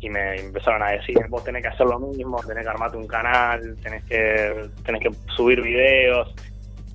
y 0.00 0.08
me 0.08 0.40
empezaron 0.40 0.82
a 0.82 0.92
decir, 0.92 1.18
vos 1.28 1.44
tenés 1.44 1.62
que 1.62 1.68
hacer 1.68 1.86
lo 1.86 1.98
mismo, 1.98 2.40
tenés 2.46 2.64
que 2.64 2.70
armarte 2.70 2.96
un 2.96 3.06
canal, 3.06 3.76
tenés 3.82 4.02
que, 4.04 4.70
tenés 4.82 5.02
que 5.02 5.10
subir 5.36 5.60
videos. 5.60 6.34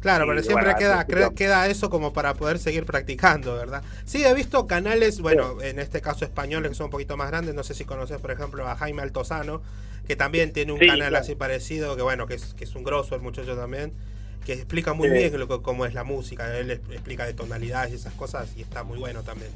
Claro, 0.06 0.28
pero 0.28 0.44
siempre 0.44 0.66
bueno, 0.66 0.78
queda, 0.78 1.00
así 1.00 1.12
cre- 1.12 1.30
que- 1.30 1.36
queda 1.36 1.66
eso 1.68 1.90
como 1.90 2.14
para 2.14 2.36
poder 2.36 2.60
seguir 2.60 2.86
practicando, 2.86 3.56
¿verdad? 3.56 3.82
Sí, 4.06 4.24
he 4.24 4.32
visto 4.36 4.68
canales, 4.68 5.20
bueno, 5.20 5.60
en 5.64 5.80
este 5.80 6.00
caso 6.00 6.26
españoles 6.26 6.70
que 6.70 6.76
son 6.76 6.86
un 6.86 6.92
poquito 6.92 7.18
más 7.18 7.32
grandes, 7.32 7.56
no 7.56 7.64
sé 7.64 7.74
si 7.74 7.86
conoces, 7.86 8.20
por 8.20 8.30
ejemplo, 8.30 8.68
a 8.68 8.76
Jaime 8.76 9.02
Altozano, 9.02 9.64
que 10.08 10.16
también 10.16 10.54
tiene 10.54 10.74
un 10.74 10.80
Sí, 10.80 10.86
canal 10.86 11.10
claro. 11.10 11.24
así 11.24 11.34
parecido, 11.34 11.96
que 11.96 12.04
bueno, 12.04 12.28
que 12.28 12.36
es, 12.36 12.54
que 12.54 12.66
es 12.66 12.76
un 12.76 12.84
grosso 12.84 13.16
el 13.16 13.22
muchacho 13.22 13.56
también, 13.56 13.94
que 14.46 14.54
explica 14.54 14.94
muy 14.94 15.08
Sí. 15.10 15.14
bien 15.16 15.40
lo 15.40 15.48
que- 15.48 15.64
cómo 15.64 15.88
es 15.88 15.96
la 15.96 16.04
música, 16.04 16.56
él 16.56 16.70
explica 16.70 17.26
de 17.26 17.34
tonalidades 17.34 17.92
y 17.94 17.96
esas 17.96 18.14
cosas, 18.14 18.54
y 18.56 18.62
está 18.62 18.84
muy 18.84 19.00
bueno 19.00 19.24
también. 19.24 19.50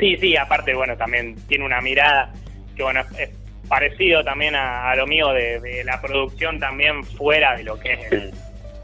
Sí, 0.00 0.16
sí, 0.20 0.36
aparte, 0.36 0.74
bueno, 0.74 0.96
también 0.96 1.36
tiene 1.46 1.64
una 1.64 1.80
mirada 1.80 2.32
que, 2.76 2.82
bueno, 2.82 3.02
es 3.16 3.30
parecido 3.68 4.24
también 4.24 4.56
a, 4.56 4.90
a 4.90 4.96
lo 4.96 5.06
mío 5.06 5.28
de, 5.28 5.60
de 5.60 5.84
la 5.84 6.00
producción 6.00 6.58
también 6.58 7.04
fuera 7.04 7.56
de 7.56 7.62
lo 7.62 7.78
que 7.78 7.92
es 7.92 8.12
el, 8.12 8.34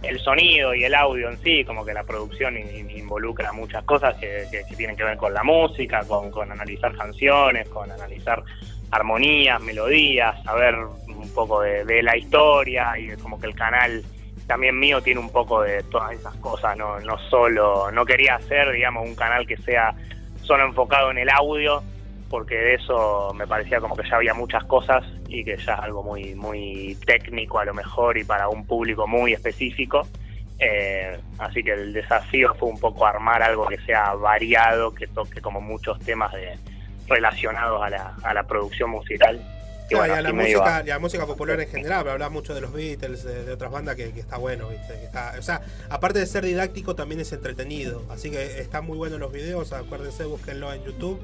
el 0.09 0.18
sonido 0.20 0.74
y 0.74 0.85
el 0.85 0.94
audio 0.94 1.31
en 1.31 1.39
sí, 1.43 1.64
como 1.64 1.85
que 1.85 1.93
la 1.93 2.05
producción 2.05 2.56
in- 2.56 2.74
in- 2.76 2.90
involucra 2.90 3.52
muchas 3.52 3.85
cosas 3.85 4.14
que, 4.16 4.44
que- 4.51 4.62
que 4.68 4.76
tienen 4.76 4.97
que 4.97 5.05
ver 5.05 5.16
con 5.16 5.32
la 5.35 5.43
música, 5.43 6.02
con, 6.06 6.31
con 6.31 6.51
analizar 6.52 6.94
canciones, 6.97 7.68
con 7.68 7.90
analizar 7.90 8.43
armonías, 8.90 9.60
melodías, 9.60 10.43
saber 10.44 10.76
un 10.76 11.35
poco 11.35 11.60
de, 11.62 11.85
de 11.85 12.02
la 12.02 12.16
historia 12.16 12.98
y 12.98 13.14
como 13.16 13.40
que 13.40 13.47
el 13.48 13.55
canal 13.55 14.02
también 14.47 14.78
mío 14.78 15.01
tiene 15.02 15.20
un 15.20 15.31
poco 15.31 15.62
de 15.62 15.82
todas 15.85 16.12
esas 16.12 16.35
cosas, 16.36 16.76
no, 16.76 17.01
no 17.01 17.16
solo, 17.31 17.90
no 17.90 18.05
quería 18.05 18.35
hacer, 18.36 18.70
digamos, 18.72 19.06
un 19.06 19.14
canal 19.14 19.47
que 19.47 19.56
sea 19.56 19.94
solo 20.43 20.66
enfocado 20.66 21.10
en 21.10 21.18
el 21.18 21.31
audio, 21.31 21.82
porque 22.28 22.55
de 22.56 22.74
eso 22.74 23.32
me 23.34 23.46
parecía 23.46 23.80
como 23.80 23.96
que 23.96 24.09
ya 24.09 24.16
había 24.16 24.34
muchas 24.34 24.64
cosas 24.64 25.05
y 25.28 25.44
que 25.44 25.56
ya 25.56 25.74
es 25.74 25.80
algo 25.80 26.02
muy, 26.02 26.34
muy 26.34 26.96
técnico 27.06 27.59
a 27.59 27.64
lo 27.64 27.74
mejor 27.74 28.18
y 28.18 28.24
para 28.24 28.48
un 28.48 28.66
público 28.66 29.06
muy 29.06 29.32
específico. 29.32 30.06
Eh, 30.59 31.18
así 31.38 31.62
que 31.62 31.72
el 31.72 31.92
desafío 31.92 32.55
fue 32.55 32.68
un 32.68 32.78
poco 32.78 33.06
armar 33.06 33.42
algo 33.42 33.66
que 33.66 33.78
sea 33.80 34.14
variado, 34.14 34.94
que 34.94 35.06
toque 35.09 35.40
como 35.40 35.60
muchos 35.60 35.98
temas 36.01 36.32
de, 36.32 36.56
relacionados 37.09 37.82
a 37.82 37.90
la, 37.90 38.14
a 38.22 38.34
la 38.34 38.44
producción 38.44 38.90
musical. 38.90 39.40
Que, 39.88 39.96
Claro, 39.96 40.14
bueno, 40.14 40.14
y 40.14 40.18
a 40.18 40.22
la 40.22 40.32
música, 40.32 40.82
y 40.86 40.90
a 40.90 40.94
la 40.94 40.98
música 40.98 41.26
popular 41.26 41.60
en 41.60 41.68
general, 41.68 42.01
pero 42.05 42.12
habla 42.12 42.30
mucho 42.30 42.55
de 42.55 42.62
los 42.62 42.72
Beatles, 42.72 43.22
de, 43.22 43.44
de 43.44 43.52
otras 43.52 43.70
bandas 43.70 43.96
que, 43.96 44.12
que 44.12 44.20
está 44.20 44.38
bueno, 44.38 44.68
¿viste? 44.68 44.94
Que 44.94 45.05
está- 45.05 45.34
o 45.38 45.42
sea, 45.42 45.60
aparte 45.90 46.20
de 46.20 46.26
ser 46.26 46.42
didáctico, 46.44 46.94
también 46.94 47.20
es 47.20 47.30
entretenido. 47.32 48.02
Así 48.09 48.30
que 48.30 48.60
están 48.60 48.86
muy 48.86 48.96
buenos 48.96 49.20
los 49.20 49.30
videos, 49.30 49.72
acuérdense, 49.74 50.24
búsquenlo 50.24 50.72
en 50.72 50.82
YouTube, 50.84 51.20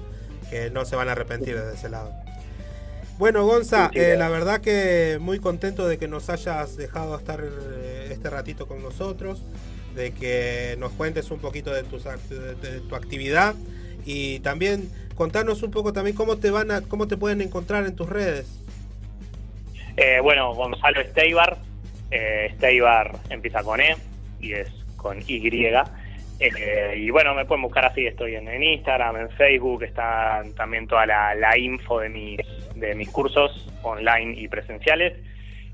que 0.50 0.70
no 0.70 0.84
se 0.84 0.96
van 0.96 1.08
a 1.08 1.12
arrepentir 1.12 1.56
desde 1.56 1.74
ese 1.74 1.88
lado. 1.88 2.12
Bueno, 3.18 3.44
Gonza, 3.44 3.90
eh, 3.94 4.16
la 4.18 4.28
verdad 4.28 4.60
que 4.60 5.18
muy 5.20 5.38
contento 5.38 5.86
de 5.86 5.98
que 5.98 6.08
nos 6.08 6.30
hayas 6.30 6.76
dejado 6.76 7.16
estar 7.18 7.40
eh, 7.42 8.08
este 8.10 8.30
ratito 8.30 8.66
con 8.66 8.82
nosotros, 8.82 9.42
de 9.94 10.12
que 10.12 10.76
nos 10.78 10.92
cuentes 10.92 11.30
un 11.30 11.38
poquito 11.38 11.72
de, 11.72 11.82
tus, 11.82 12.06
act- 12.06 12.28
de, 12.28 12.54
de 12.54 12.80
tu 12.80 12.94
actividad 12.96 13.54
y 14.06 14.40
también 14.40 14.90
contarnos 15.14 15.62
un 15.62 15.70
poco 15.70 15.92
también 15.92 16.16
cómo 16.16 16.38
te 16.38 16.50
van 16.50 16.70
a, 16.70 16.80
cómo 16.80 17.08
te 17.08 17.18
pueden 17.18 17.42
encontrar 17.42 17.84
en 17.84 17.94
tus 17.94 18.08
redes. 18.08 18.46
Eh, 19.98 20.20
bueno, 20.22 20.54
Gonzalo 20.54 21.00
Esteibar. 21.00 21.58
Eh, 22.10 22.48
Esteibar 22.52 23.18
empieza 23.28 23.62
con 23.62 23.80
E 23.80 23.96
y 24.40 24.54
es 24.54 24.68
con 24.96 25.18
Y. 25.26 25.50
Eh, 26.40 26.94
y 26.96 27.10
bueno, 27.10 27.34
me 27.34 27.44
pueden 27.44 27.62
buscar 27.62 27.84
así. 27.84 28.06
Estoy 28.06 28.34
en, 28.34 28.48
en 28.48 28.62
Instagram, 28.62 29.16
en 29.16 29.30
Facebook. 29.30 29.82
Está 29.82 30.42
también 30.56 30.86
toda 30.86 31.04
la, 31.06 31.34
la 31.34 31.56
info 31.58 32.00
de 32.00 32.08
mis, 32.08 32.40
de 32.74 32.94
mis 32.94 33.10
cursos 33.10 33.68
online 33.82 34.34
y 34.40 34.48
presenciales. 34.48 35.18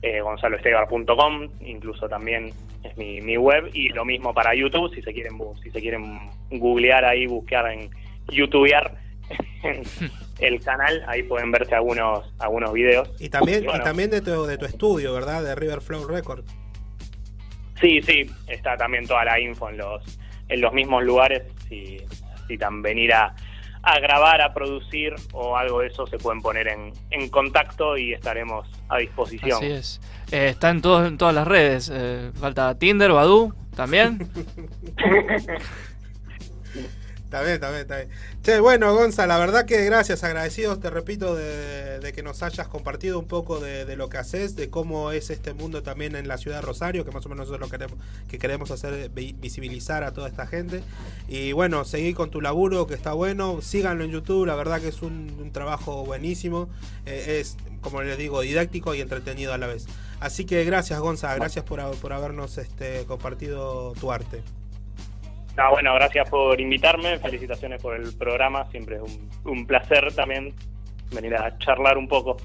Eh, 0.03 0.21
gonzaloesteibar.com, 0.21 1.49
incluso 1.61 2.09
también 2.09 2.53
es 2.83 2.97
mi, 2.97 3.21
mi 3.21 3.37
web. 3.37 3.71
Y 3.73 3.91
lo 3.91 4.05
mismo 4.05 4.35
para 4.35 4.55
YouTube, 4.55 4.93
si 4.95 5.03
se 5.03 5.13
quieren, 5.13 5.39
si 5.63 5.71
se 5.71 5.81
quieren 5.81 6.19
googlear 6.51 7.05
ahí, 7.05 7.27
buscar 7.27 7.71
en 7.71 7.89
YouTubear 8.29 8.93
el 10.41 10.61
canal, 10.61 11.05
ahí 11.07 11.23
pueden 11.23 11.51
verse 11.51 11.75
algunos, 11.75 12.33
algunos 12.39 12.73
videos. 12.73 13.09
Y 13.21 13.29
también, 13.29 13.63
Y 13.63 13.67
bueno, 13.67 13.81
y 13.81 13.85
también 13.85 14.11
de 14.11 14.21
tu, 14.21 14.45
de 14.45 14.59
tu 14.59 14.67
estudio, 14.67 15.15
¿verdad? 15.15 15.43
De 15.43 15.55
River 15.55 15.81
Flow 15.81 16.07
Record. 16.07 16.45
Sí, 17.81 18.01
sí, 18.03 18.31
está 18.49 18.77
también 18.77 19.07
toda 19.07 19.25
la 19.25 19.39
info 19.39 19.69
en 19.69 19.79
los, 19.79 20.19
en 20.49 20.61
los 20.61 20.73
mismos 20.73 21.05
lugares. 21.05 21.43
Si 21.69 21.99
necesitan 22.35 22.83
venir 22.83 23.13
a, 23.13 23.35
a 23.83 23.99
grabar, 24.01 24.41
a 24.41 24.53
producir 24.55 25.15
o 25.33 25.57
algo 25.57 25.81
de 25.81 25.89
eso, 25.89 26.07
se 26.07 26.19
pueden 26.19 26.43
poner 26.43 26.69
en, 26.69 26.93
en 27.11 27.29
contacto 27.29 27.97
y 27.97 28.13
estaremos 28.13 28.69
a 28.89 28.99
disposición. 28.99 29.59
Así 29.59 29.67
es. 29.67 30.01
Eh, 30.33 30.49
está 30.51 30.71
en, 30.71 30.81
todos, 30.83 31.07
en 31.07 31.19
todas 31.19 31.35
las 31.35 31.47
redes. 31.47 31.91
eh, 31.93 32.31
falta 32.39 32.77
Tinder, 32.79 33.13
Badu, 33.13 33.55
también. 33.75 34.29
Bien, 37.43 37.61
bien. 37.61 38.09
Che, 38.43 38.61
bueno, 38.61 38.95
Gonza, 38.95 39.27
la 39.27 39.39
verdad 39.39 39.65
que 39.67 39.85
gracias, 39.85 40.23
agradecidos, 40.25 40.81
te 40.81 40.91
repito, 40.91 41.35
de, 41.35 42.13
que 42.15 42.23
nos 42.23 42.43
hayas 42.43 42.69
compartido 42.69 43.19
un 43.19 43.27
poco 43.27 43.59
de, 43.61 43.97
lo 43.97 44.09
que 44.09 44.19
haces, 44.19 44.57
de 44.57 44.71
cómo 44.71 45.11
es 45.11 45.31
este 45.31 45.53
mundo 45.55 45.83
también 45.83 46.17
en 46.17 46.29
la 46.29 46.39
ciudad 46.39 46.57
de 46.59 46.63
Rosario, 46.63 47.05
que 47.05 47.11
más 47.11 47.27
o 47.27 47.29
menos 47.29 47.51
es 47.51 47.59
lo 47.59 47.67
que 47.69 47.79
queremos, 47.79 47.99
que 48.29 48.39
queremos 48.39 48.71
hacer, 48.71 49.11
vi- 49.11 49.35
visibilizar 49.39 50.05
a 50.05 50.13
toda 50.13 50.29
esta 50.29 50.47
gente. 50.47 50.83
Y 51.29 51.53
bueno, 51.53 51.85
seguí 51.85 52.15
con 52.15 52.31
tu 52.31 52.41
laburo, 52.41 52.87
que 52.87 52.95
está 52.95 53.13
bueno, 53.13 53.61
síganlo 53.63 54.05
en 54.05 54.11
YouTube, 54.13 54.47
la 54.47 54.55
verdad 54.55 54.81
que 54.81 54.89
es 54.89 55.03
un, 55.03 55.51
trabajo 55.53 56.05
buenísimo, 56.05 56.69
eh, 57.07 57.39
es, 57.41 57.57
como 57.81 58.03
les 58.03 58.19
digo, 58.19 58.41
didáctico 58.41 58.95
y 58.95 59.01
entretenido 59.01 59.53
a 59.55 59.59
la 59.59 59.67
vez. 59.67 59.87
Así 60.21 60.45
que 60.45 60.65
gracias, 60.65 60.99
Gonza, 61.01 61.35
gracias 61.35 61.65
por, 61.65 61.81
por 61.99 62.13
habernos 62.13 62.59
este, 62.59 63.05
compartido 63.07 63.93
tu 64.01 64.13
arte. 64.13 64.43
No, 65.57 65.71
bueno, 65.71 65.95
gracias 65.95 66.29
por 66.29 66.61
invitarme, 66.61 67.19
felicitaciones 67.19 67.81
por 67.81 67.97
el 67.97 68.13
programa, 68.15 68.71
siempre 68.71 68.97
es 68.97 69.03
un, 69.03 69.31
un 69.45 69.67
placer 69.67 70.13
también 70.15 70.55
venir 71.13 71.35
a 71.35 71.57
charlar 71.59 71.97
un 71.97 72.09
poco. 72.09 72.37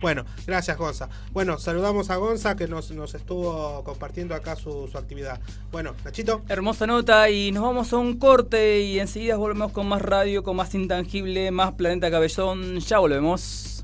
Bueno, 0.00 0.24
gracias, 0.46 0.76
Gonza. 0.76 1.08
Bueno, 1.32 1.58
saludamos 1.58 2.10
a 2.10 2.16
Gonza 2.16 2.54
que 2.54 2.68
nos, 2.68 2.90
nos 2.90 3.14
estuvo 3.14 3.82
compartiendo 3.82 4.34
acá 4.34 4.54
su, 4.54 4.88
su 4.88 4.98
actividad. 4.98 5.40
Bueno, 5.72 5.94
Nachito. 6.04 6.42
Hermosa 6.48 6.86
nota 6.86 7.30
y 7.30 7.50
nos 7.52 7.62
vamos 7.62 7.92
a 7.92 7.96
un 7.96 8.18
corte 8.18 8.80
y 8.80 9.00
enseguida 9.00 9.36
volvemos 9.36 9.72
con 9.72 9.88
más 9.88 10.02
radio, 10.02 10.42
con 10.42 10.56
más 10.56 10.74
intangible, 10.74 11.50
más 11.50 11.72
Planeta 11.72 12.10
Cabellón. 12.10 12.78
Ya 12.80 12.98
volvemos. 12.98 13.75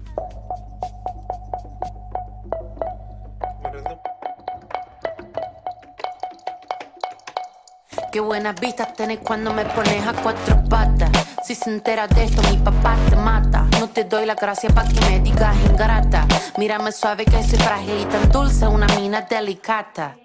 Qué 8.13 8.21
buenas 8.21 8.61
vistas 8.61 8.93
tenés 8.95 9.21
cuando 9.21 9.55
me 9.55 9.65
pones 9.65 10.07
a 10.07 10.13
cuatro 10.13 10.63
patas. 10.69 11.11
Si 11.47 11.55
se 11.55 11.71
entera 11.71 12.07
de 12.07 12.25
esto, 12.25 12.43
mi 12.51 12.59
papá 12.59 12.95
te 13.09 13.17
mata. 13.17 13.67
No 13.81 13.89
te 13.89 14.05
doy 14.05 14.27
la 14.27 14.35
gracia 14.35 14.69
pa' 14.69 14.85
que 14.85 15.01
me 15.01 15.21
digas 15.21 15.57
ingrata. 15.71 16.27
Mírame 16.59 16.93
suave 16.93 17.25
que 17.25 17.43
soy 17.43 17.59
frágil 17.59 18.01
y 18.03 18.05
tan 18.05 18.31
dulce, 18.31 18.67
una 18.67 18.87
mina 18.99 19.23
delicata. 19.23 20.19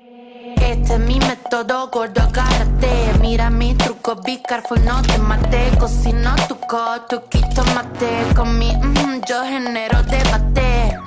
Este 0.58 0.96
es 0.96 1.00
mi 1.00 1.18
método, 1.20 1.90
gordo, 1.90 2.24
agárrate. 2.24 3.14
Mira 3.22 3.50
mi 3.50 3.74
truco, 3.74 4.18
be 4.18 4.42
no 4.84 5.02
te 5.04 5.18
mate. 5.20 5.72
Cocino 5.80 6.36
tu 6.50 6.60
coto, 6.60 7.24
quito 7.30 7.64
mate. 7.74 8.34
Con 8.36 8.60
mi 8.60 8.76
mm, 8.76 9.22
yo 9.26 9.44
genero 9.46 10.04
debate. 10.04 11.07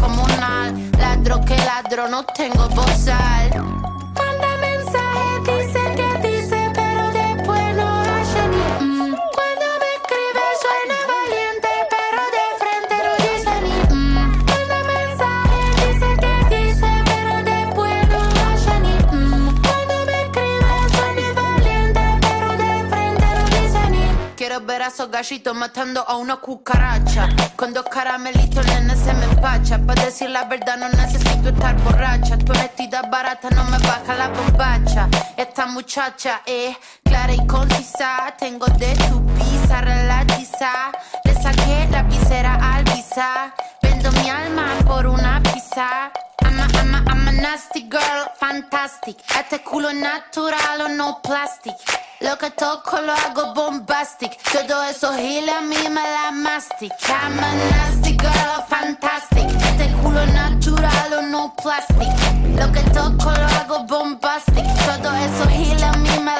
comunal. 0.00 0.74
Ladro 0.98 1.40
que 1.44 1.56
ladro, 1.56 2.08
no 2.08 2.24
tengo 2.24 2.68
bozal. 2.68 3.95
Esos 24.76 25.10
gallitos 25.10 25.54
matando 25.54 26.04
a 26.06 26.16
una 26.16 26.36
cucaracha. 26.36 27.28
Con 27.56 27.72
dos 27.72 27.84
caramelitos, 27.90 28.64
nene, 28.66 28.94
se 28.94 29.12
me 29.14 29.24
empacha. 29.24 29.78
Para 29.78 30.04
decir 30.04 30.30
la 30.30 30.44
verdad, 30.44 30.76
no 30.76 30.88
necesito 30.90 31.48
estar 31.48 31.76
borracha. 31.82 32.38
Tu 32.38 32.52
honestidad 32.52 33.10
barata 33.10 33.50
no 33.50 33.64
me 33.64 33.78
baja 33.78 34.14
la 34.14 34.28
bombacha. 34.28 35.08
Esta 35.36 35.66
muchacha 35.66 36.42
es 36.46 36.76
clara 37.04 37.32
y 37.34 37.46
concisa. 37.46 38.34
Tengo 38.38 38.66
de 38.66 38.94
tu 39.08 39.26
pizza, 39.34 39.80
relatiza. 39.80 40.92
Le 41.24 41.34
saqué 41.34 41.88
la 41.90 42.02
visera 42.04 42.54
al 42.54 42.84
visa. 42.84 43.54
Vendo 43.82 44.12
mi 44.12 44.30
alma 44.30 44.66
por 44.86 45.06
una 45.06 45.42
pizza. 45.42 46.12
I'm 46.58 47.28
a, 47.28 47.32
nasty 47.32 47.82
girl, 47.88 48.26
fantastic. 48.38 49.16
Este 49.38 49.62
culo 49.62 49.92
natural 49.92 50.80
o 50.82 50.88
no 50.88 51.20
plastic. 51.22 51.74
Lo 52.20 52.36
que 52.38 52.50
toco 52.50 53.00
lo 53.00 53.12
hago 53.12 53.54
bombastic. 53.54 54.36
Todo 54.52 54.82
eso 54.84 55.12
giles 55.14 55.54
a 55.54 55.60
mí 55.60 55.88
me 55.88 56.02
la 56.02 56.32
mastic. 56.32 56.92
I'm 57.08 57.38
a 57.38 57.54
nasty 57.70 58.16
girl, 58.16 58.62
fantastic. 58.68 59.46
Este 59.70 59.92
culo 60.02 60.26
natural 60.26 61.12
o 61.12 61.22
no 61.22 61.54
plastic. 61.62 62.08
Lo 62.58 62.72
que 62.72 62.80
toco 62.90 63.30
lo 63.30 63.46
hago 63.58 63.84
bombastic. 63.84 64.64
Todo 64.84 65.14
eso 65.14 65.48
giles 65.48 65.82
a 65.82 65.92
mí 65.92 66.18
mastic. 66.20 66.36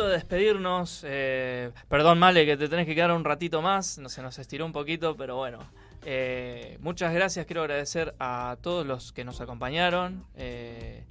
Momento 0.00 0.08
de 0.08 0.12
despedirnos. 0.14 1.02
eh, 1.06 1.70
perdón, 1.88 2.18
Male, 2.18 2.44
que 2.46 2.56
te 2.56 2.68
tenés 2.68 2.86
que 2.86 2.94
quedar 2.94 3.12
un 3.12 3.24
ratito 3.24 3.62
más. 3.62 3.98
No 3.98 4.08
se 4.08 4.22
nos 4.22 4.38
estiró 4.38 4.64
un 4.66 4.72
poquito, 4.72 5.16
pero 5.16 5.36
bueno. 5.36 5.58
Eh, 6.04 6.78
muchas 6.80 7.12
gracias. 7.12 7.46
Quiero 7.46 7.62
agradecer 7.62 8.14
a 8.18 8.56
todos 8.62 8.86
los 8.86 9.12
que 9.12 9.24
nos 9.24 9.40
acompañaron. 9.40 10.24
eh, 10.36 11.04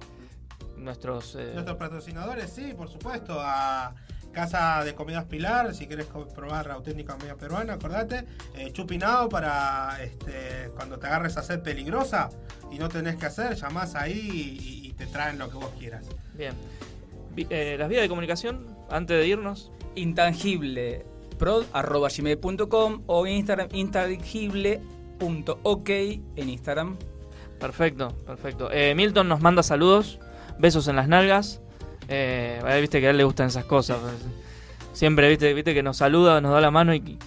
nuestros. 0.76 1.34
Nuestros 1.34 1.76
patrocinadores, 1.76 2.50
sí, 2.50 2.72
por 2.74 2.88
supuesto. 2.88 3.38
A 3.38 3.94
Casa 4.32 4.82
de 4.84 4.94
Comidas 4.94 5.24
Pilar, 5.26 5.74
si 5.74 5.86
querés 5.86 6.06
co- 6.06 6.26
probar 6.28 6.70
auténtica 6.70 7.16
comida 7.16 7.34
peruana, 7.36 7.74
acordate. 7.74 8.24
Chupinao 8.72 9.28
para 9.28 9.98
este, 10.02 10.70
cuando 10.76 10.98
te 10.98 11.06
agarres 11.08 11.36
a 11.36 11.42
sed 11.42 11.60
peligrosa 11.60 12.30
y 12.70 12.78
no 12.78 12.88
tenés 12.88 13.16
que 13.16 13.26
hacer, 13.26 13.56
llamás 13.56 13.94
ahí 13.96 14.58
y, 14.62 14.86
y 14.88 14.92
te 14.94 15.06
traen 15.08 15.36
lo 15.38 15.48
que 15.50 15.56
vos 15.56 15.72
quieras. 15.78 16.06
Bien. 16.34 16.54
Eh, 17.36 17.76
las 17.78 17.88
vías 17.88 18.02
de 18.02 18.08
comunicación, 18.08 18.66
antes 18.90 19.18
de 19.18 19.26
irnos. 19.26 19.70
Intangible 19.94 21.06
prod 21.38 21.64
arroba 21.72 22.08
gmail.com 22.14 23.02
o 23.06 23.26
Instagram 23.26 23.68
intangible.ok 23.72 25.88
en 26.36 26.48
Instagram. 26.48 26.96
Perfecto, 27.58 28.08
perfecto. 28.26 28.70
Eh, 28.72 28.94
Milton 28.94 29.28
nos 29.28 29.40
manda 29.40 29.62
saludos, 29.62 30.18
besos 30.58 30.88
en 30.88 30.96
las 30.96 31.08
nalgas. 31.08 31.60
Eh, 32.08 32.60
viste 32.80 33.00
que 33.00 33.06
a 33.06 33.10
él 33.10 33.16
le 33.18 33.24
gustan 33.24 33.48
esas 33.48 33.64
cosas. 33.64 33.98
Siempre, 34.92 35.28
viste, 35.28 35.52
viste 35.54 35.74
que 35.74 35.82
nos 35.82 35.96
saluda, 35.98 36.40
nos 36.40 36.52
da 36.52 36.60
la 36.60 36.70
mano 36.70 36.94
y. 36.94 37.18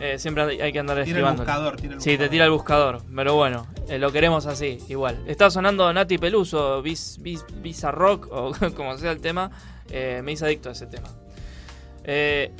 eh, 0.00 0.18
siempre 0.18 0.60
hay 0.62 0.72
que 0.72 0.78
andar 0.78 0.96
Tira 0.96 1.04
el 1.04 1.08
esquivando. 1.10 1.42
buscador, 1.44 1.76
tira 1.76 1.94
el 1.94 2.00
sí, 2.00 2.18
te 2.18 2.28
tira 2.28 2.44
el 2.46 2.50
buscador. 2.50 3.02
Pero 3.14 3.34
bueno, 3.34 3.66
eh, 3.88 3.98
lo 3.98 4.10
queremos 4.12 4.46
así, 4.46 4.78
igual. 4.88 5.22
Está 5.26 5.50
sonando 5.50 5.92
Nati 5.92 6.18
Peluso, 6.18 6.82
Vis, 6.82 7.18
Vis, 7.20 7.44
Visa 7.62 7.90
Rock, 7.92 8.28
o 8.30 8.52
como 8.76 8.96
sea 8.98 9.12
el 9.12 9.20
tema. 9.20 9.50
Eh, 9.90 10.20
me 10.24 10.32
hice 10.32 10.44
adicto 10.44 10.68
a 10.68 10.72
ese 10.72 10.86
tema. 10.86 11.08
Eh, 12.04 12.52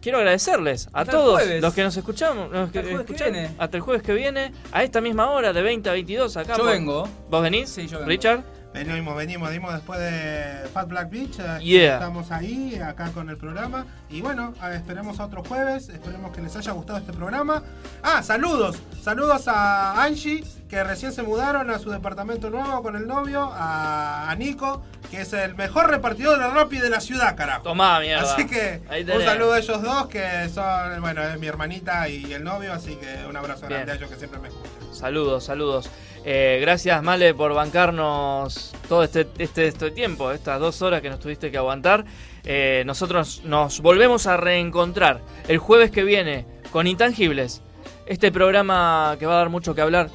quiero 0.00 0.18
agradecerles 0.18 0.88
a 0.92 1.00
Hasta 1.00 1.12
el 1.12 1.18
todos 1.18 1.42
los 1.60 1.74
que 1.74 1.82
nos 1.82 1.96
escuchamos. 1.96 2.50
los 2.50 2.70
que 2.70 2.78
el 2.80 2.84
jueves 2.86 3.06
que 3.06 3.12
escuchan, 3.14 3.32
viene. 3.32 3.50
Hasta 3.58 3.76
el 3.76 3.82
jueves 3.82 4.02
que 4.02 4.12
viene, 4.14 4.52
a 4.72 4.82
esta 4.82 5.00
misma 5.00 5.30
hora, 5.30 5.52
de 5.52 5.62
20 5.62 5.88
a 5.88 5.92
22 5.92 6.36
acá. 6.36 6.56
Yo 6.56 6.64
por- 6.64 6.72
vengo. 6.72 7.08
¿Vos 7.30 7.42
venís? 7.42 7.68
Sí, 7.68 7.86
yo 7.86 7.98
vengo. 7.98 8.08
Richard. 8.10 8.42
Venimos, 8.72 9.16
venimos, 9.16 9.48
venimos 9.50 9.72
después 9.72 10.00
de 10.00 10.68
Fat 10.72 10.88
Black 10.88 11.08
Beach. 11.08 11.38
eh, 11.38 11.58
Yeah. 11.62 11.94
Estamos 11.94 12.32
ahí, 12.32 12.74
acá 12.74 13.12
con 13.12 13.28
el 13.30 13.36
programa. 13.36 13.86
Y 14.10 14.20
bueno, 14.20 14.52
esperemos 14.72 15.20
a 15.20 15.26
otro 15.26 15.44
jueves. 15.44 15.88
Esperemos 15.90 16.34
que 16.34 16.42
les 16.42 16.56
haya 16.56 16.72
gustado 16.72 16.98
este 16.98 17.12
programa. 17.12 17.62
Ah, 18.02 18.20
saludos. 18.24 18.76
Saludos 19.00 19.46
a 19.46 20.02
Angie, 20.02 20.42
que 20.74 20.82
recién 20.82 21.12
se 21.12 21.22
mudaron 21.22 21.70
a 21.70 21.78
su 21.78 21.88
departamento 21.90 22.50
nuevo 22.50 22.82
con 22.82 22.96
el 22.96 23.06
novio. 23.06 23.48
A, 23.54 24.28
a 24.28 24.34
Nico, 24.34 24.82
que 25.08 25.20
es 25.20 25.32
el 25.32 25.54
mejor 25.54 25.88
repartidor 25.88 26.36
de 26.36 26.48
Rappi 26.48 26.78
de 26.78 26.90
la 26.90 27.00
ciudad, 27.00 27.36
carajo. 27.36 27.62
Tomá, 27.62 28.00
mierda. 28.00 28.32
Así 28.32 28.44
que 28.44 28.82
un 28.90 29.22
saludo 29.22 29.52
a 29.52 29.58
ellos 29.60 29.80
dos, 29.80 30.08
que 30.08 30.48
son, 30.52 31.00
bueno, 31.00 31.22
es 31.22 31.38
mi 31.38 31.46
hermanita 31.46 32.08
y 32.08 32.32
el 32.32 32.42
novio, 32.42 32.72
así 32.72 32.96
que 32.96 33.24
un 33.28 33.36
abrazo 33.36 33.68
Bien. 33.68 33.82
grande 33.82 33.92
a 33.92 33.94
ellos 33.94 34.10
que 34.10 34.16
siempre 34.16 34.40
me 34.40 34.48
escuchan. 34.48 34.72
Saludos, 34.92 35.44
saludos. 35.44 35.88
Eh, 36.24 36.58
gracias, 36.60 37.00
Male, 37.04 37.34
por 37.34 37.54
bancarnos 37.54 38.74
todo 38.88 39.04
este, 39.04 39.28
este, 39.38 39.68
este 39.68 39.92
tiempo, 39.92 40.32
estas 40.32 40.58
dos 40.58 40.82
horas 40.82 41.02
que 41.02 41.08
nos 41.10 41.20
tuviste 41.20 41.52
que 41.52 41.56
aguantar. 41.58 42.04
Eh, 42.44 42.82
nosotros 42.84 43.42
nos 43.44 43.80
volvemos 43.80 44.26
a 44.26 44.36
reencontrar 44.38 45.20
el 45.46 45.58
jueves 45.58 45.92
que 45.92 46.02
viene 46.02 46.46
con 46.72 46.88
Intangibles. 46.88 47.62
Este 48.06 48.32
programa 48.32 49.14
que 49.20 49.26
va 49.26 49.34
a 49.34 49.38
dar 49.38 49.50
mucho 49.50 49.72
que 49.76 49.80
hablar. 49.80 50.10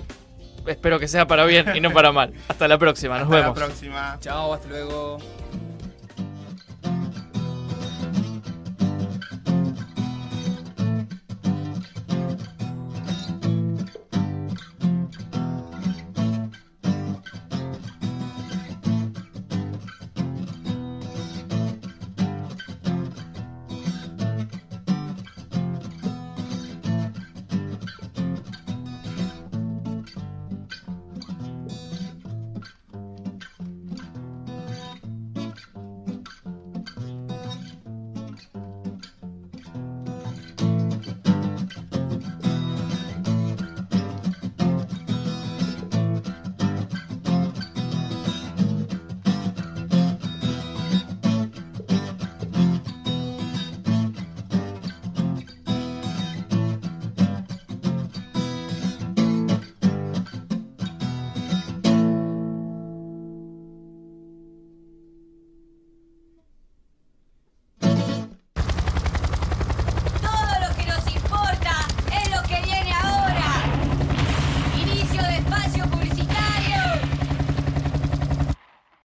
Espero 0.68 1.00
que 1.00 1.08
sea 1.08 1.28
para 1.28 1.46
bien 1.46 1.66
y 1.76 1.82
no 1.82 1.92
para 1.92 2.12
mal. 2.12 2.34
Hasta 2.48 2.68
la 2.68 2.78
próxima, 2.78 3.16
nos 3.20 3.24
Hasta 3.26 3.36
la 3.36 3.42
vemos. 3.42 3.58
próxima. 3.58 4.18
Chao, 4.20 4.54
hasta 4.54 4.68
luego. 4.68 5.18